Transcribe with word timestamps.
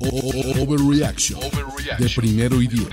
Overreaction 0.00 1.40
de 1.98 2.10
primero 2.16 2.60
y 2.60 2.66
diez. 2.68 2.88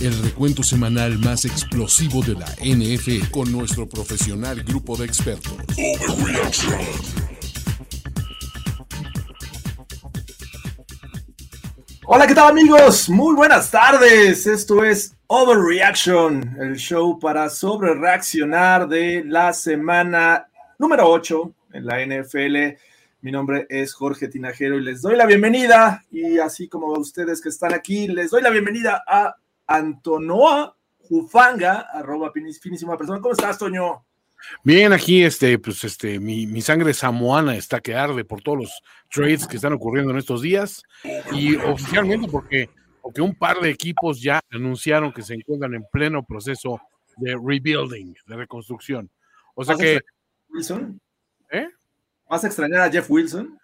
El 0.00 0.22
recuento 0.22 0.62
semanal 0.62 1.18
más 1.18 1.44
explosivo 1.44 2.22
de 2.22 2.34
la 2.34 2.46
NFL 2.62 3.30
con 3.30 3.50
nuestro 3.50 3.88
profesional 3.88 4.62
grupo 4.62 4.96
de 4.96 5.06
expertos. 5.06 5.54
Hola, 12.06 12.26
¿qué 12.26 12.34
tal 12.34 12.50
amigos? 12.50 13.10
Muy 13.10 13.34
buenas 13.34 13.70
tardes. 13.70 14.46
Esto 14.46 14.84
es 14.84 15.14
Overreaction, 15.26 16.56
el 16.60 16.76
show 16.76 17.18
para 17.18 17.50
sobre 17.50 17.92
reaccionar 17.94 18.88
de 18.88 19.24
la 19.26 19.52
semana 19.52 20.48
número 20.78 21.06
8 21.10 21.52
en 21.74 21.86
la 21.86 22.00
NFL. 22.06 22.78
Mi 23.20 23.32
nombre 23.32 23.66
es 23.68 23.94
Jorge 23.94 24.28
Tinajero 24.28 24.78
y 24.78 24.82
les 24.82 25.02
doy 25.02 25.16
la 25.16 25.26
bienvenida. 25.26 26.04
Y 26.10 26.38
así 26.38 26.68
como 26.68 26.92
ustedes 26.92 27.40
que 27.40 27.48
están 27.48 27.74
aquí, 27.74 28.06
les 28.06 28.30
doy 28.30 28.42
la 28.42 28.50
bienvenida 28.50 29.02
a 29.08 29.34
Antonoa 29.66 30.76
Jufanga, 31.00 31.88
arroba 31.92 32.30
finísima 32.30 32.96
persona. 32.96 33.20
¿Cómo 33.20 33.32
estás, 33.32 33.58
Toño? 33.58 34.04
Bien, 34.62 34.92
aquí 34.92 35.24
este, 35.24 35.58
pues 35.58 35.82
este, 35.82 36.20
mi, 36.20 36.46
mi, 36.46 36.62
sangre 36.62 36.94
samoana 36.94 37.56
está 37.56 37.80
que 37.80 37.96
arde 37.96 38.24
por 38.24 38.40
todos 38.40 38.58
los 38.58 38.82
trades 39.10 39.48
que 39.48 39.56
están 39.56 39.72
ocurriendo 39.72 40.12
en 40.12 40.18
estos 40.18 40.40
días. 40.40 40.84
Y 41.32 41.56
oficialmente 41.56 42.28
porque, 42.28 42.70
porque 43.02 43.20
un 43.20 43.34
par 43.34 43.58
de 43.58 43.70
equipos 43.70 44.22
ya 44.22 44.40
anunciaron 44.52 45.12
que 45.12 45.22
se 45.22 45.34
encuentran 45.34 45.74
en 45.74 45.84
pleno 45.90 46.22
proceso 46.22 46.80
de 47.16 47.32
rebuilding, 47.32 48.14
de 48.26 48.36
reconstrucción. 48.36 49.10
O 49.56 49.64
sea 49.64 49.74
que. 49.74 50.02
Wilson? 50.50 51.00
¿Eh? 51.50 51.68
¿Vas 52.28 52.44
a 52.44 52.46
extrañar 52.46 52.80
a 52.82 52.90
Jeff 52.90 53.10
Wilson? 53.10 53.58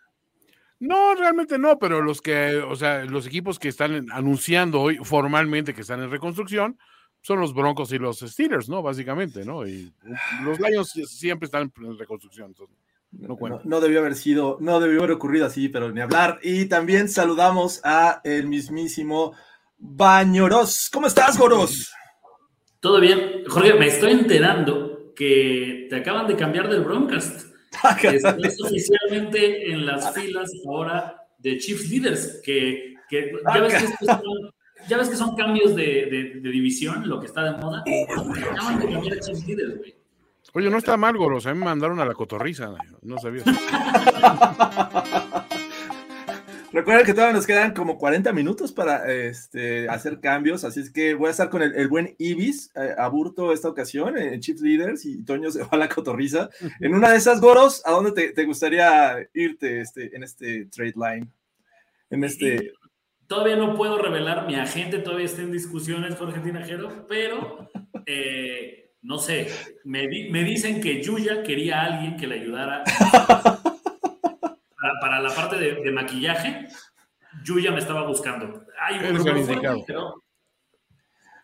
No, 0.80 1.14
realmente 1.14 1.58
no, 1.58 1.78
pero 1.78 2.02
los 2.02 2.20
que, 2.20 2.56
o 2.56 2.76
sea, 2.76 3.04
los 3.04 3.26
equipos 3.26 3.58
que 3.58 3.68
están 3.68 4.10
anunciando 4.10 4.80
hoy 4.80 4.98
formalmente 5.02 5.74
que 5.74 5.82
están 5.82 6.02
en 6.02 6.10
reconstrucción, 6.10 6.78
son 7.24 7.40
los 7.40 7.54
Broncos 7.54 7.90
y 7.92 7.98
los 7.98 8.20
Steelers, 8.20 8.68
¿no? 8.68 8.82
Básicamente, 8.82 9.46
¿no? 9.46 9.66
Y 9.66 9.90
los 10.44 10.60
Lions 10.60 10.92
siempre 11.06 11.46
están 11.46 11.72
en 11.82 11.98
reconstrucción. 11.98 12.54
no, 13.12 13.60
no, 13.64 13.80
debió 13.80 14.00
haber 14.00 14.14
sido, 14.14 14.58
no 14.60 14.78
debió 14.78 14.98
haber 14.98 15.12
ocurrido 15.12 15.46
así, 15.46 15.70
pero 15.70 15.90
ni 15.90 16.02
hablar. 16.02 16.38
Y 16.42 16.66
también 16.66 17.08
saludamos 17.08 17.80
a 17.82 18.20
el 18.24 18.46
mismísimo 18.46 19.32
Bañoros. 19.78 20.90
¿Cómo 20.92 21.06
estás, 21.06 21.38
Goros? 21.38 21.94
Todo 22.80 23.00
bien. 23.00 23.44
Jorge, 23.48 23.72
me 23.72 23.86
estoy 23.86 24.12
enterando 24.12 25.14
que 25.16 25.86
te 25.88 25.96
acaban 25.96 26.26
de 26.26 26.36
cambiar 26.36 26.68
del 26.68 26.82
Broncast. 26.84 27.53
Estás 28.02 28.60
oficialmente 28.60 29.72
en 29.72 29.86
las 29.86 30.12
filas 30.14 30.50
ahora 30.66 31.16
de 31.38 31.58
Chiefs 31.58 31.90
Leaders, 31.90 32.40
que, 32.44 32.94
que 33.08 33.32
ya 33.54 33.60
ves 33.60 33.74
que 33.74 33.84
estos 33.84 34.08
son 34.08 34.52
ya 34.88 34.98
ves 34.98 35.08
que 35.08 35.16
son 35.16 35.34
cambios 35.34 35.74
de, 35.74 36.40
de, 36.42 36.50
división, 36.50 37.08
lo 37.08 37.20
que 37.20 37.26
está 37.26 37.44
de 37.44 37.58
moda. 37.58 37.82
Acaban 38.52 38.78
de 38.78 38.92
cambiar 38.92 39.14
a 39.14 39.46
líderes, 39.46 39.78
güey. 39.78 39.94
Oye, 40.52 40.70
no 40.70 40.78
está 40.78 40.96
mal, 40.96 41.16
Goros. 41.16 41.46
A 41.46 41.54
mí 41.54 41.58
me 41.58 41.64
mandaron 41.64 41.98
a 42.00 42.04
la 42.04 42.14
cotorriza. 42.14 42.74
No 43.02 43.18
sabía. 43.18 43.42
Recuerden 46.74 47.06
que 47.06 47.14
todavía 47.14 47.36
nos 47.36 47.46
quedan 47.46 47.72
como 47.72 47.98
40 47.98 48.32
minutos 48.32 48.72
para 48.72 49.08
este, 49.12 49.88
hacer 49.88 50.18
cambios, 50.18 50.64
así 50.64 50.80
es 50.80 50.90
que 50.90 51.14
voy 51.14 51.28
a 51.28 51.30
estar 51.30 51.48
con 51.48 51.62
el, 51.62 51.86
buen 51.86 52.16
Ibis, 52.18 52.72
eh, 52.74 52.96
aburto 52.98 53.52
esta 53.52 53.68
ocasión 53.68 54.18
en 54.18 54.40
Chiefs 54.40 54.60
Leaders 54.60 55.06
y 55.06 55.22
Toño 55.22 55.52
se 55.52 55.60
va 55.62 55.68
a 55.70 55.76
la 55.76 55.88
cotorriza. 55.88 56.50
En 56.80 56.92
una 56.92 57.12
de 57.12 57.18
esas, 57.18 57.40
Goros, 57.40 57.80
¿a 57.84 57.92
dónde 57.92 58.10
te, 58.10 58.32
te 58.32 58.44
gustaría 58.44 59.18
irte 59.34 59.82
este, 59.82 60.16
en 60.16 60.24
este 60.24 60.66
trade 60.66 60.94
line? 60.96 61.28
En 62.10 62.24
este... 62.24 62.72
Todavía 63.28 63.54
no 63.54 63.76
puedo 63.76 63.96
revelar, 63.96 64.48
mi 64.48 64.56
agente 64.56 64.98
todavía 64.98 65.26
está 65.26 65.42
en 65.42 65.52
discusiones 65.52 66.16
con 66.16 66.34
Tinajero, 66.42 67.06
pero 67.06 67.70
eh, 68.04 68.90
no 69.02 69.18
sé, 69.18 69.48
me, 69.84 70.08
me, 70.08 70.42
dicen 70.42 70.80
que 70.80 71.00
Yuya 71.00 71.44
quería 71.44 71.82
a 71.82 71.84
alguien 71.84 72.16
que 72.16 72.26
le 72.26 72.40
ayudara 72.40 72.82
para, 75.00 75.20
la 75.20 75.34
parte 75.34 75.56
de, 75.56 75.90
maquillaje. 75.92 76.68
Yuya 77.42 77.72
me 77.72 77.78
estaba 77.78 78.06
buscando. 78.06 78.64
Hay 78.80 78.98
un 78.98 79.84
pero... 79.86 80.22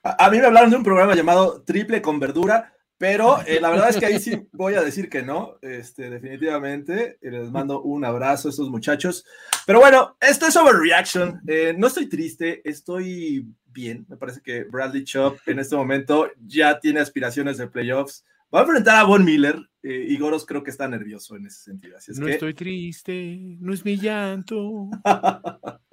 a, 0.02 0.26
a 0.26 0.30
mí 0.30 0.38
me 0.38 0.46
hablaron 0.46 0.70
de 0.70 0.76
un 0.76 0.84
programa 0.84 1.14
llamado 1.14 1.62
Triple 1.62 2.00
con 2.00 2.20
Verdura, 2.20 2.72
pero 3.00 3.40
eh, 3.46 3.62
la 3.62 3.70
verdad 3.70 3.88
es 3.88 3.96
que 3.96 4.04
ahí 4.04 4.20
sí 4.20 4.46
voy 4.52 4.74
a 4.74 4.82
decir 4.82 5.08
que 5.08 5.22
no, 5.22 5.56
este, 5.62 6.10
definitivamente. 6.10 7.16
Les 7.22 7.50
mando 7.50 7.80
un 7.80 8.04
abrazo 8.04 8.48
a 8.48 8.50
estos 8.50 8.68
muchachos. 8.68 9.24
Pero 9.64 9.80
bueno, 9.80 10.18
esto 10.20 10.46
es 10.46 10.54
Overreaction. 10.54 11.40
Eh, 11.46 11.74
no 11.78 11.86
estoy 11.86 12.10
triste, 12.10 12.60
estoy 12.62 13.46
bien. 13.64 14.04
Me 14.06 14.18
parece 14.18 14.42
que 14.42 14.64
Bradley 14.64 15.04
Chop 15.04 15.38
en 15.46 15.60
este 15.60 15.76
momento 15.76 16.28
ya 16.46 16.78
tiene 16.78 17.00
aspiraciones 17.00 17.56
de 17.56 17.68
playoffs. 17.68 18.22
Va 18.52 18.60
a 18.60 18.62
enfrentar 18.62 18.96
a 18.96 19.04
Von 19.04 19.24
Miller 19.24 19.56
eh, 19.82 20.06
y 20.08 20.18
Goros 20.18 20.44
creo 20.44 20.62
que 20.62 20.70
está 20.70 20.88
nervioso 20.88 21.36
en 21.36 21.46
ese 21.46 21.62
sentido. 21.62 21.96
no 22.16 22.28
estoy 22.28 22.54
triste, 22.54 23.38
no 23.60 23.72
es 23.72 23.84
mi 23.84 23.96
llanto. 23.96 24.90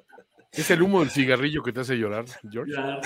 ¿Es 0.52 0.72
el 0.72 0.82
humo 0.82 1.02
del 1.02 1.12
cigarrillo 1.12 1.62
que 1.62 1.72
te 1.72 1.82
hace 1.82 1.96
llorar, 1.98 2.26
George? 2.50 2.74
Ah, 2.78 3.00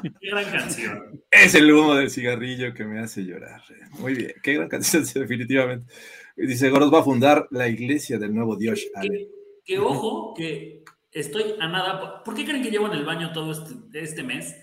qué 0.00 0.30
gran 0.30 0.44
canción. 0.44 1.22
Es 1.28 1.54
el 1.56 1.72
humo 1.72 1.94
del 1.96 2.08
cigarrillo 2.08 2.72
que 2.72 2.84
me 2.84 3.00
hace 3.00 3.22
llorar. 3.22 3.62
Muy 3.98 4.14
bien, 4.14 4.32
qué 4.42 4.54
gran 4.54 4.68
canción, 4.68 5.02
definitivamente. 5.14 5.92
Dice, 6.36 6.70
Goros 6.70 6.92
va 6.92 7.00
a 7.00 7.04
fundar 7.04 7.48
la 7.50 7.68
iglesia 7.68 8.18
del 8.18 8.32
nuevo 8.32 8.56
Dios. 8.56 8.86
Que, 9.64 9.78
ojo, 9.78 10.34
que 10.34 10.84
estoy 11.10 11.54
a 11.58 11.66
nada. 11.66 12.22
¿Por 12.22 12.34
qué 12.34 12.44
creen 12.44 12.62
que 12.62 12.70
llevo 12.70 12.86
en 12.86 12.94
el 12.94 13.04
baño 13.04 13.32
todo 13.32 13.50
este, 13.50 14.00
este 14.00 14.22
mes? 14.22 14.54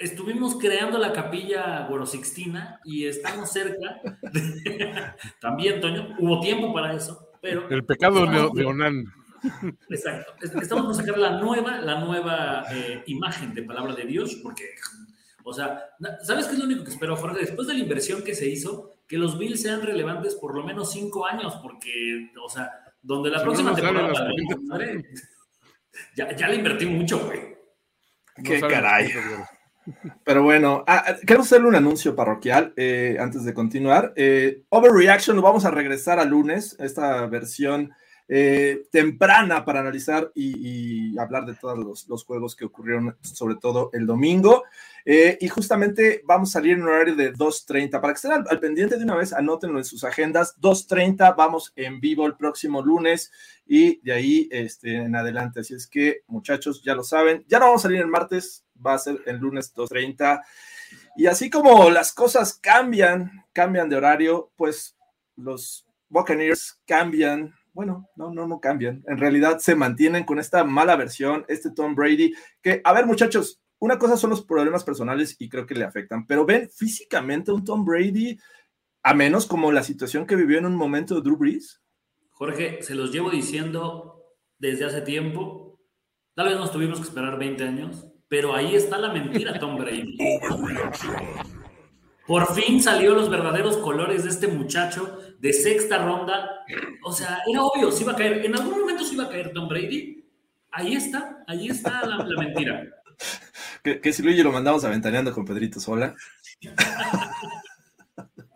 Estuvimos 0.00 0.56
creando 0.56 0.96
la 0.96 1.12
capilla 1.12 1.86
Gorosixtina 1.86 2.80
y 2.84 3.04
estamos 3.04 3.52
cerca. 3.52 4.00
También, 5.42 5.78
Toño, 5.78 6.16
hubo 6.18 6.40
tiempo 6.40 6.72
para 6.72 6.94
eso, 6.94 7.28
pero. 7.42 7.68
El 7.68 7.84
pecado 7.84 8.24
de 8.26 8.64
Onan. 8.64 9.04
Exacto. 9.90 10.32
Estamos 10.58 10.86
por 10.86 10.94
sacar 10.94 11.18
la 11.18 11.38
nueva, 11.38 11.82
la 11.82 12.00
nueva 12.00 12.64
eh, 12.72 13.02
imagen 13.08 13.52
de 13.52 13.62
palabra 13.62 13.94
de 13.94 14.06
Dios, 14.06 14.36
porque, 14.42 14.70
o 15.44 15.52
sea, 15.52 15.90
¿sabes 16.22 16.46
qué 16.46 16.54
es 16.54 16.58
lo 16.58 16.64
único 16.64 16.82
que 16.82 16.92
espero, 16.92 17.14
Jorge? 17.14 17.40
Después 17.40 17.68
de 17.68 17.74
la 17.74 17.80
inversión 17.80 18.24
que 18.24 18.34
se 18.34 18.48
hizo, 18.48 18.94
que 19.06 19.18
los 19.18 19.38
Bills 19.38 19.60
sean 19.60 19.82
relevantes 19.82 20.34
por 20.34 20.54
lo 20.54 20.64
menos 20.64 20.92
cinco 20.92 21.26
años, 21.26 21.56
porque, 21.62 22.30
o 22.42 22.48
sea, 22.48 22.70
donde 23.02 23.28
la 23.28 23.42
próxima 23.42 23.74
temporada. 23.74 24.32
ya, 26.16 26.34
ya 26.34 26.48
le 26.48 26.54
invertí 26.54 26.86
mucho, 26.86 27.18
güey. 27.18 27.40
Qué 28.42 28.60
caray. 28.60 29.12
Pero 30.24 30.42
bueno, 30.42 30.84
ah, 30.86 31.04
ah, 31.06 31.16
queremos 31.26 31.46
hacerle 31.46 31.68
un 31.68 31.74
anuncio 31.74 32.14
parroquial 32.14 32.72
eh, 32.76 33.16
antes 33.20 33.44
de 33.44 33.54
continuar. 33.54 34.12
Eh, 34.16 34.62
Overreaction 34.68 35.36
lo 35.36 35.42
vamos 35.42 35.64
a 35.64 35.70
regresar 35.70 36.18
a 36.18 36.24
lunes, 36.24 36.76
esta 36.78 37.26
versión 37.26 37.92
eh, 38.28 38.84
temprana 38.92 39.64
para 39.64 39.80
analizar 39.80 40.30
y, 40.34 41.18
hablar 41.18 41.44
de 41.46 41.54
todos 41.54 42.06
los, 42.08 42.24
juegos 42.24 42.54
que 42.54 42.64
ocurrieron, 42.64 43.16
sobre 43.22 43.56
todo 43.56 43.90
el 43.92 44.06
domingo. 44.06 44.64
Y 45.04 45.48
justamente 45.48 46.22
vamos 46.24 46.50
a 46.50 46.52
salir 46.52 46.74
en 46.74 46.82
un 46.82 46.88
horario 46.88 47.16
de 47.16 47.32
2.30. 47.32 48.00
Para 48.00 48.12
que 48.12 48.16
estén 48.16 48.32
al, 48.32 48.60
pendiente 48.60 48.96
de 48.96 49.04
una 49.04 49.16
vez, 49.16 49.32
anótenlo 49.32 49.78
en 49.78 49.84
sus 49.84 50.04
agendas. 50.04 50.56
2.30, 50.60 51.34
vamos 51.36 51.72
en 51.74 52.00
vivo 52.00 52.26
el 52.26 52.36
próximo 52.36 52.80
lunes 52.80 53.32
y 53.66 54.00
de 54.02 54.12
ahí 54.12 54.48
este, 54.52 54.96
en 54.96 55.16
adelante. 55.16 55.60
Así 55.60 55.74
es 55.74 55.88
que, 55.88 56.22
muchachos, 56.28 56.82
ya 56.84 56.94
lo 56.94 57.02
saben. 57.02 57.44
Ya 57.48 57.58
no 57.58 57.66
vamos 57.66 57.80
a 57.80 57.88
salir 57.88 58.00
el 58.00 58.06
martes, 58.06 58.64
va 58.84 58.94
a 58.94 58.98
ser 58.98 59.20
el 59.26 59.36
lunes 59.36 59.74
2.30. 59.74 60.42
Y 61.16 61.26
así 61.26 61.50
como 61.50 61.90
las 61.90 62.12
cosas 62.12 62.54
cambian, 62.54 63.44
cambian 63.52 63.88
de 63.88 63.96
horario, 63.96 64.50
pues 64.56 64.96
los 65.36 65.86
Buccaneers 66.08 66.80
cambian 66.86 67.54
bueno, 67.72 68.08
no, 68.16 68.32
no, 68.32 68.48
no 68.48 68.60
cambian. 68.60 69.02
En 69.06 69.16
realidad 69.16 69.58
se 69.60 69.76
mantienen 69.76 70.24
con 70.24 70.40
esta 70.40 70.64
mala 70.64 70.96
versión, 70.96 71.44
este 71.46 71.70
Tom 71.70 71.94
Brady, 71.94 72.34
que, 72.60 72.80
a 72.82 72.92
ver, 72.92 73.06
muchachos, 73.06 73.60
una 73.78 73.96
cosa 73.96 74.16
son 74.16 74.30
los 74.30 74.44
problemas 74.44 74.82
personales 74.82 75.36
y 75.38 75.48
creo 75.48 75.66
que 75.66 75.76
le 75.76 75.84
afectan, 75.84 76.26
pero 76.26 76.44
ven 76.44 76.68
físicamente 76.68 77.52
un 77.52 77.64
Tom 77.64 77.84
Brady, 77.84 78.36
a 79.04 79.14
menos 79.14 79.46
como 79.46 79.70
la 79.70 79.84
situación 79.84 80.26
que 80.26 80.34
vivió 80.34 80.58
en 80.58 80.66
un 80.66 80.74
momento 80.74 81.14
de 81.14 81.20
Drew 81.22 81.36
Brees. 81.36 81.80
Jorge, 82.30 82.82
se 82.82 82.96
los 82.96 83.12
llevo 83.12 83.30
diciendo 83.30 84.24
desde 84.58 84.86
hace 84.86 85.02
tiempo 85.02 85.70
Tal 86.40 86.48
vez 86.48 86.56
nos 86.56 86.72
tuvimos 86.72 86.98
que 86.98 87.06
esperar 87.06 87.38
20 87.38 87.64
años, 87.64 88.06
pero 88.30 88.54
ahí 88.54 88.76
está 88.76 88.96
la 88.96 89.12
mentira, 89.12 89.58
Tom 89.58 89.76
Brady. 89.76 90.16
Por 92.28 92.54
fin 92.54 92.80
salió 92.80 93.12
los 93.12 93.28
verdaderos 93.28 93.76
colores 93.78 94.22
de 94.22 94.30
este 94.30 94.46
muchacho 94.46 95.18
de 95.40 95.52
sexta 95.52 95.98
ronda. 95.98 96.48
O 97.02 97.12
sea, 97.12 97.40
era 97.50 97.64
obvio, 97.64 97.90
se 97.90 98.04
iba 98.04 98.12
a 98.12 98.16
caer. 98.16 98.46
En 98.46 98.54
algún 98.54 98.82
momento 98.82 99.04
se 99.04 99.14
iba 99.14 99.24
a 99.24 99.28
caer 99.28 99.52
Tom 99.52 99.68
Brady. 99.68 100.24
Ahí 100.70 100.94
está, 100.94 101.42
ahí 101.48 101.66
está 101.66 102.06
la, 102.06 102.24
mentira. 102.24 102.88
Que, 103.82 104.12
si 104.12 104.22
Luigi 104.22 104.44
lo 104.44 104.52
mandamos 104.52 104.84
aventaneando 104.84 105.32
con 105.32 105.44
Pedrito 105.44 105.80
Sola. 105.80 106.14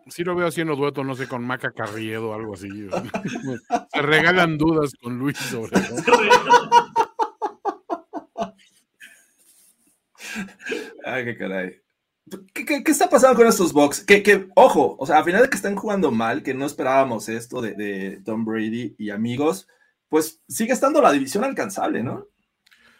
Sí 0.07 0.23
lo 0.23 0.35
veo 0.35 0.47
haciendo 0.47 0.77
dueto, 0.77 1.03
no 1.03 1.15
sé, 1.15 1.27
con 1.27 1.45
Maca 1.45 1.71
Carriedo 1.71 2.29
o 2.29 2.33
algo 2.33 2.53
así. 2.53 2.69
Se 3.93 4.01
regalan 4.01 4.57
dudas 4.57 4.93
con 5.01 5.19
Luis 5.19 5.37
sobre 5.37 5.77
eso. 5.81 5.95
Ay, 11.05 11.25
qué 11.25 11.37
caray. 11.37 11.81
¿Qué, 12.53 12.83
está 12.87 13.07
pasando 13.07 13.37
con 13.37 13.47
estos 13.47 13.71
Bucks? 13.71 14.03
Que, 14.03 14.47
ojo, 14.55 14.95
o 14.99 15.05
sea, 15.05 15.19
a 15.19 15.23
final 15.23 15.43
de 15.43 15.49
que 15.49 15.57
están 15.57 15.75
jugando 15.75 16.11
mal, 16.11 16.41
que 16.41 16.55
no 16.55 16.65
esperábamos 16.65 17.29
esto 17.29 17.61
de, 17.61 18.21
Tom 18.25 18.45
Brady 18.45 18.95
y 18.97 19.11
amigos, 19.11 19.67
pues 20.09 20.41
sigue 20.47 20.73
estando 20.73 21.01
la 21.01 21.11
división 21.11 21.43
alcanzable, 21.43 22.01
¿no? 22.01 22.27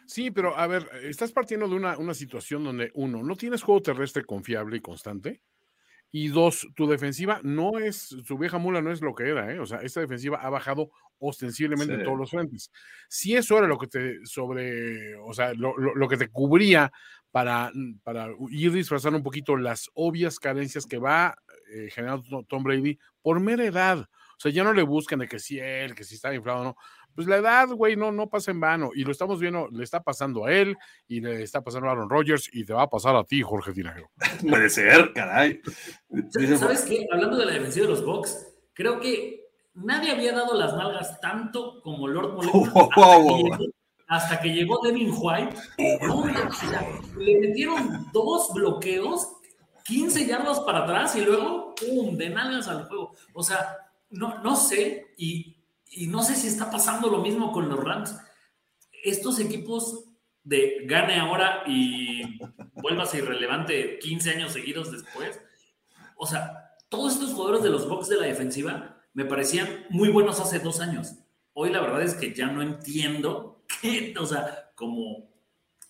Sí, 0.05 0.29
pero 0.29 0.55
a 0.55 0.67
ver, 0.67 0.87
estás 1.03 1.31
partiendo 1.31 1.67
de 1.67 1.75
una, 1.75 1.97
una 1.97 2.13
situación 2.13 2.63
donde, 2.63 2.91
uno, 2.93 3.23
no 3.23 3.35
tienes 3.35 3.63
juego 3.63 3.81
terrestre 3.81 4.23
confiable 4.23 4.77
y 4.77 4.81
constante. 4.81 5.41
Y 6.11 6.27
dos, 6.27 6.67
tu 6.75 6.87
defensiva 6.87 7.41
no 7.43 7.79
es, 7.79 8.15
su 8.23 8.37
vieja 8.37 8.59
mula 8.59 8.81
no 8.81 8.91
es 8.91 9.01
lo 9.01 9.15
que 9.15 9.27
era, 9.27 9.51
¿eh? 9.51 9.59
O 9.59 9.65
sea, 9.65 9.79
esta 9.79 10.01
defensiva 10.01 10.37
ha 10.37 10.49
bajado 10.49 10.91
ostensiblemente 11.19 11.95
en 11.95 12.03
todos 12.03 12.17
los 12.17 12.29
frentes. 12.29 12.71
Si 13.09 13.35
eso 13.35 13.57
era 13.57 13.67
lo 13.67 13.77
que 13.77 13.87
te 13.87 14.25
sobre, 14.25 15.15
o 15.17 15.33
sea, 15.33 15.53
lo, 15.53 15.77
lo, 15.77 16.07
que 16.07 16.17
te 16.17 16.29
cubría 16.29 16.91
para, 17.35 17.69
para, 18.01 18.29
ir 18.49 18.71
disfrazando 18.71 19.17
un 19.17 19.23
poquito 19.23 19.57
las 19.57 19.89
obvias 19.93 20.39
carencias 20.39 20.85
que 20.85 20.97
va 20.97 21.35
eh, 21.69 21.89
generando 21.91 22.45
Tom 22.47 22.63
Brady 22.63 22.97
por 23.21 23.41
mera 23.41 23.65
edad. 23.65 23.99
O 23.99 24.39
sea, 24.39 24.53
ya 24.53 24.63
no 24.63 24.71
le 24.71 24.83
buscan 24.83 25.19
de 25.19 25.27
que 25.27 25.37
si 25.37 25.59
él, 25.59 25.95
que 25.95 26.05
si 26.05 26.15
está 26.15 26.33
inflado 26.33 26.61
o 26.61 26.63
no 26.63 26.77
pues 27.13 27.27
la 27.27 27.35
edad, 27.35 27.67
güey, 27.67 27.97
no, 27.97 28.13
no 28.13 28.29
pasa 28.29 28.51
en 28.51 28.61
vano. 28.61 28.91
Y 28.95 29.03
lo 29.03 29.11
estamos 29.11 29.41
viendo, 29.41 29.67
le 29.69 29.83
está 29.83 30.01
pasando 30.01 30.45
a 30.45 30.53
él 30.53 30.77
y 31.09 31.19
le 31.19 31.43
está 31.43 31.61
pasando 31.61 31.89
a 31.89 31.91
Aaron 31.91 32.09
Rodgers 32.09 32.49
y 32.53 32.63
te 32.63 32.71
va 32.71 32.83
a 32.83 32.89
pasar 32.89 33.17
a 33.17 33.25
ti, 33.25 33.41
Jorge 33.41 33.73
Tinajero. 33.73 34.09
Puede 34.49 34.69
ser, 34.69 35.11
caray. 35.13 35.59
¿Sabes 36.57 36.83
qué? 36.83 37.05
Hablando 37.11 37.35
de 37.35 37.47
la 37.47 37.51
defensiva 37.51 37.85
de 37.85 37.91
los 37.91 38.05
Bucks, 38.05 38.47
creo 38.71 39.01
que 39.01 39.45
nadie 39.73 40.11
había 40.11 40.31
dado 40.31 40.57
las 40.57 40.73
nalgas 40.73 41.19
tanto 41.19 41.81
como 41.81 42.07
Lord 42.07 42.35
Molecular 42.35 43.59
hasta, 44.07 44.39
que 44.39 44.49
llegó 44.49 44.81
Devin 44.83 45.13
White. 45.15 45.55
le 47.17 47.39
metieron 47.39 48.07
dos 48.13 48.53
bloqueos, 48.53 49.27
15 49.85 50.25
yardas 50.25 50.59
para 50.61 50.83
atrás 50.83 51.15
y 51.15 51.21
luego, 51.21 51.75
¡pum!, 51.75 52.15
de 52.17 52.29
nalgas 52.29 52.67
al 52.67 52.85
juego. 52.85 53.15
O 53.33 53.43
sea, 53.43 53.77
no, 54.09 54.41
no 54.43 54.55
sé, 54.55 55.13
y 55.17 55.55
y 55.95 56.07
no 56.07 56.23
sé 56.23 56.35
si 56.35 56.47
está 56.47 56.69
pasando 56.69 57.09
lo 57.09 57.19
mismo 57.19 57.51
con 57.51 57.69
los 57.69 57.81
Rams. 57.81 58.15
Estos 59.03 59.39
equipos 59.39 60.05
de 60.43 60.83
gane 60.85 61.17
ahora 61.17 61.63
y 61.65 62.37
vuelvas 62.73 63.15
irrelevante 63.15 63.97
15 63.99 64.31
años 64.31 64.51
seguidos 64.51 64.91
después. 64.91 65.39
O 66.17 66.27
sea, 66.27 66.75
todos 66.89 67.13
estos 67.13 67.33
jugadores 67.33 67.63
de 67.63 67.69
los 67.69 67.87
Bucks 67.87 68.09
de 68.09 68.17
la 68.17 68.25
defensiva 68.25 69.03
me 69.13 69.25
parecían 69.25 69.85
muy 69.89 70.09
buenos 70.09 70.39
hace 70.41 70.59
dos 70.59 70.81
años. 70.81 71.13
Hoy 71.53 71.71
la 71.71 71.79
verdad 71.79 72.01
es 72.01 72.15
que 72.15 72.33
ya 72.33 72.47
no 72.47 72.61
entiendo 72.61 73.54
qué, 73.81 74.13
o 74.17 74.25
sea, 74.25 74.71
como 74.75 75.29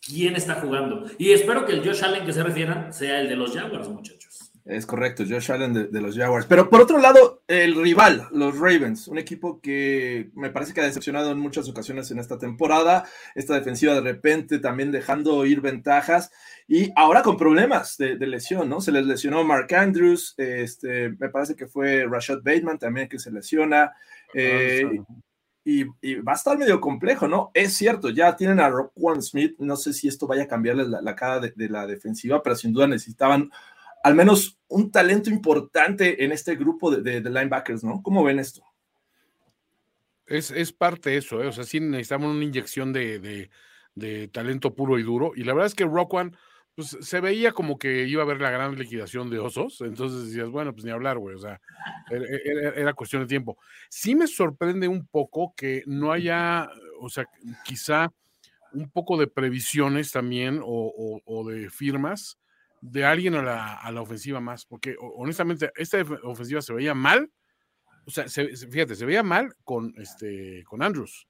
quién 0.06 0.36
está 0.36 0.56
jugando. 0.56 1.06
Y 1.18 1.32
espero 1.32 1.66
que 1.66 1.74
el 1.74 1.86
Josh 1.86 2.04
Allen 2.04 2.26
que 2.26 2.34
se 2.34 2.44
refieran 2.44 2.94
sea 2.94 3.22
el 3.22 3.30
de 3.30 3.36
los 3.36 3.56
Jaguars, 3.56 3.90
muchachos. 3.90 4.26
Es 4.66 4.88
correcto, 4.88 5.24
Josh 5.30 5.52
Allen 5.52 5.92
de, 5.92 6.02
los 6.02 6.18
Jaguars. 6.18 6.48
Pero 6.48 6.72
por 6.72 6.82
otro 6.82 6.98
lado, 6.98 7.44
el 7.48 7.76
rival, 7.76 8.28
los 8.32 8.58
Ravens, 8.58 9.08
un 9.08 9.20
equipo 9.20 9.62
que 9.62 10.32
me 10.34 10.50
parece 10.50 10.74
que 10.74 10.82
ha 10.82 10.86
decepcionado 10.86 11.32
en 11.32 11.38
muchas 11.38 11.70
ocasiones 11.70 12.10
en 12.10 12.18
esta 12.18 12.40
temporada. 12.40 13.06
Esta 13.36 13.54
defensiva 13.54 13.94
de 13.94 14.02
repente 14.02 14.58
también 14.58 14.92
dejando 14.92 15.46
ir 15.46 15.62
ventajas 15.62 16.32
y 16.68 16.92
ahora 16.96 17.22
con 17.22 17.38
problemas 17.38 17.96
de, 17.98 18.18
lesión, 18.18 18.68
¿no? 18.68 18.82
Se 18.82 18.92
les 18.92 19.06
lesionó 19.06 19.44
Mark 19.44 19.72
Andrews, 19.76 20.34
este, 20.38 21.10
me 21.10 21.30
parece 21.30 21.56
que 21.56 21.68
fue 21.68 22.08
Rashad 22.10 22.40
Bateman 22.44 22.80
también 22.80 23.08
que 23.08 23.20
se 23.20 23.32
lesiona. 23.32 23.94
Eh, 24.34 25.00
y, 25.66 25.84
va 26.22 26.34
a 26.34 26.36
estar 26.36 26.58
medio 26.58 26.80
complejo, 26.80 27.28
¿no? 27.28 27.50
Es 27.54 27.74
cierto, 27.74 28.12
ya 28.12 28.36
tienen 28.36 28.60
a 28.60 28.70
Roquan 28.70 29.22
Smith, 29.22 29.56
no 29.58 29.76
sé 29.76 29.94
si 29.94 30.08
esto 30.08 30.28
vaya 30.28 30.44
a 30.44 30.48
cambiarles 30.48 30.88
la, 30.88 31.16
cara 31.16 31.40
de 31.40 31.70
la 31.70 31.88
defensiva, 31.88 32.44
pero 32.44 32.56
sin 32.56 32.72
duda 32.72 32.88
necesitaban 32.88 33.50
al 34.06 34.14
menos 34.14 34.60
un 34.68 34.92
talento 34.92 35.32
importante 35.32 36.24
en 36.24 36.32
este 36.32 36.56
grupo 36.56 36.92
de, 36.92 37.20
linebackers, 37.22 37.84
¿no? 37.84 38.04
¿Cómo 38.04 38.24
ven 38.24 38.38
esto? 38.38 38.64
Es, 40.28 40.72
parte 40.72 41.10
de 41.10 41.18
eso, 41.18 41.42
¿eh? 41.42 41.48
o 41.48 41.52
sea, 41.52 41.64
sí 41.64 41.80
necesitamos 41.80 42.36
una 42.36 42.44
inyección 42.44 42.94
de, 42.94 43.50
talento 44.32 44.76
puro 44.76 45.00
y 45.00 45.04
duro. 45.04 45.32
Y 45.36 45.44
la 45.44 45.54
verdad 45.54 45.66
es 45.66 45.74
que 45.74 45.86
Rock 45.86 46.14
One, 46.14 46.34
pues 46.76 46.98
se 47.00 47.22
veía 47.22 47.52
como 47.52 47.78
que 47.78 48.06
iba 48.06 48.22
a 48.22 48.26
haber 48.26 48.42
la 48.42 48.52
gran 48.52 48.76
liquidación 48.76 49.30
de 49.30 49.40
osos. 49.40 49.82
Entonces 49.82 50.28
decías, 50.28 50.50
bueno, 50.50 50.74
pues 50.74 50.86
ni 50.86 50.92
hablar, 50.92 51.18
güey. 51.18 51.36
O 51.36 51.40
sea, 51.40 51.60
era, 52.10 52.94
cuestión 52.94 53.22
de 53.22 53.28
tiempo. 53.28 53.58
Sí 53.90 54.16
me 54.16 54.28
sorprende 54.28 54.88
un 54.88 55.08
poco 55.08 55.54
que 55.56 55.84
no 55.86 56.12
haya, 56.12 56.70
o 57.00 57.10
sea, 57.10 57.28
quizá 57.64 58.12
un 58.74 58.90
poco 58.90 59.18
de 59.18 59.28
previsiones 59.28 60.12
también 60.12 60.62
o 60.64 61.46
de 61.48 61.70
firmas 61.70 62.38
de 62.92 63.04
alguien 63.04 63.36
a 63.36 63.42
la, 63.92 64.02
ofensiva 64.02 64.40
más, 64.40 64.66
porque 64.66 64.96
honestamente 65.00 65.72
esta 65.76 66.02
ofensiva 66.24 66.62
se 66.62 66.74
veía 66.74 66.94
mal, 66.94 67.32
o 68.06 68.12
sea, 68.12 68.26
fíjate, 68.28 68.96
se 68.96 69.06
veía 69.06 69.24
mal 69.24 69.56
con, 69.64 69.94
este, 69.98 70.64
con 70.66 70.84
Andrews. 70.84 71.28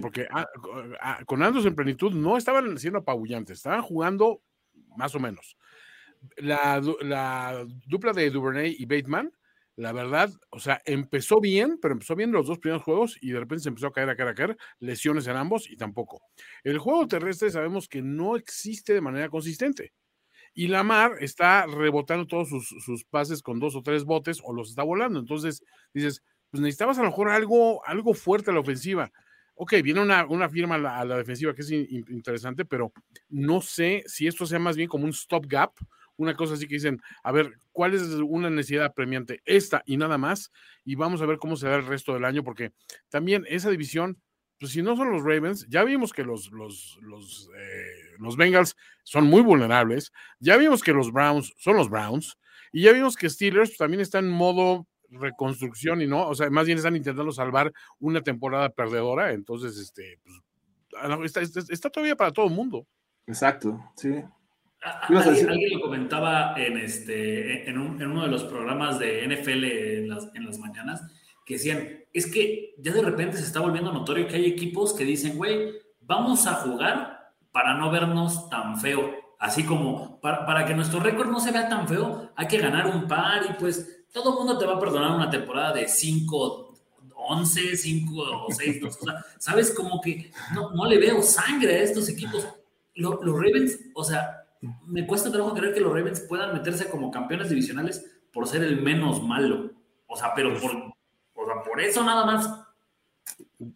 porque 0.00 0.26
ah, 0.30 0.46
ah, 1.00 1.20
con 1.24 1.42
Andrews 1.42 1.66
en 1.66 1.76
plenitud 1.76 2.12
no 2.12 2.36
estaban 2.36 2.76
siendo 2.78 2.98
apabullantes, 3.00 3.58
estaban 3.58 3.82
jugando 3.82 4.42
más 4.96 5.14
o 5.14 5.20
menos. 5.20 5.56
La, 6.36 6.80
dupla 7.86 8.12
de 8.12 8.30
Duvernay 8.30 8.76
y 8.78 8.86
Bateman, 8.86 9.32
la 9.76 9.92
verdad, 9.92 10.30
o 10.50 10.60
sea, 10.60 10.80
empezó 10.84 11.40
bien, 11.40 11.78
pero 11.80 11.92
empezó 11.92 12.14
bien 12.14 12.30
los 12.30 12.46
dos 12.46 12.58
primeros 12.58 12.82
juegos 12.82 13.16
y 13.20 13.30
de 13.30 13.40
repente 13.40 13.62
se 13.62 13.68
empezó 13.70 13.86
a 13.86 13.92
caer, 13.92 14.10
a 14.10 14.16
caer, 14.16 14.28
a 14.28 14.34
caer, 14.34 14.56
lesiones 14.78 15.26
en 15.26 15.36
ambos 15.36 15.68
y 15.70 15.76
tampoco. 15.76 16.22
El 16.62 16.78
juego 16.78 17.08
terrestre 17.08 17.50
sabemos 17.50 17.88
que 17.88 18.02
no 18.02 18.36
existe 18.36 18.92
de 18.92 19.00
manera 19.00 19.28
consistente. 19.30 19.92
Y 20.54 20.68
Lamar 20.68 21.16
está 21.20 21.66
rebotando 21.66 22.26
todos 22.26 22.48
sus, 22.48 23.04
pases 23.06 23.40
con 23.42 23.58
dos 23.58 23.74
o 23.74 23.82
tres 23.82 24.04
botes 24.04 24.40
o 24.44 24.52
los 24.52 24.68
está 24.68 24.82
volando. 24.82 25.18
Entonces 25.18 25.64
dices, 25.94 26.22
pues 26.50 26.60
necesitabas 26.60 26.98
a 26.98 27.02
lo 27.02 27.08
mejor 27.08 27.30
algo, 27.30 27.84
algo 27.86 28.12
fuerte 28.12 28.50
a 28.50 28.54
la 28.54 28.60
ofensiva. 28.60 29.10
Ok, 29.54 29.74
viene 29.82 30.00
una, 30.00 30.26
una 30.26 30.48
firma 30.48 30.76
a 30.76 31.04
la, 31.04 31.16
defensiva 31.16 31.54
que 31.54 31.62
es 31.62 31.70
interesante, 31.70 32.64
pero 32.64 32.92
no 33.28 33.60
sé 33.60 34.02
si 34.06 34.26
esto 34.26 34.46
sea 34.46 34.58
más 34.58 34.76
bien 34.76 34.88
como 34.88 35.04
un 35.04 35.10
stop 35.10 35.46
gap, 35.46 35.72
una 36.16 36.34
cosa 36.34 36.54
así 36.54 36.66
que 36.66 36.74
dicen, 36.74 37.00
a 37.22 37.32
ver, 37.32 37.58
¿cuál 37.70 37.94
es 37.94 38.02
una 38.02 38.50
necesidad 38.50 38.94
premiante? 38.94 39.40
Esta 39.44 39.82
y 39.86 39.96
nada 39.96 40.18
más, 40.18 40.50
y 40.84 40.94
vamos 40.94 41.22
a 41.22 41.26
ver 41.26 41.38
cómo 41.38 41.56
se 41.56 41.68
da 41.68 41.76
el 41.76 41.86
resto 41.86 42.14
del 42.14 42.24
año, 42.24 42.42
porque 42.44 42.72
también 43.08 43.44
esa 43.48 43.70
división 43.70 44.20
pues 44.62 44.70
si 44.70 44.80
no 44.80 44.94
son 44.96 45.10
los 45.10 45.24
Ravens, 45.24 45.66
ya 45.68 45.82
vimos 45.82 46.12
que 46.12 46.22
los, 46.22 46.52
los, 46.52 46.96
los, 47.02 47.50
eh, 47.58 48.14
los, 48.20 48.36
Bengals 48.36 48.76
son 49.02 49.24
muy 49.24 49.42
vulnerables, 49.42 50.12
ya 50.38 50.56
vimos 50.56 50.84
que 50.84 50.92
los 50.92 51.10
Browns 51.10 51.52
son 51.56 51.78
los 51.78 51.90
Browns, 51.90 52.38
y 52.70 52.82
ya 52.82 52.92
vimos 52.92 53.16
que 53.16 53.28
Steelers 53.28 53.76
también 53.76 54.00
está 54.00 54.20
en 54.20 54.30
modo 54.30 54.86
reconstrucción 55.12 56.02
y 56.02 56.06
no, 56.06 56.28
o 56.28 56.34
sea, 56.34 56.50
más 56.50 56.66
bien 56.66 56.78
están 56.78 56.96
intentando 56.96 57.32
salvar 57.32 57.72
una 57.98 58.22
temporada 58.22 58.70
perdedora, 58.70 59.32
entonces, 59.32 59.76
este, 59.78 60.18
pues, 60.22 60.36
ah, 61.00 61.18
está, 61.70 61.90
todavía 61.90 62.16
para 62.16 62.32
todo 62.32 62.46
el 62.46 62.54
mundo. 62.54 62.86
Exacto, 63.26 63.78
sí. 63.96 64.22
¿Alguien, 64.82 65.48
alguien, 65.48 65.74
lo 65.74 65.80
comentaba 65.80 66.54
en, 66.56 66.76
este, 66.76 67.70
en, 67.70 67.78
uno 67.78 68.22
de 68.22 68.28
los 68.28 68.42
programas 68.44 68.98
de 68.98 69.24
NFL 69.28 69.64
en 69.64 70.08
las, 70.08 70.28
en 70.34 70.44
las 70.44 70.58
mañanas, 70.58 71.02
que 71.46 71.54
decían, 71.54 71.88
es 72.12 72.30
que 72.30 72.74
ya 72.78 72.92
de 72.92 73.02
repente 73.02 73.36
se 73.36 73.44
está 73.44 73.60
volviendo 73.60 73.92
notorio 73.92 74.26
que 74.26 74.36
hay 74.36 74.46
equipos 74.46 74.92
que 74.94 75.04
dicen, 75.04 75.36
güey, 75.36 75.72
vamos 76.00 76.46
a 76.46 76.54
jugar 76.54 77.32
para 77.52 77.74
no 77.74 77.90
vernos 77.90 78.48
tan 78.48 78.78
feo. 78.78 79.12
Así 79.38 79.64
como 79.64 80.20
para, 80.20 80.64
que 80.66 80.74
nuestro 80.74 81.00
récord 81.00 81.28
no 81.28 81.40
se 81.40 81.50
vea 81.50 81.68
tan 81.68 81.88
feo, 81.88 82.30
hay 82.36 82.46
que 82.46 82.58
ganar 82.58 82.86
un 82.86 83.08
par 83.08 83.42
y 83.50 83.54
pues 83.54 84.01
todo 84.12 84.32
el 84.32 84.38
mundo 84.38 84.58
te 84.58 84.66
va 84.66 84.74
a 84.74 84.80
perdonar 84.80 85.16
una 85.16 85.30
temporada 85.30 85.72
de 85.72 85.88
5, 85.88 86.74
11, 87.14 87.76
5 87.76 88.14
o 88.46 88.52
6. 88.52 88.84
o 88.84 88.90
sea, 88.90 89.24
¿sabes? 89.38 89.72
Como 89.72 90.00
que 90.00 90.30
no, 90.54 90.70
no, 90.70 90.86
le 90.86 90.98
veo 90.98 91.22
sangre 91.22 91.76
a 91.76 91.82
estos 91.82 92.08
equipos. 92.08 92.46
los 92.94 93.18
Ravens, 93.20 93.78
o 93.94 94.04
sea, 94.04 94.44
me 94.86 95.06
cuesta 95.06 95.32
trabajo 95.32 95.54
creer 95.54 95.74
que 95.74 95.80
los 95.80 95.92
Ravens 95.92 96.20
puedan 96.20 96.52
meterse 96.52 96.88
como 96.88 97.10
campeones 97.10 97.48
divisionales 97.48 98.04
por 98.32 98.46
ser 98.46 98.62
el 98.62 98.80
menos 98.80 99.22
malo. 99.22 99.72
O 100.06 100.16
sea, 100.16 100.32
pero 100.34 100.54
por, 100.60 100.94
por 101.64 101.80
eso 101.80 102.04
nada 102.04 102.24
más. 102.24 102.48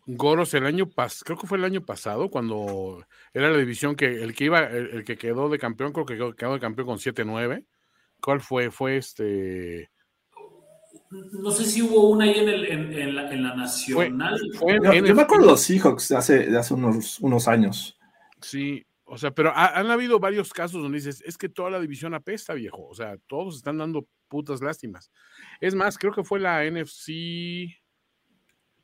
Goros 0.06 0.52
el 0.54 0.66
año 0.66 0.88
pasado, 0.88 1.22
creo 1.24 1.38
que 1.38 1.46
fue 1.46 1.58
el 1.58 1.64
año 1.64 1.84
pasado, 1.84 2.28
cuando 2.28 3.06
era 3.32 3.50
la 3.50 3.58
división 3.58 3.94
que 3.94 4.22
el 4.22 4.34
que 4.34 4.44
iba, 4.44 4.64
el, 4.64 5.04
que 5.04 5.16
quedó 5.16 5.48
de 5.48 5.58
campeón, 5.58 5.92
creo 5.92 6.06
que 6.06 6.16
quedó, 6.36 6.52
de 6.54 6.60
campeón 6.60 6.86
con 6.86 6.98
7-9. 6.98 7.64
¿Cuál 8.20 8.40
fue? 8.40 8.70
Fue 8.70 8.96
este. 8.96 9.90
No 11.10 11.50
sé 11.50 11.64
si 11.64 11.82
hubo 11.82 12.10
una 12.10 12.24
ahí 12.24 12.38
en, 12.38 12.48
el, 12.48 12.64
en, 12.66 13.14
la, 13.14 13.30
en 13.30 13.42
la, 13.42 13.54
nacional. 13.54 14.40
yo, 14.52 15.14
me 15.14 15.22
acuerdo 15.22 15.46
de 15.46 15.50
los 15.52 15.60
Seahawks 15.60 16.08
de 16.08 16.16
hace, 16.16 16.46
de 16.46 16.58
hace 16.58 16.74
unos, 16.74 17.20
unos 17.20 17.46
años. 17.48 17.98
Sí, 18.40 18.84
o 19.08 19.16
sea, 19.16 19.30
pero 19.30 19.52
han 19.54 19.88
habido 19.88 20.18
varios 20.18 20.52
casos 20.52 20.82
donde 20.82 20.98
dices, 20.98 21.22
es 21.24 21.38
que 21.38 21.48
toda 21.48 21.70
la 21.70 21.80
división 21.80 22.12
apesta, 22.12 22.54
viejo. 22.54 22.88
O 22.88 22.94
sea, 22.94 23.16
todos 23.28 23.56
están 23.56 23.78
dando 23.78 24.08
putas 24.26 24.60
lástimas. 24.60 25.12
Es 25.60 25.76
más, 25.76 25.96
creo 25.96 26.12
que 26.12 26.24
fue 26.24 26.40
la 26.40 26.64
NFC. 26.68 27.08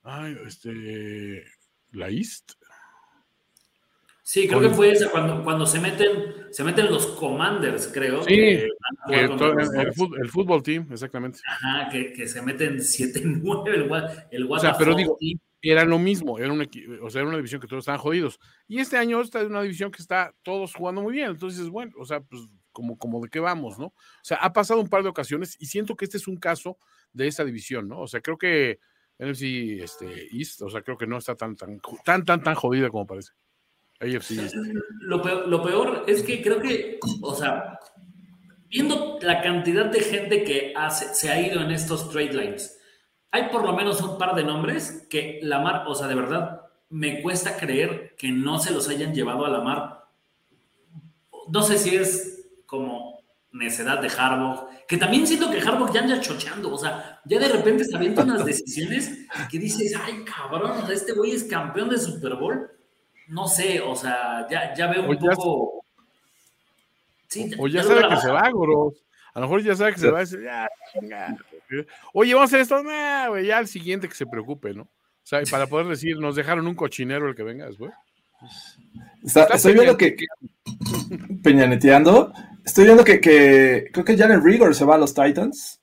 Ay, 0.04 0.36
este. 0.46 1.44
La 1.90 2.08
East. 2.08 2.52
Sí, 4.24 4.46
creo 4.46 4.60
que 4.60 4.70
fue 4.70 4.92
esa, 4.92 5.10
cuando, 5.10 5.42
cuando 5.42 5.66
se 5.66 5.80
meten, 5.80 6.46
se 6.50 6.62
meten 6.62 6.86
los 6.86 7.06
commanders, 7.08 7.90
creo. 7.92 8.22
Sí, 8.22 8.62
el, 9.08 10.30
fútbol, 10.30 10.62
team, 10.62 10.86
exactamente. 10.92 11.40
Ajá, 11.44 11.88
que, 11.90 12.28
se 12.28 12.40
meten 12.40 12.78
7-9 12.78 13.68
el, 13.68 13.90
el 14.30 14.50
O 14.50 14.58
sea, 14.60 14.78
pero 14.78 14.94
digo, 14.94 15.18
era 15.60 15.84
lo 15.84 15.98
mismo, 15.98 16.38
era, 16.38 16.52
un, 16.52 16.60
o 17.02 17.10
sea, 17.10 17.20
era 17.20 17.28
una 17.28 17.36
división 17.36 17.60
que 17.60 17.66
todos 17.66 17.82
estaban 17.82 18.00
jodidos. 18.00 18.38
Y 18.66 18.78
este 18.78 18.96
año 18.96 19.20
está 19.20 19.40
en 19.40 19.46
una 19.46 19.62
división 19.62 19.90
que 19.90 20.02
está 20.02 20.34
todos 20.42 20.74
jugando 20.74 21.02
muy 21.02 21.12
bien. 21.12 21.30
Entonces, 21.30 21.68
bueno, 21.68 21.92
o 21.98 22.04
sea, 22.04 22.20
pues 22.20 22.42
como, 22.72 22.98
como 22.98 23.20
de 23.20 23.28
qué 23.28 23.38
vamos, 23.38 23.78
¿no? 23.78 23.86
O 23.86 23.94
sea, 24.22 24.38
ha 24.38 24.52
pasado 24.52 24.80
un 24.80 24.88
par 24.88 25.02
de 25.02 25.08
ocasiones 25.08 25.56
y 25.60 25.66
siento 25.66 25.94
que 25.94 26.04
este 26.04 26.16
es 26.16 26.26
un 26.26 26.36
caso 26.36 26.78
de 27.12 27.28
esa 27.28 27.44
división, 27.44 27.88
¿no? 27.88 28.00
O 28.00 28.08
sea, 28.08 28.20
creo 28.20 28.38
que 28.38 28.80
NFC 29.18 29.42
este, 29.82 30.36
East, 30.36 30.62
o 30.62 30.70
sea, 30.70 30.82
creo 30.82 30.98
que 30.98 31.06
no 31.06 31.18
está 31.18 31.36
tan, 31.36 31.54
tan, 31.54 31.80
tan, 32.04 32.24
tan, 32.24 32.42
tan 32.42 32.54
jodida 32.54 32.90
como 32.90 33.06
parece. 33.06 33.32
AFC 34.02 34.52
Lo 35.00 35.22
peor, 35.22 35.48
lo 35.48 35.62
peor 35.62 36.04
es 36.06 36.22
que 36.22 36.42
creo 36.42 36.60
que, 36.60 36.98
o 37.22 37.34
sea, 37.34 37.78
viendo 38.68 39.18
la 39.22 39.40
cantidad 39.40 39.86
de 39.86 40.00
gente 40.00 40.44
que 40.44 40.74
se 40.90 41.30
ha 41.30 41.40
ido 41.40 41.62
en 41.62 41.70
estos 41.70 42.10
trade 42.10 42.32
lines, 42.32 42.78
hay 43.30 43.48
por 43.48 43.64
lo 43.64 43.74
menos 43.74 44.00
un 44.02 44.18
par 44.18 44.34
de 44.34 44.44
nombres 44.44 45.06
que 45.08 45.40
la 45.42 45.60
mar, 45.60 45.84
o 45.86 45.94
sea, 45.94 46.06
de 46.08 46.14
verdad, 46.14 46.62
me 46.90 47.22
cuesta 47.22 47.56
creer 47.56 48.14
que 48.18 48.30
no 48.30 48.58
se 48.58 48.72
los 48.72 48.88
hayan 48.88 49.14
llevado 49.14 49.46
a 49.46 49.50
la 49.50 49.60
mar. 49.60 50.04
No 51.48 51.62
sé 51.62 51.78
si 51.78 51.96
es 51.96 52.46
como 52.66 53.22
necedad 53.52 54.00
de 54.00 54.08
Harbaugh, 54.08 54.68
que 54.86 54.96
también 54.96 55.26
siento 55.26 55.50
que 55.50 55.60
Harbaugh 55.60 55.92
ya 55.92 56.00
anda 56.00 56.20
chocheando, 56.20 56.72
o 56.72 56.78
sea, 56.78 57.20
ya 57.24 57.38
de 57.38 57.48
repente 57.48 57.82
está 57.82 57.98
viendo 57.98 58.22
unas 58.22 58.44
decisiones 58.44 59.26
que 59.50 59.58
dices, 59.58 59.94
ay 60.02 60.24
cabrón, 60.24 60.72
este 60.90 61.12
güey 61.12 61.32
es 61.32 61.44
campeón 61.44 61.88
de 61.88 61.98
Super 61.98 62.34
Bowl. 62.36 62.70
No 63.32 63.48
sé, 63.48 63.80
o 63.80 63.96
sea, 63.96 64.46
ya, 64.50 64.74
ya 64.74 64.88
veo 64.88 65.08
un 65.08 65.16
poco. 65.16 65.84
o, 67.58 67.66
ya, 67.66 67.82
sabe 67.82 68.06
que 68.06 68.16
se 68.18 68.30
va, 68.30 68.50
Goros. 68.50 69.02
A 69.32 69.40
lo 69.40 69.46
mejor 69.46 69.62
ya 69.62 69.74
sabe 69.74 69.94
que 69.94 70.00
se 70.00 70.10
va 70.10 70.18
a 70.18 70.20
decir, 70.20 70.42
ya, 70.42 70.68
Oye, 72.12 72.34
vamos 72.34 72.52
a 72.52 72.56
hacer 72.56 72.60
esto, 72.60 73.38
ya 73.40 73.56
al 73.56 73.68
siguiente 73.68 74.06
que 74.06 74.14
se 74.14 74.26
preocupe, 74.26 74.74
¿no? 74.74 74.82
O 74.82 75.24
sea, 75.24 75.40
para 75.50 75.66
poder 75.66 75.86
decir, 75.86 76.18
nos 76.18 76.36
dejaron 76.36 76.66
un 76.66 76.74
cochinero 76.74 77.26
el 77.26 77.34
que 77.34 77.42
venga 77.42 77.64
después. 77.64 77.92
estoy 79.24 79.72
viendo 79.72 79.96
que, 79.96 80.14
peñaneteando, 81.42 82.34
estoy 82.66 82.84
viendo 82.84 83.02
que, 83.02 83.18
que 83.18 83.88
creo 83.94 84.04
que 84.04 84.18
Janet 84.18 84.42
Rigor 84.44 84.74
se 84.74 84.84
va 84.84 84.96
a 84.96 84.98
los 84.98 85.14
Titans. 85.14 85.80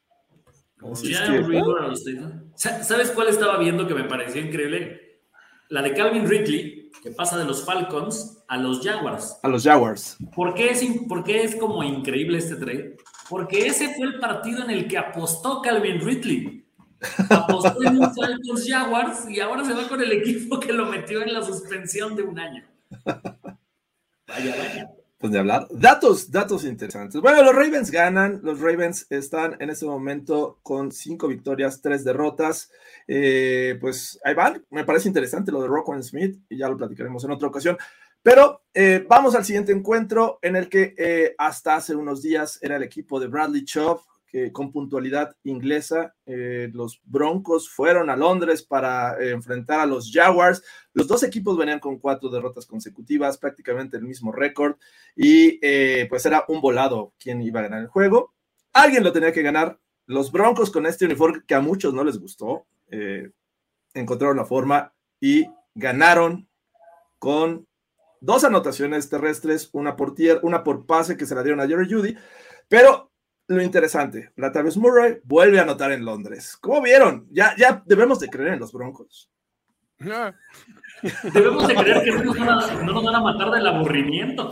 Janet 0.79 1.47
Rigor 1.47 1.81
a 1.81 1.87
los 1.87 2.03
Titans. 2.03 2.43
¿Sabes 2.55 3.09
cuál 3.09 3.29
estaba 3.29 3.57
viendo 3.57 3.87
que 3.87 3.95
me 3.95 4.03
pareció 4.03 4.39
increíble? 4.39 5.21
La 5.69 5.81
de 5.81 5.93
Calvin 5.93 6.29
Ridley, 6.29 6.78
que 7.03 7.11
pasa 7.11 7.37
de 7.37 7.45
los 7.45 7.65
Falcons 7.65 8.43
a 8.47 8.57
los 8.57 8.81
Jaguars. 8.83 9.39
A 9.43 9.47
los 9.47 9.63
Jaguars. 9.63 10.17
¿Por 10.35 10.53
qué 10.53 10.71
es, 10.71 10.83
por 11.07 11.23
qué 11.23 11.43
es 11.43 11.55
como 11.55 11.83
increíble 11.83 12.37
este 12.37 12.55
trade? 12.55 12.97
Porque 13.29 13.67
ese 13.67 13.93
fue 13.95 14.07
el 14.07 14.19
partido 14.19 14.63
en 14.63 14.71
el 14.71 14.87
que 14.87 14.97
apostó 14.97 15.61
Calvin 15.61 16.01
Ridley. 16.01 16.65
Apostó 17.29 17.81
en 17.83 17.97
un 17.97 18.13
Falcons 18.13 18.65
Jaguars 18.67 19.29
y 19.29 19.39
ahora 19.39 19.63
se 19.63 19.73
va 19.73 19.87
con 19.87 20.01
el 20.01 20.11
equipo 20.11 20.59
que 20.59 20.73
lo 20.73 20.85
metió 20.85 21.21
en 21.21 21.33
la 21.33 21.41
suspensión 21.43 22.15
de 22.15 22.23
un 22.23 22.39
año. 22.39 22.65
Vaya, 24.27 24.55
vaya. 24.57 24.98
Pues 25.19 25.33
de 25.33 25.39
hablar. 25.39 25.67
Datos, 25.69 26.31
datos 26.31 26.63
interesantes. 26.63 27.19
Bueno, 27.19 27.43
los 27.43 27.53
Ravens 27.53 27.91
ganan. 27.91 28.39
Los 28.41 28.61
Ravens 28.61 29.05
están 29.09 29.57
en 29.59 29.69
este 29.69 29.85
momento 29.85 30.59
con 30.63 30.93
cinco 30.93 31.27
victorias, 31.27 31.81
tres 31.81 32.05
derrotas. 32.05 32.71
Eh, 33.05 33.77
pues 33.81 34.17
ahí 34.23 34.33
van. 34.33 34.65
Me 34.69 34.85
parece 34.85 35.09
interesante 35.09 35.51
lo 35.51 35.61
de 35.61 35.67
Rockwell 35.67 36.01
Smith 36.03 36.39
y 36.47 36.57
ya 36.57 36.69
lo 36.69 36.77
platicaremos 36.77 37.21
en 37.25 37.31
otra 37.31 37.49
ocasión. 37.49 37.77
Pero 38.23 38.61
eh, 38.73 39.05
vamos 39.09 39.35
al 39.35 39.43
siguiente 39.43 39.73
encuentro 39.73 40.39
en 40.41 40.55
el 40.55 40.69
que 40.69 40.95
eh, 40.97 41.35
hasta 41.37 41.75
hace 41.75 41.95
unos 41.95 42.21
días 42.21 42.57
era 42.61 42.77
el 42.77 42.83
equipo 42.83 43.19
de 43.19 43.27
Bradley 43.27 43.65
Chubb, 43.65 43.99
con 44.51 44.71
puntualidad 44.71 45.35
inglesa, 45.43 46.15
eh, 46.25 46.69
los 46.73 47.01
Broncos 47.03 47.69
fueron 47.69 48.09
a 48.09 48.15
Londres 48.15 48.63
para 48.63 49.17
enfrentar 49.23 49.79
a 49.79 49.85
los 49.85 50.11
Jaguars. 50.13 50.63
Los 50.93 51.07
dos 51.07 51.23
equipos 51.23 51.57
venían 51.57 51.79
con 51.79 51.99
cuatro 51.99 52.29
derrotas 52.29 52.65
consecutivas, 52.65 53.37
prácticamente 53.37 53.97
el 53.97 54.03
mismo 54.03 54.31
récord, 54.31 54.75
y 55.15 55.59
pues 56.07 56.25
era 56.25 56.45
un 56.47 56.61
volado 56.61 57.13
quién 57.19 57.41
iba 57.41 57.59
a 57.59 57.63
ganar 57.63 57.81
el 57.81 57.87
juego. 57.87 58.33
Alguien 58.73 59.03
lo 59.03 59.11
tenía 59.11 59.33
que 59.33 59.41
ganar. 59.41 59.79
Los 60.05 60.31
Broncos 60.31 60.71
con 60.71 60.85
este 60.85 61.05
uniforme 61.05 61.43
que 61.47 61.55
a 61.55 61.61
muchos 61.61 61.93
no 61.93 62.03
les 62.03 62.19
gustó, 62.19 62.67
encontraron 63.93 64.37
la 64.37 64.45
forma 64.45 64.93
y 65.19 65.45
ganaron 65.75 66.47
con 67.17 67.67
dos 68.21 68.43
anotaciones 68.43 69.09
terrestres, 69.09 69.69
una 69.71 69.95
por 69.95 70.13
tier, 70.13 70.39
una 70.43 70.63
por 70.63 70.85
pase 70.85 71.15
que 71.15 71.25
se 71.25 71.35
la 71.35 71.43
dieron 71.43 71.61
a 71.61 71.67
Jerry 71.67 71.91
Judy, 71.91 72.17
pero 72.67 73.08
lo 73.49 73.63
interesante, 73.63 74.31
Latavius 74.35 74.77
Murray 74.77 75.19
vuelve 75.23 75.59
a 75.59 75.63
anotar 75.63 75.91
en 75.91 76.05
Londres. 76.05 76.55
¿Cómo 76.61 76.81
vieron? 76.81 77.27
Ya, 77.31 77.55
ya 77.57 77.83
debemos 77.85 78.19
de 78.19 78.29
creer 78.29 78.53
en 78.53 78.59
los 78.59 78.71
Broncos. 78.71 79.29
Debemos 81.33 81.67
de 81.67 81.75
creer 81.75 82.03
que 82.03 82.11
no 82.11 82.23
nos, 82.23 82.37
van 82.37 82.49
a, 82.49 82.83
no 82.83 82.93
nos 82.93 83.03
van 83.03 83.15
a 83.15 83.21
matar 83.21 83.51
del 83.51 83.67
aburrimiento. 83.67 84.49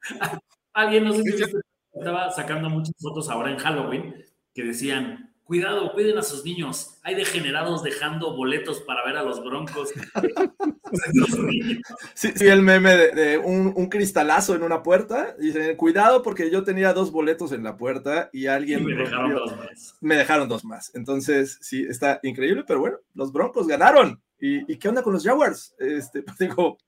Alguien, 0.72 1.04
no 1.04 1.12
sé 1.12 1.22
si 1.22 1.44
estaba 1.92 2.30
sacando 2.30 2.70
muchas 2.70 2.94
fotos 2.98 3.28
ahora 3.28 3.50
en 3.50 3.58
Halloween 3.58 4.14
que 4.54 4.64
decían, 4.64 5.33
Cuidado, 5.44 5.92
cuiden 5.92 6.16
a 6.16 6.22
sus 6.22 6.42
niños. 6.42 6.98
Hay 7.02 7.14
degenerados 7.14 7.82
dejando 7.82 8.34
boletos 8.34 8.80
para 8.80 9.04
ver 9.04 9.18
a 9.18 9.22
los 9.22 9.44
broncos. 9.44 9.90
sí, 12.14 12.32
sí, 12.34 12.46
el 12.46 12.62
meme 12.62 12.96
de, 12.96 13.36
un, 13.36 13.90
cristalazo 13.90 14.54
en 14.54 14.62
una 14.62 14.82
puerta. 14.82 15.36
Dice, 15.38 15.76
cuidado 15.76 16.22
porque 16.22 16.50
yo 16.50 16.64
tenía 16.64 16.94
dos 16.94 17.12
boletos 17.12 17.52
en 17.52 17.62
la 17.62 17.76
puerta 17.76 18.30
y 18.32 18.46
alguien... 18.46 18.86
me 18.86 18.94
dejaron 18.94 19.34
dos 19.34 19.56
más. 19.56 19.96
Me 20.00 20.16
dejaron 20.16 20.48
dos 20.48 20.64
más. 20.64 20.90
Entonces, 20.94 21.58
sí, 21.60 21.84
está 21.86 22.20
increíble, 22.22 22.64
pero 22.66 22.80
bueno, 22.80 22.96
los 23.12 23.30
broncos 23.30 23.66
ganaron. 23.66 24.22
¿Y, 24.40 24.78
qué 24.78 24.88
onda 24.88 25.02
con 25.02 25.12
los 25.12 25.24
Jaguars? 25.24 25.74
Este, 25.78 26.24
digo, 26.38 26.78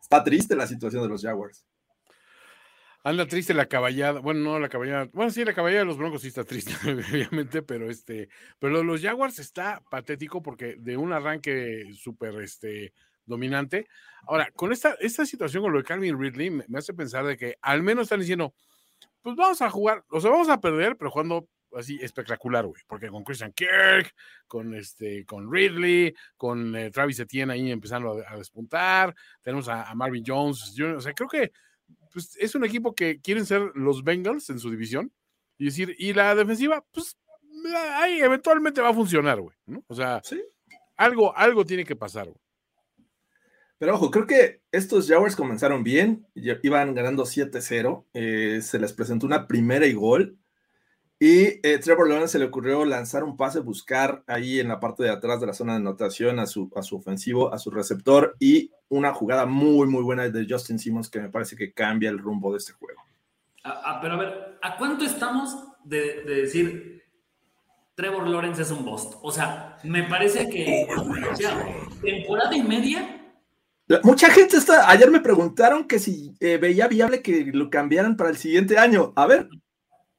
está 0.00 0.24
triste 0.24 0.56
la 0.56 0.66
situación 0.66 1.02
de 1.02 1.08
los 1.10 1.22
Jaguars. 1.22 1.66
Anda 3.06 3.24
triste 3.24 3.54
la 3.54 3.66
caballada. 3.66 4.18
Bueno, 4.18 4.40
no 4.40 4.58
la 4.58 4.68
caballada. 4.68 5.08
Bueno, 5.12 5.30
sí, 5.30 5.44
la 5.44 5.54
caballada 5.54 5.82
de 5.82 5.86
los 5.86 5.96
Broncos 5.96 6.22
sí 6.22 6.26
está 6.26 6.42
triste, 6.42 6.72
obviamente, 6.90 7.62
pero 7.62 7.88
este, 7.88 8.28
pero 8.58 8.82
los 8.82 9.00
Jaguars 9.00 9.38
está 9.38 9.80
patético 9.88 10.42
porque 10.42 10.74
de 10.76 10.96
un 10.96 11.12
arranque 11.12 11.84
súper 11.94 12.34
este, 12.40 12.92
dominante. 13.24 13.86
Ahora, 14.26 14.50
con 14.56 14.72
esta, 14.72 14.96
esta 14.98 15.24
situación 15.24 15.62
con 15.62 15.72
lo 15.72 15.78
de 15.78 15.84
Calvin 15.84 16.18
Ridley, 16.18 16.50
me, 16.50 16.64
hace 16.76 16.94
pensar 16.94 17.24
de 17.24 17.36
que 17.36 17.54
al 17.62 17.84
menos 17.84 18.06
están 18.06 18.18
diciendo, 18.18 18.52
pues 19.22 19.36
vamos 19.36 19.62
a 19.62 19.70
jugar, 19.70 20.02
o 20.10 20.20
sea, 20.20 20.32
vamos 20.32 20.48
a 20.48 20.60
perder, 20.60 20.96
pero 20.96 21.12
jugando 21.12 21.48
así 21.76 22.00
espectacular, 22.02 22.66
güey, 22.66 22.82
porque 22.88 23.06
con 23.06 23.22
Christian 23.22 23.52
Kirk, 23.52 24.12
con 24.48 24.74
este, 24.74 25.24
con 25.24 25.52
Ridley, 25.52 26.12
con 26.36 26.74
eh, 26.74 26.90
Travis 26.90 27.20
Etienne 27.20 27.52
ahí 27.52 27.70
empezando 27.70 28.20
a, 28.26 28.36
despuntar, 28.36 29.14
tenemos 29.42 29.68
a, 29.68 29.88
a 29.88 29.94
Marvin 29.94 30.24
Jones, 30.26 30.76
o 30.80 31.00
sea, 31.00 31.12
creo 31.12 31.28
que 31.28 31.52
pues 32.16 32.34
es 32.40 32.54
un 32.54 32.64
equipo 32.64 32.94
que 32.94 33.20
quieren 33.20 33.44
ser 33.44 33.72
los 33.74 34.02
Bengals 34.02 34.48
en 34.48 34.58
su 34.58 34.70
división. 34.70 35.12
Y 35.58 35.66
decir, 35.66 35.94
y 35.98 36.14
la 36.14 36.34
defensiva, 36.34 36.82
pues 36.90 37.18
ahí 38.00 38.20
eventualmente 38.20 38.80
va 38.80 38.88
a 38.88 38.94
funcionar, 38.94 39.38
güey, 39.38 39.54
¿no? 39.66 39.84
O 39.86 39.94
sea, 39.94 40.22
algo, 40.96 41.36
algo 41.36 41.66
tiene 41.66 41.84
que 41.84 41.94
pasar, 41.94 42.24
güey. 42.24 42.40
Pero 43.76 43.96
ojo, 43.96 44.10
creo 44.10 44.26
que 44.26 44.62
estos 44.72 45.06
Jaguars 45.08 45.36
comenzaron 45.36 45.84
bien, 45.84 46.26
iban 46.34 46.94
ganando 46.94 47.24
7-0, 47.24 48.06
eh, 48.14 48.60
se 48.62 48.78
les 48.78 48.94
presentó 48.94 49.26
una 49.26 49.46
primera 49.46 49.84
y 49.86 49.92
gol, 49.92 50.38
y 51.18 51.66
eh, 51.66 51.78
Trevor 51.82 52.08
Lawrence 52.08 52.32
se 52.32 52.38
le 52.38 52.44
ocurrió 52.44 52.84
lanzar 52.84 53.24
un 53.24 53.36
pase, 53.36 53.60
buscar 53.60 54.22
ahí 54.26 54.60
en 54.60 54.68
la 54.68 54.80
parte 54.80 55.02
de 55.02 55.10
atrás 55.10 55.40
de 55.40 55.46
la 55.46 55.54
zona 55.54 55.72
de 55.72 55.78
anotación 55.78 56.38
a 56.38 56.46
su, 56.46 56.70
a 56.76 56.82
su 56.82 56.96
ofensivo, 56.96 57.52
a 57.54 57.58
su 57.58 57.70
receptor 57.70 58.36
y 58.38 58.70
una 58.88 59.14
jugada 59.14 59.46
muy, 59.46 59.86
muy 59.86 60.02
buena 60.02 60.28
de 60.28 60.46
Justin 60.48 60.78
Simmons 60.78 61.08
que 61.08 61.20
me 61.20 61.30
parece 61.30 61.56
que 61.56 61.72
cambia 61.72 62.10
el 62.10 62.18
rumbo 62.18 62.52
de 62.52 62.58
este 62.58 62.74
juego. 62.74 63.02
pero 64.02 64.14
a 64.14 64.18
ver, 64.18 64.58
¿a 64.60 64.76
cuánto 64.76 65.06
estamos 65.06 65.56
de, 65.84 66.22
decir 66.24 67.02
Trevor 67.94 68.28
Lawrence 68.28 68.60
es 68.60 68.70
un 68.70 68.84
bust. 68.84 69.14
O 69.22 69.32
sea, 69.32 69.78
me 69.82 70.02
parece 70.02 70.50
que 70.50 70.86
temporada 72.02 72.54
y 72.54 72.62
media. 72.62 73.22
Mucha 74.02 74.28
gente 74.30 74.58
está. 74.58 74.90
Ayer 74.90 75.10
me 75.10 75.20
preguntaron 75.20 75.88
que 75.88 75.98
si 75.98 76.34
eh, 76.40 76.58
veía 76.58 76.88
viable 76.88 77.22
que 77.22 77.50
lo 77.54 77.70
cambiaran 77.70 78.16
para 78.16 78.28
el 78.28 78.36
siguiente 78.36 78.76
año. 78.76 79.14
A 79.16 79.26
ver. 79.26 79.48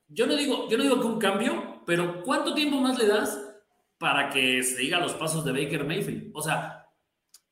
Yo 0.10 0.26
no 0.26 0.36
digo, 0.36 0.70
yo 0.70 0.78
no 0.78 0.84
digo 0.84 1.00
que 1.02 1.08
un 1.08 1.20
cambio, 1.20 1.84
pero 1.86 2.24
¿cuánto 2.24 2.54
tiempo 2.54 2.80
más 2.80 2.98
le 2.98 3.08
das 3.08 3.38
para 3.98 4.30
que 4.30 4.64
se 4.64 4.80
diga 4.80 5.00
los 5.00 5.14
pasos 5.14 5.44
de 5.44 5.52
Baker 5.52 5.84
Mayfield? 5.84 6.32
O 6.34 6.42
sea, 6.42 6.86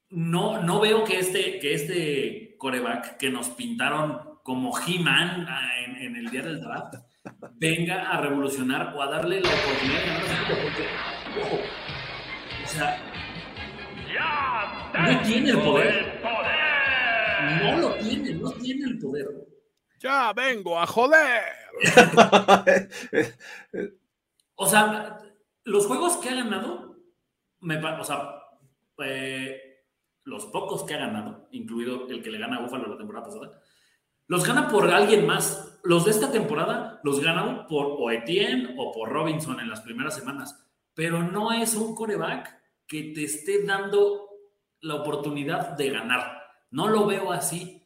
no, 0.10 0.62
no 0.62 0.80
veo 0.80 1.04
que 1.04 1.20
este, 1.20 1.60
que 1.60 1.74
este 1.74 2.56
coreback 2.58 3.18
que 3.18 3.30
nos 3.30 3.50
pintaron 3.50 4.40
como 4.44 4.78
He-Man 4.78 5.48
ah, 5.50 5.70
en, 6.00 6.16
el 6.16 6.30
día 6.30 6.44
del 6.44 6.62
draft 6.62 6.96
venga 7.54 8.12
a 8.12 8.22
revolucionar 8.22 8.94
o 8.96 9.02
a 9.02 9.08
darle 9.08 9.42
la 9.42 9.50
oportunidad 9.50 10.00
de 10.00 10.06
ganar 10.06 10.48
porque, 10.48 10.88
o 12.64 12.68
sea, 12.68 12.98
no 14.94 15.22
tiene 15.24 15.50
el 15.50 15.60
poder. 15.60 16.22
No 17.62 17.78
lo 17.78 17.96
tiene, 17.96 18.34
no 18.36 18.52
tiene 18.52 18.86
el 18.86 19.00
poder. 19.00 19.28
Ya 20.00 20.34
vengo 20.34 20.80
a 20.80 20.86
joder. 20.86 21.44
o 24.56 24.66
sea, 24.68 25.18
los 25.64 25.88
juegos 25.88 26.18
que 26.18 26.30
ha 26.30 26.36
ganado, 26.36 26.98
me, 27.62 27.78
o 27.78 28.04
sea, 28.04 28.36
eh, 29.04 29.84
los 30.24 30.46
pocos 30.48 30.84
que 30.84 30.94
ha 30.94 31.00
ganado, 31.00 31.48
incluido 31.52 32.08
el 32.10 32.22
que 32.22 32.32
le 32.32 32.40
gana 32.40 32.58
a 32.58 32.62
Buffalo 32.62 32.88
la 32.88 32.98
temporada 32.98 33.26
pasada, 33.26 33.62
los 34.28 34.46
gana 34.46 34.68
por 34.68 34.90
alguien 34.90 35.26
más. 35.26 35.80
Los 35.84 36.06
de 36.06 36.12
esta 36.12 36.32
temporada 36.32 37.00
los 37.04 37.20
ganaron 37.22 37.68
por 37.68 37.86
o 38.00 38.10
o 38.10 38.92
por 38.92 39.10
Robinson 39.10 39.60
en 39.60 39.70
las 39.70 39.82
primeras 39.82 40.16
semanas, 40.16 40.68
pero 40.96 41.22
no 41.22 41.52
es 41.52 41.76
un 41.76 41.94
coreback 41.94 42.56
que 42.88 43.12
te 43.14 43.24
esté 43.24 43.64
dando 43.64 44.30
la 44.82 44.96
oportunidad 44.96 45.78
de 45.78 45.92
ganar. 45.92 46.42
No 46.72 46.88
lo 46.88 47.06
veo 47.06 47.32
así. 47.32 47.85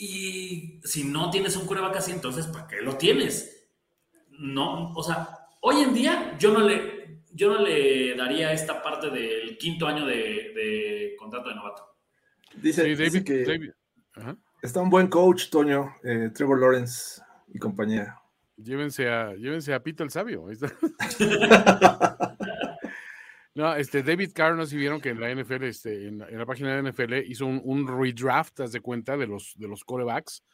Y 0.00 0.80
si 0.84 1.02
no 1.02 1.28
tienes 1.28 1.56
un 1.56 1.66
coreback 1.66 1.96
así, 1.96 2.12
entonces 2.12 2.46
¿para 2.46 2.68
qué 2.68 2.80
lo 2.80 2.96
tienes? 2.96 3.68
No, 4.30 4.92
o 4.92 5.02
sea, 5.02 5.28
hoy 5.60 5.82
en 5.82 5.92
día 5.92 6.36
yo 6.38 6.52
no 6.52 6.60
le, 6.60 7.22
yo 7.32 7.52
no 7.52 7.60
le 7.60 8.14
daría 8.14 8.52
esta 8.52 8.80
parte 8.80 9.10
del 9.10 9.58
quinto 9.58 9.88
año 9.88 10.06
de, 10.06 11.16
contrato 11.18 11.48
de 11.48 11.56
novato. 11.56 11.82
Dice, 12.54 12.94
David, 12.94 13.24
que 13.24 13.72
está 14.62 14.80
un 14.80 14.88
buen 14.88 15.08
coach, 15.08 15.50
Toño, 15.50 15.96
eh, 16.04 16.30
Trevor 16.32 16.60
Lawrence 16.60 17.20
y 17.52 17.58
compañía. 17.58 18.16
Llévense 18.56 19.08
a, 19.08 19.34
llévense 19.34 19.74
a 19.74 19.82
Pito 19.82 20.04
el 20.04 20.10
Sabio. 20.10 20.46
no, 23.58 23.74
este 23.74 24.04
David 24.04 24.30
Carr, 24.32 24.54
no 24.54 24.64
si 24.66 24.76
vieron 24.76 25.00
que 25.00 25.08
en 25.08 25.18
la 25.18 25.34
NFL, 25.34 25.64
este, 25.64 26.06
en, 26.06 26.18
la 26.18 26.46
página 26.46 26.76
de 26.76 26.92
NFL 26.92 27.14
hizo 27.26 27.44
un, 27.44 27.60
un, 27.64 27.88
redraft, 27.88 28.60
haz 28.60 28.70
de 28.70 28.80
cuenta, 28.80 29.16
de 29.16 29.26
los, 29.26 29.54
de 29.56 29.66
los 29.66 29.82
corebacks 29.82 30.44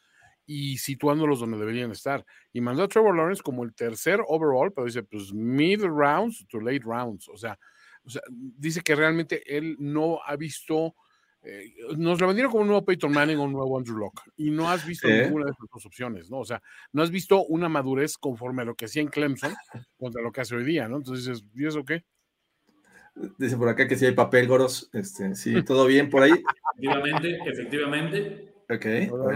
y 0.47 0.79
situándolos 0.79 1.39
donde 1.39 1.59
deberían 1.59 1.91
estar. 1.91 2.25
Y 2.51 2.61
mandó 2.61 2.81
a 2.81 2.87
Trevor 2.87 3.15
Lawrence 3.15 3.43
como 3.43 3.63
el 3.63 3.75
tercer 3.75 4.21
overall, 4.27 4.73
pero 4.73 4.85
dice, 4.85 5.03
pues 5.03 5.31
mid 5.31 5.83
rounds 5.83 6.47
to 6.47 6.59
late 6.59 6.81
rounds. 6.83 7.29
O 7.29 7.37
sea, 7.37 7.59
o 8.03 8.09
sea 8.09 8.23
dice 8.27 8.81
que 8.81 8.95
realmente 8.95 9.55
él 9.55 9.75
no 9.77 10.19
ha 10.25 10.35
visto 10.35 10.95
eh, 11.43 11.75
nos 11.95 12.19
lo 12.19 12.25
vendieron 12.25 12.51
como 12.51 12.63
un 12.63 12.69
nuevo 12.69 12.83
Peyton 12.83 13.11
Manning 13.11 13.37
o 13.37 13.43
un 13.43 13.53
nuevo 13.53 13.77
Andrew 13.77 13.99
Locke 13.99 14.23
y 14.35 14.49
no 14.49 14.67
has 14.67 14.83
visto 14.83 15.07
ninguna 15.07 15.45
de 15.45 15.51
esas 15.51 15.67
dos 15.71 15.85
opciones, 15.85 16.31
¿no? 16.31 16.39
O 16.39 16.45
sea, 16.45 16.59
no 16.91 17.03
has 17.03 17.11
visto 17.11 17.45
una 17.45 17.69
madurez 17.69 18.17
conforme 18.17 18.63
a 18.63 18.65
lo 18.65 18.73
que 18.73 18.85
hacía 18.85 19.03
en 19.03 19.09
Clemson 19.09 19.53
contra 19.95 20.23
lo 20.23 20.31
que 20.31 20.41
hace 20.41 20.55
hoy 20.55 20.65
día, 20.65 20.87
¿no? 20.87 20.97
Entonces 20.97 21.27
dices, 21.27 21.45
¿y 21.53 21.67
eso 21.67 21.85
qué? 21.85 22.03
Dice 23.37 23.55
por 23.55 23.69
acá 23.69 23.87
que 23.87 23.95
si 23.95 24.05
hay 24.05 24.11
papel, 24.11 24.47
Goros. 24.47 24.89
Este, 24.93 25.35
sí, 25.35 25.63
todo 25.65 25.85
bien 25.85 26.09
por 26.09 26.23
ahí. 26.23 26.33
Efectivamente, 26.77 27.39
efectivamente. 27.45 28.53
Ok, 28.69 28.85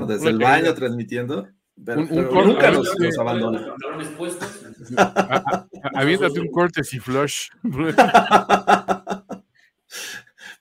desde 0.08 0.30
el 0.30 0.40
baño 0.40 0.74
transmitiendo. 0.74 1.48
Pero, 1.86 2.02
nunca 2.02 2.72
nos, 2.72 2.90
abandona. 3.18 3.74
Aviéntate 5.96 6.40
un 6.42 6.52
corte 6.52 6.82
y 6.92 7.00
flush. 7.00 7.50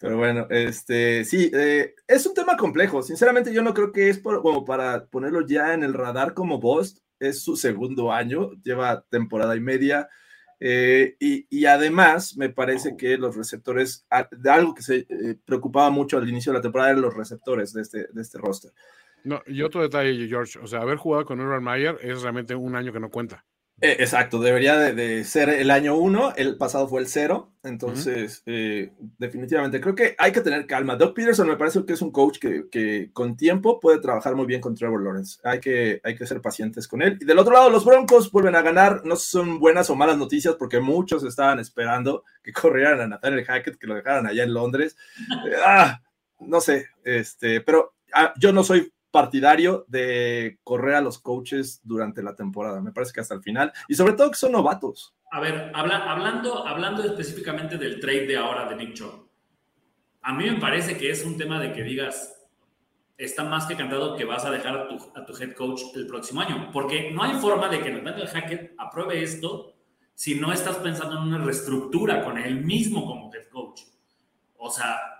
Pero 0.00 0.16
bueno, 0.16 0.46
este, 0.48 1.24
sí, 1.24 1.50
eh, 1.52 1.96
es 2.06 2.24
un 2.24 2.34
tema 2.34 2.56
complejo. 2.56 3.02
Sinceramente, 3.02 3.52
yo 3.52 3.62
no 3.62 3.74
creo 3.74 3.90
que 3.90 4.08
es 4.10 4.20
como 4.20 4.64
para 4.64 5.06
ponerlo 5.06 5.44
ya 5.44 5.74
en 5.74 5.82
el 5.82 5.92
radar 5.92 6.34
como 6.34 6.60
Bost. 6.60 6.98
Es 7.18 7.42
su 7.42 7.56
segundo 7.56 8.12
año, 8.12 8.52
lleva 8.62 9.04
temporada 9.10 9.56
y 9.56 9.60
media. 9.60 10.08
Eh, 10.60 11.16
y, 11.20 11.64
además, 11.66 12.36
me 12.36 12.48
parece 12.48 12.96
que 12.96 13.16
los 13.16 13.36
receptores, 13.36 14.06
de 14.30 14.50
algo 14.50 14.74
que 14.74 14.82
se 14.82 15.06
eh, 15.08 15.36
preocupaba 15.44 15.90
mucho 15.90 16.18
al 16.18 16.28
inicio 16.28 16.52
de 16.52 16.58
la 16.58 16.62
temporada, 16.62 16.90
eran 16.90 17.02
los 17.02 17.14
receptores 17.14 17.72
de 17.72 17.82
este, 17.82 18.08
de 18.12 18.22
este 18.22 18.38
roster. 18.38 18.72
No, 19.24 19.42
y 19.46 19.62
otro 19.62 19.82
detalle, 19.82 20.26
George, 20.28 20.58
o 20.58 20.66
sea, 20.66 20.80
haber 20.80 20.96
jugado 20.96 21.24
con 21.24 21.40
Urban 21.40 21.62
Meyer 21.62 21.98
es 22.02 22.22
realmente 22.22 22.54
un 22.54 22.74
año 22.76 22.92
que 22.92 23.00
no 23.00 23.10
cuenta. 23.10 23.44
Eh, 23.80 23.96
exacto, 24.00 24.40
debería 24.40 24.76
de, 24.76 25.22
ser 25.22 25.48
el 25.50 25.70
año 25.70 25.94
uno, 25.94 26.32
el 26.34 26.56
pasado 26.56 26.88
fue 26.88 27.00
el 27.00 27.06
cero, 27.06 27.52
entonces 27.62 28.42
eh, 28.44 28.92
definitivamente 29.18 29.80
creo 29.80 29.94
que 29.94 30.16
hay 30.18 30.32
que 30.32 30.40
tener 30.40 30.66
calma. 30.66 30.96
Doug 30.96 31.14
Peterson 31.14 31.46
me 31.46 31.56
parece 31.56 31.84
que 31.86 31.92
es 31.92 32.02
un 32.02 32.10
coach 32.10 32.38
que, 32.40 33.10
con 33.12 33.36
tiempo 33.36 33.78
puede 33.78 34.00
trabajar 34.00 34.34
muy 34.34 34.46
bien 34.46 34.60
con 34.60 34.74
Trevor 34.74 35.04
Lawrence, 35.04 35.38
hay 35.44 35.60
que, 35.60 36.00
hay 36.02 36.16
que 36.16 36.26
ser 36.26 36.40
pacientes 36.40 36.88
con 36.88 37.02
él. 37.02 37.18
Y 37.20 37.24
del 37.24 37.38
otro 37.38 37.52
lado, 37.52 37.70
los 37.70 37.84
Broncos 37.84 38.32
vuelven 38.32 38.56
a 38.56 38.62
ganar, 38.62 39.02
no 39.04 39.14
son 39.14 39.60
buenas 39.60 39.88
o 39.90 39.94
malas 39.94 40.18
noticias 40.18 40.56
porque 40.58 40.80
muchos 40.80 41.22
estaban 41.22 41.60
esperando 41.60 42.24
que 42.42 42.52
corrieran 42.52 43.00
a 43.00 43.06
Nathaniel 43.06 43.44
Hackett, 43.44 43.78
que 43.78 43.86
lo 43.86 43.94
dejaran 43.94 44.26
allá 44.26 44.42
en 44.42 44.54
Londres. 44.54 44.96
Eh, 45.48 45.54
ah, 45.64 46.00
no 46.40 46.60
sé, 46.60 46.86
este, 47.04 47.60
pero 47.60 47.94
ah, 48.12 48.32
yo 48.38 48.52
no 48.52 48.64
soy 48.64 48.92
partidario 49.10 49.84
de 49.88 50.58
correr 50.64 50.96
a 50.96 51.00
los 51.00 51.18
coaches 51.18 51.80
durante 51.82 52.22
la 52.22 52.34
temporada. 52.34 52.80
Me 52.80 52.92
parece 52.92 53.12
que 53.12 53.20
hasta 53.20 53.34
el 53.34 53.42
final. 53.42 53.72
Y 53.88 53.94
sobre 53.94 54.14
todo 54.14 54.30
que 54.30 54.36
son 54.36 54.52
novatos. 54.52 55.14
A 55.30 55.40
ver, 55.40 55.70
hablando, 55.74 56.66
hablando 56.66 57.02
específicamente 57.02 57.76
del 57.76 58.00
trade 58.00 58.26
de 58.26 58.36
ahora 58.36 58.68
de 58.68 58.76
Nick 58.76 58.94
Chubb, 58.94 59.28
a 60.22 60.32
mí 60.32 60.50
me 60.50 60.60
parece 60.60 60.96
que 60.96 61.10
es 61.10 61.24
un 61.24 61.36
tema 61.36 61.60
de 61.60 61.72
que 61.72 61.82
digas, 61.82 62.48
está 63.16 63.44
más 63.44 63.66
que 63.66 63.76
cantado 63.76 64.16
que 64.16 64.24
vas 64.24 64.44
a 64.44 64.50
dejar 64.50 64.76
a 64.76 64.88
tu, 64.88 64.96
a 65.14 65.24
tu 65.24 65.36
head 65.36 65.52
coach 65.52 65.82
el 65.94 66.06
próximo 66.06 66.40
año. 66.40 66.70
Porque 66.72 67.10
no 67.10 67.22
hay 67.22 67.34
forma 67.34 67.68
de 67.68 67.80
que 67.80 67.90
Nathaniel 67.90 68.28
Hackett 68.28 68.74
apruebe 68.78 69.22
esto 69.22 69.74
si 70.14 70.34
no 70.34 70.52
estás 70.52 70.76
pensando 70.76 71.16
en 71.16 71.28
una 71.28 71.38
reestructura 71.38 72.24
con 72.24 72.38
él 72.38 72.64
mismo 72.64 73.06
como 73.06 73.32
head 73.32 73.48
coach. 73.48 73.82
O 74.56 74.70
sea, 74.70 75.17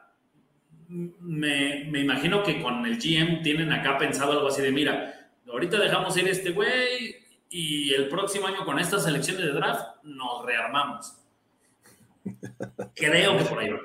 me, 0.89 2.01
imagino 2.01 2.43
que 2.43 2.63
con 2.63 2.85
el 2.87 2.99
GM 2.99 3.43
tienen 3.43 3.73
acá 3.73 3.99
pensado 3.99 4.33
algo 4.33 4.49
así 4.49 4.63
de, 4.63 4.73
mira, 4.73 5.31
ahorita 5.51 5.79
dejamos 5.79 6.17
ir 6.17 6.29
este 6.29 6.53
güey 6.53 7.17
y 7.51 7.93
el 7.93 8.09
próximo 8.09 8.47
año 8.47 8.65
con 8.65 8.79
estas 8.79 9.07
elecciones 9.07 9.45
de 9.45 9.53
draft 9.53 10.03
nos 10.03 10.45
rearmamos. 10.45 11.15
Creo 12.95 13.39
que 13.39 13.45
por 13.45 13.59
ahí 13.59 13.71
va. 13.71 13.79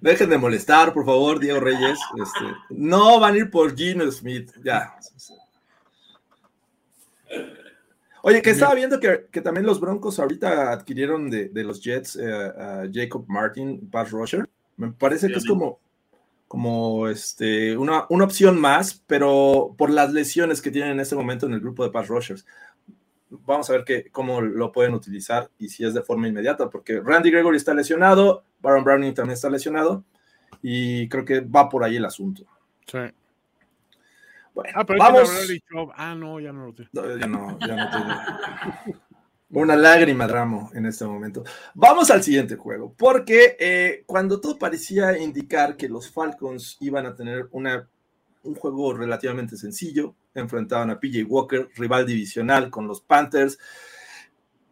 Dejen 0.00 0.30
de 0.30 0.38
molestar, 0.38 0.92
por 0.92 1.04
favor, 1.04 1.38
Diego 1.38 1.60
Reyes. 1.60 1.98
Este, 2.22 2.54
no 2.70 3.20
van 3.20 3.34
a 3.34 3.38
ir 3.38 3.50
por 3.50 3.76
Gino 3.76 4.10
Smith, 4.10 4.52
ya. 4.62 4.96
Oye, 8.22 8.42
que 8.42 8.50
estaba 8.50 8.74
viendo 8.74 8.98
que, 8.98 9.40
también 9.40 9.66
los 9.66 9.78
Broncos 9.78 10.18
ahorita 10.18 10.72
adquirieron 10.72 11.30
de, 11.30 11.50
los 11.62 11.80
Jets 11.80 12.16
eh, 12.16 12.32
a 12.32 12.84
Jacob 12.92 13.24
Martin, 13.28 13.88
Pass 13.88 14.10
Rusher. 14.10 14.48
Me 14.76 14.92
parece 14.92 15.28
que 15.28 15.34
es 15.34 15.46
como, 15.46 15.80
como 16.48 17.08
este, 17.08 17.76
una, 17.76 18.06
una, 18.10 18.24
opción 18.24 18.60
más, 18.60 19.02
pero 19.06 19.74
por 19.76 19.90
las 19.90 20.12
lesiones 20.12 20.60
que 20.60 20.70
tienen 20.70 20.92
en 20.92 21.00
este 21.00 21.16
momento 21.16 21.46
en 21.46 21.54
el 21.54 21.60
grupo 21.60 21.84
de 21.84 21.90
pass 21.90 22.08
rushers. 22.08 22.46
Vamos 23.30 23.68
a 23.68 23.72
ver 23.72 23.84
que, 23.84 24.10
cómo 24.10 24.40
lo 24.40 24.70
pueden 24.70 24.94
utilizar 24.94 25.50
y 25.58 25.68
si 25.68 25.84
es 25.84 25.94
de 25.94 26.02
forma 26.02 26.28
inmediata, 26.28 26.70
porque 26.70 27.00
Randy 27.00 27.30
Gregory 27.30 27.56
está 27.56 27.74
lesionado, 27.74 28.44
Baron 28.60 28.84
Browning 28.84 29.14
también 29.14 29.34
está 29.34 29.50
lesionado, 29.50 30.04
y 30.62 31.08
creo 31.08 31.24
que 31.24 31.40
va 31.40 31.68
por 31.68 31.82
ahí 31.82 31.96
el 31.96 32.04
asunto. 32.04 32.44
Sí. 32.86 32.98
Bueno, 34.54 34.70
ah, 34.74 34.86
pero 34.86 34.98
vamos. 34.98 35.30
Ah, 35.94 36.14
no, 36.14 36.40
ya 36.40 36.52
no 36.52 36.66
lo 36.66 36.74
tengo. 36.74 36.88
No, 36.92 37.16
ya 37.16 37.26
no, 37.26 37.58
ya 37.58 37.76
no 37.76 37.90
tengo. 37.90 38.96
Una 39.50 39.76
lágrima 39.76 40.26
Ramo 40.26 40.70
en 40.74 40.86
este 40.86 41.04
momento. 41.04 41.44
Vamos 41.74 42.10
al 42.10 42.22
siguiente 42.22 42.56
juego, 42.56 42.92
porque 42.96 43.56
eh, 43.60 44.02
cuando 44.04 44.40
todo 44.40 44.58
parecía 44.58 45.16
indicar 45.18 45.76
que 45.76 45.88
los 45.88 46.10
Falcons 46.10 46.76
iban 46.80 47.06
a 47.06 47.14
tener 47.14 47.46
una, 47.52 47.88
un 48.42 48.54
juego 48.56 48.92
relativamente 48.92 49.56
sencillo, 49.56 50.16
enfrentaban 50.34 50.90
a 50.90 50.98
PJ 50.98 51.22
Walker, 51.24 51.68
rival 51.76 52.04
divisional 52.04 52.70
con 52.70 52.88
los 52.88 53.00
Panthers. 53.00 53.56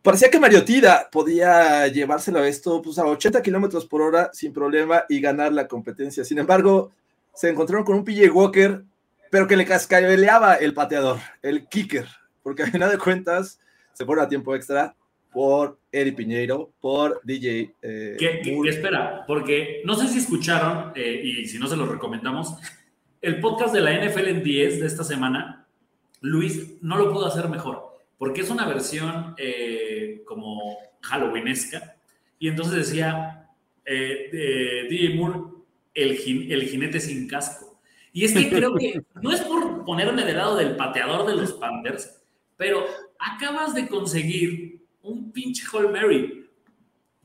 Parecía 0.02 0.28
que 0.28 0.40
Mariotida 0.40 1.08
podía 1.10 1.86
llevárselo 1.86 2.40
a 2.40 2.48
esto 2.48 2.82
pues, 2.82 2.98
a 2.98 3.06
80 3.06 3.42
kilómetros 3.42 3.86
por 3.86 4.02
hora 4.02 4.30
sin 4.32 4.52
problema 4.52 5.04
y 5.08 5.20
ganar 5.20 5.52
la 5.52 5.68
competencia. 5.68 6.24
Sin 6.24 6.40
embargo, 6.40 6.90
se 7.32 7.48
encontraron 7.48 7.84
con 7.84 7.94
un 7.94 8.04
PJ 8.04 8.28
Walker, 8.28 8.82
pero 9.30 9.46
que 9.46 9.56
le 9.56 9.66
cascabeleaba 9.66 10.56
el 10.56 10.74
pateador, 10.74 11.20
el 11.42 11.68
kicker, 11.68 12.08
porque 12.42 12.64
a 12.64 12.66
final 12.66 12.90
de 12.90 12.98
cuentas 12.98 13.60
se 13.94 14.04
pone 14.04 14.22
a 14.22 14.28
tiempo 14.28 14.54
extra 14.54 14.94
por 15.34 15.80
Eddie 15.90 16.12
Piñeiro, 16.12 16.72
por 16.80 17.20
DJ. 17.24 17.74
Eh, 17.82 18.16
espera, 18.68 19.24
porque 19.26 19.82
no 19.84 19.96
sé 19.96 20.06
si 20.08 20.18
escucharon, 20.18 20.92
eh, 20.94 21.20
y 21.24 21.46
si 21.46 21.58
no 21.58 21.66
se 21.66 21.76
los 21.76 21.88
recomendamos, 21.88 22.54
el 23.20 23.40
podcast 23.40 23.74
de 23.74 23.80
la 23.80 23.92
NFL 23.92 24.28
en 24.28 24.44
10 24.44 24.80
de 24.80 24.86
esta 24.86 25.02
semana, 25.02 25.66
Luis 26.20 26.80
no 26.82 26.96
lo 26.96 27.12
pudo 27.12 27.26
hacer 27.26 27.48
mejor, 27.48 27.98
porque 28.16 28.42
es 28.42 28.50
una 28.50 28.66
versión 28.66 29.34
eh, 29.36 30.22
como 30.24 30.78
Halloweenesca, 31.02 31.96
y 32.38 32.48
entonces 32.48 32.86
decía 32.86 33.48
eh, 33.84 34.86
DJ 34.88 35.16
Moore, 35.16 35.40
el, 35.94 36.10
el 36.52 36.62
jinete 36.62 37.00
sin 37.00 37.26
casco. 37.26 37.80
Y 38.12 38.24
es 38.24 38.32
que 38.32 38.48
creo 38.48 38.76
que 38.76 39.02
no 39.20 39.32
es 39.32 39.40
por 39.40 39.84
ponerme 39.84 40.24
del 40.24 40.36
lado 40.36 40.54
del 40.54 40.76
pateador 40.76 41.26
de 41.26 41.34
los 41.34 41.54
Panthers, 41.54 42.22
pero 42.56 42.86
acabas 43.18 43.74
de 43.74 43.88
conseguir 43.88 44.86
un 45.02 45.32
pinche 45.32 45.64
Hall 45.72 45.92
Mary. 45.92 46.50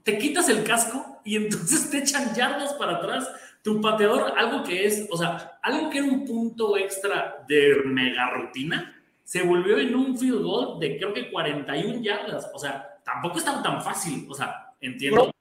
Te 0.03 0.17
quitas 0.17 0.49
el 0.49 0.63
casco 0.63 1.21
y 1.23 1.35
entonces 1.35 1.89
te 1.89 1.99
echan 1.99 2.33
yardas 2.35 2.73
para 2.73 2.97
atrás. 2.97 3.29
Tu 3.63 3.81
pateador, 3.81 4.33
algo 4.37 4.63
que 4.63 4.85
es, 4.85 5.07
o 5.11 5.17
sea, 5.17 5.59
algo 5.61 5.89
que 5.89 5.99
era 5.99 6.07
un 6.07 6.25
punto 6.25 6.77
extra 6.77 7.43
de 7.47 7.81
mega 7.85 8.29
rutina, 8.31 8.95
se 9.23 9.43
volvió 9.43 9.77
en 9.77 9.93
un 9.95 10.17
field 10.17 10.41
goal 10.41 10.79
de 10.79 10.97
creo 10.97 11.13
que 11.13 11.29
41 11.29 12.01
yardas. 12.01 12.49
O 12.53 12.59
sea, 12.59 12.99
tampoco 13.03 13.37
estaba 13.37 13.61
tan 13.61 13.81
fácil. 13.81 14.25
O 14.29 14.33
sea, 14.33 14.73
entiendo, 14.79 15.31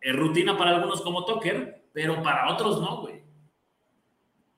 es 0.00 0.16
rutina 0.16 0.56
para 0.56 0.76
algunos 0.76 1.00
como 1.00 1.24
Tucker, 1.24 1.88
pero 1.92 2.22
para 2.22 2.52
otros 2.52 2.80
no, 2.80 3.00
güey. 3.00 3.22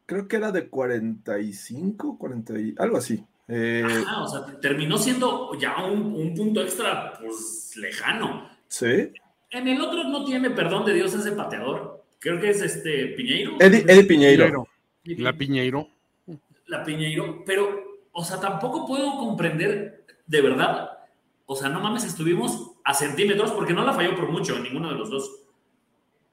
Creo 0.07 0.29
que 0.29 0.37
era 0.37 0.53
de 0.53 0.69
45, 0.69 2.19
40, 2.19 2.83
algo 2.83 2.99
así. 2.99 3.25
Eh, 3.47 3.85
o 4.19 4.27
sea, 4.27 4.61
terminó 4.61 4.97
siendo 4.97 5.55
ya 5.59 5.85
un, 5.85 6.35
punto 6.35 6.63
extra, 6.63 7.19
pues 7.21 7.73
lejano. 7.77 8.49
Sí. 8.69 9.13
En 9.51 9.69
el 9.69 9.81
otro 9.81 10.05
no 10.05 10.25
tiene 10.25 10.51
perdón 10.51 10.85
de 10.85 10.95
Dios 10.95 11.15
ese 11.15 11.33
pateador. 11.33 12.05
Creo 12.19 12.41
que 12.41 12.51
es 12.51 12.63
este 12.63 13.09
Piñeiro. 13.09 13.57
Eddie, 13.61 14.05
Piñeiro. 14.05 14.67
La 15.05 15.33
Piñeiro. 15.33 15.89
La 16.67 16.83
Piñeiro. 16.83 17.45
Pero, 17.45 18.01
o 18.13 18.25
sea, 18.25 18.41
tampoco 18.41 18.87
puedo 18.87 19.19
comprender 19.19 20.05
de 20.27 20.41
verdad. 20.41 20.91
O 21.47 21.55
sea, 21.55 21.69
no 21.69 21.81
mames, 21.81 22.05
estuvimos 22.05 22.73
a 22.83 22.95
centímetros, 22.95 23.53
porque 23.53 23.75
no 23.75 23.85
la 23.85 23.93
falló 23.93 24.17
por 24.17 24.31
mucho 24.31 24.57
en 24.57 24.63
ninguno 24.63 24.89
de 24.89 24.95
los 24.95 25.11
dos. 25.11 25.45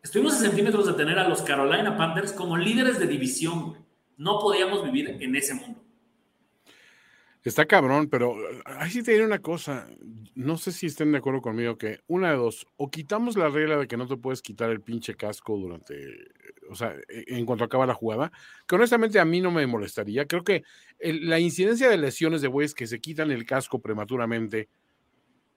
Estuvimos 0.01 0.33
a 0.33 0.37
centímetros 0.37 0.87
de 0.87 0.93
tener 0.93 1.19
a 1.19 1.27
los 1.27 1.41
Carolina 1.41 1.97
Panthers 1.97 2.31
como 2.31 2.57
líderes 2.57 2.97
de 2.97 3.07
división. 3.07 3.77
No 4.17 4.39
podíamos 4.39 4.83
vivir 4.83 5.17
en 5.19 5.35
ese 5.35 5.53
mundo. 5.53 5.83
Está 7.43 7.65
cabrón, 7.65 8.07
pero 8.07 8.35
ahí 8.65 8.91
sí 8.91 9.01
te 9.01 9.13
diré 9.13 9.25
una 9.25 9.39
cosa. 9.39 9.87
No 10.35 10.57
sé 10.57 10.71
si 10.71 10.85
estén 10.85 11.11
de 11.11 11.17
acuerdo 11.17 11.41
conmigo 11.41 11.75
que 11.75 11.99
una 12.05 12.29
de 12.29 12.37
dos, 12.37 12.67
o 12.77 12.91
quitamos 12.91 13.35
la 13.35 13.49
regla 13.49 13.77
de 13.77 13.87
que 13.87 13.97
no 13.97 14.07
te 14.07 14.15
puedes 14.15 14.43
quitar 14.43 14.69
el 14.69 14.81
pinche 14.81 15.15
casco 15.15 15.57
durante, 15.57 15.95
o 16.69 16.75
sea, 16.75 16.95
e, 17.09 17.25
en 17.35 17.45
cuanto 17.47 17.63
acaba 17.63 17.87
la 17.87 17.95
jugada, 17.95 18.31
que 18.67 18.75
honestamente 18.75 19.19
a 19.19 19.25
mí 19.25 19.41
no 19.41 19.49
me 19.49 19.65
molestaría. 19.65 20.27
Creo 20.27 20.43
que 20.43 20.63
la 20.99 21.39
incidencia 21.39 21.89
de 21.89 21.97
lesiones 21.97 22.43
de 22.43 22.47
güeyes 22.47 22.75
que 22.75 22.85
se 22.85 23.01
quitan 23.01 23.31
el 23.31 23.43
casco 23.45 23.79
prematuramente, 23.79 24.69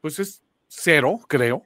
pues 0.00 0.18
es 0.18 0.42
cero, 0.68 1.20
creo. 1.28 1.64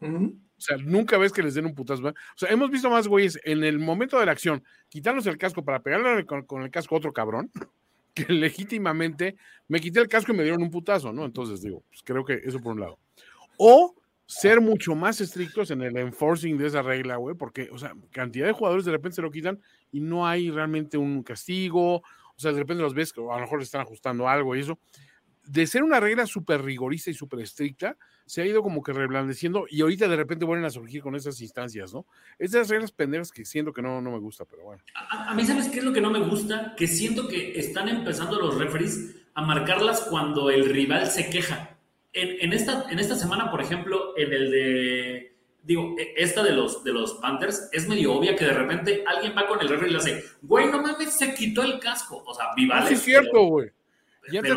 O 0.00 0.62
sea, 0.62 0.78
nunca 0.78 1.18
ves 1.18 1.32
que 1.32 1.42
les 1.42 1.54
den 1.54 1.66
un 1.66 1.74
putazo. 1.74 2.08
O 2.08 2.12
sea, 2.36 2.48
hemos 2.48 2.70
visto 2.70 2.88
más 2.88 3.06
güeyes 3.06 3.38
en 3.44 3.62
el 3.62 3.78
momento 3.78 4.18
de 4.18 4.24
la 4.24 4.32
acción 4.32 4.64
quitarnos 4.88 5.26
el 5.26 5.36
casco 5.36 5.62
para 5.64 5.82
pegarle 5.82 6.24
con, 6.24 6.46
con 6.46 6.62
el 6.62 6.70
casco 6.70 6.94
a 6.94 6.98
otro 6.98 7.12
cabrón 7.12 7.50
que 8.14 8.32
legítimamente 8.32 9.36
me 9.68 9.80
quité 9.80 10.00
el 10.00 10.08
casco 10.08 10.32
y 10.32 10.36
me 10.36 10.42
dieron 10.42 10.62
un 10.62 10.70
putazo, 10.70 11.12
¿no? 11.12 11.24
Entonces 11.24 11.60
digo, 11.62 11.82
pues 11.88 12.02
creo 12.04 12.24
que 12.24 12.34
eso 12.44 12.60
por 12.60 12.72
un 12.72 12.80
lado. 12.80 12.98
O 13.56 13.94
ser 14.26 14.60
mucho 14.60 14.94
más 14.94 15.20
estrictos 15.20 15.72
en 15.72 15.82
el 15.82 15.96
enforcing 15.96 16.56
de 16.56 16.68
esa 16.68 16.82
regla, 16.82 17.16
güey, 17.16 17.34
porque, 17.34 17.68
o 17.72 17.78
sea, 17.78 17.94
cantidad 18.12 18.46
de 18.46 18.52
jugadores 18.52 18.84
de 18.84 18.92
repente 18.92 19.16
se 19.16 19.22
lo 19.22 19.30
quitan 19.30 19.60
y 19.90 20.00
no 20.00 20.26
hay 20.26 20.50
realmente 20.50 20.96
un 20.96 21.22
castigo, 21.24 21.96
o 21.96 22.02
sea, 22.36 22.52
de 22.52 22.60
repente 22.60 22.82
los 22.82 22.94
ves 22.94 23.12
que 23.12 23.20
a 23.20 23.24
lo 23.34 23.40
mejor 23.40 23.60
están 23.60 23.80
ajustando 23.80 24.28
algo 24.28 24.54
y 24.54 24.60
eso. 24.60 24.78
De 25.44 25.66
ser 25.66 25.82
una 25.82 25.98
regla 25.98 26.26
súper 26.26 26.62
rigorista 26.62 27.10
y 27.10 27.14
súper 27.14 27.40
estricta, 27.40 27.96
se 28.30 28.42
ha 28.42 28.46
ido 28.46 28.62
como 28.62 28.80
que 28.80 28.92
reblandeciendo 28.92 29.66
y 29.68 29.80
ahorita 29.80 30.06
de 30.06 30.14
repente 30.14 30.44
vuelven 30.44 30.64
a 30.64 30.70
surgir 30.70 31.02
con 31.02 31.16
esas 31.16 31.40
instancias, 31.40 31.92
¿no? 31.92 32.06
Esas 32.38 32.68
reglas 32.68 32.92
pendejas 32.92 33.32
que 33.32 33.44
siento 33.44 33.72
que 33.72 33.82
no, 33.82 34.00
no 34.00 34.12
me 34.12 34.20
gusta, 34.20 34.44
pero 34.44 34.62
bueno. 34.62 34.80
A, 34.94 35.34
mí, 35.34 35.44
¿sabes 35.44 35.66
qué 35.66 35.80
es 35.80 35.84
lo 35.84 35.92
que 35.92 36.00
no 36.00 36.12
me 36.12 36.20
gusta? 36.20 36.74
Que 36.76 36.86
siento 36.86 37.26
que 37.26 37.58
están 37.58 37.88
empezando 37.88 38.38
los 38.38 38.56
referees 38.56 39.16
a 39.34 39.42
marcarlas 39.42 40.02
cuando 40.02 40.48
el 40.48 40.64
rival 40.66 41.08
se 41.08 41.28
queja. 41.28 41.76
En, 42.12 42.52
esta, 42.52 42.88
en 42.88 43.00
esta 43.00 43.16
semana, 43.16 43.50
por 43.50 43.62
ejemplo, 43.62 44.16
en 44.16 44.32
el 44.32 44.50
de 44.52 45.36
digo, 45.64 45.96
e, 45.98 46.14
esta 46.16 46.44
de 46.44 46.52
los, 46.52 46.84
de 46.84 46.92
los 46.92 47.14
Panthers 47.14 47.68
es 47.72 47.88
medio 47.88 48.14
obvia 48.14 48.36
que 48.36 48.44
de 48.44 48.52
repente 48.52 49.02
alguien 49.08 49.34
va 49.36 49.48
con 49.48 49.60
el 49.60 49.68
referee 49.68 49.88
y 49.88 49.92
le 49.92 49.98
hace, 49.98 50.24
güey, 50.42 50.70
no 50.70 50.80
mames, 50.80 51.18
se 51.18 51.34
quitó 51.34 51.64
el 51.64 51.80
casco. 51.80 52.22
O 52.24 52.32
sea, 52.32 52.54
Vivales. 52.54 52.90
Sí, 52.90 52.94
es 52.94 53.02
cierto, 53.02 53.42
güey. 53.42 53.70
Y 54.28 54.36
antes 54.36 54.54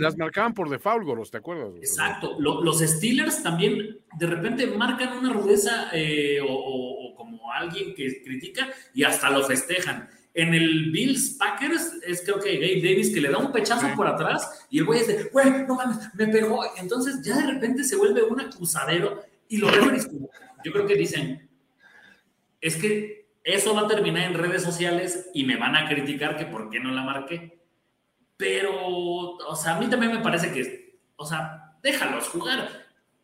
las, 0.00 0.16
marcaban 0.16 0.54
por 0.54 0.70
default, 0.70 1.04
Goros, 1.04 1.30
¿te 1.30 1.38
acuerdas? 1.38 1.74
Exacto. 1.76 2.36
los 2.38 2.78
Steelers 2.78 3.42
también 3.42 3.98
de 4.18 4.26
repente 4.26 4.66
marcan 4.68 5.18
una 5.18 5.32
rudeza 5.32 5.88
eh, 5.92 6.38
o, 6.46 7.14
como 7.16 7.52
alguien 7.52 7.94
que 7.94 8.22
critica 8.22 8.68
y 8.94 9.04
hasta 9.04 9.30
lo 9.30 9.42
festejan. 9.44 10.08
En 10.32 10.52
el 10.52 10.90
Bills 10.90 11.36
Packers 11.38 11.92
es 12.04 12.22
creo 12.22 12.40
que 12.40 12.54
Gabe 12.54 12.82
Davis 12.82 13.12
que 13.14 13.20
le 13.20 13.30
da 13.30 13.38
un 13.38 13.52
pechazo 13.52 13.86
por 13.94 14.06
atrás 14.06 14.66
y 14.70 14.78
el 14.78 14.84
güey 14.84 15.00
dice, 15.00 15.28
güey, 15.32 15.64
no 15.66 15.76
mames, 15.76 15.98
me 16.14 16.26
pegó. 16.28 16.64
Entonces 16.76 17.20
ya 17.22 17.36
de 17.36 17.52
repente 17.52 17.84
se 17.84 17.96
vuelve 17.96 18.22
un 18.22 18.40
acusadero 18.40 19.22
y 19.48 19.58
los 19.58 19.74
referees, 19.74 20.08
yo 20.64 20.72
creo 20.72 20.86
que 20.86 20.96
dicen, 20.96 21.48
es 22.60 22.76
que 22.76 23.28
eso 23.44 23.74
va 23.74 23.82
a 23.82 23.88
terminar 23.88 24.30
en 24.30 24.38
redes 24.38 24.62
sociales 24.62 25.30
y 25.34 25.44
me 25.44 25.56
van 25.56 25.76
a 25.76 25.86
criticar 25.88 26.36
que 26.36 26.46
por 26.46 26.70
qué 26.70 26.80
no 26.80 26.90
la 26.90 27.02
marqué. 27.02 27.53
Pero, 28.44 29.38
o 29.38 29.56
sea, 29.56 29.76
a 29.76 29.80
mí 29.80 29.88
también 29.88 30.12
me 30.12 30.20
parece 30.20 30.52
que, 30.52 31.00
o 31.16 31.24
sea, 31.24 31.78
déjalos 31.82 32.28
jugar. 32.28 32.68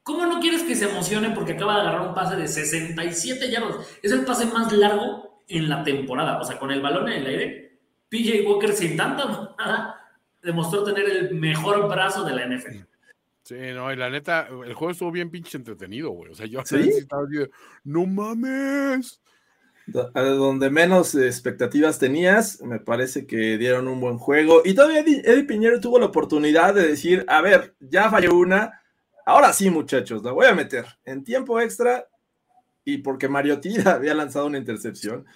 ¿Cómo 0.02 0.24
no 0.24 0.40
quieres 0.40 0.62
que 0.62 0.74
se 0.74 0.88
emocione 0.88 1.28
porque 1.32 1.52
acaba 1.52 1.74
de 1.74 1.80
agarrar 1.82 2.08
un 2.08 2.14
pase 2.14 2.36
de 2.36 2.48
67 2.48 3.50
yardas? 3.50 3.98
Es 4.02 4.12
el 4.12 4.24
pase 4.24 4.46
más 4.46 4.72
largo 4.72 5.42
en 5.46 5.68
la 5.68 5.84
temporada. 5.84 6.40
O 6.40 6.44
sea, 6.44 6.58
con 6.58 6.70
el 6.70 6.80
balón 6.80 7.06
en 7.10 7.20
el 7.20 7.26
aire, 7.26 7.80
PJ 8.08 8.48
Walker 8.48 8.72
sin 8.72 8.96
tanta 8.96 9.54
nada 9.58 10.10
demostró 10.42 10.84
tener 10.84 11.06
el 11.06 11.34
mejor 11.34 11.86
brazo 11.86 12.24
de 12.24 12.34
la 12.34 12.46
NFL. 12.46 12.78
Sí, 13.42 13.56
no, 13.74 13.92
y 13.92 13.96
la 13.96 14.08
neta, 14.08 14.48
el 14.48 14.72
juego 14.72 14.92
estuvo 14.92 15.12
bien 15.12 15.30
pinche 15.30 15.58
entretenido, 15.58 16.12
güey. 16.12 16.32
O 16.32 16.34
sea, 16.34 16.46
yo 16.46 16.62
¿Sí? 16.64 16.76
estaba 16.96 17.24
no 17.84 18.06
mames 18.06 19.19
donde 19.92 20.70
menos 20.70 21.14
expectativas 21.14 21.98
tenías, 21.98 22.60
me 22.62 22.80
parece 22.80 23.26
que 23.26 23.58
dieron 23.58 23.88
un 23.88 24.00
buen 24.00 24.18
juego. 24.18 24.62
Y 24.64 24.74
todavía 24.74 25.00
Eddie 25.00 25.44
Piñero 25.44 25.80
tuvo 25.80 25.98
la 25.98 26.06
oportunidad 26.06 26.74
de 26.74 26.86
decir, 26.86 27.24
a 27.28 27.40
ver, 27.40 27.74
ya 27.80 28.10
falló 28.10 28.34
una, 28.36 28.82
ahora 29.26 29.52
sí 29.52 29.70
muchachos, 29.70 30.22
la 30.22 30.32
voy 30.32 30.46
a 30.46 30.54
meter 30.54 30.86
en 31.04 31.24
tiempo 31.24 31.60
extra 31.60 32.06
y 32.84 32.98
porque 32.98 33.28
Mariotida 33.28 33.92
había 33.94 34.14
lanzado 34.14 34.46
una 34.46 34.58
intercepción. 34.58 35.26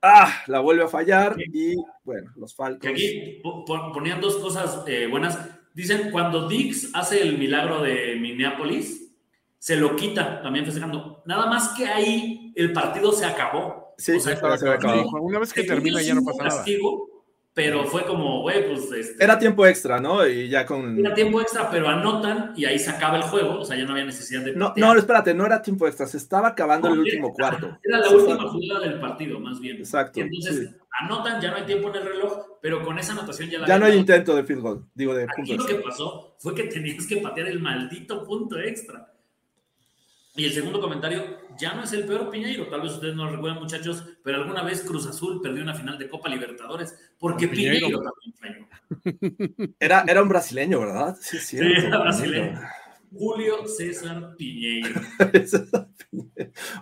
Ah, 0.00 0.42
la 0.48 0.58
vuelve 0.58 0.82
a 0.82 0.88
fallar 0.88 1.36
y 1.38 1.76
bueno, 2.02 2.32
los 2.36 2.56
Falcons. 2.56 2.92
Aquí 2.92 3.40
ponían 3.42 4.20
dos 4.20 4.36
cosas 4.38 4.82
eh, 4.88 5.06
buenas. 5.06 5.38
Dicen, 5.74 6.10
cuando 6.10 6.48
Dix 6.48 6.90
hace 6.92 7.22
el 7.22 7.38
milagro 7.38 7.80
de 7.82 8.16
Minneapolis, 8.16 9.12
se 9.58 9.76
lo 9.76 9.94
quita 9.94 10.42
también 10.42 10.64
festejando. 10.64 11.22
Nada 11.24 11.46
más 11.46 11.68
que 11.76 11.86
ahí 11.86 12.52
el 12.56 12.72
partido 12.72 13.12
se 13.12 13.24
acabó. 13.24 13.81
Sí, 13.98 14.12
Una 14.12 15.38
vez 15.38 15.52
que 15.52 15.64
termina 15.64 16.00
ya 16.02 16.14
no 16.14 16.24
pasa 16.24 16.44
nada. 16.44 16.64
Pero 17.54 17.84
fue 17.84 18.06
como, 18.06 18.40
güey, 18.40 18.66
pues. 18.66 18.90
Este, 18.92 19.22
era 19.22 19.38
tiempo 19.38 19.66
extra, 19.66 20.00
¿no? 20.00 20.26
Y 20.26 20.48
ya 20.48 20.64
con. 20.64 20.98
Era 20.98 21.12
tiempo 21.12 21.38
extra, 21.38 21.70
pero 21.70 21.86
anotan 21.86 22.54
y 22.56 22.64
ahí 22.64 22.78
se 22.78 22.90
acaba 22.90 23.18
el 23.18 23.24
juego. 23.24 23.60
O 23.60 23.64
sea, 23.64 23.76
ya 23.76 23.84
no 23.84 23.92
había 23.92 24.06
necesidad 24.06 24.42
de. 24.42 24.54
No, 24.54 24.72
no, 24.74 24.94
espérate, 24.94 25.34
no 25.34 25.44
era 25.44 25.60
tiempo 25.60 25.86
extra, 25.86 26.06
se 26.06 26.16
estaba 26.16 26.48
acabando 26.48 26.88
el 26.88 27.00
último 27.00 27.34
cuarto. 27.34 27.78
Era 27.82 27.98
la 27.98 28.08
última 28.08 28.48
jugada 28.48 28.80
del 28.80 28.98
partido, 28.98 29.38
más 29.38 29.60
bien. 29.60 29.76
Exacto. 29.76 30.20
entonces 30.20 30.70
anotan, 31.02 31.40
ya 31.42 31.50
no 31.50 31.56
hay 31.56 31.64
tiempo 31.64 31.90
en 31.90 31.96
el 31.96 32.04
reloj, 32.04 32.58
pero 32.62 32.82
con 32.82 32.98
esa 32.98 33.12
anotación 33.12 33.50
ya 33.50 33.58
la. 33.58 33.66
Ya 33.66 33.78
no 33.78 33.84
hay 33.84 33.98
intento 33.98 34.34
de 34.34 34.44
field 34.44 34.62
goal, 34.62 34.86
digo, 34.94 35.14
de 35.14 35.24
Aquí 35.24 35.54
lo 35.54 35.66
que 35.66 35.74
pasó 35.74 36.36
fue 36.38 36.54
que 36.54 36.64
tenías 36.64 37.06
que 37.06 37.18
patear 37.18 37.48
el 37.48 37.60
maldito 37.60 38.24
punto 38.24 38.58
extra. 38.58 39.11
Y 40.34 40.46
el 40.46 40.52
segundo 40.52 40.80
comentario, 40.80 41.40
ya 41.58 41.74
no 41.74 41.84
es 41.84 41.92
el 41.92 42.06
peor 42.06 42.30
Piñeiro, 42.30 42.66
tal 42.68 42.80
vez 42.80 42.92
ustedes 42.92 43.14
no 43.14 43.26
lo 43.26 43.32
recuerdan 43.32 43.60
muchachos, 43.60 44.02
pero 44.24 44.38
alguna 44.38 44.62
vez 44.62 44.80
Cruz 44.80 45.06
Azul 45.06 45.42
perdió 45.42 45.62
una 45.62 45.74
final 45.74 45.98
de 45.98 46.08
Copa 46.08 46.30
Libertadores 46.30 46.96
porque 47.18 47.48
Piñeiro, 47.48 48.00
también 48.00 48.34
falló. 48.40 49.74
Era, 49.78 50.04
era 50.08 50.22
un 50.22 50.28
brasileño, 50.30 50.80
¿verdad? 50.80 51.16
Sí, 51.20 51.38
sí 51.38 51.58
era 51.58 51.98
brasileño. 51.98 52.60
Julio 53.14 53.66
César 53.66 54.34
Piñeiro. 54.38 55.00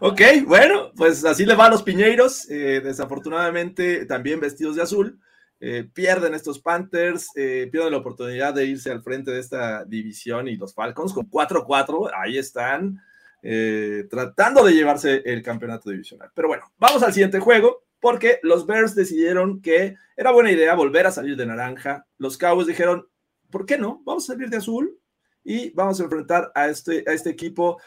ok, 0.01 0.21
bueno, 0.47 0.93
pues 0.95 1.25
así 1.25 1.45
le 1.45 1.57
va 1.57 1.67
a 1.67 1.71
los 1.71 1.83
Piñeiros, 1.83 2.49
eh, 2.51 2.81
desafortunadamente 2.85 4.07
también 4.07 4.39
vestidos 4.39 4.77
de 4.77 4.83
azul. 4.83 5.19
eh, 5.59 5.91
pierden 5.93 6.35
estos 6.35 6.61
Panthers, 6.61 7.31
eh, 7.35 7.69
pierden 7.71 7.93
la 7.93 7.99
oportunidad 7.99 8.55
de 8.55 8.65
irse 8.65 8.91
al 8.91 9.03
frente 9.03 9.33
de 9.33 9.41
esta 9.41 9.85
división 9.85 10.47
y 10.49 10.57
los 10.57 10.73
Falcons 10.73 11.13
con 11.13 11.29
4-4, 11.29 12.11
ahí 12.17 12.39
están 12.39 12.99
eh, 13.43 14.07
tratando 14.11 14.65
de 14.65 14.73
llevarse 14.73 15.23
el 15.25 15.43
campeonato 15.43 15.91
divisional. 15.91 16.31
Pero 16.35 16.49
bueno, 16.49 16.65
vamos 16.79 17.03
al 17.03 17.13
siguiente 17.13 17.41
juego 17.41 17.85
porque 18.01 18.41
los 18.43 18.67
Bears 18.67 18.95
decidieron 18.95 19.61
que 19.61 19.97
era 20.17 20.33
buena 20.33 20.51
idea 20.51 20.75
volver 20.75 21.07
a 21.07 21.13
salir 21.13 21.37
de 21.37 21.47
naranja. 21.47 22.07
Los 22.19 22.39
Cowboys 22.39 22.67
dijeron, 22.67 23.09
¿por 23.51 23.67
qué 23.67 23.79
no? 23.79 24.03
Vamos 24.05 24.25
a 24.25 24.33
salir 24.35 24.49
de 24.49 24.57
azul 24.57 24.99
y 25.45 25.71
vamos 25.71 26.01
a 26.01 26.05
enfrentar 26.05 26.51
a 26.55 26.69
este, 26.69 27.05
a 27.07 27.13
este 27.13 27.31
equipo 27.31 27.81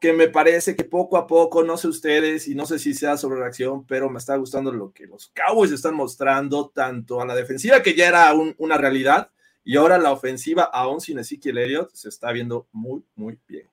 que 0.00 0.12
me 0.14 0.28
parece 0.28 0.74
que 0.74 0.84
poco 0.84 1.18
a 1.18 1.26
poco, 1.26 1.62
no 1.62 1.76
sé 1.76 1.86
ustedes 1.86 2.48
y 2.48 2.54
no 2.54 2.64
sé 2.64 2.78
si 2.78 2.94
sea 2.94 3.18
sobre 3.18 3.38
reacción, 3.38 3.86
pero 3.86 4.08
me 4.08 4.18
está 4.18 4.34
gustando 4.36 4.72
lo 4.72 4.92
que 4.92 5.06
los 5.06 5.30
Cowboys 5.34 5.72
están 5.72 5.94
mostrando, 5.94 6.70
tanto 6.70 7.20
a 7.20 7.26
la 7.26 7.34
defensiva, 7.34 7.82
que 7.82 7.94
ya 7.94 8.08
era 8.08 8.32
una 8.32 8.78
realidad, 8.78 9.30
y 9.62 9.76
ahora 9.76 9.98
la 9.98 10.10
ofensiva, 10.10 10.62
aún 10.62 11.02
sin 11.02 11.18
Ezekiel 11.18 11.58
Elliott, 11.58 11.90
se 11.92 12.08
está 12.08 12.32
viendo 12.32 12.66
muy, 12.72 13.04
muy 13.14 13.38
bien. 13.46 13.68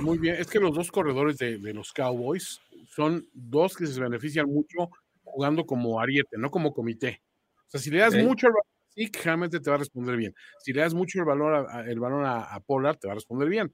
Muy 0.00 0.18
bien, 0.18 0.36
es 0.36 0.46
que 0.46 0.60
los 0.60 0.74
dos 0.74 0.90
corredores 0.90 1.38
de, 1.38 1.58
los 1.72 1.92
Cowboys 1.92 2.60
son 2.94 3.26
dos 3.32 3.76
que 3.76 3.86
se 3.86 4.00
benefician 4.00 4.46
mucho 4.46 4.90
jugando 5.22 5.64
como 5.64 6.00
ariete, 6.00 6.36
no 6.38 6.50
como 6.50 6.72
comité. 6.72 7.22
O 7.66 7.70
sea, 7.70 7.80
si 7.80 7.90
le 7.90 7.98
das 7.98 8.14
mucho 8.14 8.46
al 8.48 8.52
sí, 8.94 9.10
realmente 9.24 9.58
te 9.58 9.70
va 9.70 9.76
a 9.76 9.80
responder 9.80 10.16
bien. 10.16 10.34
Si 10.60 10.72
le 10.72 10.82
das 10.82 10.94
mucho 10.94 11.18
el 11.18 11.24
valor 11.24 11.66
a, 11.68 11.90
el 11.90 11.98
balón 11.98 12.24
a, 12.24 12.44
a 12.44 12.60
Pollard, 12.60 12.98
te 12.98 13.08
va 13.08 13.12
a 13.12 13.16
responder 13.16 13.48
bien 13.48 13.72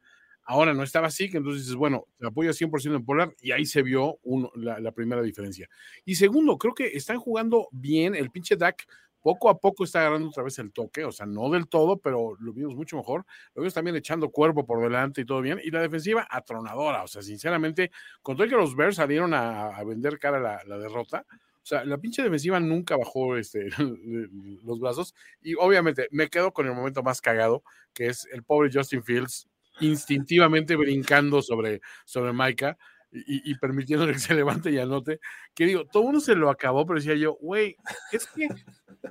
Ahora 0.51 0.75
no 0.75 0.83
estaba 0.83 1.07
así, 1.07 1.31
que 1.31 1.37
entonces 1.37 1.62
dices, 1.62 1.77
bueno, 1.77 2.07
te 2.18 2.27
apoya 2.27 2.51
100% 2.51 2.96
en 2.96 3.05
Polar 3.05 3.33
y 3.40 3.53
ahí 3.53 3.64
se 3.64 3.83
vio 3.83 4.18
la, 4.57 4.90
primera 4.90 5.23
diferencia. 5.23 5.68
Y 6.05 6.16
segundo, 6.16 6.59
creo 6.59 6.75
que 6.75 6.88
están 6.88 7.18
jugando 7.18 7.68
bien. 7.70 8.16
El 8.16 8.31
pinche 8.31 8.57
Dak 8.57 8.85
poco 9.22 9.50
a 9.50 9.59
poco 9.59 9.85
está 9.85 10.00
agarrando 10.00 10.28
otra 10.28 10.42
vez 10.42 10.59
el 10.59 10.72
toque, 10.72 11.04
o 11.04 11.12
sea, 11.12 11.26
no 11.26 11.50
del 11.50 11.68
todo, 11.68 11.98
pero 11.98 12.37
lo 12.40 12.52
vimos 12.52 12.74
mucho 12.74 12.96
mejor. 12.96 13.26
Lo 13.54 13.62
vimos 13.62 13.74
también 13.74 13.96
echando 13.96 14.30
cuerpo 14.30 14.66
por 14.66 14.83
delante 14.83 15.20
y 15.20 15.24
todo 15.24 15.40
bien. 15.40 15.61
Y 15.62 15.70
la 15.70 15.80
defensiva 15.80 16.26
atronadora, 16.30 17.02
o 17.02 17.09
sea, 17.09 17.22
sinceramente, 17.22 17.90
con 18.22 18.37
todo 18.37 18.48
que 18.48 18.56
los 18.56 18.76
Bears 18.76 18.96
salieron 18.96 19.35
a, 19.35 19.83
vender 19.85 20.18
cara 20.18 20.40
la, 20.40 20.61
la 20.66 20.78
derrota, 20.78 21.26
o 21.62 21.66
sea, 21.66 21.85
la 21.85 21.98
pinche 21.98 22.22
defensiva 22.22 22.59
nunca 22.59 22.96
bajó 22.96 23.37
este, 23.37 23.68
los 24.64 24.80
brazos. 24.80 25.14
Y 25.42 25.54
obviamente 25.54 26.09
me 26.11 26.28
quedo 26.28 26.52
con 26.52 26.66
el 26.66 26.74
momento 26.74 27.02
más 27.02 27.20
cagado, 27.20 27.62
que 27.92 28.06
es 28.06 28.26
el 28.33 28.42
pobre 28.42 28.70
Justin 28.72 29.02
Fields 29.02 29.48
instintivamente 29.80 30.76
brincando 30.76 31.42
sobre, 31.42 31.80
sobre 32.04 32.33
Maika 32.33 32.76
y, 33.12 33.55
permitiéndole 33.57 34.12
que 34.12 34.18
se 34.18 34.35
levante 34.35 34.70
y 34.70 34.79
anote. 34.79 35.20
Que 35.55 35.66
digo, 35.66 35.85
todo 35.85 36.05
uno 36.05 36.20
se 36.20 36.35
lo 36.35 36.49
acabó, 36.49 36.87
pero 36.87 37.01
decía 37.01 37.14
yo, 37.14 37.35
güey, 37.40 37.77
es 38.12 38.27
que 38.29 38.49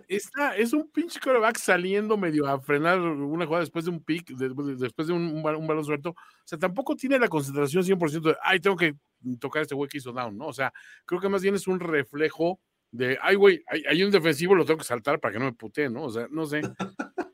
está, 0.07 0.55
es 0.55 0.73
un 0.73 0.89
pinche 0.89 1.19
coreback 1.19 1.57
saliendo 1.57 2.17
medio 2.17 2.47
a 2.47 2.61
frenar 2.61 2.99
una 3.01 3.45
jugada 3.45 3.63
después 3.63 3.85
de 3.85 3.91
un 3.91 4.03
pick, 4.03 4.29
después 4.29 5.07
de 5.07 5.13
un, 5.13 5.23
un, 5.27 5.43
balón 5.43 5.83
suelto. 5.83 6.11
O 6.11 6.15
sea, 6.45 6.57
tampoco 6.57 6.95
tiene 6.95 7.19
la 7.19 7.27
concentración 7.27 7.83
100% 7.83 8.21
de, 8.21 8.37
ay, 8.41 8.59
tengo 8.59 8.77
que 8.77 8.95
tocar 9.39 9.61
este 9.61 9.75
güey 9.75 9.89
que 9.89 9.97
hizo 9.97 10.13
down, 10.13 10.37
¿no? 10.37 10.47
O 10.47 10.53
sea, 10.53 10.71
creo 11.05 11.19
que 11.19 11.29
más 11.29 11.41
bien 11.41 11.55
es 11.55 11.67
un 11.67 11.79
reflejo 11.79 12.59
de, 12.91 13.17
ay, 13.21 13.35
güey, 13.35 13.63
hay, 13.67 14.03
un 14.03 14.11
defensivo, 14.11 14.55
lo 14.55 14.65
tengo 14.65 14.79
que 14.79 14.85
saltar 14.85 15.19
para 15.19 15.33
que 15.33 15.39
no 15.39 15.45
me 15.45 15.53
putee, 15.53 15.89
¿no? 15.89 16.03
O 16.03 16.09
sea, 16.09 16.27
no 16.31 16.45
sé. 16.45 16.61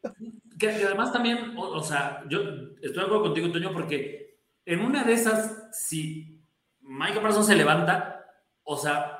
Que, 0.57 0.69
además 0.69 1.11
también, 1.11 1.53
o, 1.57 1.83
sea, 1.83 2.23
yo 2.29 2.39
estoy 2.81 2.93
de 2.93 3.01
acuerdo 3.01 3.23
contigo, 3.23 3.51
Toño, 3.51 3.73
porque 3.73 4.39
en 4.65 4.79
una 4.79 5.03
de 5.03 5.11
esas, 5.11 5.69
si 5.73 6.34
Michael 6.87 7.21
Parsons 7.21 7.47
se 7.47 7.55
levanta, 7.55 8.25
o 8.63 8.77
sea, 8.77 9.19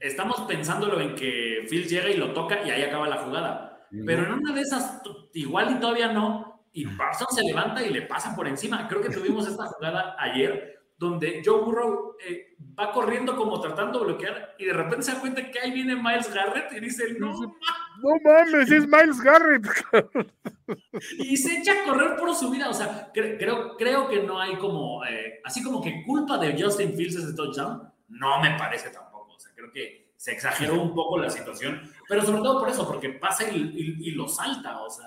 estamos 0.00 0.40
pensándolo 0.42 1.00
en 1.00 1.14
que 1.14 1.66
Phil 1.68 1.86
llega 1.86 2.08
y 2.08 2.16
lo 2.16 2.32
toca 2.32 2.64
y 2.64 2.70
ahí 2.70 2.82
acaba 2.82 3.08
la 3.08 3.18
jugada. 3.18 3.86
Pero 4.06 4.24
en 4.24 4.32
una 4.32 4.52
de 4.52 4.60
esas, 4.60 5.02
igual 5.34 5.72
y 5.72 5.80
todavía 5.80 6.12
no, 6.12 6.64
y 6.72 6.86
Parsons 6.86 7.34
se 7.34 7.44
levanta 7.44 7.82
y 7.82 7.90
le 7.90 8.02
pasa 8.02 8.34
por 8.34 8.48
encima. 8.48 8.88
Creo 8.88 9.00
que 9.00 9.10
tuvimos 9.10 9.46
esta 9.46 9.66
jugada 9.66 10.16
ayer 10.18 10.73
donde 10.96 11.42
Joe 11.44 11.62
Burrow 11.62 12.16
eh, 12.24 12.56
va 12.78 12.92
corriendo 12.92 13.36
como 13.36 13.60
tratando 13.60 13.98
de 13.98 14.04
bloquear 14.06 14.54
y 14.58 14.66
de 14.66 14.72
repente 14.72 15.02
se 15.02 15.12
da 15.12 15.20
cuenta 15.20 15.50
que 15.50 15.58
ahí 15.58 15.72
viene 15.72 15.96
Miles 15.96 16.32
Garrett 16.32 16.72
y 16.72 16.80
dice, 16.80 17.14
no, 17.18 17.32
no 17.32 18.10
mames, 18.22 18.70
es 18.70 18.86
Miles 18.86 19.20
Garrett. 19.20 19.66
y 21.18 21.36
se 21.36 21.58
echa 21.58 21.72
a 21.72 21.84
correr 21.84 22.16
por 22.16 22.34
su 22.34 22.50
vida. 22.50 22.68
O 22.68 22.74
sea, 22.74 23.10
creo, 23.12 23.76
creo 23.76 24.08
que 24.08 24.22
no 24.22 24.40
hay 24.40 24.56
como, 24.56 25.04
eh, 25.04 25.40
así 25.44 25.62
como 25.62 25.82
que 25.82 26.02
culpa 26.04 26.38
de 26.38 26.60
Justin 26.60 26.94
Fields 26.94 27.16
ese 27.16 27.34
touchdown, 27.34 27.82
no 28.08 28.40
me 28.40 28.56
parece 28.58 28.90
tampoco. 28.90 29.34
O 29.34 29.38
sea, 29.38 29.52
creo 29.54 29.70
que 29.72 30.12
se 30.16 30.32
exageró 30.32 30.80
un 30.80 30.94
poco 30.94 31.18
la 31.18 31.28
situación, 31.28 31.82
pero 32.08 32.22
sobre 32.22 32.38
todo 32.38 32.60
por 32.60 32.70
eso, 32.70 32.86
porque 32.86 33.10
pasa 33.10 33.44
y, 33.50 34.10
lo 34.12 34.26
salta, 34.28 34.80
o 34.80 34.90
sea. 34.90 35.06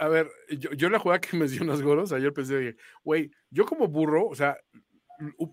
A 0.00 0.06
ver, 0.08 0.30
yo, 0.50 0.70
yo 0.72 0.90
la 0.90 0.98
jugada 0.98 1.20
que 1.20 1.36
mencionas, 1.36 1.82
Goros, 1.82 2.12
ayer 2.12 2.32
pensé, 2.32 2.76
güey, 3.02 3.30
yo 3.50 3.64
como 3.64 3.88
burro, 3.88 4.28
o 4.28 4.34
sea, 4.34 4.56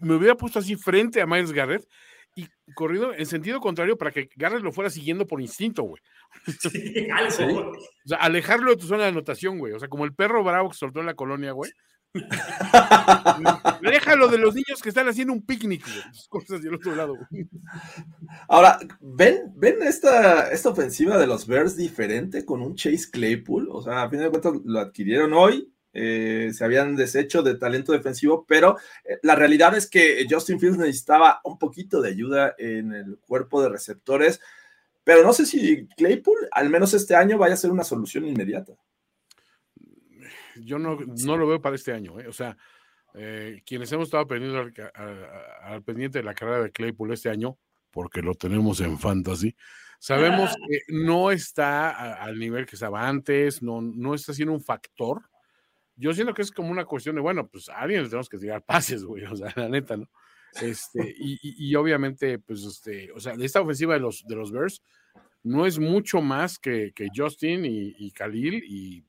me 0.01 0.15
hubiera 0.15 0.35
puesto 0.35 0.59
así 0.59 0.75
frente 0.75 1.21
a 1.21 1.27
Miles 1.27 1.51
Garrett 1.51 1.87
y 2.35 2.47
corrido 2.73 3.13
en 3.13 3.25
sentido 3.25 3.59
contrario 3.61 3.97
para 3.97 4.11
que 4.11 4.29
Garrett 4.35 4.61
lo 4.61 4.73
fuera 4.73 4.89
siguiendo 4.89 5.25
por 5.25 5.41
instinto, 5.41 5.83
güey. 5.83 6.01
O 8.05 8.07
sea, 8.07 8.17
alejarlo 8.19 8.71
de 8.71 8.77
tu 8.77 8.87
zona 8.87 9.03
de 9.03 9.09
anotación, 9.09 9.57
güey. 9.57 9.73
O 9.73 9.79
sea, 9.79 9.87
como 9.87 10.05
el 10.05 10.13
perro 10.13 10.43
bravo 10.43 10.69
que 10.69 10.77
soltó 10.77 10.99
en 10.99 11.07
la 11.07 11.15
colonia, 11.15 11.53
güey. 11.53 11.71
Déjalo 13.81 14.27
de 14.27 14.37
los 14.37 14.53
niños 14.53 14.81
que 14.81 14.89
están 14.89 15.07
haciendo 15.07 15.33
un 15.33 15.45
picnic, 15.45 15.83
güey. 15.83 16.03
Cosas 16.29 16.61
del 16.61 16.75
otro 16.75 16.95
lado, 16.95 17.15
güey. 17.15 17.47
Ahora, 18.47 18.79
¿ven, 18.99 19.53
ven 19.55 19.81
esta, 19.81 20.49
esta 20.51 20.69
ofensiva 20.69 21.17
de 21.17 21.27
los 21.27 21.47
Bears 21.47 21.75
diferente 21.75 22.45
con 22.45 22.61
un 22.61 22.75
Chase 22.75 23.09
Claypool? 23.11 23.69
O 23.71 23.81
sea, 23.81 24.03
a 24.03 24.09
fin 24.09 24.19
de 24.19 24.29
cuentas 24.29 24.53
lo 24.63 24.79
adquirieron 24.79 25.33
hoy, 25.33 25.73
eh, 25.97 26.51
se 26.53 26.65
habían 26.65 26.97
deshecho 26.97 27.41
de 27.41 27.55
talento 27.55 27.93
defensivo, 27.93 28.45
pero 28.45 28.77
eh, 29.05 29.17
la 29.23 29.33
realidad 29.33 29.77
es 29.77 29.89
que 29.89 30.27
Justin 30.29 30.59
Fields 30.59 30.77
necesitaba 30.77 31.39
un 31.45 31.57
poquito 31.57 32.01
de 32.01 32.09
ayuda 32.09 32.53
en 32.57 32.91
el 32.91 33.17
cuerpo 33.19 33.63
de 33.63 33.69
receptores, 33.69 34.41
pero 35.05 35.23
no 35.23 35.31
sé 35.31 35.45
si 35.45 35.87
Claypool, 35.95 36.49
al 36.51 36.69
menos 36.69 36.93
este 36.93 37.15
año, 37.15 37.37
vaya 37.37 37.53
a 37.53 37.57
ser 37.57 37.71
una 37.71 37.85
solución 37.85 38.25
inmediata. 38.25 38.73
Yo 40.57 40.77
no, 40.79 40.97
no 40.97 41.37
lo 41.37 41.47
veo 41.47 41.61
para 41.61 41.77
este 41.77 41.93
año, 41.93 42.19
¿eh? 42.19 42.27
o 42.27 42.33
sea, 42.33 42.57
quienes 43.65 43.89
hemos 43.93 44.07
estado 44.07 44.27
pendiendo 44.27 44.59
al, 44.59 45.81
pendiente 45.83 46.17
de 46.19 46.25
la 46.25 46.33
carrera 46.33 46.63
de 46.63 46.71
Claypool 46.71 47.13
este 47.13 47.29
año, 47.29 47.57
porque 47.89 48.21
lo 48.21 48.33
tenemos 48.33 48.81
en 48.81 48.99
fantasy, 48.99 49.55
sabemos 49.97 50.53
que 50.67 50.79
no 50.89 51.31
está 51.31 52.15
al 52.15 52.37
nivel 52.37 52.65
que 52.65 52.75
estaba 52.75 53.07
antes, 53.07 53.63
no, 53.63 53.81
no 53.81 54.13
está 54.13 54.33
siendo 54.33 54.53
un 54.53 54.61
factor 54.61 55.21
yo 55.95 56.13
siento 56.13 56.33
que 56.33 56.41
es 56.41 56.51
como 56.51 56.69
una 56.69 56.85
cuestión 56.85 57.15
de, 57.15 57.21
bueno, 57.21 57.47
pues 57.47 57.69
a 57.69 57.79
alguien 57.79 58.03
le 58.03 58.09
tenemos 58.09 58.29
que 58.29 58.37
tirar 58.37 58.63
pases, 58.63 59.03
güey, 59.03 59.23
o 59.25 59.35
sea, 59.35 59.53
la 59.55 59.69
neta, 59.69 59.97
¿no? 59.97 60.09
Este, 60.61 61.13
y, 61.17 61.37
y, 61.41 61.75
obviamente, 61.75 62.39
pues, 62.39 62.63
este, 62.63 63.11
o 63.11 63.19
sea, 63.19 63.33
esta 63.33 63.61
ofensiva 63.61 63.93
de 63.93 63.99
los, 63.99 64.23
de 64.25 64.35
los 64.35 64.51
Bears 64.51 64.81
no 65.43 65.65
es 65.65 65.79
mucho 65.79 66.21
más 66.21 66.57
que, 66.57 66.93
que 66.95 67.09
Justin 67.13 67.65
y, 67.65 67.93
y 67.97 68.11
Khalil 68.11 68.63
y, 68.65 69.03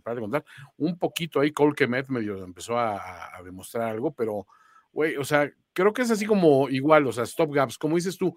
para 0.00 0.16
de 0.16 0.20
contar, 0.20 0.44
un 0.76 0.96
poquito 0.98 1.40
ahí 1.40 1.50
Cole 1.50 1.74
Kemet 1.74 2.08
medio 2.08 2.44
empezó 2.44 2.78
a, 2.78 3.36
a 3.36 3.42
demostrar 3.42 3.88
algo, 3.88 4.12
pero, 4.12 4.46
güey, 4.92 5.16
o 5.16 5.24
sea, 5.24 5.50
creo 5.72 5.92
que 5.92 6.02
es 6.02 6.10
así 6.10 6.26
como 6.26 6.68
igual, 6.68 7.06
o 7.06 7.12
sea, 7.12 7.24
stop 7.24 7.52
gaps, 7.52 7.76
como 7.76 7.96
dices 7.96 8.16
tú, 8.16 8.36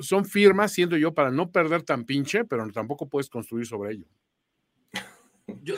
son 0.00 0.24
firmas, 0.24 0.72
siento 0.72 0.96
yo, 0.96 1.14
para 1.14 1.30
no 1.30 1.50
perder 1.50 1.82
tan 1.82 2.04
pinche, 2.04 2.44
pero 2.44 2.68
tampoco 2.72 3.08
puedes 3.08 3.28
construir 3.28 3.66
sobre 3.66 3.92
ello. 3.92 4.06
Yo, 5.62 5.74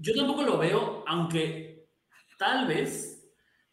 yo 0.00 0.14
tampoco 0.14 0.42
lo 0.42 0.58
veo, 0.58 1.04
aunque 1.06 1.88
tal 2.38 2.66
vez 2.66 3.16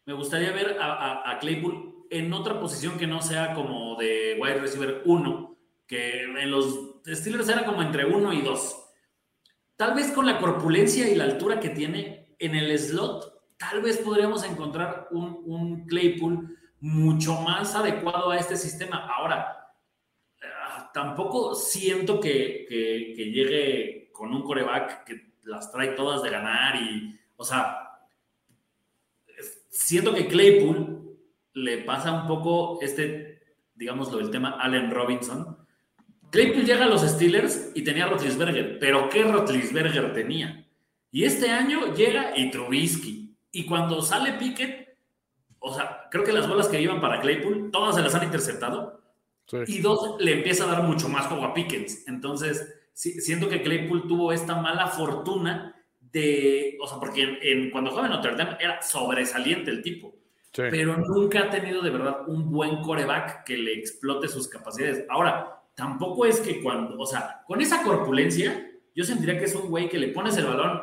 me 0.06 0.12
gustaría 0.12 0.52
ver 0.52 0.76
a, 0.80 1.38
Claypool 1.40 2.06
en 2.10 2.32
otra 2.32 2.60
posición 2.60 2.98
que 2.98 3.06
no 3.06 3.22
sea 3.22 3.54
como 3.54 3.96
de 3.96 4.38
wide 4.40 4.60
receiver 4.60 5.02
1, 5.04 5.58
que 5.86 6.22
en 6.22 6.50
los 6.50 7.00
Steelers 7.06 7.48
era 7.48 7.64
como 7.64 7.82
entre 7.82 8.04
1 8.04 8.32
y 8.32 8.42
2. 8.42 8.80
Tal 9.76 9.94
vez 9.94 10.12
con 10.12 10.26
la 10.26 10.38
corpulencia 10.38 11.08
y 11.08 11.14
la 11.14 11.24
altura 11.24 11.58
que 11.58 11.70
tiene 11.70 12.36
en 12.38 12.54
el 12.54 12.78
slot, 12.78 13.56
tal 13.56 13.82
vez 13.82 13.98
podríamos 13.98 14.44
encontrar 14.44 15.08
un, 15.10 15.42
un 15.46 15.86
Claypool 15.86 16.56
mucho 16.80 17.40
más 17.40 17.74
adecuado 17.74 18.30
a 18.30 18.36
este 18.36 18.56
sistema. 18.56 19.08
Ahora, 19.08 19.72
ah, 20.42 20.90
tampoco 20.92 21.54
siento 21.54 22.20
que, 22.20 22.66
que, 22.68 23.14
que 23.16 23.24
llegue 23.30 24.10
con 24.12 24.32
un 24.32 24.42
coreback 24.42 25.04
que 25.04 25.33
las 25.44 25.70
trae 25.72 25.88
todas 25.88 26.22
de 26.22 26.30
ganar 26.30 26.76
y, 26.76 27.18
o 27.36 27.44
sea, 27.44 28.00
siento 29.68 30.14
que 30.14 30.28
Claypool 30.28 31.18
le 31.54 31.78
pasa 31.78 32.12
un 32.12 32.26
poco 32.26 32.78
este, 32.80 33.34
digámoslo, 33.74 34.20
el 34.20 34.30
tema 34.30 34.56
Allen 34.60 34.90
Robinson. 34.90 35.58
Claypool 36.30 36.64
llega 36.64 36.84
a 36.84 36.88
los 36.88 37.02
Steelers 37.02 37.70
y 37.74 37.82
tenía 37.82 38.06
Rotlisberger, 38.06 38.78
pero 38.78 39.08
¿qué 39.08 39.24
Rotlisberger 39.24 40.12
tenía? 40.12 40.66
Y 41.10 41.24
este 41.24 41.50
año 41.50 41.94
llega 41.94 42.36
y 42.36 42.50
Trubisky. 42.50 43.36
Y 43.52 43.66
cuando 43.66 44.02
sale 44.02 44.32
Pickett, 44.32 44.98
o 45.60 45.72
sea, 45.72 46.08
creo 46.10 46.24
que 46.24 46.32
las 46.32 46.48
bolas 46.48 46.66
que 46.66 46.80
iban 46.80 47.00
para 47.00 47.20
Claypool, 47.20 47.70
todas 47.70 47.94
se 47.94 48.02
las 48.02 48.14
han 48.14 48.24
interceptado. 48.24 49.00
Y 49.66 49.80
dos, 49.80 50.16
le 50.20 50.32
empieza 50.32 50.64
a 50.64 50.72
dar 50.72 50.82
mucho 50.82 51.08
más 51.08 51.26
juego 51.26 51.44
a 51.44 51.54
Pickens. 51.54 52.08
Entonces, 52.08 52.68
siento 52.94 53.48
que 53.48 53.62
Claypool 53.62 54.06
tuvo 54.06 54.32
esta 54.32 54.54
mala 54.56 54.86
fortuna 54.86 55.74
de, 56.00 56.78
o 56.80 56.86
sea, 56.86 56.98
porque 56.98 57.38
en, 57.42 57.70
cuando 57.70 57.90
jugaba 57.90 58.08
en 58.08 58.14
Notre 58.14 58.36
Dame 58.36 58.56
era 58.60 58.80
sobresaliente 58.80 59.70
el 59.70 59.82
tipo, 59.82 60.14
pero 60.52 60.96
nunca 60.96 61.40
ha 61.40 61.50
tenido 61.50 61.82
de 61.82 61.90
verdad 61.90 62.28
un 62.28 62.50
buen 62.50 62.80
coreback 62.82 63.44
que 63.44 63.56
le 63.56 63.74
explote 63.74 64.28
sus 64.28 64.48
capacidades. 64.48 65.04
Ahora, 65.08 65.60
tampoco 65.74 66.24
es 66.24 66.38
que 66.38 66.62
cuando, 66.62 66.96
o 66.98 67.06
sea, 67.06 67.42
con 67.46 67.60
esa 67.60 67.82
corpulencia, 67.82 68.70
yo 68.94 69.04
sentiría 69.04 69.38
que 69.38 69.46
es 69.46 69.54
un 69.56 69.68
güey 69.68 69.88
que 69.88 69.98
le 69.98 70.08
pones 70.08 70.36
el 70.36 70.46
balón 70.46 70.80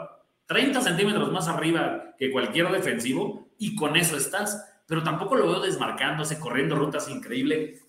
30 0.48 0.82
centímetros 0.82 1.32
más 1.32 1.48
arriba 1.48 2.14
que 2.18 2.30
cualquier 2.30 2.70
defensivo 2.70 3.48
y 3.58 3.74
con 3.74 3.96
eso 3.96 4.18
estás, 4.18 4.82
pero 4.86 5.02
tampoco 5.02 5.36
lo 5.36 5.48
veo 5.48 5.62
desmarcándose, 5.62 6.38
corriendo 6.38 6.76
rutas 6.76 7.08
increíbles. 7.08 7.82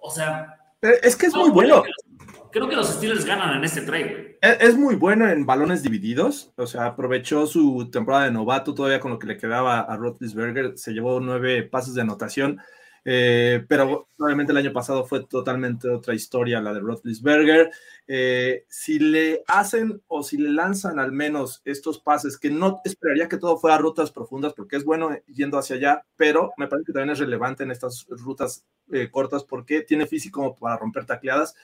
O 0.00 0.10
sea... 0.10 0.56
Es 0.80 1.14
que 1.14 1.26
es 1.26 1.34
muy 1.34 1.50
bueno. 1.50 1.84
Creo 2.50 2.68
que 2.68 2.76
los 2.76 2.88
Steelers 2.88 3.24
ganan 3.24 3.56
en 3.56 3.64
este 3.64 3.82
trade. 3.82 4.38
Es, 4.40 4.76
muy 4.76 4.94
bueno 4.94 5.28
en 5.28 5.44
balones 5.44 5.82
divididos. 5.82 6.52
O 6.56 6.66
sea, 6.66 6.86
aprovechó 6.86 7.46
su 7.46 7.90
temporada 7.90 8.24
de 8.24 8.30
novato 8.30 8.74
todavía 8.74 9.00
con 9.00 9.10
lo 9.10 9.18
que 9.18 9.26
le 9.26 9.36
quedaba 9.36 9.80
a 9.80 9.96
Roethlisberger. 9.96 10.78
Se 10.78 10.92
llevó 10.92 11.20
nueve 11.20 11.62
pases 11.64 11.94
de 11.94 12.02
anotación. 12.02 12.60
Eh, 13.04 13.64
pero 13.68 14.08
obviamente 14.18 14.52
el 14.52 14.58
año 14.58 14.72
pasado 14.72 15.02
fue 15.04 15.24
totalmente 15.24 15.88
otra 15.88 16.14
historia 16.14 16.60
la 16.60 16.74
de 16.74 16.80
Roethlisberger. 16.80 17.70
Eh, 18.06 18.64
si 18.68 18.98
le 18.98 19.42
hacen 19.46 20.02
o 20.08 20.22
si 20.22 20.36
le 20.36 20.50
lanzan 20.50 20.98
al 20.98 21.12
menos 21.12 21.62
estos 21.64 22.00
pases, 22.00 22.38
que 22.38 22.50
no 22.50 22.80
esperaría 22.84 23.28
que 23.28 23.38
todo 23.38 23.58
fuera 23.58 23.78
rutas 23.78 24.10
profundas, 24.10 24.52
porque 24.52 24.76
es 24.76 24.84
bueno 24.84 25.10
yendo 25.26 25.58
hacia 25.58 25.76
allá, 25.76 26.02
pero 26.16 26.52
me 26.56 26.66
parece 26.66 26.86
que 26.86 26.92
también 26.92 27.12
es 27.12 27.18
relevante 27.18 27.62
en 27.62 27.70
estas 27.70 28.06
rutas 28.08 28.64
eh, 28.92 29.10
cortas 29.10 29.44
porque 29.44 29.82
tiene 29.82 30.06
físico 30.06 30.54
para 30.56 30.76
romper 30.76 31.06
tacleadas 31.06 31.54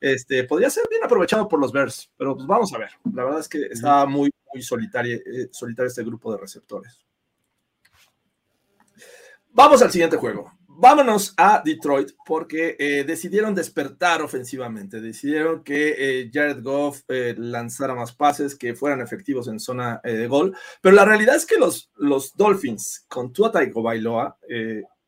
este, 0.00 0.44
podría 0.44 0.70
ser 0.70 0.84
bien 0.88 1.04
aprovechado 1.04 1.48
por 1.48 1.60
los 1.60 1.72
Bears, 1.72 2.10
pero 2.16 2.34
pues 2.34 2.46
vamos 2.46 2.72
a 2.72 2.78
ver. 2.78 2.90
La 3.14 3.24
verdad 3.24 3.40
es 3.40 3.48
que 3.48 3.62
está 3.66 4.06
muy, 4.06 4.30
muy 4.52 4.62
solitario, 4.62 5.16
eh, 5.16 5.48
solitario 5.50 5.88
este 5.88 6.04
grupo 6.04 6.32
de 6.32 6.38
receptores. 6.38 6.98
Vamos 9.50 9.80
al 9.82 9.90
siguiente 9.90 10.16
juego. 10.16 10.52
Vámonos 10.68 11.32
a 11.38 11.62
Detroit 11.64 12.10
porque 12.26 12.76
eh, 12.78 13.04
decidieron 13.04 13.54
despertar 13.54 14.20
ofensivamente, 14.20 15.00
decidieron 15.00 15.64
que 15.64 15.94
eh, 15.96 16.30
Jared 16.30 16.62
Goff 16.62 17.00
lanzara 17.08 17.94
más 17.94 18.12
pases, 18.12 18.54
que 18.54 18.74
fueran 18.74 19.00
efectivos 19.00 19.48
en 19.48 19.58
zona 19.58 20.02
de 20.04 20.26
gol, 20.26 20.54
pero 20.82 20.94
la 20.94 21.06
realidad 21.06 21.36
es 21.36 21.46
que 21.46 21.56
los, 21.56 21.90
los 21.96 22.36
Dolphins 22.36 23.06
con 23.08 23.32
Tua 23.32 23.50
Tagovailoa 23.50 24.38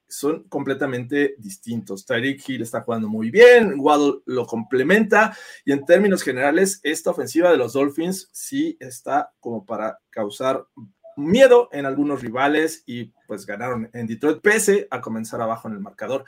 son 0.08 0.44
completamente 0.44 1.34
distintos. 1.38 2.04
Tyreek 2.06 2.48
Hill 2.48 2.62
está 2.62 2.80
jugando 2.80 3.08
muy 3.08 3.30
bien, 3.30 3.74
Waddle 3.78 4.22
lo 4.26 4.46
complementa 4.46 5.36
y 5.64 5.72
en 5.72 5.84
términos 5.84 6.22
generales 6.22 6.80
esta 6.82 7.10
ofensiva 7.10 7.50
de 7.50 7.58
los 7.58 7.74
Dolphins 7.74 8.28
sí 8.32 8.76
está 8.80 9.32
como 9.40 9.64
para 9.64 9.98
causar 10.10 10.66
miedo 11.16 11.68
en 11.72 11.84
algunos 11.84 12.22
rivales 12.22 12.84
y 12.86 13.12
pues 13.26 13.44
ganaron 13.44 13.90
en 13.92 14.06
Detroit 14.06 14.40
pese 14.40 14.86
a 14.90 15.00
comenzar 15.00 15.40
abajo 15.40 15.68
en 15.68 15.74
el 15.74 15.80
marcador. 15.80 16.24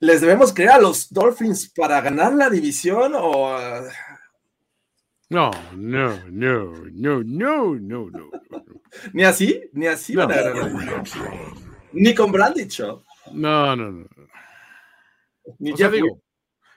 ¿Les 0.00 0.20
debemos 0.20 0.52
creer 0.52 0.72
a 0.72 0.80
los 0.80 1.10
Dolphins 1.10 1.70
para 1.70 2.00
ganar 2.00 2.34
la 2.34 2.50
división 2.50 3.12
o... 3.16 3.56
No, 5.30 5.50
no, 5.74 6.18
no, 6.30 6.72
no, 6.92 7.22
no, 7.24 7.74
no, 7.74 8.10
no. 8.10 8.30
Ni 9.12 9.24
así, 9.24 9.62
ni 9.72 9.86
así 9.86 10.14
van 10.14 10.30
a 10.30 10.36
ganar 10.36 11.63
ni 11.94 12.14
con 12.14 12.32
Brandy 12.32 12.68
No, 13.32 13.76
no, 13.76 13.90
no. 13.90 14.06
Ni 15.58 15.74
ya 15.74 15.90
digo, 15.90 16.22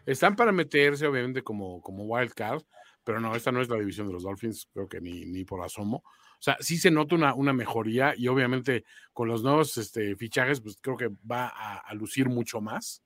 están 0.05 0.35
para 0.35 0.51
meterse, 0.51 1.07
obviamente, 1.07 1.41
como, 1.41 1.81
como 1.81 2.03
wild 2.03 2.33
card, 2.33 2.63
pero 3.03 3.19
no, 3.19 3.35
esta 3.35 3.51
no 3.51 3.61
es 3.61 3.69
la 3.69 3.77
división 3.77 4.07
de 4.07 4.13
los 4.13 4.23
Dolphins, 4.23 4.69
creo 4.73 4.87
que 4.87 5.01
ni, 5.01 5.25
ni 5.25 5.45
por 5.45 5.63
asomo. 5.63 6.03
O 6.39 6.41
sea, 6.41 6.57
sí 6.59 6.77
se 6.77 6.91
nota 6.91 7.15
una, 7.15 7.33
una 7.33 7.51
mejoría 7.51 8.13
y 8.15 8.27
obviamente 8.27 8.85
con 9.11 9.27
los 9.27 9.43
nuevos 9.43 9.75
este, 9.77 10.15
fichajes, 10.15 10.61
pues 10.61 10.77
creo 10.79 10.95
que 10.95 11.09
va 11.29 11.47
a, 11.47 11.93
lucir 11.95 12.29
mucho 12.29 12.61
más. 12.61 13.03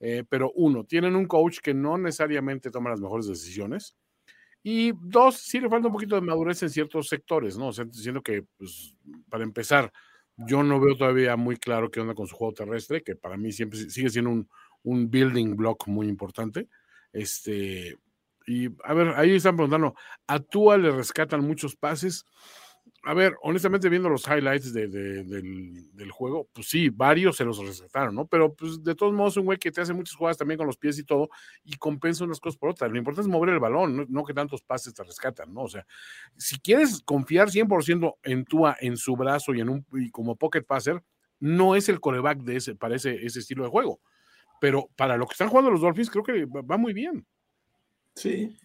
Eh, 0.00 0.24
pero 0.28 0.50
uno, 0.54 0.84
tienen 0.84 1.14
un 1.14 1.26
coach 1.26 1.58
que 1.60 1.74
no 1.74 1.98
necesariamente 1.98 2.70
toma 2.70 2.90
las 2.90 3.00
mejores 3.00 3.26
decisiones. 3.26 3.94
Y 4.62 4.92
dos, 4.92 5.36
sí 5.36 5.60
le 5.60 5.68
falta 5.68 5.88
un 5.88 5.92
poquito 5.92 6.14
de 6.14 6.22
madurez 6.22 6.62
en 6.62 6.70
ciertos 6.70 7.08
sectores, 7.08 7.58
¿no? 7.58 7.68
O 7.68 7.72
sea, 7.72 7.84
siendo 7.90 8.22
que, 8.22 8.44
pues, 8.56 8.96
para 9.28 9.44
empezar, 9.44 9.92
yo 10.36 10.62
no 10.62 10.80
veo 10.80 10.96
todavía 10.96 11.36
muy 11.36 11.56
claro 11.56 11.90
qué 11.90 12.00
onda 12.00 12.14
con 12.14 12.26
su 12.26 12.36
juego 12.36 12.54
terrestre, 12.54 13.02
que 13.02 13.16
para 13.16 13.36
mí 13.36 13.52
siempre 13.52 13.78
sigue 13.78 14.10
siendo 14.10 14.30
un, 14.30 14.48
un 14.82 15.10
building 15.10 15.56
block 15.56 15.86
muy 15.86 16.08
importante. 16.08 16.68
Este, 17.12 17.98
y 18.46 18.68
a 18.84 18.94
ver, 18.94 19.08
ahí 19.16 19.36
están 19.36 19.56
preguntando, 19.56 19.94
a 20.26 20.38
Tua 20.40 20.78
le 20.78 20.90
rescatan 20.90 21.46
muchos 21.46 21.76
pases 21.76 22.24
a 23.04 23.14
ver, 23.14 23.36
honestamente, 23.42 23.88
viendo 23.88 24.08
los 24.08 24.26
highlights 24.28 24.72
del, 24.72 26.10
juego, 26.12 26.48
pues 26.52 26.68
sí, 26.68 26.88
varios 26.88 27.36
se 27.36 27.44
los 27.44 27.58
rescataron, 27.58 28.14
¿no? 28.14 28.26
Pero 28.26 28.54
pues 28.54 28.82
de 28.82 28.94
todos 28.94 29.12
modos, 29.12 29.36
un 29.36 29.46
güey 29.46 29.58
que 29.58 29.72
te 29.72 29.80
hace 29.80 29.92
muchas 29.92 30.14
jugadas 30.14 30.38
también 30.38 30.58
con 30.58 30.66
los 30.66 30.76
pies 30.76 30.98
y 30.98 31.04
todo, 31.04 31.28
y 31.64 31.76
compensa 31.76 32.24
unas 32.24 32.38
cosas 32.38 32.58
por 32.58 32.70
otras. 32.70 32.90
Lo 32.90 32.98
importante 32.98 33.26
es 33.26 33.32
mover 33.32 33.50
el 33.50 33.58
balón, 33.58 34.06
no, 34.08 34.24
que 34.24 34.34
tantos 34.34 34.62
pases 34.62 34.94
te 34.94 35.02
rescatan, 35.02 35.52
¿no? 35.52 35.62
O 35.62 35.68
sea, 35.68 35.84
si 36.36 36.60
quieres 36.60 37.02
confiar 37.04 37.48
100% 37.50 38.14
en 38.22 38.44
Tua, 38.44 38.76
en 38.80 38.96
su 38.96 39.16
brazo 39.16 39.52
y 39.54 39.60
en 39.60 39.68
un 39.68 39.86
y 39.94 40.10
como 40.10 40.36
pocket 40.36 40.62
passer, 40.62 41.02
no 41.40 41.74
es 41.74 41.88
el 41.88 41.98
coreback 41.98 42.38
de 42.38 42.56
ese, 42.56 42.76
para 42.76 42.94
ese, 42.94 43.26
ese 43.26 43.40
estilo 43.40 43.64
de 43.64 43.70
juego. 43.70 44.00
Pero 44.60 44.88
para 44.94 45.16
lo 45.16 45.26
que 45.26 45.32
están 45.32 45.48
jugando 45.48 45.72
los 45.72 45.80
Dolphins, 45.80 46.08
creo 46.08 46.22
que 46.22 46.44
va 46.44 46.76
muy 46.76 46.92
bien. 46.92 47.26
Sí, 48.14 48.56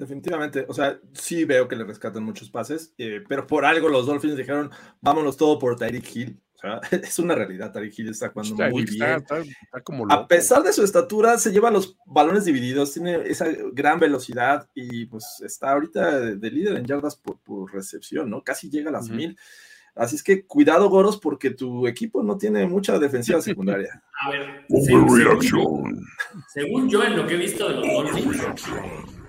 Definitivamente, 0.00 0.64
o 0.66 0.72
sea, 0.72 0.98
sí 1.12 1.44
veo 1.44 1.68
que 1.68 1.76
le 1.76 1.84
rescatan 1.84 2.24
muchos 2.24 2.48
pases, 2.48 2.94
eh, 2.96 3.22
pero 3.28 3.46
por 3.46 3.66
algo 3.66 3.90
los 3.90 4.06
Dolphins 4.06 4.34
dijeron, 4.34 4.70
vámonos 5.02 5.36
todo 5.36 5.58
por 5.58 5.76
Tyreek 5.76 6.16
Hill. 6.16 6.40
O 6.54 6.58
sea, 6.58 6.80
es 6.90 7.18
una 7.18 7.34
realidad, 7.34 7.70
Tyreek 7.70 7.98
Hill 7.98 8.08
está 8.08 8.30
jugando 8.30 8.70
muy 8.70 8.86
bien. 8.86 9.22
A 10.08 10.26
pesar 10.26 10.62
de 10.62 10.72
su 10.72 10.82
estatura, 10.84 11.36
se 11.36 11.52
lleva 11.52 11.70
los 11.70 11.98
balones 12.06 12.46
divididos, 12.46 12.94
tiene 12.94 13.16
esa 13.26 13.44
gran 13.74 14.00
velocidad 14.00 14.70
y 14.74 15.04
pues 15.04 15.42
está 15.44 15.72
ahorita 15.72 16.18
de, 16.18 16.50
líder 16.50 16.78
en 16.78 16.86
yardas 16.86 17.16
por, 17.16 17.70
recepción, 17.70 18.30
¿no? 18.30 18.42
Casi 18.42 18.70
llega 18.70 18.88
a 18.88 18.94
las 18.94 19.10
mil. 19.10 19.36
Así 19.94 20.16
es 20.16 20.22
que 20.22 20.46
cuidado, 20.46 20.88
Goros, 20.88 21.18
porque 21.18 21.50
tu 21.50 21.86
equipo 21.86 22.22
no 22.22 22.38
tiene 22.38 22.66
mucha 22.66 22.98
defensiva 22.98 23.42
secundaria. 23.42 24.02
A 24.24 24.30
ver, 24.30 24.64
según, 24.82 26.06
según 26.48 26.88
yo, 26.88 27.04
en 27.04 27.18
lo 27.18 27.26
que 27.26 27.34
he 27.34 27.38
visto 27.38 27.68
de 27.68 27.74
los 27.74 27.86
Dolphins, 27.86 29.19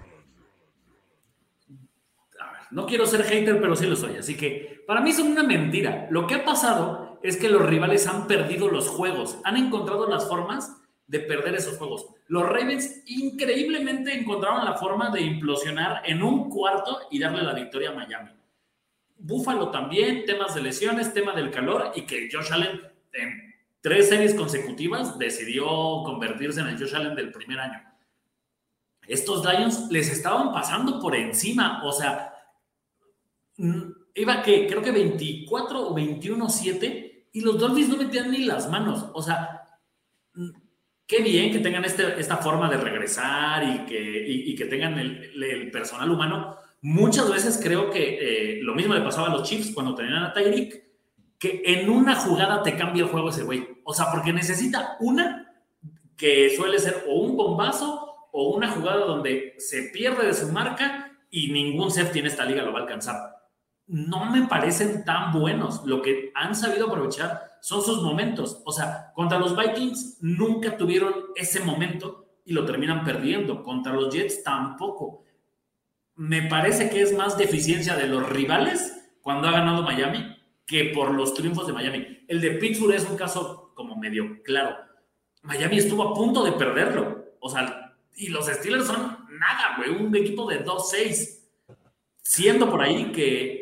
No 2.71 2.85
quiero 2.85 3.05
ser 3.05 3.23
hater, 3.23 3.59
pero 3.61 3.75
sí 3.75 3.85
lo 3.85 3.95
soy. 3.95 4.17
Así 4.17 4.35
que 4.35 4.83
para 4.87 5.01
mí 5.01 5.09
es 5.09 5.19
una 5.19 5.43
mentira. 5.43 6.07
Lo 6.09 6.25
que 6.25 6.35
ha 6.35 6.45
pasado 6.45 7.19
es 7.21 7.37
que 7.37 7.49
los 7.49 7.65
rivales 7.65 8.07
han 8.07 8.27
perdido 8.27 8.69
los 8.69 8.87
juegos, 8.87 9.37
han 9.43 9.57
encontrado 9.57 10.07
las 10.07 10.27
formas 10.27 10.81
de 11.07 11.19
perder 11.19 11.55
esos 11.55 11.77
juegos. 11.77 12.07
Los 12.27 12.47
Ravens 12.47 13.03
increíblemente 13.05 14.13
encontraron 14.17 14.63
la 14.63 14.75
forma 14.75 15.09
de 15.09 15.21
implosionar 15.21 16.01
en 16.05 16.23
un 16.23 16.49
cuarto 16.49 17.01
y 17.11 17.19
darle 17.19 17.43
la 17.43 17.53
victoria 17.53 17.89
a 17.89 17.95
Miami. 17.95 18.31
Buffalo 19.17 19.69
también, 19.69 20.25
temas 20.25 20.55
de 20.55 20.61
lesiones, 20.61 21.13
tema 21.13 21.33
del 21.33 21.51
calor 21.51 21.91
y 21.95 22.03
que 22.03 22.29
Josh 22.31 22.53
Allen 22.53 22.81
en 23.11 23.53
tres 23.81 24.09
series 24.09 24.33
consecutivas 24.33 25.19
decidió 25.19 25.67
convertirse 26.03 26.61
en 26.61 26.67
el 26.67 26.79
Josh 26.79 26.95
Allen 26.95 27.15
del 27.15 27.31
primer 27.31 27.59
año. 27.59 27.83
Estos 29.05 29.45
Lions 29.45 29.91
les 29.91 30.09
estaban 30.11 30.53
pasando 30.53 30.99
por 30.99 31.15
encima, 31.15 31.83
o 31.83 31.91
sea, 31.91 32.30
iba 34.15 34.41
que 34.41 34.67
creo 34.67 34.81
que 34.81 34.91
24 34.91 35.87
o 35.87 35.95
21-7 35.95 37.25
y 37.33 37.41
los 37.41 37.57
Dolphins 37.57 37.89
no 37.89 37.97
metían 37.97 38.31
ni 38.31 38.39
las 38.45 38.69
manos. 38.69 39.05
O 39.13 39.21
sea, 39.21 39.61
mm, 40.33 40.49
qué 41.07 41.21
bien 41.21 41.51
que 41.51 41.59
tengan 41.59 41.85
este, 41.85 42.19
esta 42.19 42.37
forma 42.37 42.69
de 42.69 42.77
regresar 42.77 43.63
y 43.63 43.85
que, 43.85 44.55
que 44.57 44.65
tengan 44.65 44.97
el, 44.99 45.71
personal 45.71 46.11
humano. 46.11 46.57
Muchas 46.81 47.31
veces 47.31 47.59
creo 47.61 47.89
que 47.89 48.57
eh, 48.57 48.59
lo 48.63 48.73
mismo 48.73 48.93
le 48.93 49.01
pasaba 49.01 49.27
a 49.27 49.31
los 49.31 49.47
Chiefs 49.47 49.71
cuando 49.73 49.95
tenían 49.95 50.23
a 50.23 50.33
Tyreek, 50.33 50.83
que 51.37 51.61
en 51.65 51.89
una 51.89 52.15
jugada 52.15 52.63
te 52.63 52.75
cambia 52.75 53.03
el 53.03 53.09
juego 53.09 53.29
ese 53.29 53.43
güey. 53.43 53.67
O 53.83 53.93
sea, 53.93 54.11
porque 54.11 54.33
necesita 54.33 54.97
una 54.99 55.47
que 56.17 56.55
suele 56.55 56.79
ser 56.79 57.05
o 57.07 57.19
un 57.19 57.35
bombazo 57.35 58.29
o 58.31 58.55
una 58.55 58.69
jugada 58.69 59.05
donde 59.05 59.55
se 59.57 59.83
pierde 59.93 60.27
de 60.27 60.33
su 60.33 60.51
marca 60.51 61.11
y 61.29 61.51
ningún 61.51 61.91
safety 61.91 62.19
en 62.19 62.27
esta 62.27 62.45
liga 62.45 62.63
lo 62.63 62.73
va 62.73 62.79
a 62.79 62.81
alcanzar 62.83 63.40
no 63.91 64.31
me 64.31 64.47
parecen 64.47 65.03
tan 65.03 65.33
buenos. 65.33 65.85
Lo 65.85 66.01
que 66.01 66.31
han 66.33 66.55
sabido 66.55 66.87
aprovechar 66.87 67.57
son 67.59 67.81
sus 67.81 68.01
momentos. 68.01 68.61
O 68.63 68.71
sea, 68.71 69.11
contra 69.13 69.37
los 69.37 69.55
Vikings 69.55 70.19
nunca 70.21 70.77
tuvieron 70.77 71.13
ese 71.35 71.59
momento 71.59 72.25
y 72.45 72.53
lo 72.53 72.65
terminan 72.65 73.03
perdiendo. 73.03 73.63
Contra 73.63 73.91
los 73.91 74.13
Jets 74.13 74.43
tampoco. 74.43 75.25
Me 76.15 76.43
parece 76.43 76.89
que 76.89 77.01
es 77.01 77.13
más 77.17 77.37
deficiencia 77.37 77.97
de 77.97 78.07
los 78.07 78.29
rivales 78.29 79.11
cuando 79.21 79.49
ha 79.49 79.51
ganado 79.51 79.83
Miami 79.83 80.37
que 80.65 80.85
por 80.95 81.11
los 81.11 81.33
triunfos 81.33 81.67
de 81.67 81.73
Miami. 81.73 82.23
El 82.29 82.39
de 82.39 82.51
Pittsburgh 82.51 82.95
es 82.95 83.09
un 83.09 83.17
caso 83.17 83.73
como 83.75 83.97
medio 83.97 84.41
claro. 84.43 84.77
Miami 85.41 85.79
estuvo 85.79 86.03
a 86.03 86.13
punto 86.13 86.45
de 86.45 86.53
perderlo. 86.53 87.25
O 87.41 87.49
sea, 87.49 87.93
y 88.15 88.29
los 88.29 88.45
Steelers 88.45 88.87
son 88.87 89.17
nada, 89.37 89.75
güey, 89.75 89.89
un 89.89 90.15
equipo 90.15 90.49
de 90.49 90.63
2-6. 90.63 91.39
Siendo 92.21 92.69
por 92.69 92.81
ahí 92.81 93.11
que 93.11 93.60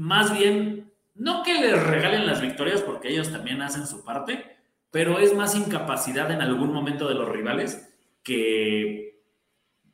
más 0.00 0.32
bien, 0.32 0.90
no 1.14 1.42
que 1.42 1.52
les 1.52 1.80
regalen 1.82 2.26
las 2.26 2.40
victorias 2.40 2.80
porque 2.80 3.10
ellos 3.10 3.30
también 3.30 3.60
hacen 3.60 3.86
su 3.86 4.02
parte, 4.02 4.56
pero 4.90 5.18
es 5.18 5.34
más 5.34 5.54
incapacidad 5.54 6.30
en 6.30 6.40
algún 6.40 6.72
momento 6.72 7.06
de 7.06 7.14
los 7.14 7.28
rivales 7.28 7.86
que, 8.22 9.20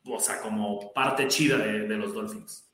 o 0.05 0.17
sea, 0.17 0.39
como 0.39 0.93
parte 0.93 1.27
chida 1.27 1.57
de, 1.57 1.97
los 1.97 2.13
Dolphins. 2.13 2.69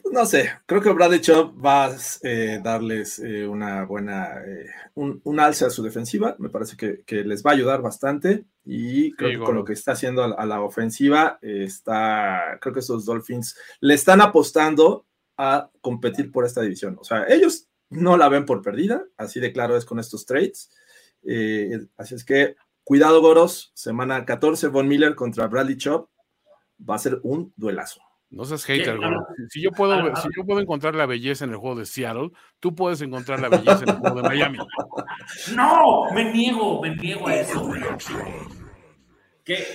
Pues 0.00 0.14
no 0.14 0.24
sé, 0.26 0.52
creo 0.64 0.80
que 0.80 0.92
Bradley 0.92 1.20
Chubb 1.20 1.60
va 1.60 1.86
a 1.86 1.96
eh, 2.22 2.60
darles 2.62 3.18
eh, 3.18 3.44
una 3.44 3.84
buena, 3.84 4.40
eh, 4.46 4.66
un, 4.94 5.40
alce 5.40 5.64
a 5.64 5.70
su 5.70 5.82
defensiva, 5.82 6.36
me 6.38 6.50
parece 6.50 6.76
que, 6.76 7.24
les 7.24 7.44
va 7.44 7.50
a 7.50 7.54
ayudar 7.54 7.82
bastante 7.82 8.44
y 8.64 9.10
creo 9.14 9.40
que 9.40 9.44
con 9.44 9.56
lo 9.56 9.64
que 9.64 9.72
está 9.72 9.90
haciendo 9.90 10.22
a, 10.22 10.46
la 10.46 10.60
ofensiva, 10.60 11.40
está, 11.42 12.58
creo 12.60 12.72
que 12.72 12.80
esos 12.80 13.06
Dolphins 13.06 13.58
le 13.80 13.94
están 13.94 14.20
apostando 14.20 15.04
a 15.38 15.70
competir 15.80 16.30
por 16.30 16.44
esta 16.44 16.60
división. 16.60 16.96
O 17.00 17.04
sea, 17.04 17.24
ellos 17.28 17.68
no 17.88 18.18
la 18.18 18.28
ven 18.28 18.44
por 18.44 18.60
perdida, 18.60 19.04
así 19.16 19.40
de 19.40 19.52
claro 19.52 19.76
es 19.76 19.86
con 19.86 19.98
estos 19.98 20.26
trades. 20.26 20.70
así 21.96 22.14
es 22.14 22.24
que 22.24 22.56
Cuidado, 22.88 23.20
Goros, 23.20 23.70
semana 23.74 24.24
14, 24.24 24.68
Von 24.68 24.88
Miller 24.88 25.14
contra 25.14 25.46
Bradley 25.46 25.76
Chop. 25.76 26.08
Va 26.88 26.94
a 26.94 26.98
ser 26.98 27.20
un 27.22 27.52
duelazo. 27.54 28.00
No 28.30 28.46
seas 28.46 28.64
hater, 28.64 28.96
Goros. 28.96 29.24
Si 29.50 29.60
yo, 29.60 29.72
puedo, 29.72 30.16
si 30.16 30.28
yo 30.34 30.42
puedo 30.46 30.58
encontrar 30.58 30.94
la 30.94 31.04
belleza 31.04 31.44
en 31.44 31.50
el 31.50 31.58
juego 31.58 31.78
de 31.78 31.84
Seattle, 31.84 32.30
tú 32.60 32.74
puedes 32.74 33.02
encontrar 33.02 33.40
la 33.40 33.50
belleza 33.50 33.82
en 33.82 33.90
el 33.90 33.96
juego 33.96 34.22
de 34.22 34.28
Miami. 34.28 34.58
No, 35.54 36.10
me 36.14 36.32
niego, 36.32 36.80
me 36.80 36.96
niego 36.96 37.28
a 37.28 37.34
eso. 37.34 37.70
Que, 39.44 39.66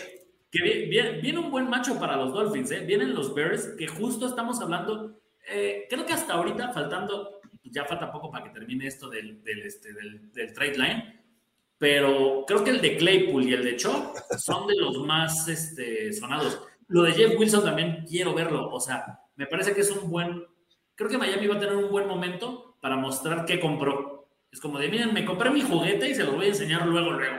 que 0.49 0.87
viene, 0.89 1.37
un 1.37 1.51
buen 1.51 1.69
macho 1.69 1.99
para 1.99 2.15
los 2.15 2.33
Dolphins, 2.33 2.71
¿eh? 2.71 2.79
Vienen 2.79 3.13
los 3.13 3.35
Bears, 3.35 3.75
que 3.77 3.85
justo 3.85 4.25
estamos 4.25 4.59
hablando, 4.59 5.21
eh, 5.47 5.87
creo 5.89 6.05
que 6.05 6.13
hasta 6.13 6.33
ahorita, 6.33 6.71
faltando, 6.71 7.41
ya 7.63 7.85
falta 7.85 8.11
poco 8.11 8.31
para 8.31 8.45
que 8.45 8.51
termine 8.51 8.87
esto 8.87 9.09
del, 9.09 9.43
del, 9.43 9.63
este, 9.63 9.93
del, 9.93 10.53
trade 10.53 10.77
line 10.77 11.23
pero 11.83 12.45
creo 12.47 12.63
que 12.63 12.69
el 12.69 12.81
de 12.81 12.95
Claypool 12.95 13.43
y 13.43 13.53
el 13.53 13.65
de 13.65 13.75
Chop 13.75 14.15
son 14.37 14.67
de 14.67 14.75
los 14.77 14.99
más 14.99 15.49
este, 15.49 16.13
sonados. 16.13 16.61
Lo 16.87 17.03
de 17.03 17.11
Jeff 17.11 17.37
Wilson 17.37 17.65
también 17.65 18.05
quiero 18.07 18.33
verlo, 18.33 18.69
o 18.69 18.79
sea, 18.79 19.19
me 19.35 19.47
parece 19.47 19.73
que 19.73 19.81
es 19.81 19.91
un 19.91 20.09
buen, 20.09 20.45
creo 20.95 21.09
que 21.09 21.17
Miami 21.17 21.45
va 21.47 21.55
a 21.55 21.59
tener 21.59 21.75
un 21.75 21.91
buen 21.91 22.07
momento 22.07 22.77
para 22.79 22.95
mostrar 22.95 23.45
qué 23.45 23.59
compró. 23.59 24.29
Es 24.49 24.61
como 24.61 24.79
de, 24.79 24.87
miren, 24.87 25.13
me 25.13 25.25
compré 25.25 25.49
mi 25.49 25.61
juguete 25.61 26.09
y 26.09 26.15
se 26.15 26.23
lo 26.23 26.33
voy 26.33 26.45
a 26.45 26.49
enseñar 26.49 26.87
luego, 26.87 27.11
luego. 27.11 27.37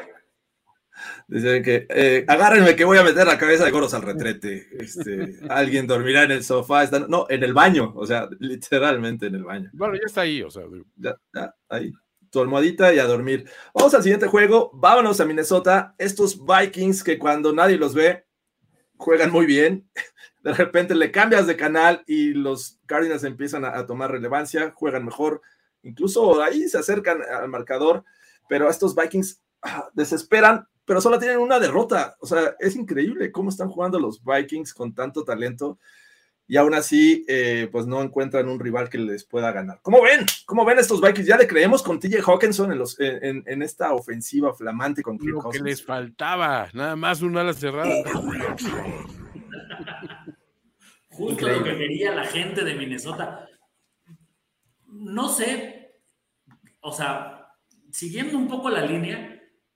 Dice 1.28 1.62
que 1.62 1.86
eh, 1.90 2.24
agárrenme 2.28 2.76
que 2.76 2.84
voy 2.84 2.98
a 2.98 3.04
meter 3.04 3.26
la 3.26 3.38
cabeza 3.38 3.64
de 3.64 3.70
goros 3.70 3.94
al 3.94 4.02
retrete. 4.02 4.68
Este, 4.78 5.38
alguien 5.48 5.86
dormirá 5.86 6.24
en 6.24 6.30
el 6.30 6.44
sofá. 6.44 6.84
no, 7.08 7.26
en 7.28 7.42
el 7.42 7.52
baño, 7.52 7.92
o 7.96 8.06
sea, 8.06 8.28
literalmente 8.38 9.26
en 9.26 9.34
el 9.36 9.44
baño. 9.44 9.70
Bueno, 9.72 9.94
ya 9.94 10.06
está 10.06 10.22
ahí, 10.22 10.42
o 10.42 10.50
sea. 10.50 10.64
Ya, 10.96 11.16
ya, 11.34 11.54
ahí 11.68 11.92
tu 12.34 12.40
almohadita 12.40 12.92
y 12.92 12.98
a 12.98 13.06
dormir. 13.06 13.48
Vamos 13.72 13.94
al 13.94 14.02
siguiente 14.02 14.26
juego. 14.26 14.70
Vámonos 14.74 15.20
a 15.20 15.24
Minnesota. 15.24 15.94
Estos 15.98 16.40
Vikings 16.44 17.04
que 17.04 17.16
cuando 17.16 17.52
nadie 17.52 17.78
los 17.78 17.94
ve, 17.94 18.26
juegan 18.96 19.30
muy 19.30 19.46
bien. 19.46 19.88
De 20.42 20.52
repente 20.52 20.94
le 20.94 21.10
cambias 21.10 21.46
de 21.46 21.56
canal 21.56 22.02
y 22.06 22.34
los 22.34 22.78
Cardinals 22.84 23.24
empiezan 23.24 23.64
a, 23.64 23.86
tomar 23.86 24.10
relevancia, 24.10 24.72
juegan 24.74 25.04
mejor. 25.04 25.40
Incluso 25.82 26.42
ahí 26.42 26.68
se 26.68 26.76
acercan 26.76 27.22
al 27.22 27.48
marcador, 27.48 28.04
pero 28.48 28.68
estos 28.68 28.94
Vikings 28.94 29.40
ah, 29.62 29.88
desesperan, 29.94 30.66
pero 30.84 31.00
solo 31.00 31.18
tienen 31.18 31.38
una 31.38 31.58
derrota. 31.58 32.16
O 32.20 32.26
sea, 32.26 32.54
es 32.58 32.76
increíble 32.76 33.32
cómo 33.32 33.50
están 33.50 33.68
jugando 33.68 33.98
los 33.98 34.22
Vikings 34.24 34.74
con 34.74 34.94
tanto 34.94 35.24
talento 35.24 35.78
y 36.46 36.58
aún 36.58 36.74
así, 36.74 37.24
eh, 37.26 37.70
pues 37.72 37.86
no 37.86 38.02
encuentran 38.02 38.48
un 38.48 38.60
rival 38.60 38.90
que 38.90 38.98
les 38.98 39.24
pueda 39.24 39.50
ganar. 39.50 39.78
¿Cómo 39.80 40.02
ven? 40.02 40.26
¿Cómo 40.44 40.66
ven 40.66 40.78
estos 40.78 41.00
Vikings? 41.00 41.26
Ya 41.26 41.38
le 41.38 41.46
creemos 41.46 41.82
con 41.82 41.98
TJ 41.98 42.20
Hawkinson 42.20 42.70
en, 42.70 42.78
los, 42.78 43.00
en, 43.00 43.62
esta 43.62 43.94
ofensiva 43.94 44.52
flamante 44.52 45.02
con 45.02 45.18
Kirk 45.18 45.42
Lo 45.42 45.48
que 45.48 45.60
les 45.60 45.82
faltaba, 45.82 46.68
nada 46.74 46.96
más 46.96 47.22
una 47.22 47.40
ala 47.40 47.54
cerrada. 47.54 47.90
Justo 51.08 51.48
lo 51.48 51.64
que 51.64 51.76
quería 51.78 52.14
la 52.14 52.26
gente 52.26 52.62
de 52.62 52.74
Minnesota. 52.74 53.48
No 54.86 55.28
sé, 55.28 55.92
o 56.80 56.92
sea, 56.92 57.48
siguiendo 57.90 58.36
un 58.36 58.48
poco 58.48 58.68
la 58.68 58.84
línea, 58.84 59.33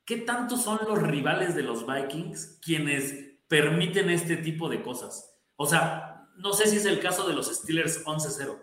¿qué 0.09 0.17
tanto 0.17 0.57
son 0.57 0.79
los 0.89 1.03
rivales 1.03 1.55
de 1.55 1.63
los 1.63 1.87
Vikings 1.87 2.59
quienes 2.63 3.15
permiten 3.47 4.09
este 4.09 4.39
tipo 4.39 4.71
de 4.71 4.83
cosas? 4.83 5.37
O 5.57 5.67
sea, 5.67 6.31
no 6.39 6.55
sé 6.55 6.67
si 6.67 6.79
es 6.79 6.87
el 6.87 6.99
caso 6.99 7.29
de 7.29 7.35
los 7.35 7.55
Steelers 7.55 8.03
11-0. 8.07 8.59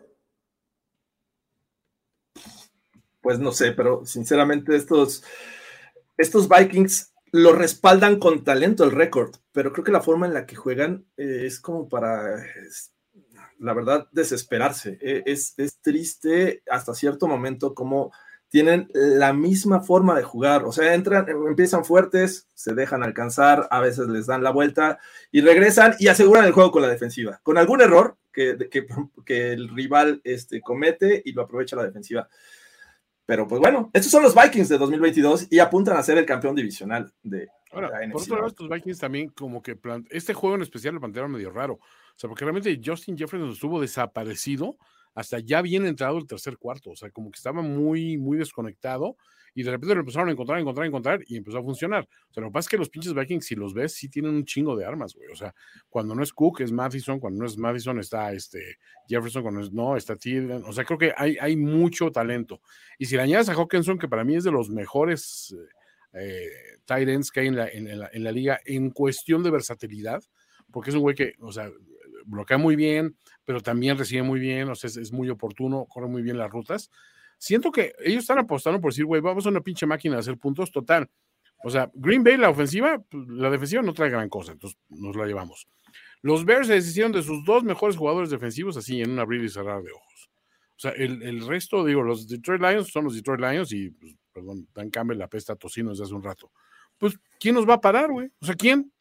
Pues 3.21 3.37
no 3.37 3.51
sé, 3.51 3.73
pero 3.73 4.03
sinceramente 4.07 4.75
estos, 4.75 5.23
estos 6.17 6.49
Vikings 6.49 7.13
lo 7.31 7.53
respaldan 7.53 8.17
con 8.17 8.43
talento 8.43 8.83
el 8.83 8.91
récord, 8.91 9.35
pero 9.51 9.71
creo 9.71 9.83
que 9.83 9.91
la 9.91 10.01
forma 10.01 10.25
en 10.25 10.33
la 10.33 10.47
que 10.47 10.55
juegan 10.55 11.05
eh, 11.15 11.43
es 11.45 11.59
como 11.59 11.87
para, 11.87 12.43
la 13.59 13.73
verdad, 13.75 14.07
desesperarse. 14.11 14.97
E, 14.99 15.21
es, 15.27 15.53
es, 15.57 15.79
triste 15.79 16.63
hasta 16.71 16.95
cierto 16.95 17.27
momento 17.27 17.75
como 17.75 18.11
tienen 18.55 18.89
la 18.93 19.33
misma 19.33 19.81
forma 19.81 20.15
de 20.15 20.23
jugar, 20.23 20.63
o 20.63 20.71
sea, 20.71 20.93
entran, 20.93 21.27
empiezan 21.27 21.83
fuertes, 21.83 22.47
se 22.53 22.73
dejan 22.73 23.03
alcanzar, 23.03 23.67
a 23.69 23.81
veces 23.81 24.07
les 24.07 24.27
dan 24.27 24.43
la 24.43 24.51
vuelta 24.51 24.97
y 25.29 25.41
regresan 25.41 25.95
y 25.99 26.07
aseguran 26.07 26.45
el 26.45 26.53
juego 26.53 26.71
con 26.71 26.81
la 26.81 26.87
defensiva, 26.87 27.41
con 27.43 27.57
algún 27.57 27.81
error 27.81 28.15
que, 28.31 28.57
que, 29.25 29.51
el 29.51 29.67
rival 29.67 30.21
este, 30.23 30.61
comete 30.61 31.21
y 31.25 31.33
lo 31.33 31.41
aprovecha 31.41 31.75
la 31.75 31.83
defensiva. 31.83 32.29
Pero 33.25 33.45
pues 33.45 33.59
bueno, 33.59 33.91
estos 33.91 34.09
son 34.09 34.23
los 34.23 34.33
Vikings 34.33 34.69
de 34.69 34.77
2022 34.77 35.47
y 35.49 35.59
apuntan 35.59 35.97
a 35.97 36.03
ser 36.03 36.17
el 36.17 36.25
campeón 36.25 36.55
divisional 36.55 37.11
de 37.23 37.49
Ahora, 37.73 37.89
por 38.09 38.21
otro 38.21 38.35
lado, 38.37 38.47
estos 38.47 38.69
Vikings 38.69 38.99
también 38.99 39.27
como 39.31 39.61
que 39.61 39.77
este 40.11 40.33
juego 40.33 40.55
en 40.55 40.61
especial 40.61 40.93
lo 40.93 41.01
plantearon 41.01 41.29
medio 41.29 41.49
raro, 41.49 41.73
o 41.73 42.15
sea, 42.15 42.29
porque 42.29 42.45
realmente 42.45 42.79
Justin 42.81 43.17
Jefferson 43.17 43.49
estuvo 43.49 43.81
desaparecido 43.81 44.77
hasta 45.15 45.39
ya 45.39 45.61
bien 45.61 45.85
entrado 45.85 46.17
el 46.17 46.27
tercer 46.27 46.57
cuarto, 46.57 46.91
o 46.91 46.95
sea, 46.95 47.09
como 47.09 47.31
que 47.31 47.37
estaba 47.37 47.61
muy, 47.61 48.17
muy 48.17 48.37
desconectado 48.37 49.15
y 49.57 49.63
de 49.63 49.71
repente 49.71 49.95
lo 49.95 50.01
empezaron 50.01 50.27
a 50.27 50.33
encontrar, 50.33 50.59
encontrar, 50.59 50.85
encontrar 50.85 51.21
y 51.25 51.37
empezó 51.37 51.59
a 51.59 51.63
funcionar. 51.63 52.05
O 52.29 52.33
sea, 52.33 52.41
lo 52.41 52.49
que 52.49 52.53
pasa 52.53 52.65
es 52.65 52.69
que 52.69 52.77
los 52.77 52.89
pinches 52.89 53.13
Vikings, 53.13 53.45
si 53.45 53.55
los 53.55 53.73
ves, 53.73 53.93
sí 53.93 54.09
tienen 54.09 54.31
un 54.31 54.43
chingo 54.43 54.75
de 54.75 54.83
armas, 54.83 55.15
güey. 55.15 55.29
O 55.31 55.35
sea, 55.35 55.55
cuando 55.89 56.13
no 56.13 56.21
es 56.21 56.33
Cook, 56.33 56.59
es 56.59 56.73
Madison, 56.73 57.21
cuando 57.21 57.39
no 57.39 57.45
es 57.45 57.57
Madison, 57.57 57.97
está 57.97 58.33
este 58.33 58.79
Jefferson, 59.07 59.43
cuando 59.43 59.61
no 59.71 59.95
es, 59.95 60.03
está 60.03 60.17
Thielen. 60.17 60.63
O 60.65 60.73
sea, 60.73 60.83
creo 60.83 60.99
que 60.99 61.13
hay, 61.15 61.37
hay 61.39 61.55
mucho 61.55 62.11
talento. 62.11 62.59
Y 62.99 63.05
si 63.05 63.15
le 63.15 63.21
añades 63.21 63.47
a 63.47 63.53
Hawkinson, 63.53 63.97
que 63.97 64.09
para 64.09 64.25
mí 64.25 64.35
es 64.35 64.43
de 64.43 64.51
los 64.51 64.69
mejores 64.69 65.55
eh, 66.11 66.49
tight 66.83 67.07
ends 67.07 67.31
que 67.31 67.39
hay 67.39 67.47
en 67.47 67.55
la, 67.55 67.69
en, 67.69 67.97
la, 67.97 68.09
en 68.11 68.23
la 68.25 68.33
liga 68.33 68.59
en 68.65 68.89
cuestión 68.89 69.41
de 69.41 69.51
versatilidad, 69.51 70.21
porque 70.69 70.89
es 70.89 70.95
un 70.97 71.01
güey 71.01 71.15
que, 71.15 71.33
o 71.39 71.53
sea, 71.53 71.71
bloquea 72.25 72.57
muy 72.57 72.75
bien, 72.75 73.15
pero 73.45 73.61
también 73.61 73.97
recibe 73.97 74.23
muy 74.23 74.39
bien, 74.39 74.69
o 74.69 74.75
sea, 74.75 74.89
es, 74.89 75.11
muy 75.11 75.29
oportuno, 75.29 75.85
corre 75.85 76.07
muy 76.07 76.21
bien 76.21 76.37
las 76.37 76.51
rutas. 76.51 76.89
Siento 77.37 77.71
que 77.71 77.93
ellos 78.03 78.23
están 78.23 78.39
apostando 78.39 78.81
por 78.81 78.91
decir, 78.91 79.05
güey, 79.05 79.21
vamos 79.21 79.45
a 79.45 79.49
una 79.49 79.61
pinche 79.61 79.85
máquina 79.85 80.15
de 80.15 80.21
hacer 80.21 80.37
puntos 80.37 80.71
total. 80.71 81.09
O 81.63 81.69
sea, 81.69 81.89
Green 81.93 82.23
Bay, 82.23 82.37
la 82.37 82.49
ofensiva, 82.49 82.99
pues, 82.99 83.27
la 83.27 83.49
defensiva 83.49 83.81
no 83.81 83.93
trae 83.93 84.09
gran 84.09 84.29
cosa, 84.29 84.51
entonces 84.51 84.77
nos 84.89 85.15
la 85.15 85.25
llevamos. 85.25 85.67
Los 86.21 86.43
Bears 86.43 86.67
se 86.67 86.73
deshicieron 86.73 87.11
de 87.11 87.21
sus 87.21 87.45
dos 87.45 87.63
mejores 87.63 87.95
jugadores 87.97 88.29
defensivos 88.29 88.75
así 88.77 89.01
en 89.01 89.11
un 89.11 89.19
abrir 89.19 89.43
y 89.43 89.49
cerrar 89.49 89.83
de 89.83 89.91
ojos. 89.91 90.29
O 90.77 90.79
sea, 90.79 90.91
el, 90.91 91.45
resto, 91.47 91.85
digo, 91.85 92.03
los 92.03 92.27
Detroit 92.27 92.61
Lions 92.61 92.91
son 92.91 93.05
los 93.05 93.15
Detroit 93.15 93.39
Lions 93.39 93.71
y, 93.71 93.91
pues, 93.91 94.13
perdón, 94.33 94.67
Dan 94.73 94.89
Campbell 94.89 95.17
la 95.17 95.27
pesta 95.27 95.55
tocino 95.55 95.91
desde 95.91 96.03
hace 96.03 96.13
un 96.13 96.23
rato. 96.23 96.51
Pues, 96.97 97.17
¿quién 97.39 97.55
nos 97.55 97.67
va 97.67 97.75
a 97.75 97.81
parar, 97.81 98.11
güey? 98.11 98.29
O 98.41 98.45
sea, 98.45 98.55
¿quién? 98.55 98.91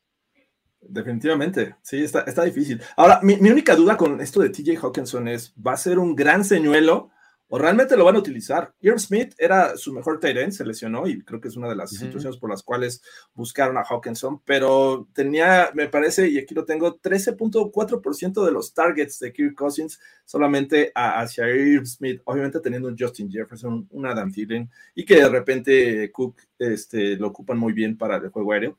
Definitivamente, 0.88 1.76
sí, 1.82 2.02
está, 2.02 2.20
está 2.20 2.44
difícil. 2.44 2.80
Ahora, 2.96 3.20
mi, 3.22 3.34
única 3.34 3.74
duda 3.74 3.96
con 3.96 4.20
esto 4.20 4.40
de 4.40 4.50
TJ 4.50 4.78
Hawkinson 4.82 5.28
es, 5.28 5.54
¿va 5.54 5.72
a 5.72 5.76
ser 5.76 5.98
un 5.98 6.14
gran 6.14 6.44
señuelo 6.44 7.10
o 7.48 7.58
realmente 7.58 7.96
lo 7.96 8.04
van 8.04 8.16
a 8.16 8.18
utilizar? 8.18 8.74
Irv 8.80 8.98
Smith 8.98 9.34
era 9.38 9.76
su 9.76 9.92
mejor 9.92 10.20
tight 10.20 10.36
end, 10.36 10.52
se 10.52 10.64
lesionó 10.64 11.06
y 11.06 11.22
creo 11.22 11.40
que 11.40 11.48
es 11.48 11.56
una 11.56 11.68
de 11.68 11.76
las 11.76 11.90
situaciones 11.90 12.38
por 12.38 12.50
las 12.50 12.62
cuales 12.62 13.02
buscaron 13.34 13.78
a 13.78 13.82
Hawkinson, 13.82 14.40
pero 14.44 15.08
tenía, 15.14 15.70
me 15.74 15.88
parece, 15.88 16.28
y 16.28 16.38
aquí 16.38 16.54
lo 16.54 16.64
tengo, 16.64 17.00
13.4% 17.00 18.44
de 18.44 18.52
los 18.52 18.74
targets 18.74 19.18
de 19.20 19.32
Kirk 19.32 19.54
Cousins 19.54 20.00
solamente 20.24 20.92
hacia 20.94 21.48
Irv 21.48 21.86
Smith, 21.86 22.20
obviamente 22.24 22.60
teniendo 22.60 22.88
un 22.88 22.96
Justin 22.98 23.30
Jefferson, 23.30 23.86
un 23.90 24.06
Adam 24.06 24.30
Thielen, 24.30 24.70
y 24.94 25.04
que 25.04 25.16
de 25.16 25.28
repente 25.28 26.12
Cook 26.12 26.42
este, 26.58 27.16
lo 27.16 27.28
ocupan 27.28 27.58
muy 27.58 27.72
bien 27.72 27.96
para 27.96 28.16
el 28.16 28.28
juego 28.28 28.52
aéreo 28.52 28.78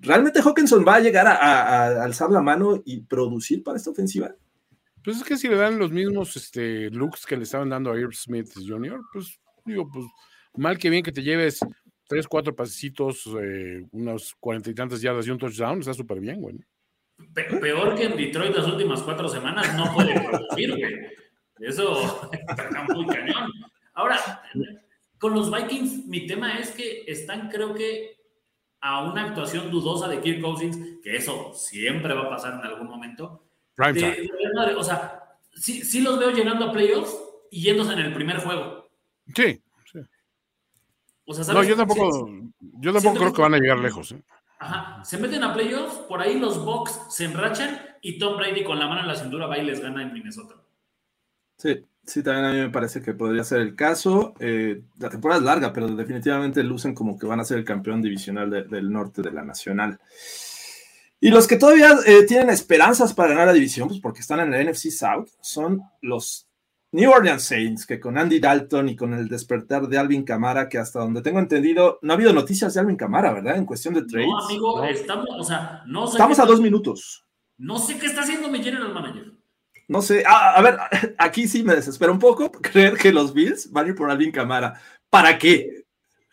¿realmente 0.00 0.40
Hawkinson 0.40 0.84
va 0.86 0.96
a 0.96 1.00
llegar 1.00 1.26
a, 1.26 2.02
alzar 2.02 2.30
la 2.30 2.42
mano 2.42 2.82
y 2.84 3.00
producir 3.00 3.62
para 3.62 3.76
esta 3.76 3.90
ofensiva? 3.90 4.34
Pues 5.02 5.18
es 5.18 5.24
que 5.24 5.36
si 5.36 5.48
le 5.48 5.56
dan 5.56 5.78
los 5.78 5.90
mismos 5.90 6.36
este, 6.36 6.90
looks 6.90 7.24
que 7.24 7.36
le 7.36 7.44
estaban 7.44 7.70
dando 7.70 7.92
a 7.92 7.98
Irv 7.98 8.14
Smith 8.14 8.50
Jr., 8.54 9.00
pues 9.12 9.38
digo, 9.64 9.88
pues 9.90 10.06
mal 10.54 10.78
que 10.78 10.90
bien 10.90 11.02
que 11.02 11.12
te 11.12 11.22
lleves 11.22 11.60
tres, 12.06 12.26
cuatro 12.26 12.54
pasecitos, 12.54 13.24
eh, 13.40 13.86
unos 13.92 14.34
cuarenta 14.40 14.68
y 14.68 14.74
tantas 14.74 15.00
yardas 15.00 15.26
y 15.26 15.30
un 15.30 15.38
touchdown, 15.38 15.78
está 15.78 15.94
súper 15.94 16.18
bien, 16.18 16.40
güey. 16.40 16.58
peor 17.60 17.94
que 17.94 18.06
en 18.06 18.16
Detroit 18.16 18.54
las 18.54 18.66
últimas 18.66 19.02
cuatro 19.02 19.28
semanas 19.28 19.74
no 19.76 19.94
puede 19.94 20.20
producir, 20.20 20.70
güey. 20.70 20.94
Eso 21.60 22.30
está 22.32 22.86
muy 22.94 23.06
cañón. 23.06 23.52
Ahora, 23.94 24.18
con 25.18 25.34
los 25.34 25.52
Vikings, 25.54 26.06
mi 26.06 26.26
tema 26.26 26.58
es 26.58 26.70
que 26.72 27.04
están, 27.06 27.48
creo 27.48 27.74
que, 27.74 28.16
a 28.80 29.04
una 29.04 29.26
actuación 29.26 29.70
dudosa 29.70 30.08
de 30.08 30.20
Kirk 30.20 30.40
Cousins, 30.40 31.00
que 31.02 31.16
eso 31.16 31.52
siempre 31.54 32.14
va 32.14 32.22
a 32.22 32.30
pasar 32.30 32.54
en 32.54 32.60
algún 32.60 32.88
momento. 32.88 33.44
o 33.78 34.84
sea, 34.84 35.22
sí, 35.54 35.84
sí 35.84 36.00
los 36.00 36.18
veo 36.18 36.30
llegando 36.30 36.66
a 36.66 36.72
playoffs 36.72 37.16
y 37.50 37.62
yéndose 37.62 37.92
en 37.92 38.00
el 38.00 38.14
primer 38.14 38.38
juego. 38.38 38.90
Sí, 39.34 39.62
no, 41.52 41.62
yo 41.62 41.76
tampoco, 41.76 42.28
yo 42.58 42.92
tampoco 42.92 43.16
creo 43.18 43.32
que 43.32 43.42
van 43.42 43.54
a 43.54 43.58
llegar 43.58 43.78
lejos. 43.78 44.12
¿eh? 44.12 44.22
Ajá, 44.58 45.04
se 45.04 45.16
meten 45.18 45.44
a 45.44 45.54
playoffs, 45.54 45.96
por 46.08 46.20
ahí 46.20 46.38
los 46.38 46.64
Bucks 46.64 47.00
se 47.08 47.24
enrachan 47.24 47.78
y 48.02 48.18
Tom 48.18 48.36
Brady 48.36 48.64
con 48.64 48.78
la 48.78 48.88
mano 48.88 49.02
en 49.02 49.06
la 49.06 49.14
cintura 49.14 49.46
va 49.46 49.58
y 49.58 49.64
les 49.64 49.80
gana 49.80 50.02
en 50.02 50.12
Minnesota. 50.12 50.56
Sí, 51.56 51.84
sí, 52.10 52.22
también 52.22 52.44
a 52.44 52.52
mí 52.52 52.58
me 52.58 52.70
parece 52.70 53.00
que 53.00 53.14
podría 53.14 53.44
ser 53.44 53.60
el 53.60 53.74
caso. 53.74 54.34
Eh, 54.40 54.82
la 54.98 55.08
temporada 55.08 55.40
es 55.40 55.46
larga, 55.46 55.72
pero 55.72 55.88
definitivamente 55.88 56.62
lucen 56.62 56.94
como 56.94 57.18
que 57.18 57.26
van 57.26 57.40
a 57.40 57.44
ser 57.44 57.58
el 57.58 57.64
campeón 57.64 58.02
divisional 58.02 58.50
del 58.50 58.90
norte 58.90 59.22
de 59.22 59.30
la 59.30 59.42
nacional. 59.42 59.98
Y 61.20 61.30
los 61.30 61.46
que 61.46 61.56
todavía 61.56 61.96
eh, 62.06 62.24
tienen 62.26 62.50
esperanzas 62.50 63.14
para 63.14 63.30
ganar 63.30 63.46
la 63.46 63.52
división, 63.52 63.88
pues 63.88 64.00
porque 64.00 64.20
están 64.20 64.40
en 64.40 64.50
la 64.50 64.62
NFC 64.62 64.90
South, 64.90 65.28
son 65.40 65.82
los 66.00 66.48
New 66.92 67.10
Orleans 67.10 67.42
Saints, 67.42 67.86
que 67.86 68.00
con 68.00 68.18
Andy 68.18 68.40
Dalton 68.40 68.88
y 68.88 68.96
con 68.96 69.14
el 69.14 69.28
despertar 69.28 69.86
de 69.86 69.98
Alvin 69.98 70.24
Camara, 70.24 70.68
que 70.68 70.78
hasta 70.78 71.00
donde 71.00 71.22
tengo 71.22 71.38
entendido, 71.38 71.98
no 72.02 72.12
ha 72.12 72.16
habido 72.16 72.32
noticias 72.32 72.74
de 72.74 72.80
Alvin 72.80 72.96
Camara, 72.96 73.32
¿verdad? 73.32 73.56
En 73.56 73.66
cuestión 73.66 73.94
de 73.94 74.02
trades. 74.02 74.28
No, 74.28 74.44
amigo, 74.46 74.84
estamos, 74.84 75.28
o 75.38 75.44
sea, 75.44 75.82
no 75.86 76.06
sé 76.06 76.12
Estamos 76.12 76.38
a 76.40 76.46
dos 76.46 76.60
minutos. 76.60 77.24
No 77.58 77.78
sé 77.78 77.98
qué 77.98 78.06
está 78.06 78.22
haciendo 78.22 78.48
mi 78.48 78.62
general 78.62 78.92
manager. 78.92 79.39
No 79.90 80.02
sé, 80.02 80.22
ah, 80.26 80.54
a 80.54 80.62
ver, 80.62 80.78
aquí 81.18 81.48
sí 81.48 81.62
me 81.62 81.74
desespera 81.74 82.12
un 82.12 82.18
poco 82.18 82.50
creer 82.62 82.96
que 82.96 83.12
los 83.12 83.34
Bills 83.34 83.70
van 83.70 83.86
a 83.86 83.88
ir 83.88 83.94
por 83.94 84.10
Alvin 84.10 84.32
Camara. 84.32 84.80
¿Para 85.10 85.36
qué? 85.36 85.84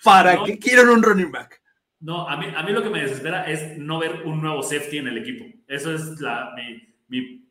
¿Para 0.03 0.43
qué 0.43 0.59
quieren 0.59 0.89
un 0.89 1.01
running 1.01 1.31
back? 1.31 1.61
No, 1.99 2.29
a 2.29 2.37
mí, 2.37 2.45
a 2.55 2.61
mí 2.61 2.71
lo 2.71 2.83
que 2.83 2.91
me 2.91 3.01
desespera 3.01 3.49
es 3.49 3.77
no 3.79 3.97
ver 3.97 4.21
un 4.25 4.41
nuevo 4.41 4.61
safety 4.61 4.99
en 4.99 5.07
el 5.07 5.17
equipo. 5.17 5.45
Eso 5.67 5.91
es 5.91 6.21
la, 6.21 6.53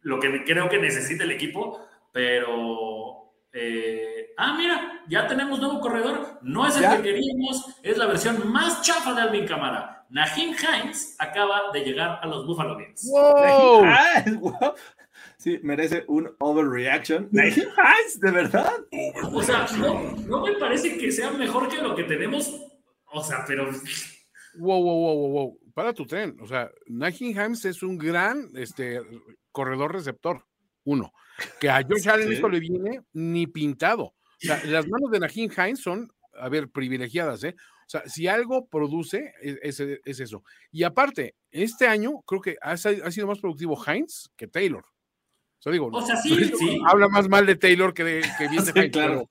lo 0.03 0.21
que 0.21 0.45
creo 0.45 0.69
que 0.69 0.79
necesita 0.79 1.25
el 1.25 1.33
equipo 1.33 1.85
pero, 2.17 3.35
eh, 3.53 4.33
ah, 4.39 4.55
mira, 4.57 5.03
ya 5.07 5.27
tenemos 5.27 5.61
nuevo 5.61 5.83
corredor. 5.83 6.39
No 6.41 6.67
es 6.67 6.79
el 6.79 6.89
que 6.97 7.03
queríamos, 7.03 7.79
es 7.83 7.99
la 7.99 8.07
versión 8.07 8.51
más 8.51 8.81
chafa 8.81 9.13
de 9.13 9.21
Alvin 9.21 9.47
Camara. 9.47 10.07
Nahim 10.09 10.55
Hines 10.55 11.15
acaba 11.19 11.71
de 11.75 11.81
llegar 11.81 12.19
a 12.23 12.27
los 12.27 12.47
Buffalo 12.47 12.75
Bills. 12.75 13.07
Wow. 13.11 13.85
Sí, 15.47 15.61
merece 15.63 16.03
un 16.09 16.29
overreaction. 16.41 17.29
Nahim 17.33 17.69
Hines, 17.69 18.19
de 18.19 18.31
verdad. 18.33 18.73
O 19.33 19.41
sea, 19.45 19.69
no, 19.79 20.45
me 20.45 20.55
parece 20.59 20.99
que 20.99 21.13
sea 21.13 21.31
mejor 21.31 21.69
que 21.69 21.81
lo 21.81 21.95
que 21.95 22.03
tenemos. 22.03 22.53
O 23.13 23.23
sea, 23.23 23.45
pero. 23.47 23.71
Wow, 24.59 24.83
wow, 24.83 24.99
wow, 24.99 25.31
wow, 25.31 25.61
Para 25.73 25.93
tu 25.93 26.05
tren. 26.05 26.37
O 26.41 26.49
sea, 26.49 26.69
Nahim 26.89 27.31
Hines 27.31 27.65
es 27.65 27.85
un 27.85 27.97
gran 27.97 28.51
este, 28.57 29.01
corredor 29.53 29.93
receptor. 29.93 30.45
Uno 30.83 31.13
que 31.61 31.71
a 31.71 31.81
Josh 31.89 32.09
Allen 32.09 32.33
esto 32.33 32.49
le 32.49 32.59
viene 32.59 33.03
ni 33.13 33.47
pintado. 33.47 34.07
O 34.07 34.15
sea, 34.41 34.61
las 34.65 34.89
manos 34.89 35.13
de 35.13 35.21
Najin 35.21 35.53
Hines 35.53 35.81
son, 35.81 36.11
a 36.35 36.49
ver, 36.49 36.71
privilegiadas, 36.71 37.45
¿eh? 37.45 37.55
O 37.59 37.89
sea, 37.89 38.03
si 38.09 38.27
algo 38.27 38.67
produce, 38.67 39.33
e, 39.41 39.59
es, 39.63 39.81
eso. 39.81 40.43
Y 40.73 40.83
aparte, 40.83 41.37
este 41.53 41.87
año 41.87 42.23
creo 42.27 42.41
que 42.41 42.57
ha, 42.61 42.77
sido 42.77 43.29
más 43.29 43.39
productivo 43.39 43.79
Hines 43.87 44.29
que 44.37 44.49
Taylor. 44.49 44.85
O 45.59 45.63
sea, 45.63 45.73
digo, 45.73 45.91
o 45.93 46.03
sea, 46.03 46.17
sí, 46.17 46.53
sí. 46.57 46.81
habla 46.87 47.09
más 47.09 47.29
mal 47.29 47.47
de 47.47 47.57
Taylor 47.57 47.93
que 47.93 48.05
de, 48.05 48.25
que 48.39 48.49
bien 48.49 48.65
de 48.65 48.71
Hines. 48.71 48.91
Claro. 48.91 49.29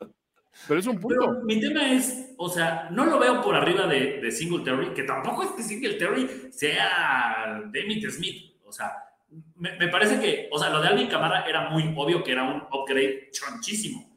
Pero, 0.68 0.80
es 0.80 0.88
un 0.88 1.00
punto. 1.00 1.42
mi 1.44 1.60
tema 1.60 1.92
es, 1.92 2.34
o 2.38 2.50
sea, 2.50 2.90
no 2.90 3.06
lo 3.06 3.20
veo 3.20 3.42
por 3.42 3.56
arriba 3.56 3.88
de, 3.88 4.20
de 4.22 4.32
Singletary, 4.32 4.94
que 4.94 5.04
tampoco 5.04 5.44
es 5.44 5.50
que 5.52 5.64
Singletary 5.64 6.52
sea 6.52 7.62
Demit 7.72 8.10
Smith. 8.10 8.56
O 8.66 8.72
sea, 8.72 8.94
me, 9.56 9.88
parece 9.88 10.20
que, 10.20 10.50
o 10.52 10.58
sea, 10.58 10.70
lo 10.70 10.82
de 10.82 10.88
Alvin 10.88 11.08
Camara 11.08 11.46
era 11.48 11.70
muy 11.70 11.94
obvio 11.96 12.24
que 12.24 12.32
era 12.32 12.44
un 12.44 12.64
upgrade 12.72 13.30
chonchísimo. 13.32 14.16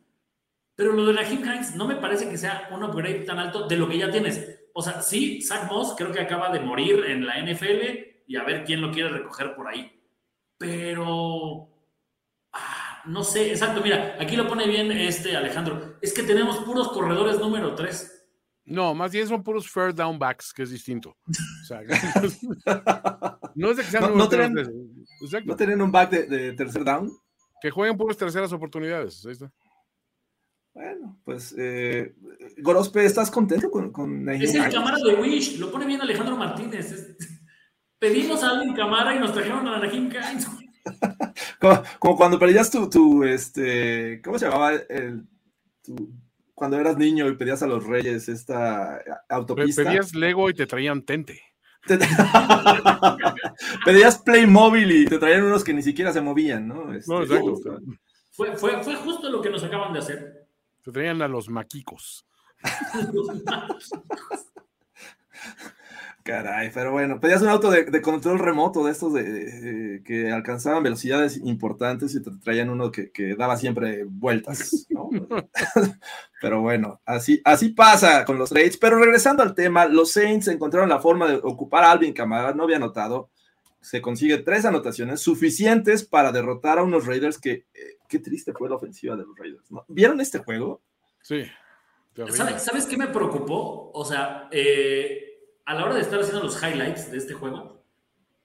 Pero 0.75 0.93
lo 0.93 1.07
de 1.07 1.13
Raheem 1.13 1.43
Hines 1.43 1.75
no 1.75 1.89
me 1.89 1.97
parece 1.97 2.29
que 2.29 2.39
sea 2.39 2.69
un 2.71 2.85
upgrade 2.85 3.25
tan 3.25 3.39
alto 3.39 3.67
de 3.67 3.77
lo 3.77 3.89
que 3.89 3.99
ya 3.99 4.11
tienes. 4.11 4.69
O 4.73 4.83
sea, 4.83 5.03
sí, 5.03 5.43
Zach 5.43 5.69
Moss 5.69 5.95
creo 5.97 6.13
que 6.13 6.21
acaba 6.21 6.51
de 6.51 6.61
morir 6.61 7.05
en 7.07 7.27
la 7.27 7.41
NFL 7.41 8.25
y 8.27 8.37
a 8.37 8.45
ver 8.45 8.65
quién 8.65 8.81
lo 8.81 8.93
quiere 8.93 9.09
recoger 9.09 9.55
por 9.57 9.67
ahí. 9.67 9.91
Pero 10.57 11.69
no 13.09 13.25
sé, 13.25 13.51
exacto, 13.51 13.81
mira, 13.83 14.17
aquí 14.21 14.37
lo 14.37 14.47
pone 14.47 14.67
bien 14.67 14.93
este 14.93 15.37
Alejandro. 15.37 15.97
Es 16.03 16.13
que 16.13 16.23
tenemos 16.23 16.59
puros 16.59 16.89
corredores 16.89 17.39
número 17.39 17.75
3. 17.75 18.19
No, 18.67 18.95
más 18.95 19.13
bien 19.13 19.27
son 19.27 19.43
puros 19.43 19.71
fair 19.71 19.95
down 19.95 20.19
backs, 20.19 20.53
que 20.53 20.63
es 20.63 20.71
distinto. 20.71 21.17
O 21.27 21.65
sea, 21.65 21.81
no 23.55 23.71
es 23.71 23.77
de 23.79 23.83
que 23.83 23.91
sean 23.91 24.17
no, 24.17 24.29
tienen, 24.29 25.81
un 25.81 25.91
back 25.91 26.11
de, 26.11 26.53
tercer 26.53 26.85
down. 26.85 27.11
Que 27.63 27.71
jueguen 27.71 27.97
puras 27.97 28.19
terceras 28.19 28.53
oportunidades. 28.53 29.25
Ahí 29.25 29.33
está. 29.33 29.51
Bueno, 30.75 31.19
pues 31.25 31.55
eh, 31.59 32.15
Gorospe, 32.59 33.05
¿estás 33.05 33.31
contento 33.31 33.71
con, 33.71 33.91
con 33.91 34.29
Es 34.29 34.55
el 34.55 34.71
cámara 34.71 34.99
de 34.99 35.15
Wish, 35.15 35.59
lo 35.59 35.73
pone 35.73 35.87
bien 35.87 36.03
Alejandro 36.03 36.37
Martínez. 36.37 37.17
Pedimos 37.99 38.45
a 38.45 38.51
alguien 38.51 38.77
cámara 38.77 39.17
y 39.17 39.19
nos 39.19 39.33
trajeron 39.33 39.67
a 39.67 39.77
Anaheim 39.77 40.11
Kainz. 40.11 40.47
como, 41.61 41.83
como, 41.99 42.17
cuando 42.17 42.39
perdías 42.39 42.71
tu, 42.71 42.89
tu, 42.89 43.25
este, 43.25 44.21
¿cómo 44.23 44.39
se 44.39 44.47
llamaba 44.47 44.73
el, 44.75 45.27
tu, 45.83 46.13
cuando 46.59 46.79
eras 46.79 46.99
niño 46.99 47.29
y 47.29 47.37
pedías 47.37 47.63
a 47.63 47.69
los 47.69 47.87
reyes 47.87 48.29
esta 48.29 49.01
autopista. 49.29 49.85
Pedías 49.85 50.15
Lego 50.15 50.51
y 50.51 50.55
te 50.55 50.67
traían 50.67 51.03
Tente. 51.03 51.41
pedías 53.85 54.19
Playmobil 54.19 54.91
y 54.91 55.07
te 55.07 55.19
traían 55.19 55.45
unos 55.45 55.63
que 55.65 55.73
ni 55.73 55.83
siquiera 55.83 56.13
se 56.13 56.21
movían, 56.21 56.67
¿no? 56.69 56.93
Este, 56.93 57.11
no, 57.11 57.23
exacto. 57.23 57.81
Fue, 58.33 58.57
fue, 58.57 58.83
fue, 58.83 58.97
justo 58.97 59.31
lo 59.31 59.41
que 59.41 59.51
nos 59.51 59.63
acaban 59.63 59.93
de 59.93 60.01
hacer. 60.01 60.49
Te 60.83 60.93
traían 60.93 61.23
a 61.23 61.29
los 61.29 61.49
maquicos. 61.49 62.27
los 63.13 63.27
maquicos. 63.45 63.91
Caray, 66.29 66.71
pero 66.75 66.93
bueno, 66.93 67.19
pedías 67.21 67.41
un 67.41 67.49
auto 67.49 67.71
de, 67.71 68.03
control 68.03 68.39
remoto 68.39 68.85
de 68.85 68.93
estos 68.93 69.15
de, 69.15 70.03
que 70.05 70.31
alcanzaban 70.31 70.83
velocidades 70.83 71.39
importantes 71.39 72.15
y 72.15 72.23
te 72.23 72.31
traían 72.45 72.69
uno 72.69 72.93
que, 72.93 73.11
daba 73.35 73.57
siempre 73.57 74.05
vueltas, 74.05 74.87
¿no? 74.91 75.09
pero 76.43 76.61
bueno, 76.61 77.01
así, 77.07 77.41
así 77.47 77.71
pasa 77.71 78.27
con 78.27 78.37
los 78.37 78.51
trades. 78.51 78.77
Pero 78.77 78.99
regresando 78.99 79.43
al 79.43 79.55
tema, 79.55 79.87
los 79.87 80.13
Saints 80.13 80.49
encontraron 80.49 80.91
la 80.91 81.01
forma 81.01 81.29
de 81.29 81.37
ocupar 81.37 81.85
a 81.85 81.93
Alvin 81.93 82.13
Kamara, 82.13 82.53
no 82.53 82.65
había 82.65 82.77
anotado. 82.77 83.31
Se 83.81 84.03
consigue 84.03 84.37
tres 84.37 84.67
anotaciones 84.67 85.23
suficientes 85.23 86.05
para 86.05 86.31
derrotar 86.31 86.79
a 86.79 86.83
unos 86.83 87.07
Raiders 87.07 87.39
que, 87.39 87.65
eh, 87.73 87.97
qué 88.07 88.19
triste 88.19 88.53
fue 88.53 88.69
la 88.69 88.77
ofensiva 88.77 89.17
de 89.17 89.25
los 89.25 89.35
Raiders, 89.35 89.71
¿no? 89.71 89.87
¿Vieron 89.89 90.21
este 90.21 90.41
juego? 90.41 90.83
Sí. 91.23 91.45
¿Sabes, 92.35 92.63
¿Sabes 92.65 92.85
qué 92.85 92.99
me 92.99 93.07
preocupó? 93.07 93.91
O 93.95 94.05
sea, 94.05 94.49
eh 94.51 95.25
a 95.69 95.75
la 95.75 95.85
hora 95.85 95.97
de 95.97 96.01
estar 96.01 96.19
haciendo 96.19 96.43
los 96.43 96.63
highlights 96.63 97.11
de 97.11 97.19
este 97.19 97.35
juego, 97.35 97.83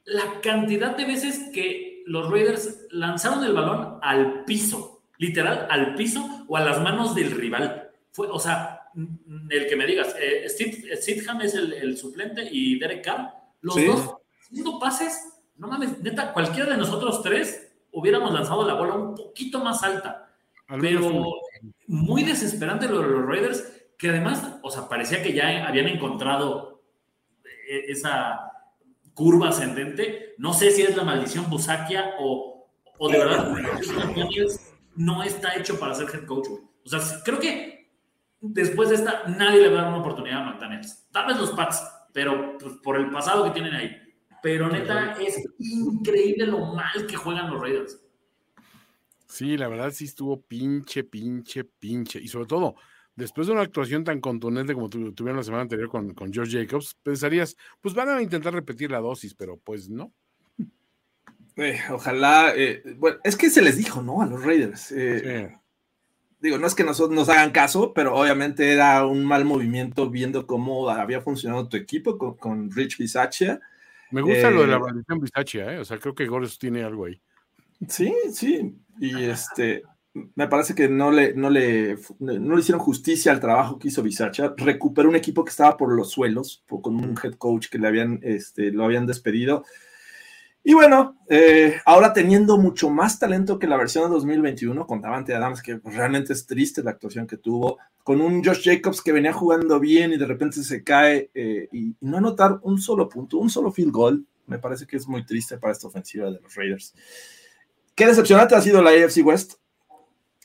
la 0.04 0.42
cantidad 0.42 0.98
de 0.98 1.06
veces 1.06 1.52
que 1.54 2.04
los 2.06 2.30
Raiders 2.30 2.86
lanzaron 2.92 3.46
el 3.46 3.54
balón 3.54 3.98
al 4.02 4.44
piso, 4.44 5.04
literal 5.18 5.66
al 5.70 5.96
piso 5.96 6.46
o 6.50 6.58
a 6.58 6.66
las 6.66 6.82
manos 6.82 7.16
del 7.16 7.32
rival. 7.32 7.92
Fue, 8.12 8.28
o 8.28 8.40
sea, 8.40 8.90
el 9.50 9.68
que 9.68 9.76
me 9.78 9.86
digas, 9.86 10.14
eh, 10.20 10.44
Steve, 10.50 10.98
Sidham 10.98 11.40
es 11.40 11.56
el, 11.56 11.98
suplente 11.98 12.46
y 12.52 12.78
Derek 12.78 13.06
Carr, 13.06 13.34
los 13.62 13.76
dos 13.76 14.16
haciendo 14.42 14.78
pases, 14.78 15.40
no 15.56 15.70
mames, 15.70 16.00
neta, 16.02 16.34
cualquiera 16.34 16.72
de 16.72 16.78
nosotros 16.78 17.22
tres 17.24 17.74
hubiéramos 17.94 18.34
lanzado 18.34 18.68
la 18.68 18.74
bola 18.74 18.96
un 18.96 19.16
poquito 19.16 19.64
más 19.64 19.82
alta. 19.82 20.28
Pero 20.68 21.24
muy 21.88 22.24
desesperante 22.24 22.90
lo 22.90 23.00
de 23.00 23.08
los 23.08 23.26
Raiders, 23.26 23.72
que 23.98 24.10
además, 24.10 24.58
o 24.62 24.70
sea, 24.70 24.90
parecía 24.90 25.24
que 25.24 25.32
ya 25.32 25.66
habían 25.66 25.88
encontrado 25.88 26.73
esa 27.68 28.40
curva 29.14 29.50
ascendente. 29.50 30.36
No 30.38 30.54
sé 30.54 30.72
si 30.72 30.82
es 30.82 30.96
la 30.96 31.04
maldición 31.04 31.50
Busakia 31.50 32.16
o, 32.20 32.70
o 32.98 33.10
de 33.10 33.18
verdad 33.18 33.56
no 34.96 35.24
está 35.24 35.56
hecho 35.56 35.80
para 35.80 35.96
ser 35.96 36.08
head 36.14 36.26
coach. 36.26 36.48
O 36.86 36.90
sea, 36.90 37.00
creo 37.24 37.40
que 37.40 37.92
después 38.42 38.90
de 38.90 38.96
esta 38.96 39.24
nadie 39.28 39.62
le 39.62 39.70
va 39.70 39.80
a 39.80 39.84
dar 39.84 39.94
una 39.94 40.02
oportunidad 40.02 40.42
a 40.42 40.52
McDaniels. 40.52 41.08
Tal 41.12 41.28
vez 41.28 41.38
los 41.38 41.52
Pats, 41.52 41.82
pero 42.14 42.58
pues, 42.58 42.76
por 42.84 42.98
el 42.98 43.10
pasado 43.10 43.44
que 43.46 43.52
tienen 43.52 43.74
ahí. 43.74 43.98
Pero 44.42 44.68
neta, 44.68 45.14
es 45.22 45.42
increíble 45.60 46.48
lo 46.48 46.74
mal 46.74 47.08
que 47.08 47.16
juegan 47.16 47.50
los 47.50 47.62
Raiders. 47.62 48.00
Sí, 49.26 49.58
la 49.58 49.70
verdad 49.70 49.92
sí 49.92 50.06
estuvo 50.06 50.42
pinche, 50.42 51.04
pinche, 51.06 51.64
pinche. 51.64 52.20
Y 52.20 52.28
sobre 52.28 52.46
todo, 52.46 52.76
después 53.16 53.48
de 53.48 53.54
una 53.54 53.62
actuación 53.62 54.04
tan 54.04 54.20
contundente 54.20 54.74
como 54.74 54.90
tuvieron 54.90 55.38
la 55.38 55.44
semana 55.44 55.64
anterior 55.64 55.90
con, 55.90 56.14
con 56.14 56.34
George 56.34 56.60
Jacobs, 56.60 56.96
pensarías, 57.04 57.56
pues 57.82 57.94
van 57.94 58.10
a 58.10 58.22
intentar 58.22 58.54
repetir 58.54 58.92
la 58.92 59.00
dosis, 59.00 59.34
pero 59.34 59.58
pues 59.58 59.90
no. 59.90 60.12
Eh, 61.56 61.80
ojalá, 61.92 62.54
eh, 62.56 62.82
bueno, 62.98 63.18
es 63.24 63.36
que 63.36 63.50
se 63.50 63.62
les 63.62 63.78
dijo, 63.78 64.02
¿no? 64.02 64.22
A 64.22 64.26
los 64.26 64.44
Raiders. 64.44 64.92
Eh, 64.92 65.56
digo, 66.40 66.58
no 66.58 66.66
es 66.66 66.74
que 66.74 66.84
nos, 66.84 67.00
nos, 67.12 67.30
hagan 67.30 67.52
caso, 67.52 67.94
pero 67.94 68.16
obviamente 68.16 68.72
era 68.72 69.06
un 69.06 69.24
mal 69.24 69.46
movimiento 69.46 70.10
viendo 70.10 70.48
cómo 70.48 70.90
había 70.90 71.22
funcionado 71.22 71.70
tu 71.70 71.78
equipo 71.78 72.18
con, 72.38 72.72
Rich 72.72 72.98
Bisaccia. 72.98 73.60
Me 74.10 74.22
gusta 74.22 74.50
lo 74.50 74.62
de 74.62 74.68
la 74.68 74.80
maldición 74.80 75.20
Bisaccia, 75.20 75.74
¿eh? 75.74 75.80
O 75.80 75.86
sea, 75.86 75.98
creo 75.98 76.16
que 76.16 76.28
Gores 76.28 76.58
tiene 76.58 76.84
algo 76.84 77.06
ahí. 77.06 77.22
Sí, 77.88 78.14
sí. 78.32 78.76
Y 79.00 79.24
este, 79.24 79.84
me 80.14 80.48
parece 80.48 80.76
que 80.76 80.90
no 80.90 81.12
le, 81.12 81.34
no 81.34 81.50
le, 81.50 81.98
no 82.20 82.56
le 82.56 82.62
hicieron 82.62 82.82
justicia 82.82 83.32
al 83.32 83.40
trabajo 83.40 83.80
que 83.80 83.88
hizo 83.88 84.04
Bisaccia. 84.04 84.54
Recuperó 84.58 85.10
un 85.10 85.16
equipo 85.16 85.44
que 85.44 85.50
estaba 85.50 85.78
por 85.78 85.94
los 85.94 86.12
suelos, 86.12 86.64
con 86.68 86.96
un 86.96 87.18
head 87.22 87.34
coach 87.34 87.70
que 87.70 87.80
le 87.80 87.88
habían, 87.88 88.20
este, 88.24 88.72
lo 88.72 88.86
habían 88.86 89.08
despedido 89.08 89.64
y 90.66 90.74
bueno, 90.74 91.18
eh, 91.30 91.82
ahora 91.86 92.14
teniendo 92.14 92.58
mucho 92.58 92.90
más 92.90 93.20
talento 93.20 93.60
que 93.60 93.68
la 93.68 93.76
versión 93.76 94.06
de 94.06 94.12
2021 94.12 94.88
con 94.88 95.02
Davante 95.02 95.36
Adams, 95.36 95.62
que 95.62 95.82
realmente 95.84 96.32
es 96.32 96.46
triste 96.46 96.82
la 96.82 96.92
actuación 96.92 97.28
que 97.28 97.36
tuvo, 97.36 97.80
con 98.02 98.22
un 98.22 98.42
Josh 98.42 98.64
Jacobs 98.64 99.02
que 99.02 99.12
venía 99.12 99.34
jugando 99.34 99.78
bien 99.82 100.14
y 100.14 100.18
de 100.18 100.26
repente 100.26 100.64
se 100.64 100.82
cae 100.82 101.30
eh, 101.34 101.68
y, 101.74 101.98
no 102.00 102.18
anotar 102.18 102.60
un 102.62 102.80
solo 102.80 103.10
punto, 103.10 103.40
un 103.40 103.50
solo 103.50 103.74
field 103.74 103.92
goal, 103.92 104.26
me 104.48 104.58
parece 104.58 104.88
que 104.88 104.96
es 104.96 105.06
muy 105.06 105.26
triste 105.26 105.58
para 105.58 105.74
esta 105.74 105.88
ofensiva 105.88 106.32
de 106.32 106.40
los 106.40 106.56
Raiders. 106.56 106.94
Qué 107.94 108.08
decepcionante 108.08 108.56
ha 108.56 108.62
sido 108.62 108.82
la 108.82 108.92
AFC 108.92 109.26
West 109.26 109.56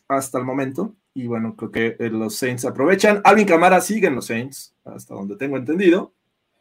hasta 0.09 0.39
el 0.39 0.45
momento. 0.45 0.95
Y 1.15 1.27
bueno, 1.27 1.55
creo 1.57 1.71
que 1.71 1.97
eh, 1.99 2.11
los 2.11 2.37
Saints 2.37 2.65
aprovechan. 2.65 3.21
Alvin 3.25 3.47
Camara 3.47 3.81
sigue 3.81 4.09
en 4.09 4.15
los 4.15 4.27
Saints, 4.27 4.75
hasta 4.85 5.15
donde 5.15 5.37
tengo 5.37 5.57
entendido. 5.57 6.15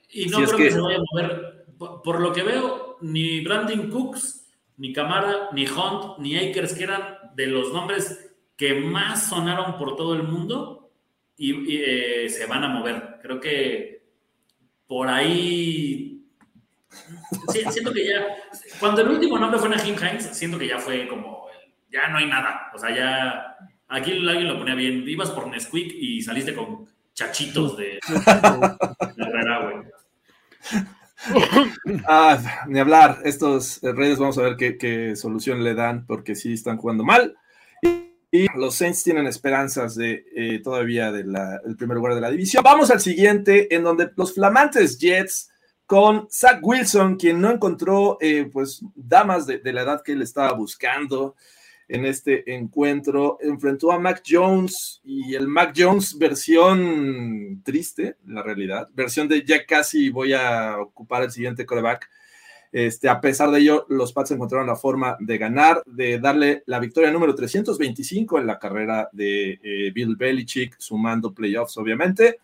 Y 0.09 0.27
no 0.27 0.37
creo 0.39 0.57
que... 0.57 0.71
se 0.71 0.79
vaya 0.79 0.97
a 0.97 1.03
mover. 1.11 1.65
por 2.03 2.19
lo 2.19 2.33
que 2.33 2.43
veo, 2.43 2.97
ni 3.01 3.41
Brandon 3.41 3.89
Cooks, 3.89 4.45
ni 4.77 4.93
Camara, 4.93 5.49
ni 5.53 5.67
Hunt, 5.67 6.19
ni 6.19 6.37
Akers, 6.37 6.73
que 6.73 6.83
eran 6.83 7.01
de 7.35 7.47
los 7.47 7.73
nombres 7.73 8.31
que 8.55 8.73
más 8.73 9.29
sonaron 9.29 9.77
por 9.77 9.95
todo 9.95 10.15
el 10.15 10.23
mundo 10.23 10.89
y, 11.37 11.77
eh, 11.77 12.29
se 12.29 12.45
van 12.47 12.63
a 12.63 12.69
mover. 12.69 13.19
Creo 13.21 13.39
que 13.39 14.03
por 14.87 15.07
ahí 15.07 16.25
siento 17.71 17.93
que 17.93 18.07
ya, 18.07 18.25
cuando 18.79 19.01
el 19.01 19.09
último 19.09 19.37
nombre 19.37 19.59
fue 19.59 19.69
Nahim 19.69 19.95
Hines, 19.95 20.35
siento 20.35 20.57
que 20.57 20.67
ya 20.67 20.79
fue 20.79 21.07
como, 21.07 21.46
ya 21.89 22.07
no 22.09 22.17
hay 22.17 22.27
nada. 22.27 22.71
O 22.73 22.77
sea, 22.77 22.95
ya, 22.95 23.57
aquí 23.87 24.11
alguien 24.11 24.47
lo 24.47 24.57
ponía 24.57 24.75
bien. 24.75 25.07
Ibas 25.07 25.31
por 25.31 25.47
Nesquik 25.47 25.93
y 25.93 26.21
saliste 26.21 26.53
con 26.53 26.87
chachitos 27.13 27.77
de, 27.77 27.99
de 29.15 29.23
Herrera, 29.23 29.59
güey. 29.63 29.97
ah, 32.07 32.65
ni 32.67 32.79
hablar. 32.79 33.19
Estos 33.23 33.79
Reyes 33.81 34.19
vamos 34.19 34.37
a 34.37 34.43
ver 34.43 34.57
qué, 34.57 35.15
solución 35.15 35.63
le 35.63 35.73
dan 35.73 36.05
porque 36.05 36.35
sí 36.35 36.53
están 36.53 36.77
jugando 36.77 37.03
mal. 37.03 37.35
Y, 38.29 38.47
los 38.55 38.75
Saints 38.75 39.03
tienen 39.03 39.25
esperanzas 39.25 39.95
de 39.95 40.25
eh, 40.35 40.59
todavía 40.61 41.11
del 41.11 41.33
primer 41.77 41.97
lugar 41.97 42.13
de 42.13 42.21
la 42.21 42.29
división. 42.29 42.61
Vamos 42.63 42.91
al 42.91 42.99
siguiente, 42.99 43.73
en 43.73 43.83
donde 43.83 44.11
los 44.15 44.33
flamantes 44.33 44.99
Jets 44.99 45.49
con 45.85 46.27
Zach 46.29 46.59
Wilson, 46.61 47.15
quien 47.15 47.39
no 47.39 47.49
encontró 47.49 48.17
eh, 48.19 48.49
pues 48.51 48.83
damas 48.93 49.47
de, 49.47 49.59
de, 49.59 49.71
la 49.71 49.83
edad 49.83 50.01
que 50.03 50.11
él 50.11 50.21
estaba 50.21 50.51
buscando 50.51 51.35
en 51.87 52.05
este 52.05 52.53
encuentro. 52.53 53.37
Enfrentó 53.41 53.91
a 53.91 53.99
Mac 53.99 54.23
Jones 54.27 55.01
y 55.03 55.35
el 55.35 55.47
Mac 55.47 55.73
Jones 55.75 56.17
versión 56.17 57.61
triste, 57.63 58.17
la 58.25 58.43
realidad, 58.43 58.89
versión 58.93 59.27
de 59.27 59.43
ya 59.43 59.65
casi 59.65 60.09
voy 60.09 60.33
a 60.33 60.77
ocupar 60.79 61.23
el 61.23 61.31
siguiente 61.31 61.65
coreback. 61.65 62.09
Este, 62.71 63.07
a 63.07 63.21
pesar 63.21 63.49
de 63.51 63.59
ello, 63.59 63.85
los 63.89 64.11
Pats 64.11 64.31
encontraron 64.31 64.67
la 64.67 64.75
forma 64.75 65.15
de 65.19 65.37
ganar, 65.37 65.81
de 65.85 66.19
darle 66.19 66.63
la 66.65 66.79
victoria 66.79 67.09
número 67.11 67.33
325 67.33 68.39
en 68.39 68.47
la 68.47 68.59
carrera 68.59 69.09
de 69.13 69.59
eh, 69.63 69.91
Bill 69.93 70.15
Belichick, 70.17 70.75
sumando 70.77 71.33
playoffs, 71.33 71.77
obviamente. 71.77 72.39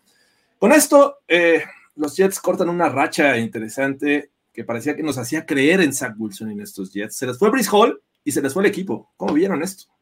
Con 0.58 0.72
esto, 0.72 1.18
eh, 1.28 1.62
los 1.96 2.16
Jets 2.16 2.40
cortan 2.40 2.70
una 2.70 2.88
racha 2.88 3.36
interesante 3.36 4.30
que 4.52 4.64
parecía 4.64 4.96
que 4.96 5.02
nos 5.02 5.18
hacía 5.18 5.44
creer 5.44 5.80
en 5.80 5.92
Zach 5.92 6.14
Wilson 6.16 6.50
en 6.50 6.60
estos 6.60 6.92
Jets. 6.92 7.16
Se 7.16 7.26
les 7.26 7.38
fue 7.38 7.50
Brice 7.50 7.70
Hall, 7.70 8.00
y 8.24 8.32
se 8.32 8.42
les 8.42 8.52
fue 8.52 8.62
el 8.62 8.70
equipo. 8.70 9.12
¿Cómo 9.16 9.34
vieron 9.34 9.62
esto? 9.62 9.92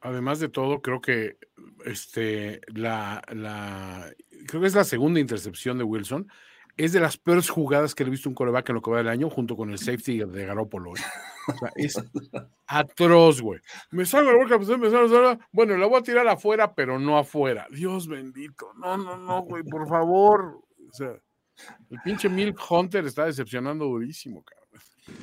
Además 0.00 0.40
de 0.40 0.48
todo, 0.48 0.82
creo 0.82 1.00
que 1.00 1.38
este, 1.84 2.60
la, 2.68 3.22
creo 4.46 4.60
que 4.60 4.66
es 4.66 4.74
la 4.74 4.84
segunda 4.84 5.20
intercepción 5.20 5.78
de 5.78 5.84
Wilson. 5.84 6.28
Es 6.76 6.92
de 6.92 7.00
las 7.00 7.18
peores 7.18 7.50
jugadas 7.50 7.94
que 7.94 8.04
he 8.04 8.08
visto 8.08 8.28
un 8.28 8.34
coreback 8.34 8.70
en 8.70 8.76
lo 8.76 8.82
que 8.82 8.90
va 8.90 8.98
del 8.98 9.08
año, 9.08 9.28
junto 9.28 9.56
con 9.56 9.70
el 9.70 9.78
safety 9.78 10.20
de 10.20 10.46
Garoppolo. 10.46 10.92
es 11.76 12.02
atroz, 12.66 13.42
güey. 13.42 13.60
Me 13.90 14.06
salgo 14.06 14.32
la 14.32 14.38
boca, 14.38 14.56
pues, 14.56 14.78
me 14.78 14.90
salgo, 14.90 15.38
bueno, 15.52 15.76
la 15.76 15.86
voy 15.86 15.98
a 15.98 16.02
tirar 16.02 16.26
afuera, 16.26 16.74
pero 16.74 16.98
no 16.98 17.18
afuera. 17.18 17.66
Dios 17.70 18.08
bendito. 18.08 18.72
No, 18.78 18.96
no, 18.96 19.16
no, 19.18 19.42
güey, 19.42 19.62
por 19.64 19.86
favor. 19.86 20.62
O 20.88 20.92
sea, 20.92 21.12
el 21.90 22.00
pinche 22.02 22.30
Milk 22.30 22.58
Hunter 22.70 23.04
está 23.04 23.26
decepcionando 23.26 23.84
durísimo, 23.84 24.42
cabrón. 24.42 24.59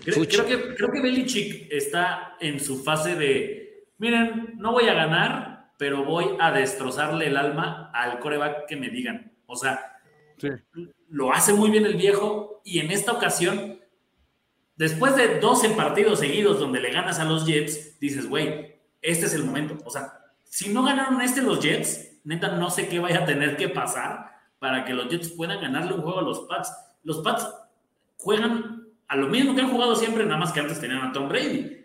Creo, 0.04 0.46
que, 0.46 0.76
creo 0.76 0.92
que 0.92 1.02
Belichick 1.02 1.68
está 1.72 2.38
en 2.40 2.60
su 2.60 2.84
fase 2.84 3.16
de, 3.16 3.88
miren, 3.98 4.54
no 4.58 4.72
voy 4.72 4.88
a 4.88 4.94
ganar, 4.94 5.74
pero 5.78 6.06
voy 6.06 6.38
a 6.40 6.52
destrozarle 6.52 7.28
el 7.28 7.38
alma 7.38 7.92
al 7.94 8.20
coreback 8.20 8.68
que 8.68 8.76
me 8.78 8.90
digan. 8.90 9.34
O 9.46 9.56
sea, 9.56 10.00
lo 11.10 11.34
hace 11.34 11.54
muy 11.54 11.70
bien 11.70 11.86
el 11.86 11.96
viejo 11.96 12.62
y 12.64 12.80
en 12.80 12.92
esta 12.92 13.12
ocasión, 13.12 13.80
después 14.76 15.16
de 15.16 15.40
12 15.40 15.72
partidos 15.72 16.20
seguidos 16.20 16.60
donde 16.60 16.80
le 16.80 16.92
ganas 16.92 17.20
a 17.20 17.26
los 17.26 17.46
Jets, 17.46 18.00
dices, 18.00 18.28
güey, 18.28 18.76
este 19.02 19.26
es 19.26 19.34
el 19.34 19.44
momento. 19.44 19.78
O 19.86 19.90
sea, 19.90 20.14
si 20.44 20.70
no 20.70 20.84
ganaron 20.84 21.22
este 21.22 21.42
los 21.42 21.60
Jets, 21.60 22.20
neta, 22.24 22.50
no 22.56 22.70
sé 22.70 22.88
qué 22.88 23.00
vaya 23.00 23.20
a 23.24 23.26
tener 23.26 23.58
que 23.58 23.70
pasar 23.70 24.32
para 24.60 24.86
que 24.86 24.94
los 24.94 25.10
Jets 25.10 25.30
puedan 25.30 25.62
ganarle 25.62 25.94
un 25.94 26.02
juego 26.02 26.20
a 26.20 26.24
los 26.24 26.42
Pats. 26.42 26.74
Los 27.04 27.20
Pats 27.20 27.48
juegan 28.18 28.87
a 29.08 29.16
lo 29.16 29.28
mismo 29.28 29.56
que 29.56 29.62
han 29.62 29.72
jugado 29.72 29.96
siempre, 29.96 30.26
nada 30.26 30.38
más 30.38 30.52
que 30.52 30.60
antes 30.60 30.80
tenían 30.80 31.02
a 31.02 31.12
Tom 31.12 31.30
Brady. 31.30 31.78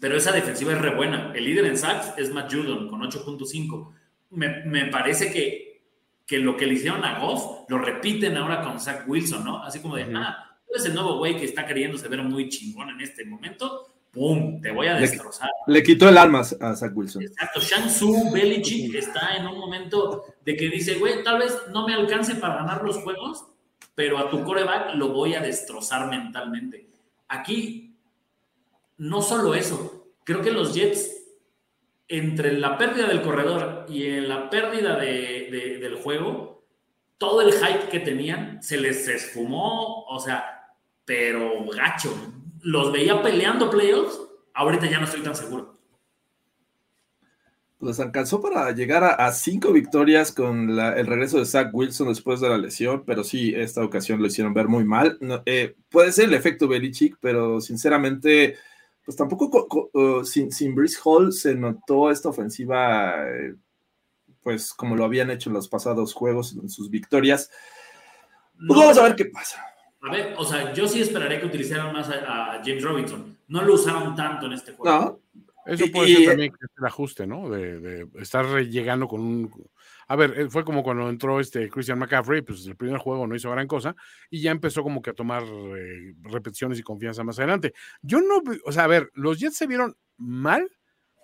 Pero 0.00 0.16
esa 0.16 0.32
defensiva 0.32 0.72
es 0.72 0.80
re 0.80 0.94
buena. 0.94 1.32
El 1.34 1.44
líder 1.44 1.66
en 1.66 1.78
sacks 1.78 2.14
es 2.16 2.32
Matt 2.32 2.52
Judon 2.52 2.88
con 2.88 3.00
8.5. 3.02 3.92
Me, 4.30 4.64
me, 4.64 4.86
parece 4.86 5.32
que, 5.32 5.84
que 6.26 6.38
lo 6.38 6.56
que 6.56 6.66
le 6.66 6.74
hicieron 6.74 7.04
a 7.04 7.20
Goff 7.20 7.68
lo 7.68 7.78
repiten 7.78 8.36
ahora 8.36 8.62
con 8.62 8.80
Zach 8.80 9.04
Wilson, 9.06 9.44
¿no? 9.44 9.62
Así 9.62 9.80
como 9.80 9.96
de, 9.96 10.04
ah, 10.14 10.58
tú 10.66 10.74
eres 10.74 10.86
el 10.86 10.94
nuevo 10.94 11.18
güey 11.18 11.36
que 11.36 11.44
está 11.44 11.66
queriéndose 11.66 12.08
ver 12.08 12.22
muy 12.22 12.48
chingón 12.48 12.90
en 12.90 13.00
este 13.00 13.24
momento. 13.24 13.92
¡Pum! 14.10 14.60
Te 14.60 14.70
voy 14.70 14.88
a 14.88 14.94
destrozar. 14.94 15.48
Le, 15.66 15.82
quitó 15.82 16.08
el 16.08 16.18
alma 16.18 16.40
a 16.40 16.76
Zach 16.76 16.92
Wilson. 16.94 17.22
Exacto. 17.22 17.60
Shang 17.60 17.86
Tzu 17.86 18.30
Belichick 18.30 18.94
está 18.94 19.36
en 19.36 19.46
un 19.46 19.58
momento 19.58 20.24
de 20.44 20.54
que 20.54 20.68
dice, 20.68 20.96
güey, 20.96 21.22
tal 21.24 21.38
vez 21.38 21.56
no 21.72 21.86
me 21.86 21.94
alcance 21.94 22.34
para 22.34 22.56
ganar 22.56 22.82
los 22.82 22.98
juegos, 22.98 23.46
pero 23.94 24.18
a 24.18 24.30
tu 24.30 24.44
coreback 24.44 24.94
lo 24.94 25.08
voy 25.08 25.34
a 25.34 25.40
destrozar 25.40 26.08
mentalmente. 26.08 26.88
Aquí, 27.28 27.96
no 28.98 29.22
solo 29.22 29.54
eso, 29.54 30.06
creo 30.24 30.42
que 30.42 30.50
los 30.50 30.74
Jets, 30.74 31.10
entre 32.08 32.52
la 32.52 32.76
pérdida 32.76 33.06
del 33.06 33.22
corredor 33.22 33.86
y 33.88 34.04
en 34.04 34.28
la 34.28 34.50
pérdida 34.50 34.96
del 34.96 35.96
juego, 35.96 36.64
todo 37.18 37.40
el 37.40 37.52
hype 37.52 37.88
que 37.90 38.00
tenían 38.00 38.62
se 38.62 38.76
les 38.76 39.08
esfumó, 39.08 40.04
o 40.04 40.20
sea, 40.20 40.74
pero 41.04 41.64
gacho. 41.66 42.14
Los 42.60 42.92
veía 42.92 43.22
peleando 43.22 43.70
playoffs, 43.70 44.20
ahorita 44.54 44.86
ya 44.86 44.98
no 44.98 45.04
estoy 45.04 45.22
tan 45.22 45.34
seguro 45.34 45.81
les 47.82 48.00
alcanzó 48.00 48.40
para 48.40 48.70
llegar 48.72 49.02
a, 49.04 49.32
cinco 49.32 49.72
victorias 49.72 50.32
con 50.32 50.70
el 50.70 51.06
regreso 51.06 51.38
de 51.38 51.46
Zach 51.46 51.70
Wilson 51.72 52.08
después 52.08 52.40
de 52.40 52.48
la 52.48 52.58
lesión, 52.58 53.04
pero 53.04 53.24
sí, 53.24 53.52
esta 53.54 53.84
ocasión 53.84 54.20
lo 54.20 54.26
hicieron 54.26 54.54
ver 54.54 54.68
muy 54.68 54.84
mal. 54.84 55.18
Eh, 55.46 55.74
puede 55.90 56.12
ser 56.12 56.26
el 56.26 56.34
efecto 56.34 56.68
Belichick, 56.68 57.16
pero 57.20 57.60
sinceramente, 57.60 58.56
pues 59.04 59.16
tampoco 59.16 59.90
uh, 59.92 60.24
sin, 60.24 60.52
sin 60.52 60.74
Brice 60.74 60.98
Hall 61.04 61.32
se 61.32 61.54
notó 61.54 62.10
esta 62.10 62.28
ofensiva, 62.28 63.28
eh, 63.28 63.54
pues 64.42 64.72
como 64.72 64.96
lo 64.96 65.04
habían 65.04 65.30
hecho 65.30 65.50
en 65.50 65.54
los 65.54 65.68
pasados 65.68 66.14
juegos, 66.14 66.54
en 66.54 66.68
sus 66.68 66.88
victorias. 66.88 67.50
Pues 68.54 68.78
vamos 68.78 68.98
a 68.98 69.02
ver 69.02 69.16
qué 69.16 69.26
pasa. 69.26 69.64
A 70.02 70.10
ver, 70.10 70.34
o 70.36 70.44
sea, 70.44 70.72
yo 70.72 70.86
sí 70.86 71.00
esperaría 71.00 71.40
que 71.40 71.46
utilizaran 71.46 71.92
más 71.92 72.08
a, 72.08 72.54
a 72.54 72.58
James 72.64 72.82
Robinson. 72.82 73.36
No 73.48 73.62
lo 73.62 73.74
usaron 73.74 74.14
tanto 74.14 74.46
en 74.46 74.52
este 74.52 74.72
juego. 74.72 74.98
No, 74.98 75.21
eso 75.66 75.86
puede 75.92 76.14
ser 76.14 76.28
también 76.28 76.52
el 76.78 76.84
ajuste, 76.84 77.26
¿no? 77.26 77.48
De, 77.48 78.08
estar 78.18 78.46
llegando 78.62 79.06
con 79.06 79.20
un. 79.20 79.70
A 80.08 80.16
ver, 80.16 80.38
eh, 80.38 80.50
fue 80.50 80.64
como 80.64 80.82
cuando 80.82 81.08
entró 81.08 81.38
este 81.38 81.68
Christian 81.68 81.98
McCaffrey, 81.98 82.42
pues 82.42 82.66
el 82.66 82.76
primer 82.76 82.98
juego 82.98 83.26
no 83.26 83.36
hizo 83.36 83.50
gran 83.50 83.66
cosa 83.66 83.94
y 84.30 84.40
ya 84.40 84.50
empezó 84.50 84.82
como 84.82 85.00
que 85.00 85.10
a 85.10 85.14
tomar 85.14 85.44
eh, 85.44 86.14
repeticiones 86.22 86.78
y 86.78 86.82
confianza 86.82 87.22
más 87.22 87.38
adelante. 87.38 87.74
Yo 88.02 88.20
no, 88.20 88.42
o 88.64 88.72
sea, 88.72 88.84
a 88.84 88.88
ver, 88.88 89.10
los 89.14 89.38
Jets 89.38 89.56
se 89.56 89.66
vieron 89.66 89.96
mal, 90.16 90.68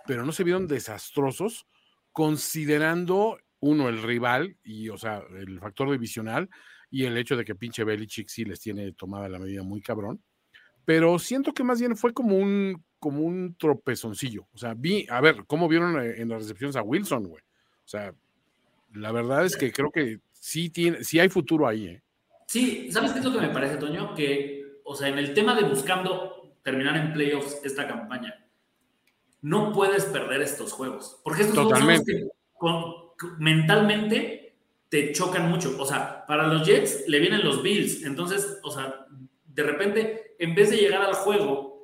pero 0.07 0.25
no 0.25 0.33
se 0.33 0.45
vieron 0.45 0.69
desastrosos 0.69 1.67
considerando 2.13 3.39
uno, 3.61 3.89
el 3.89 4.03
rival, 4.03 4.57
y 4.63 4.89
o 4.89 4.97
sea, 4.97 5.23
el 5.37 5.59
factor 5.59 5.91
divisional, 5.91 6.49
y 6.91 7.05
el 7.05 7.17
hecho 7.17 7.37
de 7.37 7.45
que 7.45 7.55
pinche 7.55 7.85
Belichick 7.85 8.29
sí 8.29 8.45
les 8.45 8.61
tiene 8.61 8.93
tomada 8.93 9.29
la 9.29 9.39
medida 9.39 9.63
muy 9.63 9.83
cabrón. 9.83 10.23
Pero 10.85 11.19
siento 11.19 11.53
que 11.53 11.65
más 11.65 11.81
bien 11.81 11.97
fue 11.97 12.15
como 12.15 12.37
un, 12.37 12.83
como 12.99 13.23
un 13.23 13.55
tropezoncillo. 13.57 14.47
O 14.53 14.59
sea, 14.59 14.75
vi, 14.75 15.07
a 15.09 15.21
ver, 15.21 15.45
¿cómo 15.47 15.69
vieron 15.69 16.01
eh, 16.03 16.15
en 16.19 16.29
las 16.29 16.43
recepciones 16.43 16.77
a 16.77 16.83
Wilson, 16.83 17.25
güey? 17.25 17.43
O 17.43 17.89
sea, 17.89 18.15
la 18.95 19.13
verdad 19.13 19.45
es 19.45 19.57
que 19.57 19.73
creo 19.73 19.91
que 19.91 20.21
sí, 20.33 20.71
tiene, 20.71 21.05
sí 21.05 21.19
hay 21.19 21.29
futuro 21.29 21.67
ahí, 21.67 21.87
¿eh? 21.87 22.03
Sí, 22.47 22.91
¿sabes 22.91 23.13
qué 23.13 23.19
es 23.19 23.25
lo 23.25 23.33
que 23.33 23.47
me 23.47 23.53
parece, 23.53 23.77
Toño? 23.77 24.15
Que, 24.15 24.81
o 24.85 24.95
sea, 24.95 25.09
en 25.09 25.19
el 25.19 25.35
tema 25.35 25.55
de 25.55 25.69
buscando 25.69 26.55
terminar 26.63 26.97
en 26.97 27.13
playoffs 27.13 27.61
esta 27.63 27.87
campaña, 27.87 28.35
no 29.43 29.73
puedes 29.73 30.05
perder 30.07 30.41
estos 30.43 30.73
juegos. 30.73 31.21
Porque 31.23 31.43
estos 31.43 31.73
juegos 32.53 33.13
que 33.19 33.27
mentalmente 33.39 34.57
te 34.89 35.13
chocan 35.13 35.51
mucho. 35.51 35.77
O 35.79 35.85
sea, 35.85 36.25
para 36.27 36.47
los 36.47 36.67
Jets 36.67 37.05
le 37.07 37.21
vienen 37.21 37.45
los 37.45 37.63
Bills. 37.63 38.05
Entonces, 38.05 38.59
o 38.63 38.71
sea, 38.71 39.07
de 39.47 39.63
repente, 39.63 40.35
en 40.39 40.55
vez 40.55 40.71
de 40.71 40.79
llegar 40.79 41.03
al 41.03 41.15
juego 41.15 41.78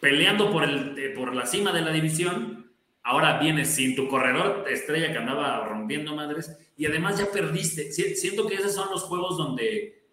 peleando 0.00 0.50
por, 0.50 0.64
el, 0.64 0.98
eh, 0.98 1.10
por 1.10 1.34
la 1.34 1.46
cima 1.46 1.72
de 1.72 1.82
la 1.82 1.90
división, 1.92 2.70
ahora 3.02 3.38
vienes 3.38 3.68
sin 3.68 3.94
tu 3.94 4.08
corredor 4.08 4.64
estrella 4.68 5.12
que 5.12 5.18
andaba 5.18 5.64
rompiendo 5.66 6.14
madres 6.14 6.56
y 6.76 6.86
además 6.86 7.18
ya 7.18 7.26
perdiste. 7.30 7.92
Siento 7.92 8.46
que 8.46 8.54
esos 8.54 8.74
son 8.74 8.90
los 8.90 9.04
juegos 9.04 9.36
donde 9.36 10.04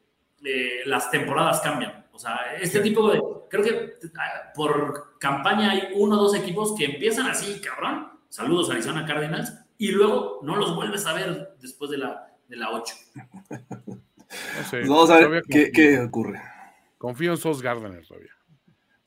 eh, 0.43 0.81
las 0.85 1.09
temporadas 1.11 1.61
cambian. 1.61 2.05
O 2.11 2.19
sea, 2.19 2.55
este 2.61 2.79
tipo 2.81 3.11
de. 3.11 3.21
Creo 3.49 3.63
que 3.63 3.93
ah, 4.17 4.51
por 4.55 5.17
campaña 5.19 5.71
hay 5.71 5.89
uno 5.95 6.17
o 6.17 6.23
dos 6.23 6.35
equipos 6.35 6.75
que 6.77 6.85
empiezan 6.85 7.27
así, 7.27 7.59
cabrón. 7.59 8.09
Saludos 8.29 8.69
a 8.69 8.73
Arizona 8.73 9.05
Cardinals 9.05 9.53
y 9.77 9.91
luego 9.91 10.39
no 10.43 10.55
los 10.55 10.75
vuelves 10.75 11.05
a 11.05 11.13
ver 11.13 11.55
después 11.59 11.91
de 11.91 11.97
la, 11.97 12.27
de 12.47 12.55
la 12.55 12.71
8. 12.71 12.95
Pues 14.69 14.71
vamos 14.87 15.09
a 15.09 15.27
ver 15.27 15.43
qué, 15.49 15.71
qué, 15.71 15.99
ocurre. 15.99 16.41
Confío 16.97 17.31
en 17.31 17.37
Sos 17.37 17.61
Gardner 17.61 18.05
todavía. 18.07 18.31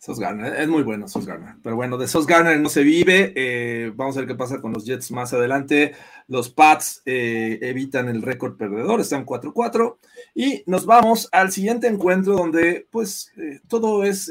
Sos 0.07 0.21
Garner, 0.21 0.55
es 0.55 0.69
muy 0.69 0.85
bueno 0.85 1.09
Sos 1.09 1.27
Garner. 1.27 1.57
Pero 1.65 1.75
bueno, 1.75 1.99
de 1.99 2.07
Sos 2.07 2.29
Garner 2.29 2.61
no 2.61 2.69
se 2.69 2.85
vive. 2.85 3.33
Eh, 3.35 3.93
vamos 3.93 4.17
a 4.17 4.21
ver 4.21 4.29
qué 4.29 4.37
pasa 4.37 4.61
con 4.61 4.73
los 4.73 4.85
Jets 4.87 5.11
más 5.11 5.33
adelante. 5.33 5.95
Los 6.29 6.49
Pats 6.49 7.03
eh, 7.07 7.59
evitan 7.61 8.09
el 8.09 8.23
récord 8.23 8.57
perdedor, 8.57 9.01
están 9.01 9.27
4-4. 9.27 9.97
Y 10.33 10.63
nos 10.67 10.87
vamos 10.87 11.29
al 11.33 11.51
siguiente 11.51 11.89
encuentro 11.89 12.35
donde 12.35 12.87
pues 12.89 13.33
eh, 13.37 13.59
todo 13.67 14.05
es 14.05 14.31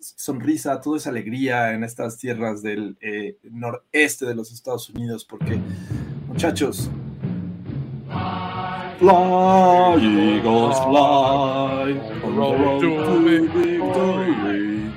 sonrisa, 0.00 0.80
todo 0.80 0.96
es 0.96 1.06
alegría 1.06 1.72
en 1.72 1.84
estas 1.84 2.18
tierras 2.18 2.60
del 2.60 2.98
noreste 3.44 4.26
de 4.26 4.34
los 4.34 4.50
Estados 4.50 4.90
Unidos, 4.90 5.24
porque 5.24 5.60
muchachos, 6.26 6.90
Fly, 9.00 9.96
Eagles, 9.96 10.78
fly, 10.80 11.92
on 11.92 12.20
the 12.20 12.28
road 12.28 12.80
to 12.82 13.24
victory. 13.24 14.92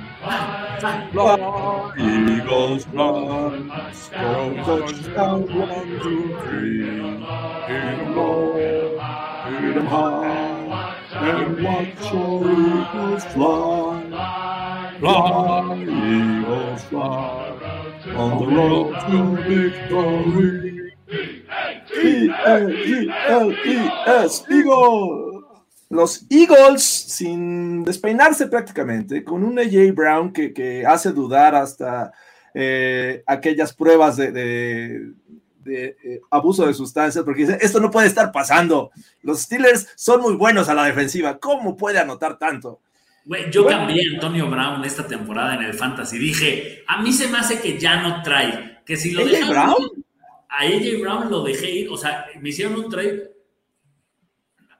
Fly, 1.10 1.92
Eagles, 1.96 2.84
fly, 2.84 3.92
score 3.94 4.54
touchdown, 4.56 5.58
one, 5.58 6.00
two, 6.02 6.38
three. 6.42 6.84
Hit 6.84 7.96
them 7.96 8.14
low, 8.14 8.52
hit 8.58 9.74
them 9.74 9.86
high, 9.86 10.96
and 11.14 11.64
watch 11.64 12.12
your 12.12 12.44
Eagles 12.52 13.24
fly. 13.32 14.98
Fly, 15.00 15.76
Eagles, 15.80 16.84
fly, 16.84 17.96
on 18.14 18.38
the 18.38 18.46
road 18.54 18.92
to 19.08 19.18
victory. 19.48 20.83
E-L-E-L-E-S, 22.02 23.14
Eagles. 24.48 25.34
Los 25.90 26.26
Eagles, 26.28 26.82
sin 26.82 27.84
despeinarse 27.84 28.48
prácticamente, 28.48 29.22
con 29.22 29.44
un 29.44 29.58
AJ 29.58 29.92
Brown 29.94 30.32
que, 30.32 30.84
hace 30.86 31.12
dudar 31.12 31.54
hasta 31.54 32.12
eh, 32.52 33.22
aquellas 33.26 33.72
pruebas 33.72 34.16
de, 34.16 35.12
eh, 35.66 36.20
abuso 36.30 36.66
de 36.66 36.74
sustancias, 36.74 37.24
porque 37.24 37.42
dice, 37.42 37.58
esto 37.60 37.78
no 37.80 37.90
puede 37.90 38.08
estar 38.08 38.32
pasando. 38.32 38.90
Los 39.22 39.42
Steelers 39.42 39.88
son 39.94 40.20
muy 40.20 40.34
buenos 40.34 40.68
a 40.68 40.74
la 40.74 40.84
defensiva. 40.84 41.38
¿Cómo 41.38 41.76
puede 41.76 41.98
anotar 41.98 42.38
tanto? 42.38 42.80
yo 43.50 43.66
cambié 43.66 44.02
a 44.06 44.14
Antonio 44.14 44.50
Brown 44.50 44.84
esta 44.84 45.06
temporada 45.06 45.54
en 45.54 45.62
el 45.62 45.74
Fantasy. 45.74 46.18
Dije, 46.18 46.82
a 46.86 47.00
mí 47.00 47.12
se 47.12 47.28
me 47.28 47.38
hace 47.38 47.60
que 47.60 47.78
ya 47.78 48.02
no 48.02 48.22
trae. 48.22 48.80
Que 48.84 48.96
si 48.96 49.12
lo 49.12 49.22
¿AJ 49.22 49.48
Brown? 49.48 50.03
A 50.56 50.62
AJ 50.62 51.00
Brown 51.00 51.30
lo 51.30 51.42
dejé 51.42 51.70
ir, 51.70 51.90
o 51.90 51.96
sea, 51.96 52.26
me 52.40 52.50
hicieron 52.50 52.76
un 52.76 52.88
trade. 52.88 53.32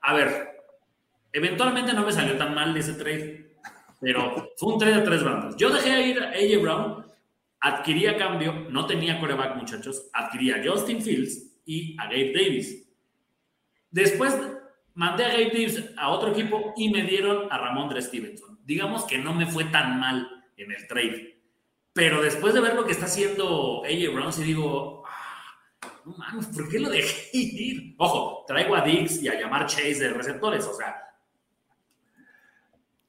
A 0.00 0.14
ver, 0.14 0.48
eventualmente 1.32 1.92
no 1.92 2.06
me 2.06 2.12
salió 2.12 2.36
tan 2.36 2.54
mal 2.54 2.76
ese 2.76 2.94
trade, 2.94 3.56
pero 4.00 4.52
fue 4.56 4.72
un 4.72 4.78
trade 4.78 4.94
a 4.94 5.04
tres 5.04 5.24
bandas. 5.24 5.56
Yo 5.56 5.70
dejé 5.70 6.08
ir 6.08 6.22
a 6.22 6.30
AJ 6.30 6.62
Brown, 6.62 7.06
adquirí 7.60 8.06
a 8.06 8.16
cambio, 8.16 8.66
no 8.70 8.86
tenía 8.86 9.18
coreback, 9.18 9.56
muchachos, 9.56 10.08
adquirí 10.12 10.52
a 10.52 10.62
Justin 10.64 11.02
Fields 11.02 11.60
y 11.64 11.96
a 11.98 12.04
Gabe 12.04 12.32
Davis. 12.32 12.86
Después 13.90 14.38
mandé 14.94 15.24
a 15.24 15.30
Gabe 15.30 15.46
Davis 15.46 15.84
a 15.96 16.10
otro 16.10 16.30
equipo 16.30 16.72
y 16.76 16.90
me 16.90 17.02
dieron 17.02 17.50
a 17.50 17.58
Ramondre 17.58 18.00
Stevenson. 18.00 18.60
Digamos 18.64 19.04
que 19.04 19.18
no 19.18 19.34
me 19.34 19.46
fue 19.46 19.64
tan 19.64 19.98
mal 19.98 20.44
en 20.56 20.70
el 20.70 20.86
trade. 20.86 21.34
Pero 21.92 22.20
después 22.22 22.54
de 22.54 22.60
ver 22.60 22.74
lo 22.74 22.84
que 22.84 22.92
está 22.92 23.06
haciendo 23.06 23.82
AJ 23.84 24.12
Brown, 24.12 24.32
sí 24.32 24.42
digo, 24.42 25.03
no 26.04 26.16
mames, 26.16 26.46
¿por 26.46 26.68
qué 26.68 26.78
lo 26.78 26.90
dejé 26.90 27.36
ir? 27.36 27.94
Ojo, 27.98 28.44
traigo 28.46 28.74
a 28.74 28.82
Dix 28.82 29.22
y 29.22 29.28
a 29.28 29.40
llamar 29.40 29.66
Chase 29.66 29.94
de 29.94 30.10
receptores, 30.10 30.64
o 30.64 30.74
sea. 30.74 31.14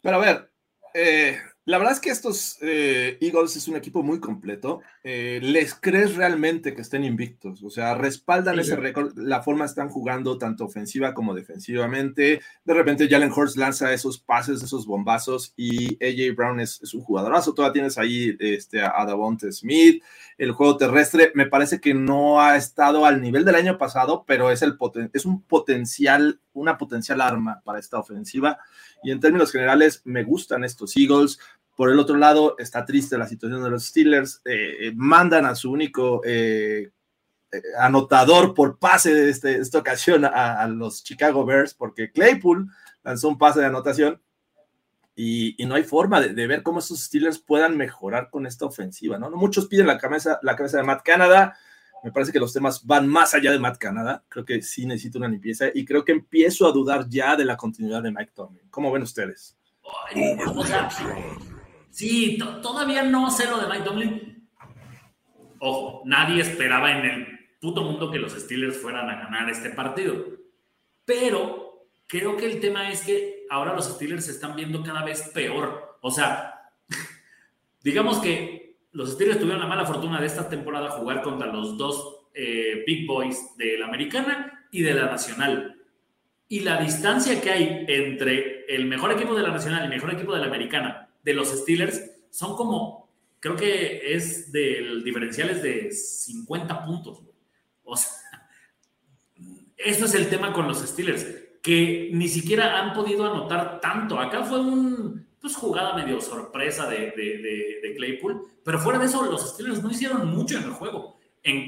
Pero 0.02 0.18
a 0.18 0.20
ver, 0.20 0.52
eh, 0.94 1.40
la 1.66 1.80
verdad 1.80 1.94
es 1.94 2.00
que 2.00 2.12
estos 2.12 2.60
eh, 2.62 3.18
Eagles 3.20 3.56
es 3.56 3.68
un 3.68 3.76
equipo 3.76 4.04
muy 4.04 4.20
completo. 4.20 4.82
Eh, 5.04 5.40
¿Les 5.42 5.74
crees 5.74 6.16
realmente 6.16 6.76
que 6.76 6.82
estén 6.82 7.04
invictos? 7.04 7.64
O 7.64 7.72
sea, 7.72 7.96
respaldan 7.96 8.60
ese 8.60 8.76
récord, 8.76 9.18
la 9.18 9.42
forma 9.42 9.66
están 9.66 9.90
jugando 9.90 10.38
tanto 10.38 10.66
ofensiva 10.66 11.16
como 11.16 11.34
defensivamente. 11.34 12.42
De 12.64 12.74
repente 12.74 13.10
Jalen 13.10 13.32
Hurts 13.32 13.58
lanza 13.58 13.92
esos 13.94 14.20
pases, 14.20 14.62
esos 14.62 14.86
bombazos 14.86 15.54
y 15.58 15.96
AJ 16.06 16.36
Brown 16.36 16.60
es, 16.60 16.94
un 16.94 17.02
jugadorazo. 17.02 17.56
Todavía 17.56 17.74
tienes 17.74 17.98
ahí 17.98 18.38
este, 18.40 18.82
a 18.82 19.04
Davonte 19.04 19.52
Smith. 19.52 20.04
El 20.38 20.52
juego 20.52 20.78
terrestre 20.78 21.32
me 21.34 21.48
parece 21.48 21.82
que 21.82 21.96
no 21.96 22.42
ha 22.42 22.58
estado 22.58 23.08
al 23.08 23.22
nivel 23.22 23.44
del 23.44 23.56
año 23.56 23.80
pasado, 23.80 24.24
pero 24.28 24.52
es, 24.52 24.62
el 24.62 24.78
es 25.14 25.26
un 25.26 25.42
potencial, 25.42 26.42
una 26.54 26.78
potencial 26.78 27.22
arma 27.22 27.62
para 27.64 27.80
esta 27.80 27.98
ofensiva. 27.98 28.60
Y 29.04 29.12
en 29.12 29.20
términos 29.20 29.52
generales, 29.52 30.02
me 30.04 30.24
gustan 30.24 30.64
estos 30.64 30.98
Eagles. 30.98 31.40
Por 31.76 31.92
el 31.92 32.00
otro 32.00 32.16
lado, 32.16 32.56
está 32.58 32.86
triste 32.86 33.18
la 33.18 33.28
situación 33.28 33.62
de 33.62 33.70
los 33.70 33.86
Steelers. 33.86 34.42
Eh, 34.46 34.94
mandan 34.96 35.46
a 35.46 35.56
su 35.56 35.72
único 35.72 36.22
eh, 36.24 36.92
eh, 37.52 37.62
anotador 37.80 38.54
por 38.54 38.80
pase 38.80 39.14
de 39.14 39.30
este, 39.30 39.58
esta 39.58 39.80
ocasión 39.80 40.26
a, 40.26 40.68
los 40.68 41.04
Chicago 41.04 41.46
Bears, 41.46 41.74
porque 41.74 42.12
Claypool 42.12 42.70
lanzó 43.04 43.28
un 43.28 43.38
pase 43.38 43.60
de 43.60 43.66
anotación 43.66 44.22
y, 45.16 45.56
no 45.66 45.76
hay 45.76 45.84
forma 45.84 46.20
de, 46.22 46.48
ver 46.48 46.64
cómo 46.64 46.80
estos 46.80 47.04
Steelers 47.04 47.40
puedan 47.40 47.78
mejorar 47.78 48.30
con 48.30 48.46
esta 48.46 48.66
ofensiva. 48.66 49.18
¿no? 49.18 49.30
Muchos 49.32 49.68
piden 49.68 49.88
la 49.88 49.98
cabeza, 49.98 50.40
la 50.44 50.56
cabeza 50.56 50.78
de 50.78 50.84
Matt 50.84 51.04
Canada. 51.04 51.58
Me 52.04 52.12
parece 52.12 52.32
que 52.32 52.40
los 52.40 52.54
temas 52.54 52.86
van 52.86 53.08
más 53.08 53.34
allá 53.34 53.52
de 53.52 53.60
Matt 53.60 53.78
Canada. 53.78 54.24
Creo 54.30 54.46
que 54.46 54.62
sí 54.62 54.86
necesita 54.86 55.18
una 55.18 55.28
limpieza 55.28 55.68
y 55.74 55.86
creo 55.86 56.04
que 56.04 56.12
empiezo 56.12 56.68
a 56.68 56.72
dudar 56.72 57.08
ya 57.10 57.36
de 57.36 57.46
la 57.46 57.58
continuidad 57.58 58.04
de 58.04 58.12
Mike 58.12 58.32
Tomlin. 58.34 58.68
¿Cómo 58.70 58.92
ven 58.92 59.04
ustedes? 59.04 59.58
Sí, 61.96 62.38
todavía 62.62 63.04
no 63.04 63.32
sé 63.32 63.50
lo 63.50 63.58
de 63.58 63.68
Mike 63.68 63.86
Tomlin. 63.86 64.50
Ojo, 65.60 66.02
nadie 66.04 66.42
esperaba 66.42 66.92
en 66.92 67.06
el 67.06 67.40
puto 67.62 67.84
mundo 67.84 68.12
que 68.12 68.20
los 68.20 68.34
Steelers 68.34 68.82
fueran 68.82 69.10
a 69.10 69.16
ganar 69.16 69.50
este 69.50 69.70
partido. 69.70 70.26
Pero 71.06 71.88
creo 72.06 72.36
que 72.36 72.48
el 72.48 72.60
tema 72.60 72.92
es 72.92 73.02
que 73.02 73.46
ahora 73.50 73.74
los 73.74 73.86
Steelers 73.86 74.26
se 74.26 74.32
están 74.32 74.58
viendo 74.58 74.84
cada 74.84 75.06
vez 75.06 75.32
peor. 75.34 75.98
O 76.02 76.12
sea, 76.12 76.70
digamos 77.82 78.20
que 78.20 78.76
los 78.92 79.14
Steelers 79.14 79.40
tuvieron 79.40 79.62
la 79.62 79.68
mala 79.68 79.86
fortuna 79.86 80.20
de 80.20 80.28
esta 80.28 80.50
temporada 80.50 80.90
jugar 80.90 81.22
contra 81.22 81.48
los 81.48 81.78
dos 81.78 82.28
eh, 82.34 82.84
Big 82.86 83.08
Boys 83.08 83.56
de 83.56 83.78
la 83.78 83.86
americana 83.86 84.68
y 84.70 84.82
de 84.82 84.96
la 84.96 85.06
nacional. 85.06 85.82
Y 86.50 86.60
la 86.60 86.76
distancia 86.76 87.40
que 87.40 87.52
hay 87.52 87.86
entre 87.88 88.66
el 88.66 88.86
mejor 88.86 89.14
equipo 89.14 89.34
de 89.34 89.44
la 89.44 89.52
nacional 89.52 89.80
y 89.80 89.84
el 89.86 89.92
mejor 89.92 90.14
equipo 90.14 90.34
de 90.34 90.42
la 90.42 90.48
americana 90.48 91.05
de 91.26 91.34
los 91.34 91.50
Steelers 91.50 92.02
son 92.30 92.56
como, 92.56 93.10
creo 93.40 93.56
que 93.56 94.14
es 94.14 94.52
del 94.52 95.04
diferenciales 95.04 95.62
de 95.62 95.92
50 95.92 96.86
puntos. 96.86 97.22
O 97.84 97.98
sea, 97.98 98.12
eso 99.78 100.06
es 100.06 100.14
el 100.14 100.30
tema 100.30 100.54
con 100.54 100.68
los 100.68 100.80
Steelers, 100.80 101.26
que 101.62 102.12
ni 102.14 102.30
siquiera 102.30 102.80
han 102.80 102.94
podido 102.94 103.26
anotar 103.26 103.82
tanto. 103.82 104.20
Acá 104.20 104.44
fue 104.44 104.60
un, 104.60 105.28
pues 105.42 105.56
jugada 105.56 105.96
medio 105.96 106.22
sorpresa 106.22 106.88
de, 106.88 107.12
de, 107.12 107.96
Claypool, 107.98 108.42
pero 108.64 108.80
fuera 108.80 109.00
de 109.00 109.06
eso, 109.06 109.24
los 109.26 109.54
Steelers 109.54 109.82
no 109.82 109.90
hicieron 109.90 110.28
mucho 110.36 110.58
en 110.58 110.66
el 110.66 110.72
juego. 110.72 111.18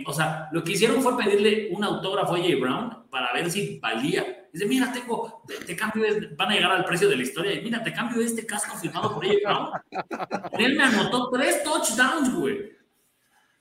o 0.06 0.14
sea, 0.14 0.50
lo 0.52 0.64
que 0.64 0.74
hicieron 0.74 1.02
fue 1.02 1.18
pedirle 1.18 1.70
un 1.72 1.84
autógrafo 1.84 2.36
a 2.36 2.38
J. 2.38 2.56
Brown 2.60 3.10
para 3.10 3.34
ver 3.34 3.50
si 3.50 3.80
valía. 3.80 4.37
Dice, 4.54 4.66
mira, 4.66 4.92
tengo, 4.92 5.44
te, 5.66 5.76
cambio, 5.76 6.06
van 6.36 6.52
a 6.52 6.54
llegar 6.54 6.72
al 6.72 6.86
precio 6.86 7.10
de 7.10 7.16
la 7.16 7.24
historia 7.24 7.54
y 7.54 7.62
mira, 7.62 7.84
te 7.84 7.94
cambio 7.94 8.22
este 8.22 8.46
casco 8.46 8.78
firmado 8.78 9.14
por 9.14 9.26
J. 9.26 9.38
Brown. 9.44 9.70
Él 10.58 10.76
me 10.76 10.84
anotó 10.84 11.30
tres 11.32 11.64
touchdowns, 11.64 12.34
güey. 12.34 12.78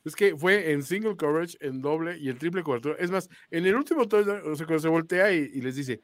Es 0.05 0.14
que 0.14 0.37
fue 0.37 0.70
en 0.70 0.84
single 0.84 1.16
coverage, 1.16 1.57
en 1.61 1.82
doble 1.82 2.16
y 2.16 2.28
en 2.28 2.39
triple 2.39 2.62
cobertura. 2.62 2.95
Es 3.01 3.11
más, 3.11 3.28
en 3.51 3.66
el 3.66 3.74
último 3.74 4.07
touchdown, 4.07 4.53
o 4.53 4.55
sea, 4.55 4.64
cuando 4.64 4.82
se 4.82 4.89
voltea 4.89 5.32
y, 5.32 5.61
les 5.61 5.74
dice, 5.74 6.01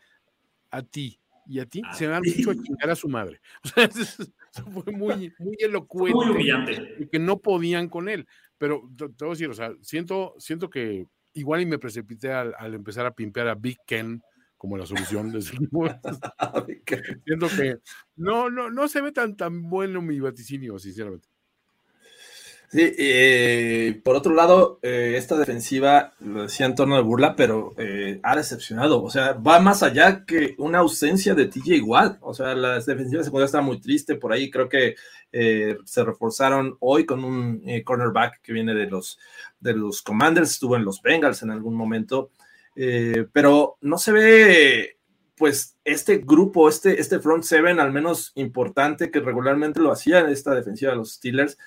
a 0.71 0.83
ti 0.83 1.21
y 1.47 1.61
a 1.61 1.67
ti 1.67 1.83
se 1.95 2.09
me 2.09 2.15
han 2.15 2.23
dicho 2.23 2.51
a 2.51 2.55
chingar 2.55 2.91
a 2.91 2.97
su 2.97 3.09
madre. 3.09 3.41
O 3.65 3.69
sea, 3.69 3.85
eso, 3.85 4.25
fue 4.71 4.93
muy, 4.93 5.33
muy 5.39 5.57
elocuente. 5.61 6.15
Muy 6.15 6.29
humillante. 6.29 6.97
Y 6.99 7.07
que 7.07 7.19
no 7.19 7.39
podían 7.39 7.89
con 7.89 8.09
él. 8.09 8.27
Pero 8.59 8.83
te, 8.97 9.07
voy 9.07 9.29
a 9.29 9.31
decir, 9.31 9.49
o 9.49 9.55
sea, 9.55 9.73
siento, 9.81 10.35
siento 10.37 10.69
que 10.69 11.07
igual 11.35 11.63
y 11.63 11.67
me 11.67 11.79
precipité 11.79 12.33
al, 12.33 12.75
empezar 12.75 13.07
a 13.07 13.15
pimpear 13.15 13.49
a 13.49 13.55
Big 13.55 13.79
Ken 13.87 14.21
como 14.63 14.77
la 14.77 14.87
solución 14.87 15.33
de 15.33 15.43
Siento 17.27 17.49
que 17.49 17.79
no, 18.15 18.49
no, 18.49 18.71
no 18.71 18.87
se 18.87 19.01
ve 19.01 19.11
tan, 19.11 19.37
tan 19.37 19.69
bueno 19.69 20.01
mi 20.01 20.21
vaticinio, 20.21 20.79
sinceramente. 20.79 21.27
Sí, 22.69 22.95
eh, 22.97 24.01
por 24.05 24.15
otro 24.15 24.33
lado, 24.33 24.79
eh, 24.83 25.15
esta 25.17 25.37
defensiva, 25.37 26.13
lo 26.21 26.43
decía 26.45 26.67
en 26.67 26.77
torno 26.77 26.95
de 26.95 27.03
burla, 27.03 27.35
pero 27.35 27.75
eh, 27.77 28.21
ha 28.23 28.37
decepcionado. 28.37 29.03
O 29.03 29.11
sea, 29.11 29.33
va 29.33 29.59
más 29.59 29.83
allá 29.83 30.25
que 30.25 30.55
una 30.59 30.79
ausencia 30.79 31.35
de 31.35 31.47
TJ 31.47 31.83
Watt. 31.83 32.19
O 32.21 32.33
sea, 32.33 32.55
la 32.55 32.75
defensiva 32.79 33.25
secundaria 33.25 33.47
está 33.47 33.63
muy 33.63 33.81
triste. 33.81 34.15
Por 34.15 34.33
ahí 34.33 34.49
creo 34.49 34.69
que 34.69 34.95
se 35.33 36.05
reforzaron 36.05 36.77
hoy 36.79 37.05
con 37.05 37.25
un 37.25 37.65
cornerback 37.85 38.43
que 38.43 38.53
viene 38.53 38.75
de 38.75 38.87
los, 38.87 39.19
de 39.59 39.73
los 39.73 40.03
Commanders, 40.03 40.53
estuvo 40.53 40.77
en 40.77 40.85
los 40.85 41.03
Bengals 41.03 41.43
en 41.43 41.51
algún 41.51 41.75
momento. 41.75 42.31
Pero 42.75 43.77
no 43.81 43.99
se 43.99 44.13
ve 44.13 44.99
pues 45.37 45.77
este 45.85 46.19
grupo, 46.19 46.69
este, 46.69 47.01
este 47.01 47.19
front 47.19 47.43
seven, 47.43 47.81
al 47.81 47.93
menos 47.93 48.33
importante, 48.37 49.11
que 49.11 49.21
regularmente 49.21 49.81
lo 49.81 49.91
hacía 49.91 50.21
en 50.21 50.29
esta 50.29 50.55
defensiva 50.55 50.93
de 50.93 50.99
los 50.99 51.15
Steelers, 51.15 51.59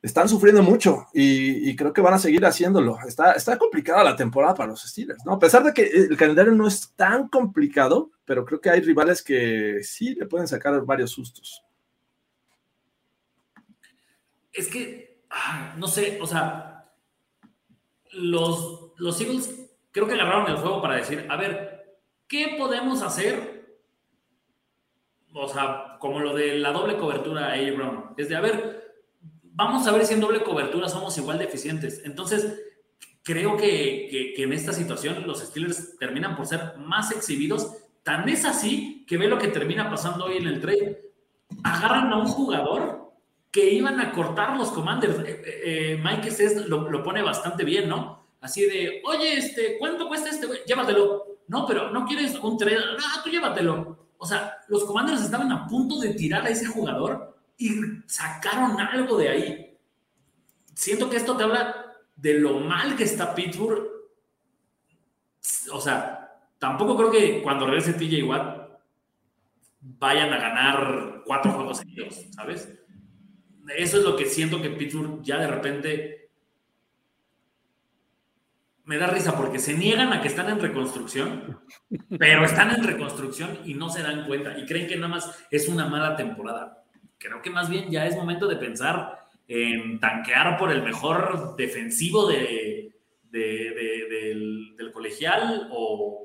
están 0.00 0.28
sufriendo 0.28 0.62
mucho 0.62 1.06
y, 1.12 1.74
creo 1.76 1.92
que 1.92 2.02
van 2.02 2.14
a 2.14 2.18
seguir 2.18 2.44
haciéndolo. 2.44 2.98
Está, 3.06 3.32
está 3.32 3.58
complicada 3.58 4.04
la 4.04 4.16
temporada 4.16 4.54
para 4.54 4.70
los 4.70 4.82
Steelers, 4.82 5.24
¿no? 5.24 5.32
A 5.32 5.38
pesar 5.38 5.64
de 5.64 5.72
que 5.72 5.82
el 5.82 6.16
calendario 6.16 6.52
no 6.52 6.66
es 6.66 6.92
tan 6.94 7.28
complicado, 7.28 8.10
pero 8.24 8.44
creo 8.44 8.60
que 8.60 8.70
hay 8.70 8.80
rivales 8.80 9.22
que 9.22 9.80
sí 9.82 10.14
le 10.14 10.26
pueden 10.26 10.46
sacar 10.46 10.78
varios 10.84 11.10
sustos. 11.10 11.62
Es 14.52 14.68
que, 14.68 15.22
ah, 15.30 15.74
no 15.78 15.86
sé, 15.86 16.18
o 16.20 16.26
sea, 16.26 16.90
los, 18.12 18.92
los 18.98 19.20
Eagles 19.20 19.63
creo 19.94 20.08
que 20.08 20.14
agarraron 20.14 20.50
el 20.50 20.56
juego 20.56 20.82
para 20.82 20.96
decir, 20.96 21.24
a 21.28 21.36
ver, 21.36 21.96
¿qué 22.26 22.56
podemos 22.58 23.00
hacer? 23.00 23.78
O 25.32 25.48
sea, 25.48 25.96
como 26.00 26.18
lo 26.18 26.34
de 26.34 26.58
la 26.58 26.72
doble 26.72 26.96
cobertura 26.96 27.52
a. 27.52 27.70
Brown. 27.70 28.12
Es 28.16 28.28
de, 28.28 28.34
a 28.34 28.40
ver, 28.40 28.98
vamos 29.42 29.86
a 29.86 29.92
ver 29.92 30.04
si 30.04 30.14
en 30.14 30.20
doble 30.20 30.42
cobertura 30.42 30.88
somos 30.88 31.16
igual 31.16 31.38
de. 31.38 31.48
Entonces, 32.04 32.60
creo 33.22 33.56
que, 33.56 34.34
en 34.36 34.52
esta 34.52 34.72
situación 34.72 35.26
los 35.28 35.40
Steelers 35.40 35.96
terminan 35.96 36.36
por 36.36 36.46
ser 36.46 36.76
más 36.78 37.12
exhibidos. 37.12 37.72
Tan 38.02 38.28
es 38.28 38.44
así 38.44 39.04
que 39.06 39.16
ve 39.16 39.28
lo 39.28 39.38
que 39.38 39.48
termina 39.48 39.88
pasando 39.88 40.24
hoy 40.24 40.38
en 40.38 40.48
el 40.48 40.60
trade. 40.60 41.12
Agarran 41.62 42.12
a 42.12 42.18
un 42.18 42.26
jugador 42.26 43.12
que 43.52 43.70
iban 43.70 44.00
a 44.00 44.10
cortar 44.10 44.56
los 44.56 44.72
commanders. 44.72 45.20
Eh, 45.20 45.42
eh, 45.46 45.62
eh, 45.64 46.00
Mike 46.02 46.32
Cés 46.32 46.66
lo, 46.66 47.02
pone 47.04 47.22
bastante 47.22 47.64
bien, 47.64 47.88
¿no? 47.88 48.23
Así 48.44 48.66
de, 48.66 49.00
oye, 49.06 49.38
este, 49.38 49.78
¿cuánto 49.78 50.06
cuesta 50.06 50.28
este? 50.28 50.46
Llévatelo. 50.66 51.38
No, 51.48 51.64
pero 51.66 51.90
no 51.90 52.04
quieres 52.04 52.34
un 52.34 52.58
trade. 52.58 52.76
No, 52.76 53.22
tú 53.24 53.30
llévatelo. 53.30 54.10
O 54.18 54.26
sea, 54.26 54.58
los 54.68 54.84
commanders 54.84 55.22
estaban 55.22 55.50
a 55.50 55.66
punto 55.66 55.98
de 55.98 56.12
tirar 56.12 56.44
a 56.44 56.50
ese 56.50 56.66
jugador 56.66 57.38
y 57.56 57.70
sacaron 58.06 58.78
algo 58.78 59.16
de 59.16 59.28
ahí. 59.30 59.78
Siento 60.74 61.08
que 61.08 61.16
esto 61.16 61.38
te 61.38 61.44
habla 61.44 61.96
de 62.16 62.34
lo 62.34 62.60
mal 62.60 62.94
que 62.96 63.04
está 63.04 63.34
Pittsburgh. 63.34 63.82
O 65.72 65.80
sea, 65.80 66.38
tampoco 66.58 66.98
creo 66.98 67.10
que 67.10 67.42
cuando 67.42 67.64
regrese 67.64 67.94
TJ 67.94 68.24
Watt 68.24 68.68
vayan 69.80 70.34
a 70.34 70.38
ganar 70.38 71.22
cuatro 71.24 71.50
juegos 71.50 71.78
seguidos, 71.78 72.26
¿sabes? 72.34 72.68
Eso 73.74 73.96
es 73.96 74.04
lo 74.04 74.16
que 74.16 74.26
siento 74.26 74.60
que 74.60 74.68
Pittsburgh 74.68 75.22
ya 75.22 75.38
de 75.38 75.46
repente 75.46 76.23
me 78.84 78.98
da 78.98 79.06
risa 79.06 79.36
porque 79.36 79.58
se 79.58 79.74
niegan 79.74 80.12
a 80.12 80.20
que 80.20 80.28
están 80.28 80.50
en 80.50 80.60
reconstrucción, 80.60 81.60
pero 82.18 82.44
están 82.44 82.70
en 82.70 82.84
reconstrucción 82.84 83.58
y 83.64 83.74
no 83.74 83.88
se 83.88 84.02
dan 84.02 84.26
cuenta 84.26 84.58
y 84.58 84.66
creen 84.66 84.86
que 84.86 84.96
nada 84.96 85.08
más 85.08 85.46
es 85.50 85.68
una 85.68 85.86
mala 85.86 86.16
temporada. 86.16 86.84
Creo 87.18 87.40
que 87.40 87.50
más 87.50 87.70
bien 87.70 87.90
ya 87.90 88.06
es 88.06 88.16
momento 88.16 88.46
de 88.46 88.56
pensar 88.56 89.26
en 89.48 90.00
tanquear 90.00 90.58
por 90.58 90.70
el 90.70 90.82
mejor 90.82 91.56
defensivo 91.56 92.28
de, 92.28 92.92
del, 93.30 94.90
colegial 94.92 95.68
o, 95.72 96.20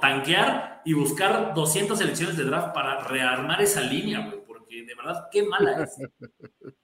tanquear 0.00 0.82
y 0.84 0.94
buscar 0.94 1.54
200 1.54 1.98
selecciones 1.98 2.36
de 2.36 2.44
draft 2.44 2.74
para 2.74 3.04
rearmar 3.04 3.60
esa 3.62 3.82
línea, 3.82 4.34
porque 4.46 4.84
de 4.84 4.94
verdad, 4.94 5.28
qué 5.30 5.44
mala 5.44 5.84
es. 5.84 5.96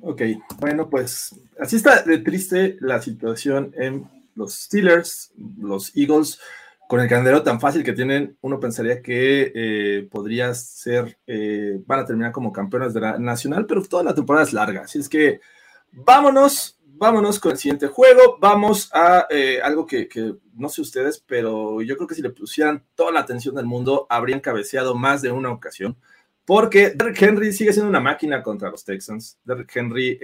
ok, 0.00 0.22
bueno, 0.60 0.88
pues 0.88 1.34
así 1.60 1.76
está 1.76 2.02
de 2.02 2.18
triste 2.18 2.76
la 2.80 3.00
situación 3.02 3.72
en 3.76 4.08
los 4.34 4.54
Steelers, 4.54 5.32
los 5.58 5.94
Eagles 5.96 6.38
con 6.88 7.00
el 7.00 7.08
calendario 7.08 7.42
tan 7.42 7.60
fácil 7.60 7.84
que 7.84 7.92
tienen, 7.92 8.38
uno 8.40 8.58
pensaría 8.58 9.02
que 9.02 9.52
eh, 9.54 10.08
podría 10.10 10.54
ser, 10.54 11.18
eh, 11.26 11.78
van 11.86 12.00
a 12.00 12.06
terminar 12.06 12.32
como 12.32 12.50
campeones 12.50 12.94
de 12.94 13.00
la 13.00 13.18
nacional, 13.18 13.66
pero 13.66 13.82
toda 13.82 14.02
la 14.02 14.14
temporada 14.14 14.46
es 14.46 14.54
larga. 14.54 14.80
Así 14.82 14.98
es 14.98 15.06
que 15.06 15.40
vámonos, 15.92 16.80
vámonos 16.86 17.38
con 17.38 17.52
el 17.52 17.58
siguiente 17.58 17.88
juego. 17.88 18.38
Vamos 18.40 18.88
a 18.94 19.26
eh, 19.28 19.60
algo 19.62 19.84
que, 19.84 20.08
no 20.54 20.70
sé 20.70 20.80
ustedes, 20.80 21.22
pero 21.26 21.82
yo 21.82 21.94
creo 21.96 22.08
que 22.08 22.14
si 22.14 22.22
le 22.22 22.30
pusieran 22.30 22.82
toda 22.94 23.12
la 23.12 23.20
atención 23.20 23.54
del 23.54 23.66
mundo, 23.66 24.06
habrían 24.08 24.40
cabeceado 24.40 24.94
más 24.94 25.20
de 25.20 25.30
una 25.30 25.52
ocasión. 25.52 25.98
Porque 26.48 26.94
Derrick 26.96 27.20
Henry 27.20 27.52
sigue 27.52 27.74
siendo 27.74 27.90
una 27.90 28.00
máquina 28.00 28.42
contra 28.42 28.70
los 28.70 28.82
Texans. 28.82 29.36
Derrick 29.44 29.70
Henry, 29.76 30.18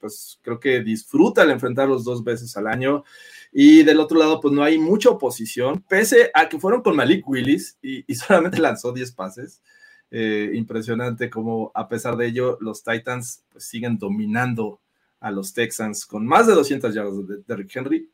pues 0.00 0.36
creo 0.42 0.58
que 0.58 0.80
disfruta 0.80 1.44
el 1.44 1.50
enfrentarlos 1.52 2.02
dos 2.02 2.24
veces 2.24 2.56
al 2.56 2.66
año. 2.66 3.04
Y 3.52 3.84
del 3.84 4.00
otro 4.00 4.18
lado, 4.18 4.40
pues 4.40 4.52
no 4.52 4.64
hay 4.64 4.80
mucha 4.80 5.10
oposición, 5.10 5.80
pese 5.88 6.32
a 6.34 6.48
que 6.48 6.58
fueron 6.58 6.82
con 6.82 6.96
Malik 6.96 7.24
Willis 7.28 7.78
y, 7.80 8.02
solamente 8.16 8.58
lanzó 8.58 8.92
10 8.92 9.12
pases. 9.12 9.62
Eh, 10.10 10.50
impresionante 10.54 11.30
como 11.30 11.70
a 11.72 11.88
pesar 11.88 12.16
de 12.16 12.26
ello 12.26 12.58
los 12.60 12.82
Titans 12.82 13.44
pues, 13.52 13.62
siguen 13.62 13.96
dominando 13.96 14.80
a 15.20 15.30
los 15.30 15.54
Texans 15.54 16.04
con 16.04 16.26
más 16.26 16.48
de 16.48 16.54
200 16.54 16.92
yardas 16.92 17.28
de 17.28 17.36
Derrick 17.46 17.76
Henry. 17.76 18.10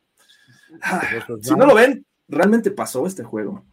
Ah, 0.83 1.01
si 1.41 1.55
no 1.55 1.65
lo 1.65 1.73
ven, 1.73 2.05
realmente 2.27 2.69
pasó 2.69 3.07
este 3.07 3.23
juego. 3.23 3.65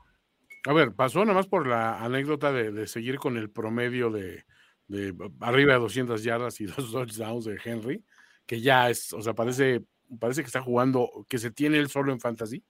A 0.67 0.73
ver, 0.73 0.93
pasó 0.93 1.21
nada 1.21 1.35
más 1.35 1.47
por 1.47 1.67
la 1.67 2.03
anécdota 2.03 2.53
de, 2.53 2.87
seguir 2.87 3.19
con 3.19 3.37
el 3.37 3.51
promedio 3.51 4.11
de, 4.11 4.45
de, 4.89 5.15
arriba 5.41 5.75
de 5.75 5.81
200 5.81 6.23
yardas 6.23 6.61
y 6.61 6.67
dos 6.67 6.91
touchdowns 6.91 7.45
de 7.45 7.59
Henry, 7.63 8.05
que 8.47 8.61
ya 8.61 8.91
es, 8.91 9.13
o 9.13 9.21
sea, 9.21 9.35
parece 9.35 9.85
parece 10.19 10.43
que 10.43 10.47
está 10.47 10.63
jugando, 10.63 11.27
que 11.29 11.39
se 11.39 11.51
tiene 11.51 11.79
él 11.79 11.89
solo 11.89 12.13
en 12.13 12.21
fantasy, 12.21 12.65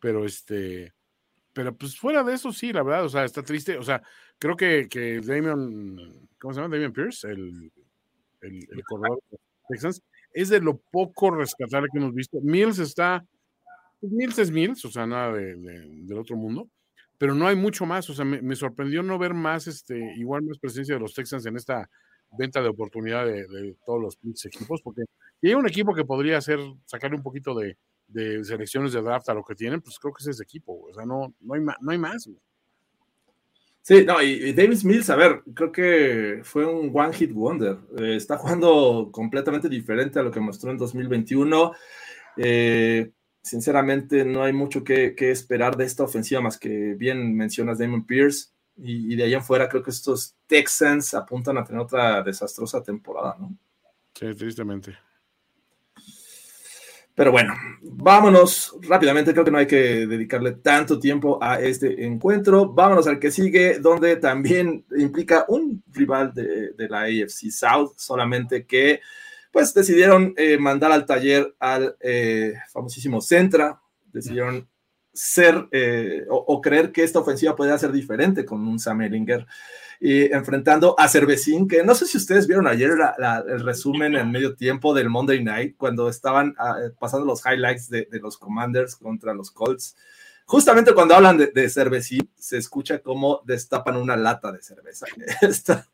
pero 0.00 0.24
este, 0.24 0.94
pero 1.52 1.74
pues 1.76 1.98
fuera 1.98 2.22
de 2.22 2.34
eso 2.34 2.52
sí, 2.52 2.72
la 2.72 2.82
verdad, 2.82 3.04
o 3.04 3.08
sea, 3.08 3.24
está 3.24 3.42
triste, 3.42 3.78
o 3.78 3.82
sea, 3.82 4.02
creo 4.38 4.56
que, 4.56 4.88
que 4.88 5.20
Damian, 5.20 6.28
¿cómo 6.38 6.54
se 6.54 6.60
llama? 6.60 6.74
Damian 6.74 6.92
Pierce, 6.92 7.28
el, 7.28 7.72
el, 8.40 8.84
corredor 8.84 9.20
de 9.30 9.38
Texans, 9.68 10.02
es 10.32 10.48
de 10.48 10.60
lo 10.60 10.78
poco 10.78 11.30
rescatable 11.30 11.88
que 11.90 11.98
hemos 11.98 12.14
visto. 12.14 12.38
Mills 12.42 12.78
está, 12.78 13.24
pues, 14.00 14.12
Mills 14.12 14.38
es 14.38 14.50
Mills, 14.50 14.84
o 14.84 14.90
sea, 14.90 15.06
nada 15.06 15.32
de, 15.32 15.56
del 15.56 16.18
otro 16.18 16.36
mundo, 16.36 16.68
pero 17.18 17.34
no 17.34 17.46
hay 17.46 17.56
mucho 17.56 17.86
más, 17.86 18.08
o 18.10 18.14
sea, 18.14 18.24
me, 18.24 18.56
sorprendió 18.56 19.02
no 19.02 19.18
ver 19.18 19.34
más, 19.34 19.66
este, 19.66 20.14
igual 20.16 20.42
más 20.42 20.58
presencia 20.58 20.94
de 20.94 21.00
los 21.00 21.14
Texans 21.14 21.46
en 21.46 21.56
esta 21.56 21.88
venta 22.38 22.60
de 22.60 22.68
oportunidad 22.68 23.24
de, 23.24 23.46
de 23.46 23.76
todos 23.86 24.18
los 24.22 24.44
equipos, 24.44 24.82
porque 24.82 25.04
y 25.40 25.48
hay 25.48 25.54
un 25.54 25.68
equipo 25.68 25.94
que 25.94 26.04
podría 26.04 26.38
hacer, 26.38 26.58
sacarle 26.86 27.16
un 27.16 27.22
poquito 27.22 27.54
de, 27.54 27.76
selecciones 28.44 28.92
de 28.92 29.02
draft 29.02 29.28
a 29.28 29.34
lo 29.34 29.44
que 29.44 29.54
tienen, 29.54 29.80
pues 29.80 29.98
creo 29.98 30.14
que 30.14 30.22
es 30.22 30.28
ese 30.28 30.42
equipo, 30.42 30.86
o 30.88 30.94
sea, 30.94 31.04
no, 31.04 31.34
no, 31.40 31.54
hay, 31.54 31.60
no 31.60 31.90
hay 31.90 31.98
más. 31.98 32.28
Sí, 33.82 34.04
no, 34.04 34.20
y, 34.20 34.52
Davis 34.52 34.84
Mills, 34.84 35.10
a 35.10 35.16
ver, 35.16 35.42
creo 35.54 35.70
que 35.70 36.40
fue 36.42 36.64
un 36.64 36.90
one 36.92 37.12
hit 37.12 37.32
wonder. 37.32 37.76
Eh, 37.98 38.16
está 38.16 38.36
jugando 38.36 39.10
completamente 39.12 39.68
diferente 39.68 40.18
a 40.18 40.22
lo 40.22 40.30
que 40.32 40.40
mostró 40.40 40.72
en 40.72 40.78
2021. 40.78 41.72
Eh, 42.36 43.12
sinceramente, 43.46 44.24
no 44.24 44.42
hay 44.42 44.52
mucho 44.52 44.82
que, 44.82 45.14
esperar 45.18 45.76
de 45.76 45.84
esta 45.84 46.02
ofensiva, 46.02 46.40
más 46.40 46.58
que 46.58 46.94
bien 46.94 47.34
mencionas 47.34 47.78
Damon 47.78 48.04
Pierce. 48.04 48.50
Y, 48.76 49.16
de 49.16 49.22
ahí 49.22 49.32
en 49.32 49.42
fuera 49.42 49.68
creo 49.68 49.82
que 49.82 49.90
estos 49.90 50.34
Texans 50.46 51.14
apuntan 51.14 51.56
a 51.56 51.64
tener 51.64 51.80
otra 51.80 52.22
desastrosa 52.22 52.82
temporada, 52.82 53.36
¿no? 53.38 53.56
Sí, 54.12 54.34
tristemente. 54.34 54.98
Pero 57.14 57.32
bueno, 57.32 57.54
vámonos 57.80 58.76
rápidamente, 58.82 59.32
creo 59.32 59.44
que 59.44 59.50
no 59.50 59.58
hay 59.58 59.66
que 59.66 60.06
dedicarle 60.06 60.52
tanto 60.52 60.98
tiempo 60.98 61.38
a 61.40 61.58
este 61.60 62.04
encuentro. 62.04 62.70
Vámonos 62.70 63.06
al 63.06 63.18
que 63.18 63.30
sigue, 63.30 63.78
donde 63.78 64.16
también 64.16 64.84
implica 64.98 65.46
un 65.48 65.82
rival 65.92 66.34
de, 66.34 66.74
la 66.90 67.02
AFC 67.04 67.50
South, 67.50 67.92
solamente 67.96 68.66
que 68.66 69.00
pues 69.56 69.72
decidieron 69.72 70.34
eh, 70.36 70.58
mandar 70.58 70.92
al 70.92 71.06
taller 71.06 71.56
al 71.58 71.96
eh, 72.00 72.56
famosísimo 72.70 73.22
Centra, 73.22 73.80
decidieron 74.12 74.68
ser 75.14 75.66
eh, 75.72 76.26
o, 76.28 76.60
creer 76.60 76.92
que 76.92 77.02
esta 77.02 77.20
ofensiva 77.20 77.56
podría 77.56 77.78
ser 77.78 77.90
diferente 77.90 78.44
con 78.44 78.68
un 78.68 78.78
Sam 78.78 79.00
Ellinger 79.00 79.46
y 79.98 80.30
enfrentando 80.30 80.94
a 80.98 81.08
Cervecín, 81.08 81.66
que 81.66 81.82
no 81.82 81.94
sé 81.94 82.04
si 82.04 82.18
ustedes 82.18 82.46
vieron 82.46 82.66
ayer 82.66 82.90
el 83.48 83.60
resumen 83.60 84.14
en 84.16 84.30
medio 84.30 84.54
tiempo 84.56 84.92
del 84.92 85.08
Monday 85.08 85.42
Night, 85.42 85.76
cuando 85.78 86.10
estaban 86.10 86.54
ah, 86.58 86.76
pasando 86.98 87.24
los 87.24 87.40
highlights 87.46 87.88
de, 87.88 88.06
los 88.20 88.36
Commanders 88.36 88.94
contra 88.94 89.32
los 89.32 89.50
Colts. 89.50 89.96
Justamente 90.44 90.92
cuando 90.92 91.14
hablan 91.14 91.38
de, 91.38 91.46
de 91.46 91.70
Cervecín, 91.70 92.30
se 92.36 92.58
escucha 92.58 92.98
cómo 92.98 93.40
destapan 93.46 93.96
una 93.96 94.18
lata 94.18 94.52
de 94.52 94.60
cerveza. 94.60 95.06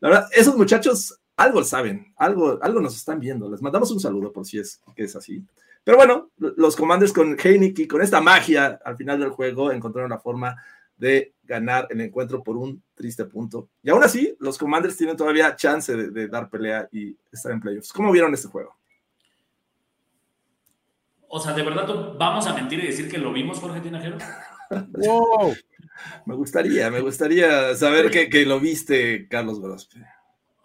la 0.00 0.08
verdad, 0.08 0.28
esos 0.32 0.56
muchachos 0.56 1.19
algo 1.40 1.64
saben, 1.64 2.12
algo, 2.18 2.58
algo 2.60 2.80
nos 2.82 2.94
están 2.94 3.18
viendo. 3.18 3.50
Les 3.50 3.62
mandamos 3.62 3.90
un 3.90 3.98
saludo 3.98 4.30
por 4.30 4.44
si 4.44 4.58
es 4.58 4.82
que 4.94 5.04
es 5.04 5.16
así. 5.16 5.42
Pero 5.82 5.96
bueno, 5.96 6.30
los 6.36 6.76
Commanders 6.76 7.14
con 7.14 7.34
Heineken, 7.42 7.88
con 7.88 8.02
esta 8.02 8.20
magia 8.20 8.78
al 8.84 8.96
final 8.98 9.18
del 9.18 9.30
juego, 9.30 9.72
encontraron 9.72 10.10
la 10.10 10.18
forma 10.18 10.54
de 10.98 11.32
ganar 11.44 11.86
el 11.88 12.02
encuentro 12.02 12.42
por 12.42 12.58
un 12.58 12.82
triste 12.94 13.24
punto. 13.24 13.70
Y 13.82 13.88
aún 13.88 14.04
así, 14.04 14.36
los 14.38 14.58
Commanders 14.58 14.98
tienen 14.98 15.16
todavía 15.16 15.56
chance 15.56 15.96
de, 15.96 16.28
dar 16.28 16.50
pelea 16.50 16.86
y 16.92 17.16
estar 17.32 17.52
en 17.52 17.60
playoffs. 17.60 17.90
¿Cómo 17.94 18.12
vieron 18.12 18.34
este 18.34 18.48
juego? 18.48 18.76
O 21.26 21.40
sea, 21.40 21.54
¿de 21.54 21.62
verdad 21.62 21.88
vamos 22.18 22.46
a 22.46 22.52
mentir 22.52 22.84
y 22.84 22.88
decir 22.88 23.10
que 23.10 23.16
lo 23.16 23.32
vimos, 23.32 23.58
Jorge 23.60 23.80
Tinajero? 23.80 24.18
wow. 24.70 25.54
me 26.26 26.34
gustaría, 26.34 26.90
me 26.90 27.00
gustaría 27.00 27.74
saber 27.76 28.10
que, 28.10 28.28
que 28.28 28.44
lo 28.44 28.60
viste, 28.60 29.26
Carlos 29.26 29.58
Grospe. 29.58 30.04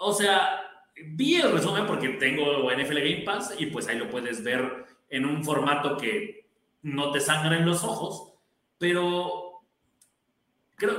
O 0.08 0.14
sea, 0.14 0.62
vi 1.04 1.38
el 1.38 1.52
resumen 1.52 1.88
porque 1.88 2.10
tengo 2.10 2.70
NFL 2.70 3.00
Game 3.00 3.24
Pass 3.26 3.56
y 3.58 3.66
pues 3.66 3.88
ahí 3.88 3.98
lo 3.98 4.08
puedes 4.08 4.44
ver 4.44 4.86
en 5.10 5.26
un 5.26 5.44
formato 5.44 5.98
que 5.98 6.48
no 6.84 7.12
te 7.12 7.20
sangra 7.20 7.58
en 7.58 7.66
los 7.66 7.84
ojos, 7.84 8.34
pero 8.78 9.64
creo, 10.76 10.96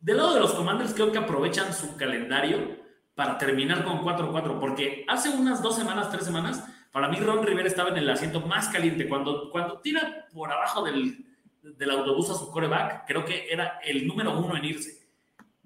del 0.00 0.16
lado 0.16 0.32
de 0.32 0.40
los 0.40 0.54
Commanders 0.54 0.94
creo 0.94 1.12
que 1.12 1.18
aprovechan 1.18 1.74
su 1.74 1.98
calendario 1.98 2.78
para 3.14 3.36
terminar 3.36 3.84
con 3.84 4.00
4-4, 4.00 4.58
porque 4.58 5.04
hace 5.06 5.28
unas 5.28 5.60
dos 5.60 5.76
semanas, 5.76 6.10
tres 6.10 6.24
semanas, 6.24 6.64
para 6.92 7.08
mí 7.08 7.18
Ron 7.18 7.44
Rivera 7.44 7.68
estaba 7.68 7.90
en 7.90 7.98
el 7.98 8.08
asiento 8.08 8.40
más 8.40 8.68
caliente, 8.70 9.06
cuando, 9.06 9.50
cuando 9.50 9.80
tira 9.80 10.26
por 10.32 10.50
abajo 10.50 10.82
del, 10.82 11.26
del 11.62 11.90
autobús 11.90 12.30
a 12.30 12.34
su 12.34 12.50
coreback, 12.50 13.06
creo 13.06 13.22
que 13.22 13.52
era 13.52 13.80
el 13.84 14.06
número 14.06 14.38
uno 14.38 14.56
en 14.56 14.64
irse. 14.64 15.06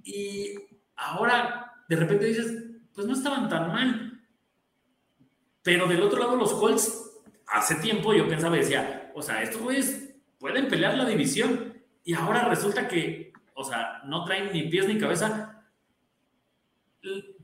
Y 0.03 0.55
ahora 0.97 1.70
de 1.91 1.97
repente 1.97 2.26
dices, 2.26 2.70
pues 2.95 3.07
no 3.07 3.14
estaban 3.14 3.49
tan 3.49 3.68
mal. 3.68 4.22
Pero 5.62 5.86
del 5.86 6.03
otro 6.03 6.18
lado 6.18 6.36
los 6.36 6.53
Colts 6.55 7.22
hace 7.47 7.76
tiempo 7.76 8.14
yo 8.14 8.28
pensaba 8.28 8.57
y 8.57 8.61
decía, 8.61 9.12
o 9.14 9.22
sea, 9.22 9.43
estos 9.43 9.61
güeyes 9.61 10.14
pueden 10.38 10.68
pelear 10.68 10.97
la 10.97 11.05
división 11.05 11.74
y 12.05 12.14
ahora 12.14 12.49
resulta 12.49 12.88
que, 12.88 13.32
o 13.55 13.64
sea, 13.64 14.01
no 14.05 14.24
traen 14.24 14.53
ni 14.53 14.62
pies 14.62 14.86
ni 14.88 14.99
cabeza. 14.99 15.64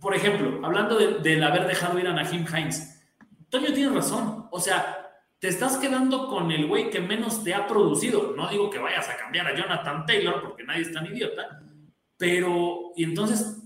Por 0.00 0.14
ejemplo, 0.14 0.64
hablando 0.64 0.98
del 0.98 1.44
haber 1.44 1.66
dejado 1.66 1.98
ir 1.98 2.08
a 2.08 2.12
Nahim 2.12 2.46
Hines, 2.46 2.96
Toño 3.48 3.72
tiene 3.72 3.94
razón, 3.94 4.48
o 4.50 4.60
sea, 4.60 5.06
te 5.38 5.48
estás 5.48 5.76
quedando 5.76 6.28
con 6.28 6.50
el 6.50 6.66
güey 6.66 6.90
que 6.90 7.00
menos 7.00 7.44
te 7.44 7.54
ha 7.54 7.66
producido. 7.66 8.34
No 8.36 8.48
digo 8.48 8.70
que 8.70 8.78
vayas 8.78 9.08
a 9.08 9.16
cambiar 9.16 9.46
a 9.46 9.56
Jonathan 9.56 10.04
Taylor 10.06 10.42
porque 10.42 10.64
nadie 10.64 10.82
es 10.82 10.92
tan 10.92 11.06
idiota, 11.06 11.62
pero, 12.16 12.92
y 12.96 13.04
entonces, 13.04 13.65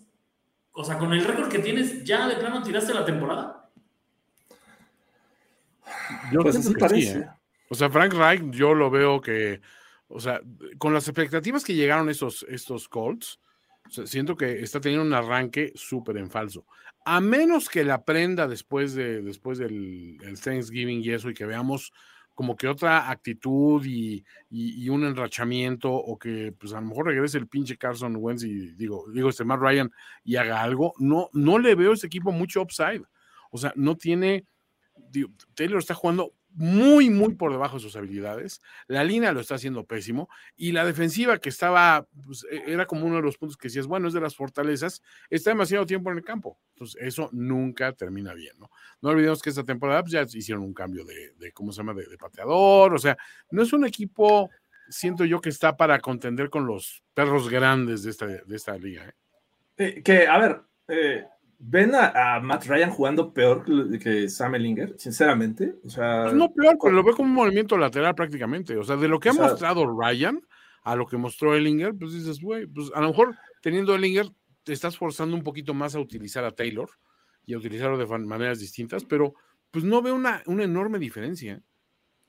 o 0.81 0.85
sea, 0.85 0.97
con 0.97 1.13
el 1.13 1.23
récord 1.23 1.51
que 1.51 1.59
tienes, 1.59 2.05
¿ya 2.05 2.27
de 2.27 2.37
plano 2.37 2.63
tiraste 2.63 2.95
la 2.95 3.05
temporada? 3.05 3.71
Yo 6.33 6.41
pues 6.41 6.57
así 6.57 6.75
parece. 6.75 7.19
¿eh? 7.19 7.29
O 7.69 7.75
sea, 7.75 7.91
Frank 7.91 8.15
Reich, 8.15 8.51
yo 8.51 8.73
lo 8.73 8.91
veo 8.91 9.21
que, 9.21 9.61
o 10.09 10.19
sea, 10.19 10.41
con 10.79 10.95
las 10.95 11.07
expectativas 11.07 11.65
que 11.65 11.75
llegaron 11.75 12.09
estos, 12.09 12.47
estos 12.49 12.89
Colts, 12.89 13.39
siento 14.07 14.37
que 14.37 14.63
está 14.63 14.81
teniendo 14.81 15.05
un 15.05 15.13
arranque 15.13 15.73
súper 15.75 16.17
en 16.17 16.31
falso. 16.31 16.65
A 17.05 17.21
menos 17.21 17.69
que 17.69 17.85
la 17.85 18.03
prenda 18.03 18.49
después, 18.49 18.95
de, 18.95 19.21
después 19.21 19.59
del 19.59 20.19
Thanksgiving 20.43 21.03
y 21.03 21.11
eso, 21.11 21.29
y 21.29 21.35
que 21.35 21.45
veamos 21.45 21.93
como 22.41 22.57
que 22.57 22.69
otra 22.69 23.11
actitud 23.11 23.85
y, 23.85 24.25
un 24.89 25.05
enrachamiento, 25.05 25.93
o 25.93 26.19
que 26.19 26.55
pues 26.59 26.73
a 26.73 26.81
lo 26.81 26.87
mejor 26.87 27.09
regrese 27.09 27.37
el 27.37 27.47
pinche 27.47 27.77
Carson 27.77 28.17
Wentz 28.17 28.45
y 28.45 28.73
digo, 28.77 29.05
digo 29.13 29.29
este 29.29 29.45
Matt 29.45 29.61
Ryan 29.61 29.93
y 30.25 30.37
haga 30.37 30.63
algo, 30.63 30.95
no, 30.97 31.29
no 31.35 31.59
le 31.59 31.75
veo 31.75 31.91
a 31.91 31.95
ese 31.95 32.07
equipo 32.07 32.33
mucho 32.33 32.63
upside. 32.63 33.03
O 33.51 33.59
sea, 33.59 33.75
no 33.77 33.95
tiene 33.95 34.47
Taylor 35.55 35.81
está 35.81 35.93
jugando 35.93 36.33
muy, 36.53 37.11
muy 37.11 37.35
por 37.35 37.53
debajo 37.53 37.77
de 37.77 37.83
sus 37.83 37.97
habilidades. 37.97 38.61
La 38.87 39.05
línea 39.05 39.33
lo 39.33 39.41
está 39.41 39.55
haciendo 39.55 39.85
pésimo. 39.85 40.29
Y 40.57 40.73
la 40.73 40.85
defensiva, 40.85 41.39
que 41.39 41.49
estaba, 41.49 42.07
pues, 42.25 42.47
e, 42.51 42.73
era 42.73 42.87
como 42.87 43.07
uno 43.07 43.17
de 43.17 43.23
los 43.23 43.39
puntos 43.39 43.57
que 43.57 43.69
decías, 43.69 43.87
bueno, 43.87 44.09
es 44.09 44.15
de 44.15 44.21
las 44.21 44.35
fortalezas, 44.35 45.03
está 45.29 45.51
demasiado 45.51 45.87
tiempo 45.87 46.11
en 46.11 46.19
el 46.19 46.25
campo. 46.25 46.59
Entonces, 46.75 47.01
eso 47.03 47.29
nunca 47.33 47.93
termina 47.93 48.35
bien, 48.35 48.59
¿no? 48.59 48.71
No 49.01 49.11
olvidemos 49.11 49.43
que 49.43 49.51
esta 49.51 49.65
temporada 49.65 50.03
pues, 50.03 50.13
ya 50.13 50.23
hicieron 50.23 50.65
un 50.65 50.75
cambio 50.75 51.05
de, 51.05 51.53
¿cómo 51.53 51.73
se 51.73 51.79
llama?, 51.79 51.95
de, 51.95 52.19
pateador. 52.19 52.95
O 52.95 52.99
sea, 52.99 53.17
no 53.51 53.63
es 53.63 53.73
un 53.73 53.87
equipo, 53.87 54.51
siento 54.89 55.25
yo, 55.25 55.41
que 55.41 55.51
está 55.51 55.77
para 55.77 56.01
contender 56.01 56.51
con 56.51 56.67
los 56.67 57.03
perros 57.15 57.49
grandes 57.49 58.03
de 58.03 58.11
esta, 58.11 58.27
de 58.27 58.57
esta 58.57 58.77
liga. 58.77 59.07
¿eh? 59.07 59.13
Eh, 59.81 60.03
que, 60.03 60.27
a 60.27 60.39
ver, 60.39 60.61
eh, 60.89 61.25
¿Ven 61.63 61.93
a, 61.95 62.41
Matt 62.41 62.65
Ryan 62.65 62.91
jugando 62.91 63.35
peor 63.35 63.65
que, 63.99 64.31
Sam 64.31 64.55
Ellinger, 64.55 64.95
sinceramente? 64.99 65.75
O 65.85 65.91
sea, 65.91 66.23
pues 66.25 66.35
no 66.35 66.51
peor, 66.51 66.79
pero 66.83 66.95
lo 66.95 67.05
veo 67.05 67.15
como 67.15 67.29
un 67.29 67.35
movimiento 67.35 67.77
lateral 67.77 68.15
prácticamente. 68.15 68.79
O 68.79 68.83
sea, 68.83 68.97
de 68.97 69.09
lo 69.09 69.21
que 69.21 69.29
ha 69.29 69.35
mostrado 69.35 69.87
Ryan 69.87 70.41
a 70.85 70.97
lo 70.97 71.07
que 71.07 71.19
mostró 71.19 71.55
Ellinger, 71.55 71.95
pues 71.95 72.15
dices, 72.15 72.41
güey, 72.41 72.67
pues 72.67 72.91
a 72.95 73.03
lo 73.03 73.09
mejor 73.09 73.37
teniendo 73.61 73.95
Ellinger 73.95 74.27
te 74.65 74.73
estás 74.73 74.97
forzando 74.97 75.37
un 75.37 75.43
poquito 75.43 75.75
más 75.75 75.95
a 75.95 76.01
utilizar 76.01 76.45
a 76.45 76.53
Taylor 76.53 76.89
y 77.45 77.53
a 77.53 77.59
utilizarlo 77.59 77.99
de 77.99 78.07
maneras 78.07 78.59
distintas, 78.59 79.05
pero 79.05 79.35
pues 79.71 79.85
no 79.85 80.01
veo 80.01 80.15
una, 80.15 80.43
una 80.47 80.65
enorme 80.65 80.99
diferencia. 80.99 81.63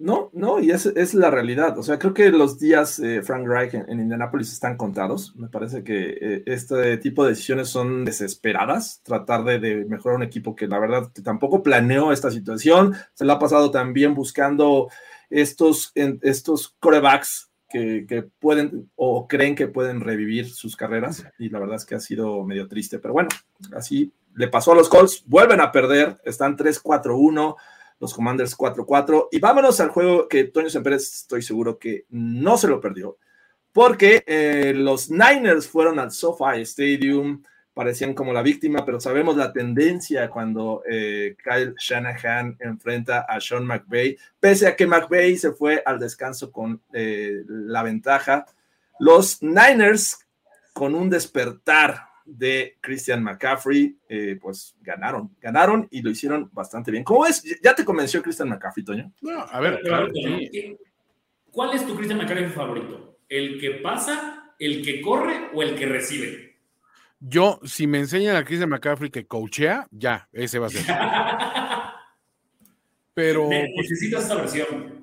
No, 0.01 0.31
no, 0.33 0.59
y 0.59 0.71
es, 0.71 0.87
es, 0.87 1.13
la 1.13 1.29
realidad. 1.29 1.77
O 1.77 1.83
sea, 1.83 1.99
creo 1.99 2.11
que 2.11 2.31
los 2.31 2.57
días 2.57 2.97
eh, 2.97 3.21
Frank 3.21 3.47
Reich 3.47 3.75
en, 3.75 3.99
Indianapolis 3.99 4.51
están 4.51 4.75
contados. 4.75 5.35
Me 5.35 5.47
parece 5.47 5.83
que 5.83 6.17
eh, 6.19 6.43
este 6.47 6.97
tipo 6.97 7.23
de 7.23 7.29
decisiones 7.29 7.69
son 7.69 8.03
desesperadas. 8.03 9.01
Tratar 9.03 9.43
de, 9.43 9.85
mejorar 9.85 10.17
un 10.17 10.23
equipo 10.23 10.55
que 10.55 10.67
la 10.67 10.79
verdad 10.79 11.11
tampoco 11.23 11.61
planeó 11.61 12.11
esta 12.11 12.31
situación. 12.31 12.95
Se 13.13 13.25
la 13.25 13.33
ha 13.33 13.39
pasado 13.39 13.69
también 13.69 14.15
buscando 14.15 14.89
estos, 15.29 15.91
estos 15.93 16.75
corebacks 16.79 17.51
que, 17.69 18.07
que, 18.07 18.23
pueden 18.23 18.89
o 18.95 19.27
creen 19.27 19.53
que 19.53 19.67
pueden 19.67 20.01
revivir 20.01 20.49
sus 20.49 20.75
carreras. 20.75 21.27
Y 21.37 21.49
la 21.49 21.59
verdad 21.59 21.75
es 21.75 21.85
que 21.85 21.93
ha 21.93 21.99
sido 21.99 22.43
medio 22.43 22.67
triste. 22.67 22.97
Pero 22.97 23.13
bueno, 23.13 23.29
así 23.75 24.11
le 24.33 24.47
pasó 24.47 24.71
a 24.71 24.75
los 24.75 24.89
Colts. 24.89 25.23
Vuelven 25.27 25.61
a 25.61 25.71
perder. 25.71 26.19
Están 26.25 26.57
3-4-1 26.57 27.55
los 28.01 28.13
Commanders 28.15 28.57
4-4. 28.57 29.29
Y 29.31 29.39
vámonos 29.39 29.79
al 29.79 29.89
juego 29.89 30.27
que 30.27 30.45
Toño 30.45 30.69
Semperes 30.69 31.21
estoy 31.21 31.43
seguro 31.43 31.77
que 31.77 32.05
no 32.09 32.57
se 32.57 32.67
lo 32.67 32.81
perdió, 32.81 33.17
porque 33.71 34.23
eh, 34.25 34.73
los 34.75 35.09
Niners 35.09 35.67
fueron 35.67 35.99
al 35.99 36.11
SoFi 36.11 36.61
Stadium, 36.61 37.43
parecían 37.73 38.15
como 38.15 38.33
la 38.33 38.41
víctima, 38.41 38.83
pero 38.83 38.99
sabemos 38.99 39.37
la 39.37 39.53
tendencia 39.53 40.29
cuando 40.29 40.81
eh, 40.89 41.37
Kyle 41.41 41.75
Shanahan 41.77 42.57
enfrenta 42.59 43.21
a 43.21 43.39
Sean 43.39 43.65
McVay, 43.65 44.17
pese 44.39 44.67
a 44.67 44.75
que 44.75 44.87
McVay 44.87 45.37
se 45.37 45.51
fue 45.51 45.81
al 45.85 45.99
descanso 45.99 46.51
con 46.51 46.81
eh, 46.91 47.43
la 47.47 47.83
ventaja. 47.83 48.45
Los 48.99 49.41
Niners 49.41 50.27
con 50.73 50.95
un 50.95 51.09
despertar 51.09 52.10
de 52.37 52.77
Christian 52.81 53.23
McCaffrey, 53.23 53.97
eh, 54.07 54.37
pues 54.41 54.75
ganaron, 54.81 55.35
ganaron 55.39 55.87
y 55.91 56.01
lo 56.01 56.09
hicieron 56.09 56.49
bastante 56.53 56.91
bien. 56.91 57.03
¿Cómo 57.03 57.25
es? 57.25 57.43
¿Ya 57.61 57.75
te 57.75 57.85
convenció 57.85 58.21
Christian 58.21 58.49
McCaffrey, 58.49 58.83
Toño? 58.83 59.11
No, 59.21 59.39
a 59.39 59.59
ver, 59.59 59.79
claro, 59.83 60.07
¿cuál 61.51 61.75
es 61.75 61.85
tu 61.85 61.95
Christian 61.95 62.19
McCaffrey 62.19 62.49
favorito? 62.49 63.19
¿El 63.27 63.59
que 63.59 63.71
pasa, 63.71 64.55
el 64.59 64.83
que 64.83 65.01
corre 65.01 65.49
o 65.53 65.61
el 65.61 65.75
que 65.75 65.85
recibe? 65.85 66.59
Yo, 67.19 67.59
si 67.63 67.85
me 67.85 67.99
enseñan 67.99 68.35
a 68.35 68.43
Christian 68.43 68.69
McCaffrey 68.69 69.11
que 69.11 69.27
coachea, 69.27 69.87
ya, 69.91 70.27
ese 70.31 70.59
va 70.59 70.67
a 70.67 70.69
ser. 70.69 70.85
Pero. 73.13 73.47
Necesito 73.49 74.17
esta 74.17 74.35
versión. 74.35 75.01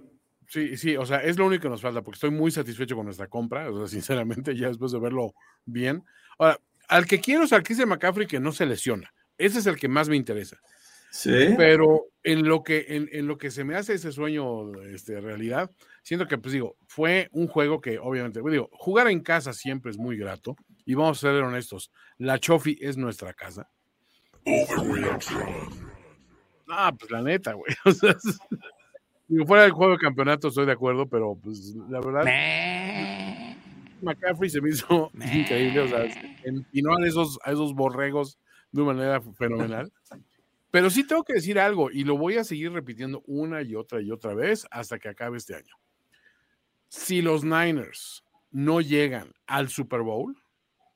Sí, 0.48 0.78
sí, 0.78 0.96
o 0.96 1.04
sea, 1.04 1.18
es 1.18 1.36
lo 1.36 1.46
único 1.46 1.62
que 1.62 1.68
nos 1.68 1.82
falta, 1.82 2.02
porque 2.02 2.16
estoy 2.16 2.30
muy 2.30 2.50
satisfecho 2.50 2.96
con 2.96 3.04
nuestra 3.04 3.28
compra, 3.28 3.70
o 3.70 3.78
sea, 3.78 3.86
sinceramente, 3.86 4.56
ya 4.56 4.68
después 4.68 4.92
de 4.92 4.98
verlo 4.98 5.34
bien. 5.66 6.02
Ahora, 6.38 6.58
al 6.88 7.06
que 7.06 7.20
quiero 7.20 7.44
es 7.44 7.52
al 7.52 7.62
de 7.62 7.86
McCaffrey 7.86 8.26
que 8.26 8.40
no 8.40 8.52
se 8.52 8.66
lesiona. 8.66 9.12
Ese 9.36 9.60
es 9.60 9.66
el 9.66 9.76
que 9.76 9.88
más 9.88 10.08
me 10.08 10.16
interesa. 10.16 10.58
Sí. 11.10 11.54
Pero 11.56 12.06
en 12.22 12.46
lo 12.46 12.62
que, 12.62 12.86
en, 12.88 13.26
lo 13.26 13.38
que 13.38 13.50
se 13.50 13.64
me 13.64 13.76
hace 13.76 13.94
ese 13.94 14.12
sueño 14.12 14.72
este, 14.82 15.20
realidad, 15.20 15.70
siento 16.02 16.26
que, 16.26 16.38
pues 16.38 16.52
digo, 16.52 16.76
fue 16.86 17.28
un 17.32 17.46
juego 17.46 17.80
que 17.80 17.98
obviamente, 17.98 18.40
pues, 18.40 18.52
digo, 18.52 18.68
jugar 18.72 19.08
en 19.08 19.20
casa 19.20 19.52
siempre 19.52 19.90
es 19.90 19.98
muy 19.98 20.16
grato. 20.16 20.56
Y 20.84 20.94
vamos 20.94 21.18
a 21.18 21.32
ser 21.32 21.42
honestos, 21.42 21.92
la 22.16 22.38
Chofi 22.38 22.78
es 22.80 22.96
nuestra 22.96 23.32
casa. 23.34 23.70
Ah, 26.68 26.92
pues 26.98 27.10
la 27.10 27.22
neta, 27.22 27.52
güey. 27.52 27.74
O 27.84 27.92
sea, 27.92 28.16
digo, 29.28 29.46
fuera 29.46 29.62
del 29.62 29.72
juego 29.72 29.92
de 29.92 29.98
campeonato 29.98 30.48
estoy 30.48 30.66
de 30.66 30.72
acuerdo, 30.72 31.06
pero 31.08 31.36
pues 31.42 31.74
la 31.88 32.00
verdad. 32.00 32.24
McCaffrey 34.02 34.50
se 34.50 34.60
me 34.60 34.70
hizo 34.70 35.10
increíble, 35.14 35.80
o 35.80 35.88
sea, 35.88 36.04
empinó 36.44 36.96
a 36.96 37.06
esos, 37.06 37.38
a 37.44 37.52
esos 37.52 37.74
borregos 37.74 38.38
de 38.72 38.82
una 38.82 38.92
manera 38.92 39.20
fenomenal. 39.20 39.92
Pero 40.70 40.90
sí 40.90 41.06
tengo 41.06 41.24
que 41.24 41.34
decir 41.34 41.58
algo 41.58 41.90
y 41.90 42.04
lo 42.04 42.18
voy 42.18 42.36
a 42.36 42.44
seguir 42.44 42.72
repitiendo 42.72 43.22
una 43.26 43.62
y 43.62 43.74
otra 43.74 44.02
y 44.02 44.10
otra 44.10 44.34
vez 44.34 44.66
hasta 44.70 44.98
que 44.98 45.08
acabe 45.08 45.38
este 45.38 45.54
año. 45.54 45.74
Si 46.88 47.22
los 47.22 47.44
Niners 47.44 48.24
no 48.50 48.80
llegan 48.80 49.32
al 49.46 49.68
Super 49.68 50.02
Bowl, 50.02 50.36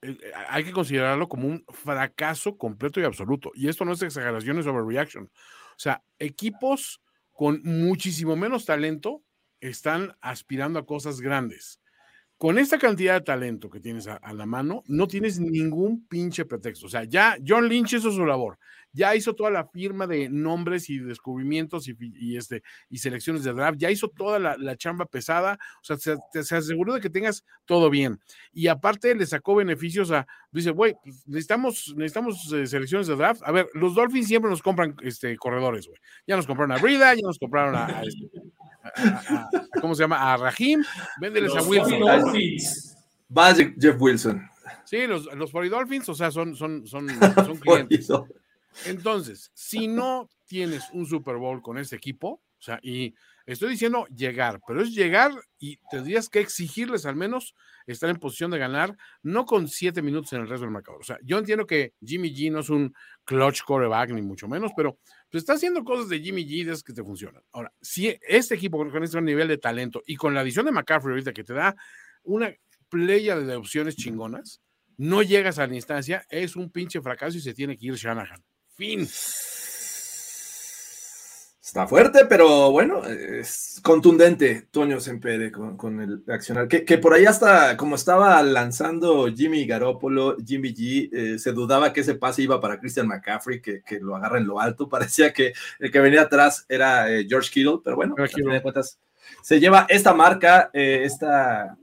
eh, 0.03 0.19
hay 0.49 0.65
que 0.65 0.73
considerarlo 0.73 1.29
como 1.29 1.49
un 1.49 1.65
fracaso 1.69 2.57
completo 2.59 3.01
y 3.01 3.05
absoluto. 3.05 3.51
Y 3.55 3.69
esto 3.69 3.85
no 3.85 3.93
es 3.93 4.03
exageración, 4.03 4.59
es 4.59 4.67
overreaction. 4.67 5.25
O 5.25 5.79
sea, 5.79 6.03
equipos 6.19 7.01
con 7.33 7.63
muchísimo 7.65 8.37
menos 8.37 8.67
talento 8.67 9.23
están 9.61 10.17
aspirando 10.21 10.79
a 10.79 10.87
cosas 10.87 11.21
grandes 11.21 11.82
con 12.43 12.59
esta 12.59 12.77
cantidad 12.77 13.15
de 13.15 13.21
talento 13.21 13.71
que 13.71 13.79
tienes 13.79 14.09
a, 14.09 14.33
la 14.33 14.47
mano, 14.47 14.83
no 14.89 15.07
tienes 15.07 15.39
ningún 15.39 16.09
pinche 16.09 16.45
pretexto. 16.45 16.87
O 16.87 16.89
sea, 16.89 17.05
ya 17.05 17.37
John 17.47 17.69
Lynch 17.69 17.93
hizo 17.93 18.11
su 18.11 18.27
labor, 18.27 18.59
ya 18.93 19.15
hizo 19.15 19.37
toda 19.37 19.53
la 19.53 19.69
firma 19.69 20.09
de 20.09 20.29
nombres 20.29 20.91
y 20.91 20.99
descubrimientos 20.99 21.87
y, 21.87 22.37
este, 22.37 22.65
y 22.91 22.99
selecciones 22.99 23.45
de 23.45 23.53
draft, 23.53 23.79
ya 23.79 23.93
hizo 23.93 24.09
toda 24.09 24.41
la, 24.41 24.77
chamba 24.77 25.07
pesada, 25.07 25.57
o 25.83 25.85
sea, 25.85 25.97
se, 25.99 26.19
aseguró 26.57 26.95
de 26.95 27.01
que 27.01 27.11
tengas 27.11 27.45
todo 27.65 27.91
bien. 27.91 28.19
Y 28.53 28.67
aparte 28.67 29.15
le 29.15 29.25
sacó 29.25 29.55
beneficios 29.55 30.11
a, 30.11 30.27
dice, 30.51 30.73
güey, 30.73 30.97
pues, 31.01 31.25
necesitamos, 31.29 31.95
necesitamos 31.97 32.53
eh, 32.55 32.67
selecciones 32.67 33.07
de 33.07 33.15
draft. 33.15 33.43
A 33.45 33.53
ver, 33.53 33.69
los 33.75 33.95
Dolphins 33.95 34.27
siempre 34.27 34.51
nos 34.51 34.63
compran 34.63 34.97
este, 35.05 35.37
corredores, 35.37 35.87
güey. 35.87 36.01
Ya 36.27 36.35
nos 36.35 36.49
compraron 36.49 36.73
a 36.73 36.79
Brida, 36.79 37.15
ya 37.15 37.23
nos 37.23 37.39
compraron 37.39 37.77
a, 37.77 38.03
este, 38.03 38.42
¿cómo 39.81 39.95
se 39.95 40.03
llama? 40.03 40.33
A 40.33 40.37
Rahim, 40.37 40.83
véndeles 41.21 41.55
a 41.55 41.63
Wilson. 41.63 42.03
Va 43.37 43.55
Jeff 43.55 43.97
Wilson. 43.99 44.49
Sí, 44.85 45.07
los, 45.07 45.25
los 45.35 45.53
Dolphins, 45.53 46.09
o 46.09 46.15
sea, 46.15 46.31
son, 46.31 46.55
son, 46.55 46.87
son, 46.87 47.09
son 47.35 47.57
clientes. 47.57 48.09
Entonces, 48.87 49.51
si 49.55 49.89
no 49.89 50.29
tienes 50.47 50.85
un 50.93 51.07
Super 51.07 51.37
Bowl 51.37 51.63
con 51.63 51.79
este 51.79 51.97
equipo, 51.97 52.43
o 52.63 52.65
sea, 52.65 52.79
y 52.81 53.13
estoy 53.45 53.71
diciendo 53.71 54.07
llegar, 54.07 54.61
pero 54.65 54.83
es 54.83 54.95
llegar 54.95 55.33
y 55.59 55.79
tendrías 55.91 56.29
que 56.29 56.39
exigirles 56.39 57.07
al 57.07 57.17
menos 57.17 57.57
estar 57.89 58.09
en 58.09 58.21
posición 58.21 58.53
de 58.53 58.59
ganar, 58.59 58.97
no 59.25 59.47
con 59.47 59.67
siete 59.67 60.01
minutos 60.01 60.33
en 60.33 60.43
el 60.43 60.49
resto 60.49 60.65
del 60.65 60.71
marcador. 60.71 61.01
O 61.01 61.05
sea, 61.05 61.19
yo 61.25 61.39
entiendo 61.39 61.67
que 61.67 61.95
Jimmy 62.01 62.33
G 62.33 62.53
no 62.53 62.61
es 62.61 62.71
un 62.71 62.95
clutch 63.25 63.63
coreback, 63.65 64.11
ni 64.11 64.23
mucho 64.23 64.47
menos, 64.47 64.71
pero 64.77 64.97
pues, 65.29 65.43
está 65.43 65.55
haciendo 65.55 65.83
cosas 65.83 66.09
de 66.09 66.21
Jimmy 66.21 66.47
G 66.47 66.81
que 66.85 66.93
te 66.93 67.03
funcionan. 67.03 67.43
Ahora, 67.51 67.73
si 67.81 68.17
este 68.29 68.55
equipo 68.55 68.79
con 68.79 69.03
este 69.03 69.21
nivel 69.21 69.49
de 69.49 69.59
talento 69.59 70.05
y 70.07 70.15
con 70.15 70.35
la 70.35 70.43
adición 70.43 70.67
de 70.67 70.71
McCaffrey 70.71 71.15
ahorita 71.15 71.33
que 71.33 71.43
te 71.43 71.55
da 71.55 71.75
una 72.23 72.55
playa 72.89 73.41
de 73.41 73.57
opciones 73.57 73.97
chingonas, 73.97 74.61
no 74.99 75.25
llegas 75.25 75.59
a 75.59 75.67
la 75.67 75.75
instancia, 75.75 76.25
es 76.31 76.55
un 76.55 76.71
pinche 76.71 77.01
fracaso 77.01 77.39
y 77.39 77.41
se 77.41 77.55
tiene 77.55 77.77
que 77.77 77.87
ir 77.87 77.95
Shanahan. 77.95 78.41
Fin. 78.77 79.09
Está 81.73 81.87
fuerte, 81.87 82.27
pero 82.27 82.71
bueno, 82.71 83.03
es 83.07 83.81
contundente 83.83 84.67
Toño 84.71 85.01
Sempere 85.01 85.51
con, 85.51 85.79
con 85.79 86.03
el 86.03 86.23
accionar. 86.31 86.69
Que, 86.69 86.85
que, 86.85 86.99
por 86.99 87.15
ahí 87.15 87.25
hasta 87.25 87.79
como 87.79 87.95
estaba 87.95 88.43
lanzando 88.43 89.33
Jimmy 89.35 89.65
Garoppolo, 89.65 90.37
Jimmy 90.47 90.75
G, 90.75 91.09
eh, 91.11 91.39
se 91.39 91.53
dudaba 91.53 91.95
que 91.95 92.03
ese 92.03 92.17
pase 92.17 92.43
iba 92.43 92.61
para 92.61 92.79
Christian 92.79 93.07
McCaffrey, 93.09 93.63
que, 93.63 93.81
que, 93.81 94.01
lo 94.01 94.15
agarra 94.15 94.37
en 94.37 94.49
lo 94.49 94.61
alto. 94.61 94.87
Parecía 94.91 95.33
que 95.33 95.55
el 95.79 95.91
que 95.91 96.01
venía 96.01 96.21
atrás 96.21 96.67
era 96.69 97.11
eh, 97.11 97.25
George 97.27 97.51
Kittle, 97.51 97.79
pero 97.83 97.97
bueno, 97.97 98.17
se 99.41 99.59
lleva 99.59 99.87
esta 99.89 100.13
marca, 100.13 100.69
eh, 100.75 101.05
esta, 101.05 101.79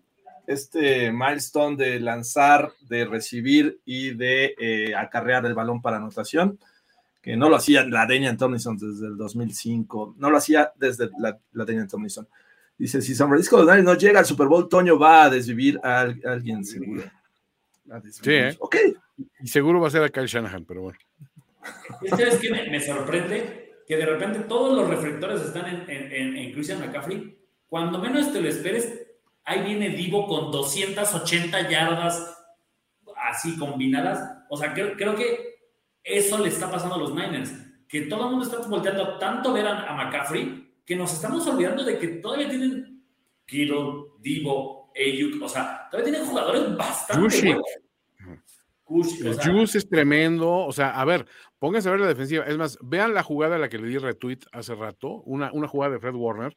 este 0.45 1.11
milestone 1.11 1.77
de 1.77 1.99
lanzar, 1.99 2.73
de 2.87 3.05
recibir 3.05 3.79
y 3.85 4.11
de 4.11 4.93
acarrear 4.95 5.47
el 5.47 5.55
balón 5.55 5.81
para 5.81 5.97
anotación 5.97 6.59
que 7.21 7.35
no 7.35 7.49
lo 7.49 7.55
hacía 7.55 7.85
la 7.85 8.05
Daniel 8.05 8.37
Tomlinson 8.37 8.77
desde 8.77 9.07
el 9.07 9.17
2005, 9.17 10.15
no 10.17 10.29
lo 10.29 10.37
hacía 10.37 10.71
desde 10.75 11.09
la, 11.19 11.37
la 11.51 11.65
Daniel 11.65 11.87
Tomlinson. 11.87 12.27
Dice, 12.79 13.01
si 13.01 13.13
San 13.13 13.27
Francisco 13.27 13.61
no 13.61 13.93
llega 13.95 14.19
al 14.19 14.25
Super 14.25 14.47
Bowl, 14.47 14.69
Toño 14.69 14.97
va 14.97 15.23
a 15.23 15.29
desvivir 15.29 15.77
a, 15.83 15.99
alguien 15.99 16.63
seguro. 16.63 17.03
Sí, 18.09 18.31
¿eh? 18.31 18.55
Ok. 18.59 18.77
Y 19.41 19.47
seguro 19.47 19.81
va 19.81 19.89
a 19.89 19.91
ser 19.91 20.03
a 20.03 20.09
Kyle 20.09 20.27
Shanahan, 20.27 20.63
pero 20.63 20.83
bueno. 20.83 20.97
¿Sabes 22.09 22.37
qué 22.37 22.49
me, 22.49 22.69
me, 22.69 22.79
sorprende? 22.79 23.81
Que 23.85 23.97
de 23.97 24.05
repente 24.05 24.39
todos 24.47 24.77
los 24.77 24.89
reflectores 24.89 25.41
están 25.41 25.65
en, 25.65 25.89
en, 25.89 26.37
en, 26.37 26.53
Christian 26.53 26.79
McCaffrey. 26.79 27.37
Cuando 27.67 27.99
menos 27.99 28.31
te 28.31 28.39
lo 28.39 28.47
esperes, 28.47 29.07
ahí 29.43 29.63
viene 29.65 29.89
Divo 29.89 30.25
con 30.25 30.49
280 30.49 31.69
yardas 31.69 32.33
así 33.17 33.57
combinadas. 33.57 34.45
O 34.49 34.55
sea, 34.55 34.73
creo, 34.73 34.95
creo 34.95 35.15
que 35.15 35.48
eso 36.03 36.37
le 36.39 36.49
está 36.49 36.69
pasando 36.71 36.95
a 36.95 36.99
los 36.99 37.13
Niners, 37.13 37.51
que 37.87 38.01
todo 38.01 38.25
el 38.25 38.29
mundo 38.31 38.45
está 38.45 38.67
volteando 38.67 39.17
tanto 39.17 39.53
ver 39.53 39.67
a, 39.67 39.93
McCaffrey 39.93 40.77
que 40.85 40.95
nos 40.95 41.13
estamos 41.13 41.45
olvidando 41.47 41.83
de 41.83 41.97
que 41.97 42.07
todavía 42.07 42.49
tienen 42.49 43.03
Kiro, 43.45 44.17
Divo, 44.19 44.91
Ayuk, 44.95 45.41
o 45.41 45.49
sea, 45.49 45.87
todavía 45.89 46.11
tienen 46.11 46.29
jugadores 46.29 46.75
bastante 46.75 47.41
buenos. 48.87 49.19
el 49.21 49.39
Juice 49.39 49.77
es 49.77 49.89
tremendo. 49.89 50.51
O 50.51 50.71
sea, 50.71 50.99
a 50.99 51.05
ver, 51.05 51.25
pónganse 51.59 51.89
a 51.89 51.91
ver 51.91 52.01
la 52.01 52.07
defensiva. 52.07 52.45
Es 52.45 52.57
más, 52.57 52.77
vean 52.81 53.13
la 53.13 53.23
jugada 53.23 53.55
a 53.55 53.59
la 53.59 53.69
que 53.69 53.77
le 53.77 53.87
di 53.87 53.97
retweet 53.97 54.39
hace 54.51 54.75
rato, 54.75 55.21
una, 55.25 55.51
una 55.53 55.67
jugada 55.67 55.93
de 55.93 55.99
Fred 55.99 56.15
Warner, 56.15 56.55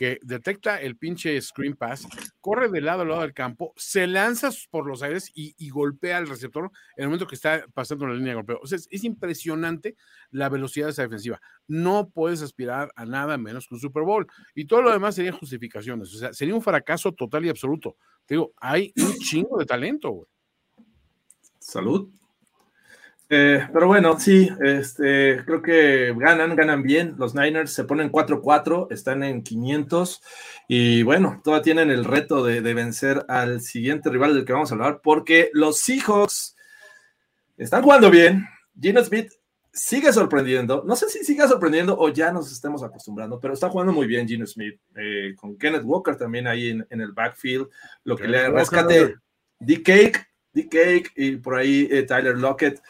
que 0.00 0.18
detecta 0.22 0.80
el 0.80 0.96
pinche 0.96 1.38
screen 1.42 1.76
pass, 1.76 2.08
corre 2.40 2.70
de 2.70 2.80
lado 2.80 3.02
a 3.02 3.04
lado 3.04 3.20
del 3.20 3.34
campo, 3.34 3.74
se 3.76 4.06
lanza 4.06 4.48
por 4.70 4.86
los 4.86 5.02
aires 5.02 5.30
y, 5.34 5.68
golpea 5.68 6.16
al 6.16 6.26
receptor 6.26 6.70
en 6.96 7.02
el 7.02 7.08
momento 7.08 7.26
que 7.26 7.34
está 7.34 7.66
pasando 7.74 8.06
la 8.06 8.14
línea 8.14 8.30
de 8.30 8.36
golpeo. 8.36 8.60
O 8.62 8.66
sea, 8.66 8.78
es, 8.78 9.04
impresionante 9.04 9.96
la 10.30 10.48
velocidad 10.48 10.86
de 10.86 10.92
esa 10.92 11.02
defensiva. 11.02 11.38
No 11.68 12.08
puedes 12.08 12.40
aspirar 12.40 12.90
a 12.96 13.04
nada 13.04 13.36
menos 13.36 13.68
que 13.68 13.74
un 13.74 13.80
Super 13.82 14.02
Bowl. 14.04 14.26
Y 14.54 14.64
todo 14.64 14.80
lo 14.80 14.90
demás 14.90 15.16
serían 15.16 15.36
justificaciones. 15.36 16.14
O 16.14 16.18
sea, 16.18 16.32
sería 16.32 16.54
un 16.54 16.62
fracaso 16.62 17.12
total 17.12 17.44
y 17.44 17.50
absoluto. 17.50 17.98
Te 18.24 18.36
digo, 18.36 18.54
hay 18.56 18.94
un 18.96 19.18
chingo 19.18 19.58
de 19.58 19.66
talento, 19.66 20.12
güey. 20.12 20.28
Salud. 21.58 22.08
Eh, 23.32 23.64
pero 23.72 23.86
bueno, 23.86 24.18
sí, 24.18 24.50
este, 24.60 25.44
creo 25.44 25.62
que 25.62 26.12
ganan, 26.16 26.56
ganan 26.56 26.82
bien. 26.82 27.14
Los 27.16 27.32
Niners 27.32 27.72
se 27.72 27.84
ponen 27.84 28.10
4-4, 28.10 28.88
están 28.90 29.22
en 29.22 29.44
500 29.44 30.20
y 30.66 31.04
bueno, 31.04 31.40
todavía 31.44 31.62
tienen 31.62 31.90
el 31.92 32.04
reto 32.04 32.44
de, 32.44 32.60
vencer 32.60 33.24
al 33.28 33.60
siguiente 33.60 34.10
rival 34.10 34.34
del 34.34 34.44
que 34.44 34.52
vamos 34.52 34.72
a 34.72 34.74
hablar 34.74 35.00
porque 35.00 35.48
los 35.52 35.78
Seahawks 35.78 36.56
están 37.56 37.84
jugando 37.84 38.10
bien. 38.10 38.48
Gino 38.80 39.04
Smith 39.04 39.30
sigue 39.72 40.12
sorprendiendo. 40.12 40.82
No 40.84 40.96
sé 40.96 41.08
si 41.08 41.24
sigue 41.24 41.46
sorprendiendo 41.46 41.96
o 41.96 42.08
ya 42.08 42.32
nos 42.32 42.50
estemos 42.50 42.82
acostumbrando, 42.82 43.38
pero 43.38 43.54
está 43.54 43.68
jugando 43.68 43.92
muy 43.92 44.08
bien 44.08 44.26
Gino 44.26 44.44
Smith 44.44 44.80
eh, 44.96 45.36
con 45.36 45.56
Kenneth 45.56 45.84
Walker 45.84 46.16
también 46.16 46.48
ahí 46.48 46.70
en, 46.70 47.00
el 47.00 47.12
backfield. 47.12 47.68
Lo 48.02 48.16
que 48.16 48.26
le 48.26 48.50
rescate 48.50 49.14
D-Cake, 49.60 50.26
D-Cake 50.52 51.12
y 51.14 51.36
por 51.36 51.54
ahí 51.54 51.86
eh, 51.92 52.02
Tyler 52.02 52.36
Lockett. 52.36 52.82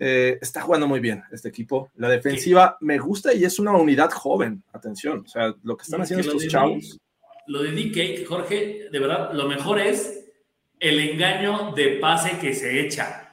Eh, 0.00 0.38
está 0.40 0.60
jugando 0.60 0.86
muy 0.86 1.00
bien 1.00 1.24
este 1.32 1.48
equipo. 1.48 1.90
La 1.96 2.08
defensiva 2.08 2.76
me 2.80 2.98
gusta 2.98 3.34
y 3.34 3.44
es 3.44 3.58
una 3.58 3.72
unidad 3.72 4.10
joven. 4.10 4.62
Atención, 4.72 5.24
o 5.26 5.28
sea, 5.28 5.54
lo 5.62 5.76
que 5.76 5.82
están 5.82 6.02
haciendo 6.02 6.26
estos 6.26 6.46
chavos. 6.46 6.98
Lo 7.46 7.62
de 7.62 7.72
DK, 7.72 8.26
Jorge, 8.26 8.88
de 8.90 8.98
verdad, 8.98 9.32
lo 9.32 9.48
mejor 9.48 9.80
es 9.80 10.30
el 10.78 11.00
engaño 11.00 11.72
de 11.72 11.98
pase 12.00 12.38
que 12.38 12.54
se 12.54 12.80
echa 12.80 13.32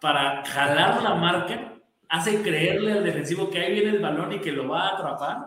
para 0.00 0.44
jalar 0.46 1.02
la 1.02 1.14
marca. 1.16 1.74
Hace 2.08 2.40
creerle 2.40 2.92
al 2.92 3.04
defensivo 3.04 3.50
que 3.50 3.58
ahí 3.58 3.72
viene 3.74 3.90
el 3.90 3.98
balón 4.00 4.32
y 4.32 4.40
que 4.40 4.52
lo 4.52 4.68
va 4.68 4.88
a 4.88 4.94
atrapar. 4.94 5.38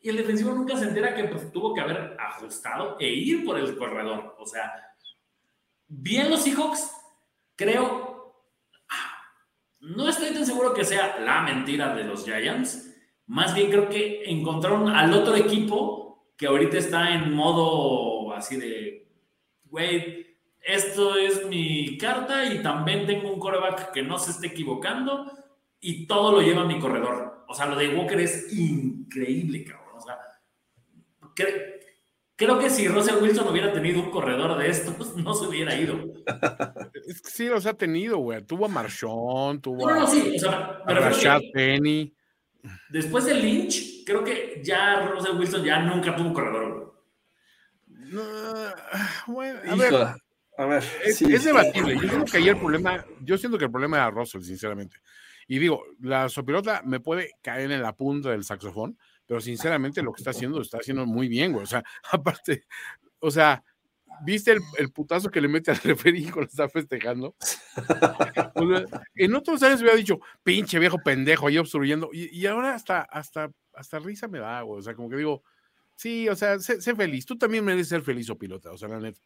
Y 0.00 0.10
el 0.10 0.16
defensivo 0.16 0.52
nunca 0.52 0.76
se 0.76 0.84
entera 0.84 1.14
que 1.14 1.24
pues, 1.24 1.50
tuvo 1.50 1.74
que 1.74 1.80
haber 1.80 2.16
ajustado 2.18 2.96
e 3.00 3.08
ir 3.08 3.44
por 3.44 3.58
el 3.58 3.76
corredor. 3.76 4.36
O 4.38 4.46
sea, 4.46 4.72
bien 5.88 6.30
los 6.30 6.44
Seahawks, 6.44 6.92
creo 7.56 8.07
no 9.80 10.08
estoy 10.08 10.32
tan 10.32 10.44
seguro 10.44 10.74
que 10.74 10.84
sea 10.84 11.18
la 11.20 11.42
mentira 11.42 11.94
de 11.94 12.04
los 12.04 12.24
Giants. 12.24 12.94
Más 13.26 13.54
bien 13.54 13.70
creo 13.70 13.88
que 13.88 14.24
encontraron 14.24 14.88
al 14.88 15.12
otro 15.12 15.36
equipo 15.36 16.32
que 16.36 16.46
ahorita 16.46 16.78
está 16.78 17.14
en 17.14 17.32
modo 17.32 18.32
así 18.32 18.56
de, 18.56 19.08
güey, 19.64 20.36
esto 20.62 21.16
es 21.16 21.46
mi 21.46 21.96
carta 21.98 22.44
y 22.46 22.62
también 22.62 23.06
tengo 23.06 23.32
un 23.32 23.40
coreback 23.40 23.92
que 23.92 24.02
no 24.02 24.18
se 24.18 24.32
esté 24.32 24.48
equivocando 24.48 25.32
y 25.80 26.06
todo 26.06 26.32
lo 26.32 26.42
lleva 26.42 26.62
a 26.62 26.66
mi 26.66 26.78
corredor. 26.78 27.44
O 27.48 27.54
sea, 27.54 27.66
lo 27.66 27.76
de 27.76 27.94
Walker 27.94 28.20
es 28.20 28.52
increíble, 28.52 29.64
cabrón. 29.64 29.96
O 29.96 30.00
sea, 30.00 30.18
creo 32.38 32.58
que 32.58 32.70
si 32.70 32.86
Russell 32.86 33.20
Wilson 33.20 33.48
hubiera 33.48 33.72
tenido 33.72 34.00
un 34.00 34.10
corredor 34.10 34.56
de 34.56 34.70
estos, 34.70 35.16
no 35.16 35.34
se 35.34 35.46
hubiera 35.46 35.74
ido. 35.74 35.98
Es 37.06 37.20
que 37.20 37.30
sí 37.30 37.46
los 37.46 37.66
ha 37.66 37.74
tenido, 37.74 38.18
güey. 38.18 38.42
Tuvo 38.44 38.66
a 38.66 38.68
Marshon, 38.68 39.60
tuvo 39.60 39.90
no, 39.90 40.00
no, 40.00 40.06
sí. 40.06 40.34
o 40.36 40.38
sea, 40.38 40.82
a 40.86 40.94
Rashad 40.94 41.40
Penny. 41.52 42.14
Después 42.88 43.24
de 43.24 43.34
Lynch, 43.34 44.04
creo 44.06 44.24
que 44.24 44.62
ya 44.64 45.08
Russell 45.08 45.36
Wilson 45.36 45.64
ya 45.64 45.80
nunca 45.80 46.14
tuvo 46.14 46.28
un 46.28 46.34
corredor. 46.34 47.04
No, 47.86 48.22
bueno, 49.26 49.60
a 49.70 49.74
ver, 49.74 49.94
a 50.56 50.66
ver, 50.66 50.84
es, 51.04 51.44
debatible. 51.44 51.94
Yo 51.94 52.08
siento 52.08 52.24
que 52.24 52.36
ahí 52.38 52.48
el 52.48 52.56
problema, 52.56 53.04
yo 53.22 53.36
siento 53.36 53.58
que 53.58 53.64
el 53.66 53.70
problema 53.70 53.98
era 53.98 54.10
Russell, 54.10 54.42
sinceramente. 54.42 54.96
Y 55.46 55.58
digo, 55.58 55.84
la 56.00 56.28
sopilota 56.28 56.82
me 56.84 57.00
puede 57.00 57.32
caer 57.42 57.70
en 57.70 57.82
la 57.82 57.94
punta 57.94 58.30
del 58.30 58.44
saxofón, 58.44 58.98
pero 59.28 59.42
sinceramente 59.42 60.02
lo 60.02 60.12
que 60.12 60.22
está 60.22 60.30
haciendo, 60.30 60.56
lo 60.56 60.62
está 60.62 60.78
haciendo 60.78 61.04
muy 61.04 61.28
bien, 61.28 61.52
güey. 61.52 61.62
O 61.62 61.66
sea, 61.66 61.84
aparte, 62.10 62.64
o 63.20 63.30
sea, 63.30 63.62
¿viste 64.24 64.56
el, 64.78 64.90
putazo 64.90 65.30
que 65.30 65.42
le 65.42 65.48
mete 65.48 65.70
al 65.70 65.76
referí 65.84 66.24
cuando 66.24 66.48
está 66.48 66.68
festejando? 66.68 67.36
en 69.14 69.34
otros 69.34 69.62
años 69.62 69.82
hubiera 69.82 69.96
dicho, 69.96 70.18
pinche 70.42 70.78
viejo 70.78 70.98
pendejo 71.04 71.46
ahí 71.46 71.58
obstruyendo, 71.58 72.08
y, 72.12 72.46
ahora 72.46 72.74
hasta, 72.74 73.02
hasta, 73.02 73.50
hasta 73.74 73.98
risa 73.98 74.28
me 74.28 74.38
da, 74.38 74.62
güey. 74.62 74.78
O 74.78 74.82
sea, 74.82 74.94
como 74.94 75.10
que 75.10 75.16
digo, 75.16 75.42
sí, 75.94 76.26
o 76.30 76.34
sea, 76.34 76.58
sé, 76.58 76.80
sé 76.80 76.96
feliz. 76.96 77.26
Tú 77.26 77.36
también 77.36 77.66
mereces 77.66 77.88
ser 77.88 78.02
feliz 78.02 78.30
o 78.30 78.38
pilota, 78.38 78.72
o 78.72 78.78
sea, 78.78 78.88
la 78.88 78.98
neta. 78.98 79.20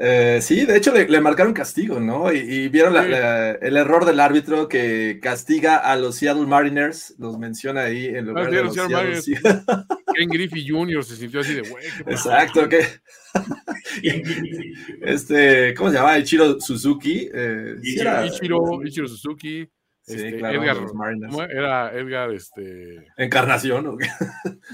Eh, 0.00 0.38
sí, 0.40 0.64
de 0.64 0.76
hecho 0.76 0.92
le, 0.92 1.20
marcaron 1.20 1.52
castigo, 1.52 1.98
¿no? 1.98 2.32
Y, 2.32 2.68
vieron 2.68 2.94
el 2.96 3.76
error 3.76 4.04
del 4.04 4.20
árbitro 4.20 4.68
que 4.68 5.18
castiga 5.20 5.76
a 5.76 5.96
los 5.96 6.16
Seattle 6.16 6.46
Mariners, 6.46 7.16
los 7.18 7.36
menciona 7.38 7.82
ahí 7.82 8.06
en 8.06 8.26
lugar 8.26 8.46
ah, 8.46 8.50
de 8.50 8.62
los 8.62 8.74
Seattle 8.74 8.96
Mariners. 8.96 9.26
Ken 10.14 10.28
Griffey 10.28 10.68
Jr. 10.68 11.04
se 11.04 11.16
sintió 11.16 11.40
así 11.40 11.54
de 11.54 11.68
güey. 11.68 11.84
Exacto, 12.06 12.68
que 12.68 12.86
este, 15.02 15.74
¿cómo 15.74 15.90
se 15.90 15.96
llama? 15.96 16.18
Ichiro 16.18 16.60
Suzuki. 16.60 17.28
Eh, 17.32 17.76
Ichiro, 17.82 18.84
Ichiro, 18.84 19.08
Suzuki. 19.08 19.68
Este, 20.06 20.38
claro, 20.38 20.62
Edgar, 20.62 20.76
¿cómo 20.86 21.42
era 21.42 21.92
Edgar, 21.92 22.32
este. 22.32 23.04
Encarnación, 23.16 23.86
¿o 23.88 23.96
qué? 23.96 24.06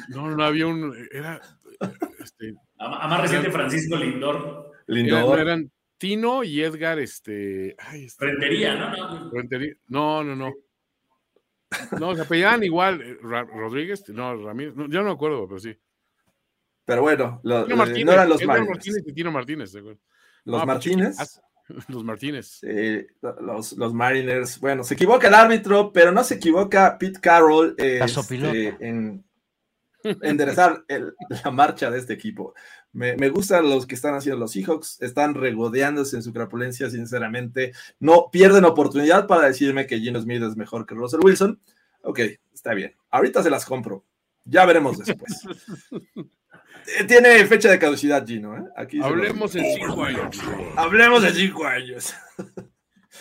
No, 0.08 0.30
no 0.30 0.44
había 0.44 0.66
un. 0.66 0.94
Era. 1.10 1.40
Este, 2.22 2.54
a, 2.78 3.08
más 3.08 3.20
reciente, 3.20 3.50
Francisco 3.50 3.96
Lindor. 3.96 4.72
Lindor. 4.86 5.38
Eran, 5.38 5.70
Tino 5.98 6.44
y 6.44 6.62
Edgar, 6.62 6.98
este. 6.98 7.76
Ay, 7.78 8.04
este 8.04 8.26
Rentería, 8.26 8.74
¿no? 8.74 9.30
No, 9.88 10.24
no, 10.24 10.36
no. 10.36 10.52
No, 11.92 11.98
no 11.98 12.14
se 12.14 12.22
apellidaban 12.22 12.62
igual. 12.62 13.00
Eh, 13.00 13.18
Rodríguez, 13.22 14.08
no, 14.10 14.36
Ramírez. 14.36 14.74
yo 14.76 15.00
no 15.00 15.04
me 15.04 15.10
acuerdo, 15.12 15.46
pero 15.48 15.60
sí. 15.60 15.76
Pero 16.84 17.02
bueno, 17.02 17.40
lo, 17.42 17.66
no 17.66 18.12
eran 18.12 18.28
los 18.28 18.42
Edgar 18.42 18.66
Martínez 18.68 19.02
y 19.06 19.12
Tino 19.12 19.32
Martínez. 19.32 19.72
Los 19.74 20.60
ah, 20.60 20.64
pues, 20.64 20.66
Martínez. 20.66 21.16
Los 21.88 22.04
Martínez. 22.04 22.60
los, 23.40 23.72
los, 23.72 23.94
Mariners. 23.94 24.60
Bueno, 24.60 24.84
se 24.84 24.92
equivoca 24.92 25.28
el 25.28 25.34
árbitro, 25.34 25.90
pero 25.94 26.12
no 26.12 26.22
se 26.22 26.34
equivoca 26.34 26.98
Pete 26.98 27.18
Carroll 27.20 27.74
este, 27.78 28.76
en, 28.80 29.24
enderezar 30.22 30.84
la 31.44 31.50
marcha 31.50 31.90
de 31.90 31.98
este 31.98 32.12
equipo. 32.12 32.54
Me, 32.92 33.16
me, 33.16 33.28
gustan 33.28 33.68
los 33.68 33.86
que 33.86 33.94
están 33.94 34.14
haciendo 34.14 34.38
los 34.38 34.52
Seahawks, 34.52 35.02
están 35.02 35.34
regodeándose 35.34 36.16
en 36.16 36.22
su 36.22 36.32
crapulencia, 36.32 36.88
sinceramente. 36.90 37.72
No 37.98 38.28
pierden 38.30 38.64
oportunidad 38.64 39.26
para 39.26 39.48
decirme 39.48 39.86
que 39.86 39.98
Gino 39.98 40.20
Smith 40.20 40.42
es 40.42 40.56
mejor 40.56 40.86
que 40.86 40.94
Russell 40.94 41.24
Wilson. 41.24 41.60
Ok, 42.02 42.20
está 42.52 42.74
bien. 42.74 42.94
Ahorita 43.10 43.42
se 43.42 43.50
las 43.50 43.64
compro. 43.64 44.04
Ya 44.44 44.64
veremos 44.64 44.98
después. 44.98 45.42
Eh, 46.86 47.04
tiene 47.04 47.46
fecha 47.46 47.70
de 47.70 47.78
caducidad, 47.78 48.26
Gino. 48.26 48.58
¿eh? 48.58 48.64
Aquí 48.76 49.00
Hablemos 49.02 49.56
en 49.56 49.64
cinco 49.74 50.04
años. 50.04 50.38
Hablemos 50.76 51.24
en 51.24 51.34
cinco 51.34 51.64
años. 51.64 52.14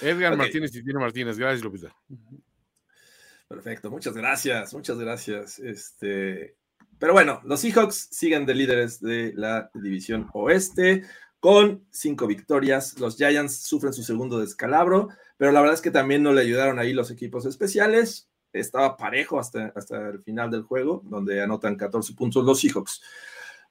Edgar 0.01 0.35
Martínez 0.35 0.75
y 0.75 0.83
Tino 0.83 0.99
Martínez. 0.99 1.37
Gracias, 1.37 1.63
Lupita. 1.63 1.95
Perfecto, 3.47 3.91
muchas 3.91 4.15
gracias, 4.15 4.73
muchas 4.73 4.97
gracias. 4.97 5.59
Este, 5.59 6.55
pero 7.03 7.11
bueno, 7.11 7.41
los 7.43 7.59
Seahawks 7.59 8.07
siguen 8.11 8.45
de 8.45 8.55
líderes 8.55 9.01
de 9.01 9.33
la 9.35 9.69
división 9.73 10.29
oeste 10.31 11.03
con 11.41 11.85
cinco 11.91 12.27
victorias. 12.27 12.97
Los 12.97 13.17
Giants 13.17 13.57
sufren 13.67 13.91
su 13.91 14.03
segundo 14.03 14.39
descalabro, 14.39 15.09
pero 15.35 15.51
la 15.51 15.59
verdad 15.59 15.73
es 15.73 15.81
que 15.81 15.91
también 15.91 16.23
no 16.23 16.31
le 16.31 16.39
ayudaron 16.39 16.79
ahí 16.79 16.93
los 16.93 17.11
equipos 17.11 17.45
especiales. 17.45 18.29
Estaba 18.53 18.95
parejo 18.95 19.37
hasta, 19.37 19.73
hasta 19.75 20.11
el 20.11 20.21
final 20.21 20.49
del 20.49 20.61
juego, 20.61 21.01
donde 21.03 21.41
anotan 21.43 21.75
14 21.75 22.13
puntos 22.13 22.45
los 22.45 22.61
Seahawks. 22.61 23.01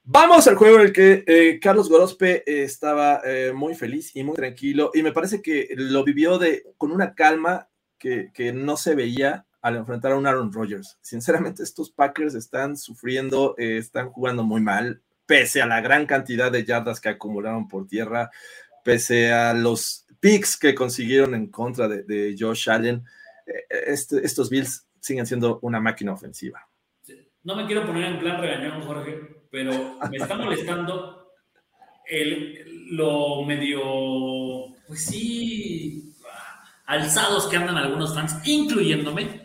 Vamos 0.05 0.47
al 0.47 0.57
juego 0.57 0.77
en 0.77 0.83
el 0.83 0.93
que 0.93 1.25
eh, 1.27 1.59
Carlos 1.59 1.89
Gorospe 1.89 2.43
estaba 2.45 3.23
eh, 3.25 3.55
muy 3.55 3.75
feliz 3.75 4.15
y 4.15 4.25
muy 4.25 4.37
tranquilo, 4.37 4.91
y 4.93 5.03
me 5.03 5.13
parece 5.13 5.41
que 5.41 5.69
lo 5.75 6.05
vivió 6.05 6.37
de, 6.37 6.67
con 6.77 6.93
una 6.93 7.15
calma 7.15 7.71
que, 7.97 8.31
que 8.35 8.53
no 8.53 8.77
se 8.77 8.95
veía 8.95 9.47
al 9.63 9.77
enfrentar 9.77 10.13
a 10.13 10.17
un 10.17 10.27
Aaron 10.27 10.53
Rodgers. 10.53 10.99
Sinceramente, 11.01 11.63
estos 11.63 11.91
Packers 11.91 12.35
están 12.35 12.77
sufriendo, 12.77 13.55
eh, 13.57 13.79
están 13.79 14.11
jugando 14.11 14.43
muy 14.43 14.61
mal, 14.61 15.01
pese 15.25 15.63
a 15.63 15.67
la 15.67 15.81
gran 15.81 16.05
cantidad 16.05 16.51
de 16.51 16.65
yardas 16.65 17.01
que 17.01 17.09
acumularon 17.09 17.69
por 17.69 17.87
tierra, 17.87 18.31
pese 18.85 19.33
a 19.33 19.55
los 19.55 20.05
picks 20.19 20.57
que 20.57 20.75
consiguieron 20.75 21.35
en 21.35 21.47
contra 21.47 21.89
de, 21.89 22.37
Josh 22.39 22.69
Allen. 22.69 23.05
Eh, 23.47 23.65
este, 23.87 24.27
estos 24.27 24.51
Bills 24.51 24.85
siguen 25.01 25.27
siendo 25.27 25.61
una 25.63 25.81
máquina 25.81 26.13
ofensiva. 26.13 26.69
No 27.45 27.57
me 27.57 27.67
quiero 27.67 27.87
poner 27.87 28.05
en 28.05 28.19
plan 28.19 28.41
regañón, 28.41 28.83
Jorge, 28.83 29.45
pero 29.51 29.97
me 30.11 30.17
está 30.17 30.37
molestando 30.37 31.33
el, 32.07 32.87
lo 32.97 33.43
medio, 33.45 34.77
pues 34.87 35.05
sí, 35.07 36.15
alzados 36.87 37.47
que 37.47 37.57
andan 37.57 37.77
algunos 37.77 38.15
fans, 38.15 38.37
incluyéndome, 38.45 39.42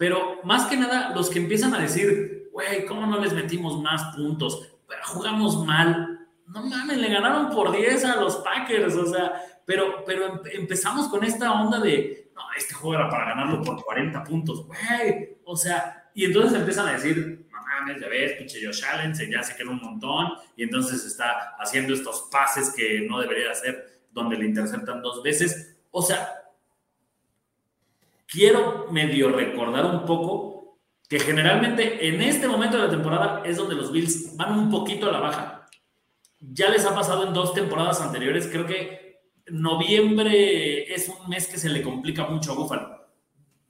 pero 0.00 0.40
más 0.44 0.64
que 0.64 0.78
nada, 0.78 1.14
los 1.14 1.28
que 1.28 1.40
empiezan 1.40 1.74
a 1.74 1.78
decir, 1.78 2.48
güey, 2.52 2.86
¿cómo 2.86 3.04
no 3.04 3.20
les 3.20 3.34
metimos 3.34 3.82
más 3.82 4.16
puntos? 4.16 4.66
Jugamos 5.04 5.62
mal. 5.66 6.26
No 6.46 6.62
mames, 6.62 6.96
le 6.96 7.10
ganaron 7.10 7.50
por 7.50 7.70
10 7.70 8.06
a 8.06 8.16
los 8.16 8.36
Packers, 8.36 8.94
o 8.94 9.04
sea, 9.04 9.34
pero, 9.66 10.02
pero 10.06 10.42
empezamos 10.54 11.08
con 11.08 11.22
esta 11.22 11.52
onda 11.52 11.80
de, 11.80 12.32
no, 12.34 12.40
este 12.56 12.72
juego 12.72 12.94
era 12.94 13.10
para 13.10 13.26
ganarlo 13.26 13.60
por 13.60 13.84
40 13.84 14.24
puntos, 14.24 14.66
güey, 14.66 15.36
o 15.44 15.54
sea, 15.54 16.10
y 16.14 16.24
entonces 16.24 16.58
empiezan 16.58 16.88
a 16.88 16.92
decir, 16.92 17.46
no 17.52 17.60
mames, 17.60 18.00
ya 18.00 18.08
ves, 18.08 18.32
pinche 18.38 18.64
Josh 18.64 18.82
Allen, 18.82 19.12
ya 19.30 19.42
se 19.42 19.54
queda 19.54 19.68
un 19.68 19.82
montón, 19.82 20.28
y 20.56 20.62
entonces 20.62 21.04
está 21.04 21.56
haciendo 21.58 21.92
estos 21.92 22.26
pases 22.32 22.72
que 22.74 23.06
no 23.06 23.20
debería 23.20 23.50
hacer, 23.50 24.00
donde 24.10 24.38
le 24.38 24.46
interceptan 24.46 25.02
dos 25.02 25.22
veces, 25.22 25.76
o 25.90 26.00
sea, 26.00 26.39
quiero 28.30 28.86
medio 28.90 29.30
recordar 29.30 29.86
un 29.86 30.06
poco 30.06 30.78
que 31.08 31.18
generalmente 31.18 32.06
en 32.08 32.22
este 32.22 32.46
momento 32.46 32.76
de 32.76 32.84
la 32.84 32.90
temporada 32.90 33.42
es 33.44 33.56
donde 33.56 33.74
los 33.74 33.90
Bills 33.90 34.36
van 34.36 34.56
un 34.56 34.70
poquito 34.70 35.08
a 35.08 35.12
la 35.12 35.20
baja. 35.20 35.66
Ya 36.38 36.70
les 36.70 36.86
ha 36.86 36.94
pasado 36.94 37.26
en 37.26 37.34
dos 37.34 37.52
temporadas 37.52 38.00
anteriores, 38.00 38.46
creo 38.46 38.64
que 38.64 39.20
noviembre 39.48 40.94
es 40.94 41.08
un 41.08 41.28
mes 41.28 41.48
que 41.48 41.58
se 41.58 41.68
le 41.68 41.82
complica 41.82 42.26
mucho 42.26 42.52
a 42.52 42.54
Buffalo 42.54 43.00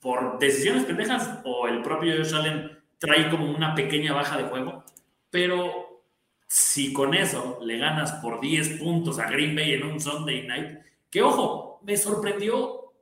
por 0.01 0.39
decisiones 0.39 0.85
pendejas 0.85 1.41
o 1.45 1.67
el 1.67 1.83
propio 1.83 2.17
Josh 2.17 2.35
Allen 2.35 2.79
trae 2.99 3.31
como 3.31 3.51
una 3.51 3.75
pequeña 3.75 4.13
baja 4.13 4.37
de 4.37 4.45
juego, 4.45 4.85
pero 5.31 6.05
si 6.47 6.93
con 6.93 7.15
eso 7.15 7.59
le 7.63 7.79
ganas 7.79 8.13
por 8.15 8.41
10 8.41 8.81
puntos 8.81 9.19
a 9.19 9.31
Green 9.31 9.55
Bay 9.55 9.75
en 9.75 9.85
un 9.85 10.01
Sunday 10.01 10.47
night, 10.47 10.79
que 11.11 11.23
ojo, 11.23 11.81
me 11.83 11.97
sorprendió, 11.97 12.93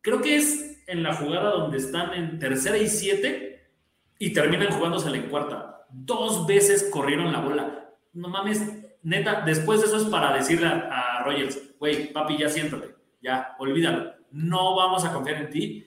creo 0.00 0.20
que 0.20 0.36
es 0.36 0.67
en 0.88 1.02
la 1.02 1.14
jugada 1.14 1.50
donde 1.50 1.76
están 1.76 2.14
en 2.14 2.38
tercera 2.38 2.78
y 2.78 2.88
siete 2.88 3.68
y 4.18 4.32
terminan 4.32 4.72
jugándose 4.72 5.08
en 5.10 5.28
cuarta. 5.28 5.86
Dos 5.90 6.46
veces 6.46 6.88
corrieron 6.90 7.30
la 7.30 7.40
bola. 7.40 7.90
No 8.14 8.28
mames, 8.28 8.62
neta, 9.02 9.42
después 9.42 9.80
de 9.80 9.86
eso 9.86 9.98
es 9.98 10.04
para 10.04 10.34
decirle 10.34 10.66
a, 10.66 11.22
Rogers, 11.24 11.76
güey, 11.78 12.10
papi, 12.10 12.38
ya 12.38 12.48
siéntate, 12.48 12.94
ya, 13.20 13.54
olvídalo. 13.58 14.12
No 14.30 14.76
vamos 14.76 15.04
a 15.04 15.12
confiar 15.12 15.42
en 15.42 15.50
ti. 15.50 15.86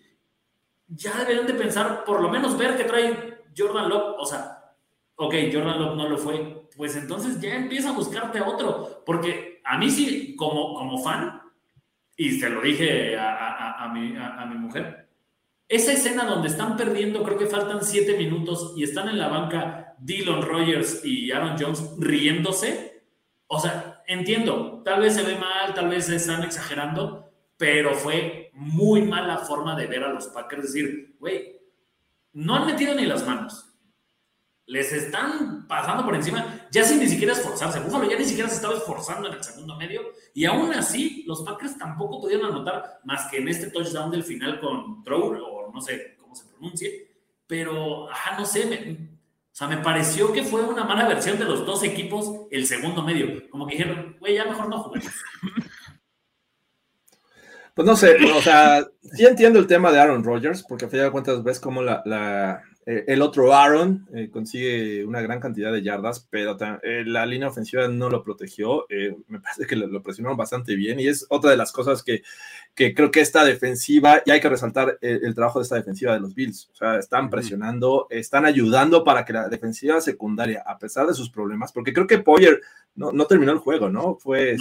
Ya 0.87 1.17
deberían 1.17 1.47
de 1.47 1.53
pensar, 1.55 2.03
por 2.03 2.21
lo 2.21 2.29
menos 2.29 2.57
ver 2.57 2.77
que 2.77 2.83
trae 2.83 3.39
Jordan 3.57 3.89
Love. 3.89 4.15
O 4.19 4.25
sea, 4.25 4.75
ok, 5.15 5.33
Jordan 5.51 5.79
Love 5.79 5.95
no 5.95 6.09
lo 6.09 6.17
fue. 6.17 6.67
Pues 6.75 6.95
entonces 6.95 7.39
ya 7.39 7.55
empieza 7.55 7.89
a 7.89 7.93
buscarte 7.93 8.41
otro. 8.41 9.03
Porque 9.05 9.61
a 9.63 9.77
mí 9.77 9.89
sí, 9.89 10.35
como, 10.35 10.75
como 10.75 11.01
fan, 11.01 11.40
y 12.17 12.31
se 12.31 12.49
lo 12.49 12.61
dije 12.61 13.17
a, 13.17 13.83
a, 13.83 13.87
mi, 13.89 14.15
a, 14.17 14.45
mi, 14.45 14.55
mujer, 14.55 15.07
esa 15.67 15.93
escena 15.93 16.25
donde 16.25 16.49
están 16.49 16.75
perdiendo, 16.77 17.23
creo 17.23 17.37
que 17.37 17.47
faltan 17.47 17.83
siete 17.83 18.17
minutos 18.17 18.73
y 18.75 18.83
están 18.83 19.09
en 19.09 19.17
la 19.17 19.27
banca 19.27 19.95
Dylan 19.99 20.41
Rogers 20.41 21.05
y 21.05 21.31
Aaron 21.31 21.55
Jones 21.59 21.95
riéndose. 21.97 23.03
O 23.47 23.59
sea, 23.59 24.03
entiendo, 24.07 24.81
tal 24.83 25.01
vez 25.01 25.15
se 25.15 25.23
ve 25.23 25.35
mal, 25.37 25.73
tal 25.73 25.89
vez 25.89 26.09
están 26.09 26.43
exagerando, 26.43 27.31
pero 27.57 27.93
fue 27.93 28.51
muy 28.53 29.01
mala 29.01 29.37
forma 29.37 29.75
de 29.75 29.87
ver 29.87 30.03
a 30.03 30.13
los 30.13 30.27
Packers. 30.27 30.63
Decir, 30.63 31.15
güey, 31.19 31.59
no 32.33 32.55
han 32.55 32.65
metido 32.65 32.95
ni 32.95 33.05
las 33.05 33.25
manos. 33.25 33.70
Les 34.71 34.89
están 34.93 35.67
pasando 35.67 36.05
por 36.05 36.15
encima, 36.15 36.65
ya 36.71 36.85
sin 36.85 37.01
ni 37.01 37.07
siquiera 37.09 37.33
esforzarse. 37.33 37.81
Búfalo 37.81 38.09
ya 38.09 38.17
ni 38.17 38.23
siquiera 38.23 38.47
se 38.47 38.55
estaba 38.55 38.75
esforzando 38.75 39.27
en 39.27 39.33
el 39.33 39.43
segundo 39.43 39.75
medio. 39.75 40.01
Y 40.33 40.45
aún 40.45 40.73
así, 40.73 41.25
los 41.27 41.41
Packers 41.41 41.77
tampoco 41.77 42.21
pudieron 42.21 42.45
anotar 42.45 43.01
más 43.03 43.29
que 43.29 43.39
en 43.39 43.49
este 43.49 43.69
touchdown 43.69 44.09
del 44.11 44.23
final 44.23 44.61
con 44.61 45.03
Trower, 45.03 45.41
o 45.41 45.69
no 45.73 45.81
sé 45.81 46.15
cómo 46.17 46.33
se 46.33 46.45
pronuncie. 46.45 47.11
Pero, 47.47 48.09
ajá, 48.09 48.39
no 48.39 48.45
sé, 48.45 48.97
o 49.51 49.53
sea, 49.53 49.67
me 49.67 49.75
pareció 49.75 50.31
que 50.31 50.45
fue 50.45 50.61
una 50.61 50.85
mala 50.85 51.05
versión 51.05 51.37
de 51.37 51.43
los 51.43 51.65
dos 51.65 51.83
equipos 51.83 52.47
el 52.49 52.65
segundo 52.65 53.03
medio. 53.03 53.49
Como 53.49 53.67
que 53.67 53.75
dijeron, 53.75 54.15
güey, 54.21 54.35
ya 54.35 54.45
mejor 54.45 54.69
no 54.69 54.83
juguemos. 54.83 55.11
Pues 57.73 57.85
no 57.85 57.95
sé, 57.95 58.17
o 58.31 58.41
sea, 58.41 58.85
sí 59.01 59.25
entiendo 59.25 59.57
el 59.57 59.67
tema 59.67 59.91
de 59.91 59.99
Aaron 59.99 60.23
Rodgers, 60.23 60.63
porque 60.63 60.85
a 60.85 60.89
fin 60.89 60.99
de 60.99 61.11
cuentas 61.11 61.41
ves 61.41 61.59
cómo 61.59 61.81
la, 61.81 62.63
eh, 62.83 63.05
el 63.07 63.21
otro 63.21 63.53
Aaron 63.53 64.07
eh, 64.11 64.29
consigue 64.31 65.05
una 65.05 65.21
gran 65.21 65.39
cantidad 65.39 65.71
de 65.71 65.83
yardas, 65.83 66.27
pero 66.31 66.57
eh, 66.81 67.03
la 67.05 67.27
línea 67.27 67.49
ofensiva 67.49 67.87
no 67.87 68.09
lo 68.09 68.23
protegió. 68.23 68.85
me 69.27 69.39
parece 69.39 69.67
que 69.67 69.75
lo, 69.75 70.01
presionaron 70.01 70.37
bastante 70.37 70.75
bien 70.75 70.99
y 70.99 71.07
es 71.07 71.27
otra 71.29 71.51
de 71.51 71.57
las 71.57 71.71
cosas 71.71 72.01
que, 72.01 72.23
que 72.73 72.95
creo 72.95 73.11
que 73.11 73.21
esta 73.21 73.45
defensiva, 73.45 74.23
y 74.25 74.31
hay 74.31 74.39
que 74.39 74.49
resaltar 74.49 74.97
el, 75.01 75.35
trabajo 75.35 75.59
de 75.59 75.63
esta 75.63 75.75
defensiva 75.75 76.13
de 76.13 76.21
los 76.21 76.33
Bills. 76.33 76.69
O 76.71 76.75
sea, 76.75 76.97
están 76.97 77.29
presionando, 77.29 78.07
están 78.09 78.45
ayudando 78.45 79.03
para 79.03 79.25
que 79.25 79.33
la 79.33 79.47
defensiva 79.47 80.01
secundaria, 80.01 80.63
a 80.65 80.79
pesar 80.79 81.05
de 81.05 81.13
sus 81.13 81.29
problemas, 81.29 81.71
porque 81.71 81.93
creo 81.93 82.07
que 82.07 82.19
Poyer 82.19 82.61
no, 82.95 83.11
no 83.11 83.25
terminó 83.25 83.51
el 83.51 83.59
juego, 83.59 83.89
¿no? 83.89 84.15
Fue 84.15 84.55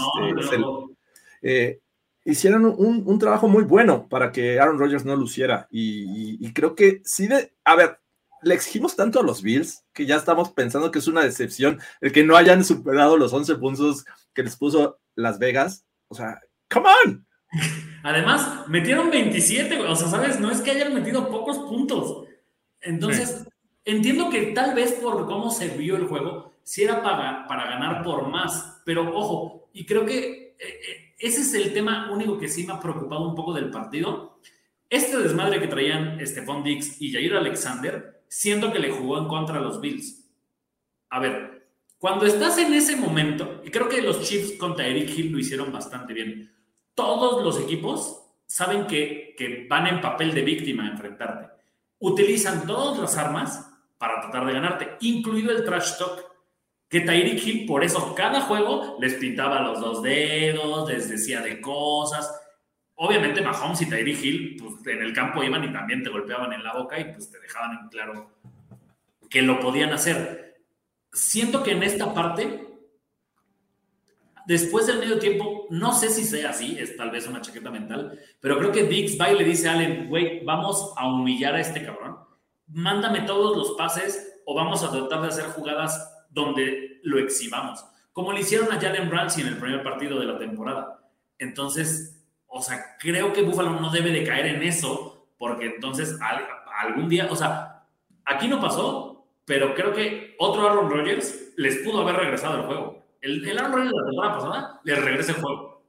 este, 1.42 1.80
hicieron 2.24 2.66
un, 2.66 3.02
un, 3.06 3.18
trabajo 3.18 3.48
muy 3.48 3.64
bueno 3.64 4.08
para 4.08 4.30
que 4.30 4.60
Aaron 4.60 4.78
Rodgers 4.78 5.04
no 5.04 5.16
luciera. 5.16 5.66
Y, 5.70 6.36
y, 6.44 6.52
creo 6.52 6.74
que 6.74 7.00
sí, 7.04 7.26
de, 7.26 7.54
a 7.64 7.76
ver, 7.76 7.98
le 8.42 8.54
exigimos 8.54 8.96
tanto 8.96 9.20
a 9.20 9.22
los 9.22 9.42
Bills 9.42 9.84
que 9.92 10.06
ya 10.06 10.16
estamos 10.16 10.50
pensando 10.50 10.90
que 10.90 10.98
es 10.98 11.06
una 11.06 11.22
decepción 11.22 11.80
el 12.00 12.12
que 12.12 12.24
no 12.24 12.36
hayan 12.36 12.64
superado 12.64 13.16
los 13.16 13.32
11 13.32 13.56
puntos 13.56 14.04
que 14.34 14.42
les 14.42 14.56
puso 14.56 14.98
Las 15.14 15.38
Vegas. 15.38 15.84
O 16.08 16.14
sea, 16.14 16.40
come 16.70 16.88
on. 17.04 17.26
Además, 18.02 18.68
metieron 18.68 19.10
27, 19.10 19.80
o 19.80 19.96
sea, 19.96 20.08
¿sabes? 20.08 20.40
No 20.40 20.50
es 20.50 20.60
que 20.60 20.70
hayan 20.70 20.94
metido 20.94 21.28
pocos 21.28 21.58
puntos. 21.58 22.24
Entonces, 22.80 23.46
entiendo 23.84 24.30
que 24.30 24.46
tal 24.52 24.74
vez 24.74 24.92
por 24.92 25.26
cómo 25.26 25.50
se 25.50 25.68
vio 25.68 25.96
el 25.96 26.06
juego, 26.06 26.52
sí 26.62 26.84
era 26.84 27.02
para, 27.02 27.46
para 27.46 27.64
ganar 27.64 28.02
por 28.02 28.28
más, 28.28 28.80
pero 28.84 29.14
ojo, 29.14 29.68
y 29.72 29.84
creo 29.84 30.06
que 30.06 30.56
eh, 30.58 30.58
eh, 30.58 31.14
ese 31.18 31.42
es 31.42 31.54
el 31.54 31.72
tema 31.72 32.10
único 32.10 32.38
que 32.38 32.48
sí 32.48 32.66
me 32.66 32.72
ha 32.72 32.80
preocupado 32.80 33.28
un 33.28 33.34
poco 33.34 33.52
del 33.52 33.70
partido. 33.70 34.40
Este 34.88 35.18
desmadre 35.18 35.60
que 35.60 35.68
traían 35.68 36.18
Stephon 36.26 36.62
Dix 36.62 37.00
y 37.00 37.12
Jair 37.12 37.34
Alexander, 37.34 38.19
siento 38.30 38.72
que 38.72 38.78
le 38.78 38.92
jugó 38.92 39.18
en 39.18 39.26
contra 39.26 39.58
a 39.58 39.60
los 39.60 39.80
Bills. 39.80 40.24
A 41.10 41.18
ver, 41.18 41.68
cuando 41.98 42.24
estás 42.24 42.56
en 42.58 42.72
ese 42.72 42.96
momento, 42.96 43.60
y 43.64 43.70
creo 43.70 43.88
que 43.88 44.00
los 44.00 44.22
Chiefs 44.22 44.52
contra 44.52 44.86
Eric 44.86 45.10
Hill 45.18 45.32
lo 45.32 45.38
hicieron 45.38 45.72
bastante 45.72 46.14
bien, 46.14 46.50
todos 46.94 47.42
los 47.44 47.60
equipos 47.60 48.22
saben 48.46 48.86
que, 48.86 49.34
que 49.36 49.66
van 49.68 49.88
en 49.88 50.00
papel 50.00 50.32
de 50.32 50.42
víctima 50.42 50.84
a 50.84 50.92
enfrentarte. 50.92 51.50
Utilizan 51.98 52.66
todas 52.66 52.98
las 52.98 53.16
armas 53.16 53.68
para 53.98 54.20
tratar 54.22 54.46
de 54.46 54.52
ganarte, 54.52 54.96
incluido 55.00 55.50
el 55.50 55.64
trash 55.64 55.98
talk, 55.98 56.24
que 56.88 57.00
Tyreek 57.00 57.46
Hill 57.46 57.66
por 57.66 57.84
eso 57.84 58.14
cada 58.14 58.42
juego 58.42 58.96
les 59.00 59.14
pintaba 59.14 59.60
los 59.60 59.80
dos 59.80 60.02
dedos, 60.02 60.88
les 60.88 61.08
decía 61.08 61.40
de 61.40 61.60
cosas, 61.60 62.39
obviamente 63.02 63.40
Mahomes 63.40 63.80
y 63.80 63.86
Tyree 63.86 64.12
Hill 64.12 64.56
pues, 64.58 64.86
en 64.86 65.02
el 65.02 65.14
campo 65.14 65.42
iban 65.42 65.64
y 65.64 65.72
también 65.72 66.02
te 66.02 66.10
golpeaban 66.10 66.52
en 66.52 66.62
la 66.62 66.74
boca 66.74 67.00
y 67.00 67.04
pues 67.04 67.30
te 67.30 67.40
dejaban 67.40 67.78
en 67.78 67.88
claro 67.88 68.30
que 69.30 69.40
lo 69.40 69.58
podían 69.58 69.92
hacer. 69.94 70.62
Siento 71.10 71.62
que 71.62 71.70
en 71.70 71.82
esta 71.82 72.12
parte, 72.12 72.68
después 74.46 74.86
del 74.86 74.98
medio 74.98 75.18
tiempo, 75.18 75.66
no 75.70 75.94
sé 75.94 76.10
si 76.10 76.24
sea 76.24 76.50
así, 76.50 76.76
es 76.78 76.94
tal 76.94 77.10
vez 77.10 77.26
una 77.26 77.40
chaqueta 77.40 77.70
mental, 77.70 78.18
pero 78.38 78.58
creo 78.58 78.70
que 78.70 78.82
Dix 78.82 79.18
va 79.18 79.32
y 79.32 79.38
le 79.38 79.44
dice 79.44 79.68
a 79.68 79.72
Allen, 79.72 80.08
güey, 80.10 80.44
vamos 80.44 80.92
a 80.98 81.08
humillar 81.08 81.54
a 81.54 81.60
este 81.60 81.82
cabrón, 81.82 82.18
mándame 82.66 83.22
todos 83.22 83.56
los 83.56 83.78
pases 83.78 84.42
o 84.44 84.54
vamos 84.54 84.84
a 84.84 84.90
tratar 84.90 85.22
de 85.22 85.28
hacer 85.28 85.44
jugadas 85.46 86.26
donde 86.28 87.00
lo 87.02 87.18
exhibamos, 87.18 87.82
como 88.12 88.32
le 88.32 88.40
hicieron 88.40 88.70
a 88.70 88.78
Jalen 88.78 89.10
Ramsey 89.10 89.42
en 89.42 89.54
el 89.54 89.58
primer 89.58 89.82
partido 89.82 90.20
de 90.20 90.26
la 90.26 90.38
temporada. 90.38 90.98
Entonces, 91.38 92.19
o 92.50 92.60
sea, 92.62 92.96
creo 92.98 93.32
que 93.32 93.42
Buffalo 93.42 93.78
no 93.80 93.90
debe 93.90 94.10
de 94.10 94.24
caer 94.24 94.46
en 94.46 94.62
eso, 94.62 95.28
porque 95.38 95.66
entonces 95.66 96.18
algún 96.82 97.08
día, 97.08 97.28
o 97.30 97.36
sea, 97.36 97.84
aquí 98.24 98.48
no 98.48 98.60
pasó, 98.60 99.26
pero 99.44 99.74
creo 99.74 99.94
que 99.94 100.34
otro 100.38 100.68
Aaron 100.68 100.90
Rodgers 100.90 101.52
les 101.56 101.78
pudo 101.78 102.02
haber 102.02 102.16
regresado 102.16 102.60
el 102.60 102.66
juego. 102.66 103.04
El, 103.20 103.56
Aaron 103.56 103.72
Rodgers 103.72 103.90
de 103.90 103.96
la 103.96 104.06
temporada 104.06 104.34
pasada 104.34 104.80
les 104.84 105.04
regresa 105.04 105.32
el 105.32 105.38
juego. 105.40 105.82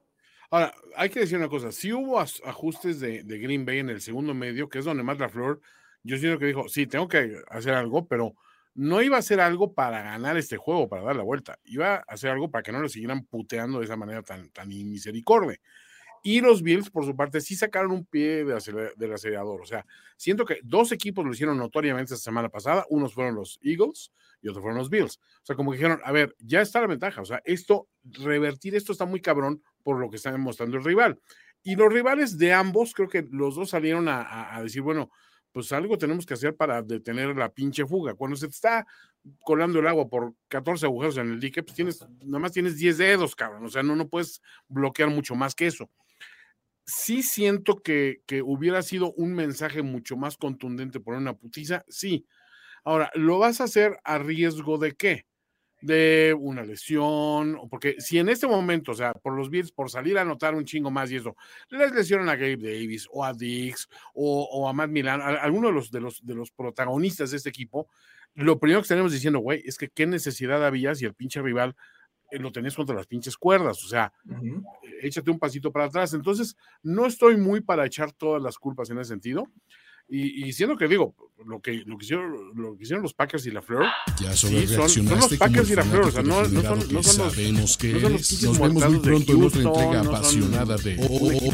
Ahora, 0.50 0.72
hay 0.96 1.08
que 1.08 1.20
decir 1.20 1.38
una 1.38 1.48
cosa, 1.48 1.72
si 1.72 1.92
hubo 1.92 2.20
ajustes 2.20 3.00
de, 3.00 3.22
Green 3.22 3.64
Bay 3.64 3.78
en 3.78 3.90
el 3.90 4.00
segundo 4.00 4.32
medio, 4.32 4.68
que 4.68 4.78
es 4.78 4.84
donde 4.84 5.02
más 5.02 5.18
la 5.18 5.28
flor, 5.28 5.60
yo 6.04 6.16
siento 6.16 6.38
que 6.38 6.46
dijo, 6.46 6.68
sí, 6.68 6.86
tengo 6.86 7.08
que 7.08 7.38
hacer 7.48 7.74
algo, 7.74 8.06
pero 8.06 8.34
no 8.74 9.02
iba 9.02 9.16
a 9.16 9.20
hacer 9.20 9.40
algo 9.40 9.72
para 9.74 10.02
ganar 10.02 10.36
este 10.36 10.56
juego, 10.58 10.88
para 10.88 11.02
dar 11.02 11.16
la 11.16 11.22
vuelta, 11.22 11.58
iba 11.64 11.96
a 11.96 12.04
hacer 12.06 12.30
algo 12.30 12.50
para 12.50 12.62
que 12.62 12.72
no 12.72 12.80
lo 12.80 12.88
siguieran 12.88 13.24
puteando 13.24 13.78
de 13.78 13.86
esa 13.86 13.96
manera 13.96 14.22
tan, 14.22 14.50
tan 14.50 14.70
inmisericordia. 14.70 15.58
Y 16.24 16.40
los 16.40 16.62
Bills, 16.62 16.88
por 16.88 17.04
su 17.04 17.16
parte, 17.16 17.40
sí 17.40 17.56
sacaron 17.56 17.90
un 17.90 18.06
pie 18.06 18.44
del 18.44 19.12
acelerador. 19.12 19.60
O 19.60 19.66
sea, 19.66 19.84
siento 20.16 20.44
que 20.44 20.60
dos 20.62 20.92
equipos 20.92 21.24
lo 21.24 21.32
hicieron 21.32 21.58
notoriamente 21.58 22.14
esta 22.14 22.24
semana 22.24 22.48
pasada. 22.48 22.86
Unos 22.90 23.12
fueron 23.12 23.34
los 23.34 23.58
Eagles 23.60 24.12
y 24.40 24.48
otros 24.48 24.62
fueron 24.62 24.78
los 24.78 24.88
Bills. 24.88 25.18
O 25.18 25.44
sea, 25.44 25.56
como 25.56 25.72
que 25.72 25.78
dijeron, 25.78 26.00
a 26.04 26.12
ver, 26.12 26.36
ya 26.38 26.60
está 26.60 26.80
la 26.80 26.86
ventaja. 26.86 27.22
O 27.22 27.24
sea, 27.24 27.42
esto, 27.44 27.88
revertir 28.04 28.76
esto 28.76 28.92
está 28.92 29.04
muy 29.04 29.20
cabrón 29.20 29.62
por 29.82 29.98
lo 29.98 30.10
que 30.10 30.16
está 30.16 30.30
demostrando 30.30 30.76
el 30.76 30.84
rival. 30.84 31.18
Y 31.64 31.74
los 31.74 31.92
rivales 31.92 32.38
de 32.38 32.52
ambos, 32.52 32.94
creo 32.94 33.08
que 33.08 33.26
los 33.28 33.56
dos 33.56 33.70
salieron 33.70 34.06
a, 34.08 34.60
decir, 34.62 34.82
bueno, 34.82 35.10
pues 35.50 35.72
algo 35.72 35.98
tenemos 35.98 36.24
que 36.24 36.34
hacer 36.34 36.54
para 36.54 36.82
detener 36.82 37.36
la 37.36 37.48
pinche 37.48 37.84
fuga. 37.84 38.14
Cuando 38.14 38.36
se 38.36 38.46
te 38.46 38.52
está 38.52 38.86
colando 39.40 39.80
el 39.80 39.88
agua 39.88 40.08
por 40.08 40.34
14 40.46 40.86
agujeros 40.86 41.16
en 41.18 41.32
el 41.32 41.40
dique, 41.40 41.64
pues 41.64 41.74
tienes, 41.74 42.06
nada 42.24 42.38
más 42.38 42.52
tienes 42.52 42.76
10 42.76 42.98
dedos, 42.98 43.34
cabrón. 43.34 43.64
O 43.64 43.68
sea, 43.68 43.82
no, 43.82 43.96
no 43.96 44.08
puedes 44.08 44.40
bloquear 44.68 45.10
mucho 45.10 45.34
más 45.34 45.56
que 45.56 45.66
eso 45.66 45.90
sí 46.84 47.22
siento 47.22 47.82
que, 47.82 48.22
hubiera 48.44 48.82
sido 48.82 49.12
un 49.12 49.34
mensaje 49.34 49.82
mucho 49.82 50.16
más 50.16 50.36
contundente 50.36 51.00
por 51.00 51.14
una 51.14 51.34
putiza, 51.34 51.84
sí. 51.88 52.26
Ahora, 52.84 53.10
¿lo 53.14 53.38
vas 53.38 53.60
a 53.60 53.64
hacer 53.64 53.98
a 54.04 54.18
riesgo 54.18 54.78
de 54.78 54.92
qué? 54.92 55.26
De 55.80 56.34
una 56.38 56.62
lesión, 56.62 57.58
porque 57.68 57.96
si 57.98 58.18
en 58.18 58.28
este 58.28 58.46
momento, 58.46 58.92
o 58.92 58.94
sea, 58.94 59.12
por 59.14 59.34
los 59.34 59.50
Bills, 59.50 59.72
por 59.72 59.90
salir 59.90 60.16
a 60.16 60.22
anotar 60.22 60.54
un 60.54 60.64
chingo 60.64 60.90
más 60.90 61.10
y 61.10 61.16
eso, 61.16 61.36
les 61.70 61.92
lesionan 61.92 62.28
a 62.28 62.36
Gabe 62.36 62.56
Davis 62.56 63.08
o 63.10 63.24
a 63.24 63.32
Dix 63.32 63.88
o, 64.14 64.68
a 64.68 64.72
Matt 64.72 64.90
Milan, 64.90 65.20
a, 65.20 65.28
alguno 65.42 65.68
de 65.68 65.74
los, 65.74 65.90
de, 65.90 66.00
los, 66.00 66.24
de 66.24 66.34
los 66.34 66.52
protagonistas 66.52 67.32
de 67.32 67.38
este 67.38 67.48
equipo, 67.48 67.88
lo 68.34 68.58
primero 68.58 68.80
que 68.80 68.84
estaremos 68.84 69.12
diciendo, 69.12 69.40
güey, 69.40 69.62
es 69.64 69.76
que 69.76 69.88
qué 69.88 70.06
necesidad 70.06 70.64
había 70.64 70.94
si 70.94 71.04
el 71.04 71.14
pinche 71.14 71.42
rival 71.42 71.76
lo 72.32 72.52
tenés 72.52 72.74
contra 72.74 72.94
las 72.94 73.06
pinches 73.06 73.36
cuerdas, 73.36 73.84
o 73.84 73.88
sea, 73.88 74.12
échate 75.02 75.30
un 75.30 75.38
pasito 75.38 75.70
para 75.70 75.86
atrás. 75.86 76.14
Entonces, 76.14 76.56
no 76.82 77.06
estoy 77.06 77.36
muy 77.36 77.60
para 77.60 77.86
echar 77.86 78.12
todas 78.12 78.42
las 78.42 78.58
culpas 78.58 78.90
en 78.90 78.98
ese 78.98 79.10
sentido. 79.10 79.48
Y, 80.08 80.46
y 80.46 80.52
siendo 80.52 80.76
que 80.76 80.88
digo, 80.88 81.14
lo 81.46 81.60
que, 81.60 81.82
lo 81.86 81.96
que, 81.96 82.04
hicieron, 82.04 82.52
lo 82.54 82.76
que 82.76 82.84
hicieron 82.84 83.02
los 83.02 83.14
Packers 83.14 83.46
y 83.46 83.50
la 83.50 83.62
Fleur, 83.62 83.86
ya 84.20 84.36
sí, 84.36 84.66
son, 84.66 84.88
son, 84.88 85.08
los 85.08 85.34
Packers 85.36 85.70
y 85.70 85.74
la 85.74 85.84
Fleur, 85.84 86.04
o 86.04 86.10
sea, 86.10 86.22
no, 86.22 86.42
no, 86.48 86.62
son, 86.62 86.78
no 86.92 87.02
son 87.02 87.24
los. 87.24 87.32
Sabemos 87.32 87.78
que 87.78 87.92
no 87.94 88.00
son 88.00 88.12
los 88.12 88.42
Nos 88.42 88.58
vemos 88.58 88.90
muy 88.90 88.98
pronto 89.00 89.32
en 89.32 89.42
otra 89.42 89.62
entrega 89.62 90.00
apasionada 90.00 90.76
de 90.76 90.96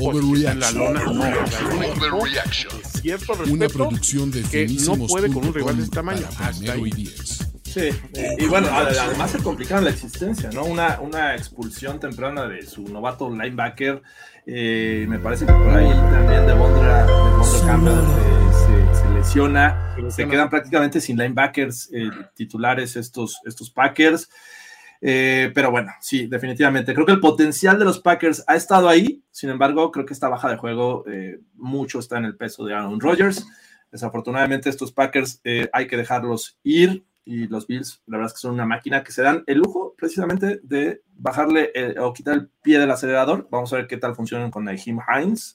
Overreaction. 0.01 0.73
Una 3.49 3.69
producción 3.69 4.31
de 4.31 4.43
que 4.43 4.67
no 4.67 5.07
puede 5.07 5.33
con 5.33 5.47
un 5.47 5.55
rival 5.55 5.77
de 5.77 5.85
este 5.85 5.95
tamaño. 5.95 6.27
Hasta 6.39 6.73
ahí. 6.73 6.93
Sí, 7.69 7.91
y 8.39 8.47
bueno, 8.47 8.69
además 8.73 9.31
se 9.31 9.39
complicaron 9.39 9.85
la 9.85 9.91
existencia, 9.91 10.51
¿no? 10.53 10.65
Una, 10.65 11.01
una 11.01 11.35
expulsión 11.35 12.01
temprana 12.01 12.47
de 12.47 12.63
su 12.63 12.83
novato 12.89 13.29
linebacker. 13.31 14.03
Eh, 14.47 15.05
me 15.09 15.19
parece 15.19 15.45
que 15.45 15.53
por 15.53 15.69
ahí 15.69 15.91
también 15.91 16.47
de 16.47 16.55
Bondra, 16.55 17.07
de 17.07 17.67
Campbell 17.67 17.93
eh, 17.93 18.95
se, 18.95 19.11
lesiona. 19.11 19.95
Se 20.09 20.27
quedan 20.27 20.49
prácticamente 20.49 21.01
sin 21.01 21.19
linebackers 21.19 21.91
eh, 21.93 22.11
titulares 22.35 22.97
estos, 22.97 23.39
estos 23.45 23.71
Packers. 23.71 24.29
Eh, 25.01 25.53
pero 25.55 25.71
bueno, 25.71 25.93
sí, 26.01 26.27
definitivamente. 26.27 26.95
Creo 26.95 27.07
que 27.07 27.13
el 27.13 27.21
potencial 27.21 27.79
de 27.79 27.85
los 27.85 28.01
Packers 28.01 28.45
ha 28.47 28.57
estado 28.57 28.89
ahí. 28.89 29.23
Sin 29.31 29.51
embargo, 29.51 29.93
creo 29.93 30.07
que 30.07 30.15
esta 30.15 30.29
baja 30.29 30.51
de 30.51 30.57
juego 30.57 31.05
eh, 31.07 31.41
mucho 31.55 31.99
está 32.01 32.19
en 32.19 32.25
el 32.25 32.37
peso 32.37 32.65
de 32.65 32.75
Aaron 32.75 33.01
Rodgers. 33.01 33.47
Desafortunadamente, 33.91 34.69
estos 34.69 34.93
Packers 34.93 35.41
eh, 35.45 35.69
hay 35.73 35.87
que 35.87 35.97
dejarlos 35.97 36.59
ir. 36.63 37.05
Y 37.29 37.47
los 37.47 37.67
Bills, 37.67 38.03
la 38.07 38.17
verdad 38.17 38.33
es 38.33 38.33
que 38.33 38.41
son 38.41 38.55
una 38.55 38.65
máquina 38.65 39.05
que 39.05 39.13
se 39.13 39.21
dan 39.21 39.45
el 39.47 39.59
lujo 39.59 39.95
precisamente 39.99 40.61
de 40.63 41.03
bajarle 41.15 41.71
o 42.01 42.15
quitar 42.15 42.33
el 42.33 42.49
pie 42.63 42.79
del 42.79 42.91
acelerador. 42.91 43.47
Vamos 43.51 43.71
a 43.71 43.77
ver 43.77 43.87
qué 43.87 43.99
tal 43.99 44.15
funcionan 44.15 44.51
con 44.51 44.65
Naheem 44.65 44.99
Hines. 45.07 45.55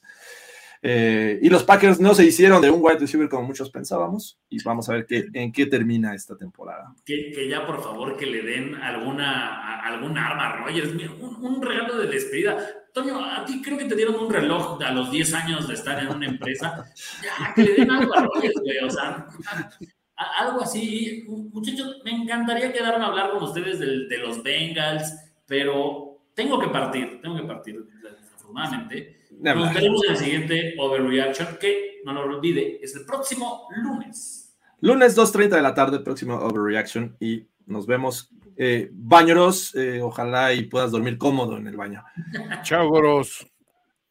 Eh, 0.83 1.39
y 1.41 1.49
los 1.49 1.63
Packers 1.63 1.99
no 1.99 2.13
se 2.13 2.25
hicieron 2.25 2.61
de 2.61 2.69
un 2.69 2.79
wide 2.79 2.99
receiver 2.99 3.27
como 3.27 3.47
muchos 3.47 3.71
pensábamos. 3.71 4.39
Y 4.49 4.61
vamos 4.61 4.87
a 4.87 4.93
ver 4.93 5.07
qué, 5.07 5.25
en 5.33 5.51
qué 5.51 5.65
termina 5.65 6.13
esta 6.13 6.37
temporada. 6.37 6.93
Que, 7.03 7.49
ya, 7.49 7.65
por 7.65 7.81
favor, 7.81 8.17
que 8.17 8.27
le 8.27 8.43
den 8.43 8.75
alguna, 8.75 9.81
alguna 9.81 10.27
arma 10.27 10.49
a 10.49 10.57
Rogers. 10.57 10.91
Un, 11.19 11.59
regalo 11.59 11.97
de 11.97 12.05
despedida. 12.05 12.55
Toño, 12.93 13.19
a 13.19 13.45
ti 13.45 13.63
creo 13.63 13.79
que 13.79 13.85
te 13.85 13.95
dieron 13.95 14.13
un 14.13 14.31
reloj 14.31 14.79
a 14.83 14.91
los 14.91 15.09
10 15.09 15.33
años 15.33 15.67
de 15.67 15.73
estar 15.73 16.03
en 16.03 16.09
una 16.09 16.27
empresa. 16.27 16.85
Ya, 17.23 17.51
que 17.55 17.63
le 17.63 17.73
den 17.77 17.89
algo 17.89 18.15
a 18.15 18.21
Rogers, 18.25 18.61
güey. 18.61 18.77
O 18.77 18.91
sea, 18.91 19.27
algo 20.23 20.61
así. 20.61 21.25
Muchachos, 21.27 22.01
me 22.03 22.11
encantaría 22.11 22.71
quedarme 22.73 23.05
a 23.05 23.07
hablar 23.07 23.31
con 23.31 23.43
ustedes 23.43 23.79
de, 23.79 24.07
de 24.07 24.17
los 24.17 24.41
Bengals, 24.41 25.15
pero 25.45 26.21
tengo 26.33 26.59
que 26.59 26.67
partir, 26.67 27.19
tengo 27.21 27.35
que 27.35 27.43
partir, 27.43 27.85
desafortunadamente. 28.01 29.23
Nos 29.39 29.73
veremos 29.73 30.03
en 30.05 30.11
el 30.11 30.17
siguiente 30.17 30.75
Overreaction, 30.77 31.57
que 31.59 32.01
no 32.05 32.13
lo 32.13 32.37
olvide, 32.37 32.79
es 32.81 32.95
el 32.95 33.05
próximo 33.05 33.67
lunes. 33.75 34.55
Lunes 34.81 35.17
2.30 35.17 35.49
de 35.49 35.61
la 35.61 35.73
tarde, 35.73 35.99
próximo 35.99 36.35
Overreaction, 36.35 37.15
y 37.19 37.47
nos 37.65 37.85
vemos. 37.85 38.29
Eh, 38.55 38.89
bañoros, 38.91 39.73
eh, 39.73 39.99
ojalá 40.01 40.53
y 40.53 40.65
puedas 40.65 40.91
dormir 40.91 41.17
cómodo 41.17 41.57
en 41.57 41.67
el 41.67 41.75
baño. 41.75 42.03
Chao, 42.61 42.87
Goros. 42.87 43.47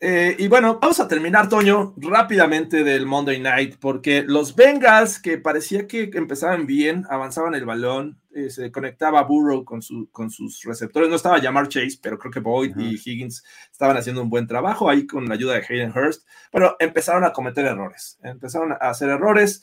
Eh, 0.04 0.34
y 0.36 0.48
bueno, 0.48 0.80
vamos 0.82 0.98
a 0.98 1.06
terminar, 1.06 1.48
Toño, 1.48 1.94
rápidamente 1.96 2.82
del 2.82 3.06
Monday 3.06 3.38
Night, 3.38 3.76
porque 3.78 4.24
los 4.26 4.56
Bengals, 4.56 5.20
que 5.20 5.38
parecía 5.38 5.86
que 5.86 6.10
empezaban 6.14 6.66
bien, 6.66 7.04
avanzaban 7.08 7.54
el 7.54 7.64
balón, 7.64 8.18
eh, 8.34 8.50
se 8.50 8.72
conectaba 8.72 9.22
Burrow 9.22 9.64
con, 9.64 9.80
su, 9.80 10.08
con 10.10 10.28
sus 10.28 10.60
receptores, 10.64 11.08
no 11.08 11.14
estaba 11.14 11.40
Jamar 11.40 11.68
Chase, 11.68 12.00
pero 12.02 12.18
creo 12.18 12.32
que 12.32 12.40
Boyd 12.40 12.76
y 12.78 12.94
Higgins 12.94 13.44
estaban 13.70 13.96
haciendo 13.96 14.22
un 14.22 14.28
buen 14.28 14.48
trabajo 14.48 14.90
ahí 14.90 15.06
con 15.06 15.28
la 15.28 15.34
ayuda 15.34 15.54
de 15.54 15.64
Hayden 15.68 15.92
Hurst, 15.96 16.26
pero 16.50 16.74
empezaron 16.80 17.22
a 17.22 17.32
cometer 17.32 17.64
errores, 17.64 18.18
empezaron 18.24 18.72
a 18.72 18.74
hacer 18.74 19.08
errores 19.08 19.62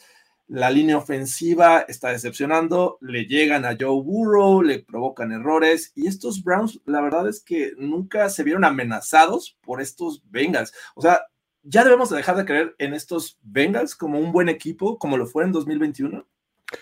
la 0.50 0.72
línea 0.72 0.98
ofensiva 0.98 1.86
está 1.88 2.10
decepcionando, 2.10 2.98
le 3.02 3.26
llegan 3.26 3.66
a 3.66 3.78
Joe 3.80 4.02
Burrow, 4.04 4.64
le 4.64 4.80
provocan 4.80 5.32
errores 5.32 5.94
y 5.96 6.08
estos 6.08 6.44
Browns, 6.44 6.82
la 6.86 7.02
verdad 7.02 7.30
es 7.30 7.42
que 7.42 7.74
nunca 7.78 8.30
se 8.30 8.44
vieron 8.44 8.66
amenazados 8.66 9.58
por 9.62 9.80
estos 9.80 10.24
Bengals. 10.30 10.74
O 10.96 11.02
sea, 11.02 11.22
ya 11.62 11.84
debemos 11.84 12.10
dejar 12.10 12.36
de 12.36 12.46
creer 12.46 12.76
en 12.80 12.96
estos 12.96 13.38
Bengals 13.44 13.96
como 13.96 14.20
un 14.20 14.32
buen 14.32 14.50
equipo, 14.50 14.98
como 14.98 15.18
lo 15.18 15.28
fue 15.28 15.44
en 15.44 15.52
2021. 15.52 16.28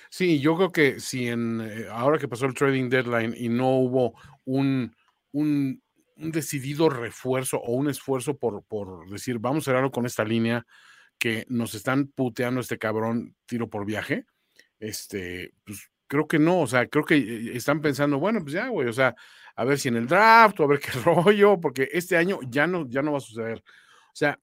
Sí, 0.09 0.39
yo 0.39 0.55
creo 0.55 0.71
que 0.71 0.99
si 1.01 1.27
en 1.27 1.61
eh, 1.61 1.87
ahora 1.91 2.19
que 2.19 2.27
pasó 2.27 2.45
el 2.45 2.53
trading 2.53 2.89
deadline 2.89 3.33
y 3.37 3.49
no 3.49 3.71
hubo 3.71 4.13
un, 4.45 4.95
un, 5.33 5.81
decidido 6.15 6.89
refuerzo 6.89 7.57
o 7.57 7.73
un 7.73 7.89
esfuerzo 7.89 8.37
por, 8.37 8.63
por 8.63 9.09
decir, 9.09 9.39
vamos 9.39 9.63
a 9.63 9.65
cerrarlo 9.65 9.91
con 9.91 10.05
esta 10.05 10.23
línea, 10.23 10.65
que 11.19 11.45
nos 11.49 11.73
están 11.73 12.07
puteando 12.07 12.61
este 12.61 12.77
cabrón 12.77 13.35
tiro 13.45 13.69
por 13.69 13.85
viaje, 13.85 14.25
este, 14.79 15.53
pues 15.65 15.89
creo 16.07 16.27
que 16.27 16.39
no, 16.39 16.61
o 16.61 16.67
sea, 16.67 16.87
creo 16.87 17.03
que 17.03 17.17
eh, 17.17 17.51
están 17.55 17.81
pensando, 17.81 18.19
bueno, 18.19 18.41
pues 18.41 18.53
ya, 18.53 18.69
güey, 18.69 18.87
o 18.87 18.93
sea, 18.93 19.15
a 19.55 19.65
ver 19.65 19.79
si 19.79 19.89
en 19.89 19.97
el 19.97 20.07
draft 20.07 20.59
o 20.59 20.63
a 20.63 20.67
ver 20.67 20.79
qué 20.79 20.91
rollo, 21.05 21.59
porque 21.59 21.89
este 21.91 22.17
año 22.17 22.39
ya 22.49 22.67
no, 22.67 22.87
ya 22.89 23.01
no 23.01 23.11
va 23.11 23.17
a 23.17 23.21
suceder. 23.21 23.59
O 23.59 24.15
sea, 24.15 24.39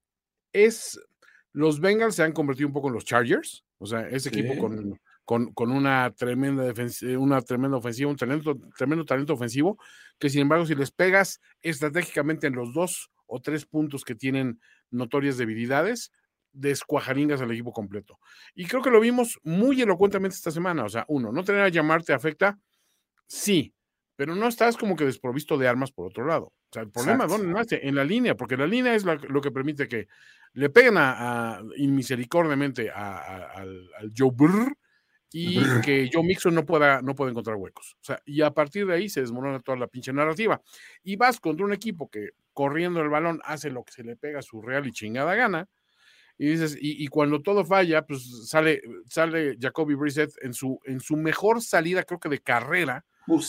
es, 0.52 1.00
los 1.52 1.80
Bengals 1.80 2.16
se 2.16 2.22
han 2.22 2.32
convertido 2.32 2.68
un 2.68 2.74
poco 2.74 2.88
en 2.88 2.94
los 2.94 3.04
Chargers, 3.04 3.64
o 3.78 3.86
sea, 3.86 4.08
ese 4.08 4.28
equipo 4.28 4.56
con, 4.58 5.00
con, 5.24 5.52
con, 5.52 5.70
una 5.70 6.12
tremenda 6.12 6.62
defensa, 6.62 7.06
una 7.18 7.40
tremenda 7.42 7.76
ofensiva, 7.76 8.10
un 8.10 8.16
talento, 8.16 8.58
tremendo 8.76 9.04
talento 9.04 9.34
ofensivo, 9.34 9.78
que 10.18 10.30
sin 10.30 10.42
embargo, 10.42 10.66
si 10.66 10.74
les 10.74 10.90
pegas 10.90 11.40
estratégicamente 11.60 12.46
en 12.46 12.54
los 12.54 12.72
dos 12.72 13.10
o 13.26 13.40
tres 13.40 13.66
puntos 13.66 14.04
que 14.04 14.14
tienen 14.14 14.60
notorias 14.90 15.36
debilidades, 15.36 16.12
descuajaringas 16.54 17.42
al 17.42 17.52
equipo 17.52 17.72
completo. 17.72 18.18
Y 18.54 18.66
creo 18.66 18.80
que 18.82 18.90
lo 18.90 19.00
vimos 19.00 19.38
muy 19.42 19.82
elocuentemente 19.82 20.36
esta 20.36 20.50
semana. 20.50 20.84
O 20.84 20.88
sea, 20.88 21.04
uno, 21.08 21.32
no 21.32 21.44
tener 21.44 21.62
a 21.62 21.68
llamarte 21.68 22.12
afecta, 22.12 22.58
sí, 23.26 23.74
pero 24.16 24.34
no 24.34 24.46
estás 24.46 24.76
como 24.76 24.96
que 24.96 25.04
desprovisto 25.04 25.58
de 25.58 25.68
armas 25.68 25.90
por 25.90 26.06
otro 26.06 26.26
lado. 26.26 26.46
O 26.46 26.72
sea, 26.72 26.82
el 26.82 26.90
problema, 26.90 27.26
¿dónde 27.26 27.52
nace? 27.52 27.80
En 27.86 27.94
la 27.94 28.04
línea, 28.04 28.36
porque 28.36 28.56
la 28.56 28.66
línea 28.66 28.94
es 28.94 29.04
lo 29.04 29.40
que 29.40 29.50
permite 29.50 29.88
que 29.88 30.06
le 30.54 30.70
peguen 30.70 30.94
a, 30.96 31.60
inmisericordiamente 31.76 32.90
al, 32.90 33.90
Joe 34.16 34.30
Burr 34.32 34.76
y 35.32 35.60
que 35.82 36.08
Joe 36.12 36.22
Mixon 36.22 36.54
no 36.54 36.64
pueda, 36.64 37.02
no 37.02 37.16
pueda 37.16 37.32
encontrar 37.32 37.56
huecos. 37.56 37.96
O 38.00 38.04
sea, 38.04 38.20
y 38.24 38.40
a 38.42 38.52
partir 38.52 38.86
de 38.86 38.94
ahí 38.94 39.08
se 39.08 39.20
desmorona 39.20 39.58
toda 39.60 39.76
la 39.76 39.88
pinche 39.88 40.12
narrativa. 40.12 40.62
Y 41.02 41.16
vas 41.16 41.40
contra 41.40 41.66
un 41.66 41.72
equipo 41.72 42.08
que 42.08 42.30
corriendo 42.52 43.00
el 43.00 43.08
balón 43.08 43.40
hace 43.44 43.70
lo 43.70 43.82
que 43.82 43.92
se 43.92 44.04
le 44.04 44.16
pega 44.16 44.38
a 44.38 44.42
su 44.42 44.62
real 44.62 44.86
y 44.86 44.92
chingada 44.92 45.34
gana 45.34 45.68
y 46.36 46.48
dices, 46.48 46.76
y, 46.80 47.06
cuando 47.06 47.42
todo 47.42 47.64
falla, 47.64 48.04
pues 48.04 48.48
sale, 48.48 48.82
sale 49.08 49.56
Jacoby 49.60 49.94
Brissett 49.94 50.32
en 50.42 50.52
su, 50.52 50.80
en 50.84 51.00
su 51.00 51.16
mejor 51.16 51.62
salida, 51.62 52.02
creo 52.02 52.18
que 52.18 52.28
de 52.28 52.40
carrera, 52.40 53.04
uh, 53.28 53.40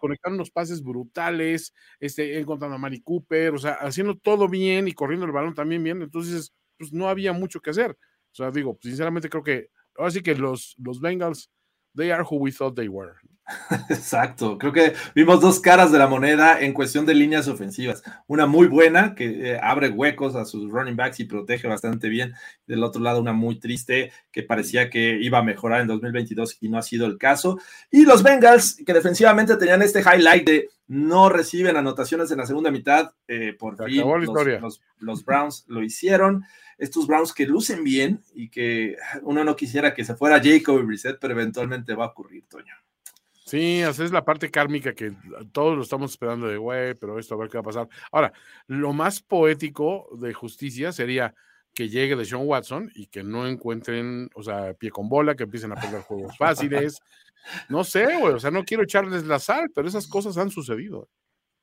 conectando 0.00 0.36
unos 0.36 0.50
pases 0.50 0.82
brutales, 0.82 1.72
este, 2.00 2.40
encontrando 2.40 2.74
a 2.74 2.78
Mari 2.78 3.00
Cooper, 3.00 3.54
o 3.54 3.58
sea, 3.58 3.74
haciendo 3.74 4.16
todo 4.16 4.48
bien 4.48 4.88
y 4.88 4.92
corriendo 4.92 5.24
el 5.24 5.32
balón 5.32 5.54
también 5.54 5.84
bien, 5.84 6.02
entonces, 6.02 6.52
pues 6.76 6.92
no 6.92 7.08
había 7.08 7.32
mucho 7.32 7.60
que 7.60 7.70
hacer. 7.70 7.92
O 7.92 8.34
sea, 8.34 8.50
digo, 8.50 8.76
sinceramente 8.82 9.28
creo 9.28 9.44
que, 9.44 9.68
ahora 9.96 10.10
sí 10.10 10.20
que 10.20 10.34
los, 10.34 10.74
los 10.78 11.00
Bengals, 11.00 11.48
they 11.94 12.10
are 12.10 12.24
who 12.24 12.38
we 12.38 12.50
thought 12.50 12.74
they 12.74 12.88
were. 12.88 13.12
Exacto, 13.88 14.58
creo 14.58 14.72
que 14.72 14.92
vimos 15.14 15.40
dos 15.40 15.60
caras 15.60 15.92
de 15.92 15.98
la 15.98 16.06
moneda 16.06 16.60
en 16.60 16.72
cuestión 16.72 17.06
de 17.06 17.14
líneas 17.14 17.48
ofensivas. 17.48 18.02
Una 18.26 18.46
muy 18.46 18.66
buena 18.66 19.14
que 19.14 19.52
eh, 19.52 19.60
abre 19.62 19.88
huecos 19.88 20.34
a 20.36 20.44
sus 20.44 20.70
running 20.70 20.96
backs 20.96 21.20
y 21.20 21.24
protege 21.24 21.68
bastante 21.68 22.08
bien. 22.08 22.34
Del 22.66 22.84
otro 22.84 23.02
lado, 23.02 23.20
una 23.20 23.32
muy 23.32 23.58
triste 23.58 24.12
que 24.30 24.42
parecía 24.42 24.90
que 24.90 25.18
iba 25.20 25.38
a 25.38 25.42
mejorar 25.42 25.80
en 25.80 25.88
2022 25.88 26.58
y 26.60 26.68
no 26.68 26.78
ha 26.78 26.82
sido 26.82 27.06
el 27.06 27.18
caso. 27.18 27.58
Y 27.90 28.04
los 28.04 28.22
Bengals, 28.22 28.76
que 28.84 28.92
defensivamente 28.92 29.56
tenían 29.56 29.82
este 29.82 30.00
highlight 30.00 30.46
de 30.46 30.68
no 30.88 31.28
reciben 31.28 31.76
anotaciones 31.76 32.30
en 32.30 32.38
la 32.38 32.46
segunda 32.46 32.70
mitad, 32.70 33.12
eh, 33.26 33.54
por 33.58 33.82
fin 33.84 34.04
los, 35.00 35.24
Browns 35.24 35.64
lo 35.66 35.82
hicieron 35.82 36.44
estos 36.76 37.06
Browns 37.06 37.32
que 37.32 37.46
lucen 37.46 37.84
bien 37.84 38.22
y 38.34 38.50
que 38.50 38.96
uno 39.22 39.44
no 39.44 39.56
quisiera 39.56 39.94
que 39.94 40.04
se 40.04 40.16
fuera 40.16 40.42
Jacob 40.42 40.80
y 40.80 40.84
Brissett, 40.84 41.18
pero 41.20 41.32
eventualmente 41.32 41.94
va 41.94 42.06
a 42.06 42.08
ocurrir, 42.08 42.44
Toño. 42.48 42.74
Sí, 43.52 43.82
esa 43.82 44.02
es 44.02 44.12
la 44.12 44.24
parte 44.24 44.50
kármica 44.50 44.94
que 44.94 45.12
todos 45.52 45.76
lo 45.76 45.82
estamos 45.82 46.12
esperando 46.12 46.46
de, 46.46 46.56
güey, 46.56 46.94
pero 46.94 47.18
esto 47.18 47.34
a 47.34 47.36
ver 47.36 47.50
qué 47.50 47.58
va 47.58 47.60
a 47.60 47.64
pasar. 47.64 47.88
Ahora, 48.10 48.32
lo 48.66 48.94
más 48.94 49.20
poético 49.20 50.08
de 50.18 50.32
justicia 50.32 50.90
sería 50.90 51.34
que 51.74 51.90
llegue 51.90 52.16
de 52.16 52.24
Sean 52.24 52.46
Watson 52.46 52.90
y 52.94 53.08
que 53.08 53.22
no 53.22 53.46
encuentren, 53.46 54.30
o 54.34 54.42
sea, 54.42 54.72
pie 54.72 54.88
con 54.90 55.10
bola, 55.10 55.34
que 55.34 55.42
empiecen 55.42 55.70
a 55.70 55.74
perder 55.74 56.00
juegos 56.00 56.34
fáciles. 56.38 56.98
No 57.68 57.84
sé, 57.84 58.16
güey, 58.16 58.32
o 58.32 58.40
sea, 58.40 58.50
no 58.50 58.64
quiero 58.64 58.84
echarles 58.84 59.24
la 59.24 59.38
sal, 59.38 59.70
pero 59.74 59.86
esas 59.86 60.06
cosas 60.06 60.38
han 60.38 60.48
sucedido. 60.48 61.10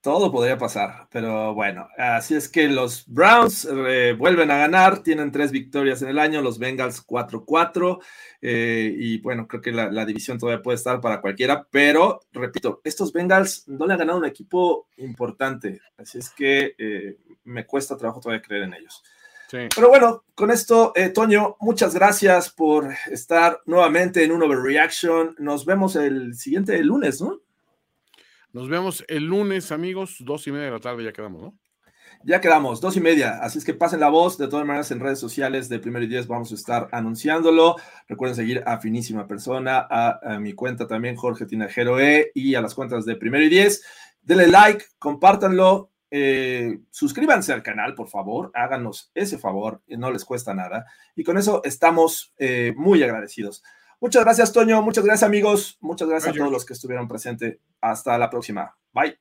Todo 0.01 0.31
podría 0.31 0.57
pasar, 0.57 1.09
pero 1.11 1.53
bueno, 1.53 1.89
así 1.97 2.33
es 2.33 2.47
que 2.47 2.69
los 2.69 3.05
Browns 3.05 3.67
eh, 3.69 4.15
vuelven 4.17 4.49
a 4.49 4.57
ganar, 4.57 5.03
tienen 5.03 5.29
tres 5.29 5.51
victorias 5.51 6.01
en 6.01 6.07
el 6.07 6.19
año, 6.19 6.41
los 6.41 6.57
Bengals 6.57 7.05
4-4, 7.05 7.99
eh, 8.41 8.95
y 8.97 9.19
bueno, 9.19 9.45
creo 9.45 9.61
que 9.61 9.73
la, 9.73 10.05
división 10.05 10.37
todavía 10.37 10.63
puede 10.63 10.77
estar 10.77 11.01
para 11.01 11.19
cualquiera, 11.19 11.67
pero 11.69 12.21
repito, 12.31 12.79
estos 12.85 13.11
Bengals 13.11 13.67
no 13.67 13.85
le 13.85 13.91
han 13.91 13.99
ganado 13.99 14.19
un 14.19 14.25
equipo 14.25 14.87
importante, 14.95 15.81
así 15.97 16.19
es 16.19 16.29
que 16.29 16.75
eh, 16.77 17.17
me 17.43 17.65
cuesta 17.65 17.97
trabajo 17.97 18.21
todavía 18.21 18.41
creer 18.41 18.63
en 18.63 18.75
ellos. 18.75 19.03
Pero 19.51 19.89
bueno, 19.89 20.23
con 20.33 20.49
esto, 20.51 20.93
Toño, 21.13 21.57
muchas 21.59 21.93
gracias 21.93 22.51
por 22.51 22.87
estar 23.11 23.59
nuevamente 23.65 24.23
en 24.23 24.31
un 24.31 24.43
Overreaction. 24.43 25.35
Nos 25.39 25.65
vemos 25.65 25.95
el 25.95 26.35
siguiente 26.35 26.77
lunes, 26.83 27.19
¿no? 27.19 27.41
Nos 28.51 28.67
vemos 28.67 29.05
el 29.07 29.25
lunes, 29.25 29.71
amigos, 29.71 30.17
dos 30.21 30.47
y 30.47 30.51
media 30.51 30.65
de 30.65 30.71
la 30.71 30.79
tarde, 30.79 31.03
ya 31.03 31.13
quedamos, 31.13 31.41
¿no? 31.41 31.57
Ya 32.23 32.41
quedamos, 32.41 32.81
dos 32.81 32.97
y 32.97 32.99
media. 32.99 33.37
Así 33.41 33.59
es 33.59 33.63
que 33.63 33.73
pasen 33.73 33.99
la 33.99 34.09
voz. 34.09 34.37
De 34.37 34.47
todas 34.47 34.65
maneras, 34.65 34.89
en 34.91 34.99
redes 34.99 35.19
sociales 35.19 35.69
de 35.69 35.79
Primero 35.79 36.03
y 36.03 36.07
Diez 36.07 36.27
vamos 36.27 36.51
a 36.51 36.55
estar 36.55 36.89
anunciándolo. 36.91 37.75
Recuerden 38.07 38.35
seguir 38.35 38.63
a 38.65 38.79
Finísima 38.79 39.27
Persona, 39.27 39.87
a, 39.89 40.39
mi 40.39 40.53
cuenta 40.53 40.87
también, 40.87 41.15
Jorge 41.15 41.45
Tinajero 41.45 41.99
E, 41.99 42.31
y 42.33 42.55
a 42.55 42.61
las 42.61 42.73
cuentas 42.73 43.05
de 43.05 43.15
Primero 43.15 43.43
y 43.43 43.49
Diez. 43.49 43.83
Denle 44.21 44.47
like, 44.47 44.83
compártanlo, 44.97 45.91
eh, 46.11 46.79
suscríbanse 46.89 47.53
al 47.53 47.63
canal, 47.63 47.93
por 47.93 48.09
favor. 48.09 48.51
Háganos 48.53 49.11
ese 49.13 49.37
favor, 49.37 49.81
no 49.87 50.11
les 50.11 50.25
cuesta 50.25 50.53
nada. 50.53 50.87
Y 51.15 51.23
con 51.23 51.37
eso 51.37 51.61
estamos 51.63 52.33
eh, 52.37 52.73
muy 52.75 53.01
agradecidos. 53.03 53.63
Muchas 54.01 54.23
gracias, 54.23 54.53
Toño. 54.53 54.81
Muchas 54.81 55.03
gracias, 55.03 55.27
amigos. 55.27 55.77
Muchas 55.81 56.07
gracias 56.07 56.33
a 56.33 56.37
todos 56.37 56.51
los 56.51 56.65
que 56.65 56.73
estuvieron 56.73 57.07
presentes. 57.07 57.57
Hasta 57.81 58.17
la 58.17 58.29
próxima. 58.29 58.77
Bye. 58.93 59.19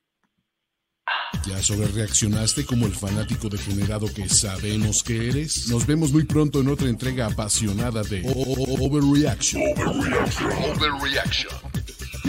¿Ya 1.45 1.61
sobre 1.63 1.87
reaccionaste 1.87 2.65
como 2.65 2.85
el 2.85 2.93
fanático 2.93 3.49
degenerado 3.49 4.07
que 4.13 4.29
sabemos 4.29 5.03
que 5.03 5.29
eres? 5.29 5.69
Nos 5.69 5.85
vemos 5.85 6.11
muy 6.11 6.25
pronto 6.25 6.61
en 6.61 6.67
otra 6.67 6.87
entrega 6.87 7.27
apasionada 7.27 8.03
de 8.03 8.21
Overreaction. 8.25 9.61
Overreaction. 9.87 10.51
Overreaction. 10.51 11.53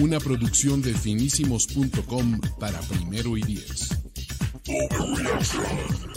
Una 0.00 0.18
producción 0.18 0.80
de 0.80 0.94
finísimos.com 0.94 2.40
para 2.58 2.80
primero 2.80 3.36
y 3.36 3.42
diez. 3.42 3.90
Overreaction. 4.98 6.09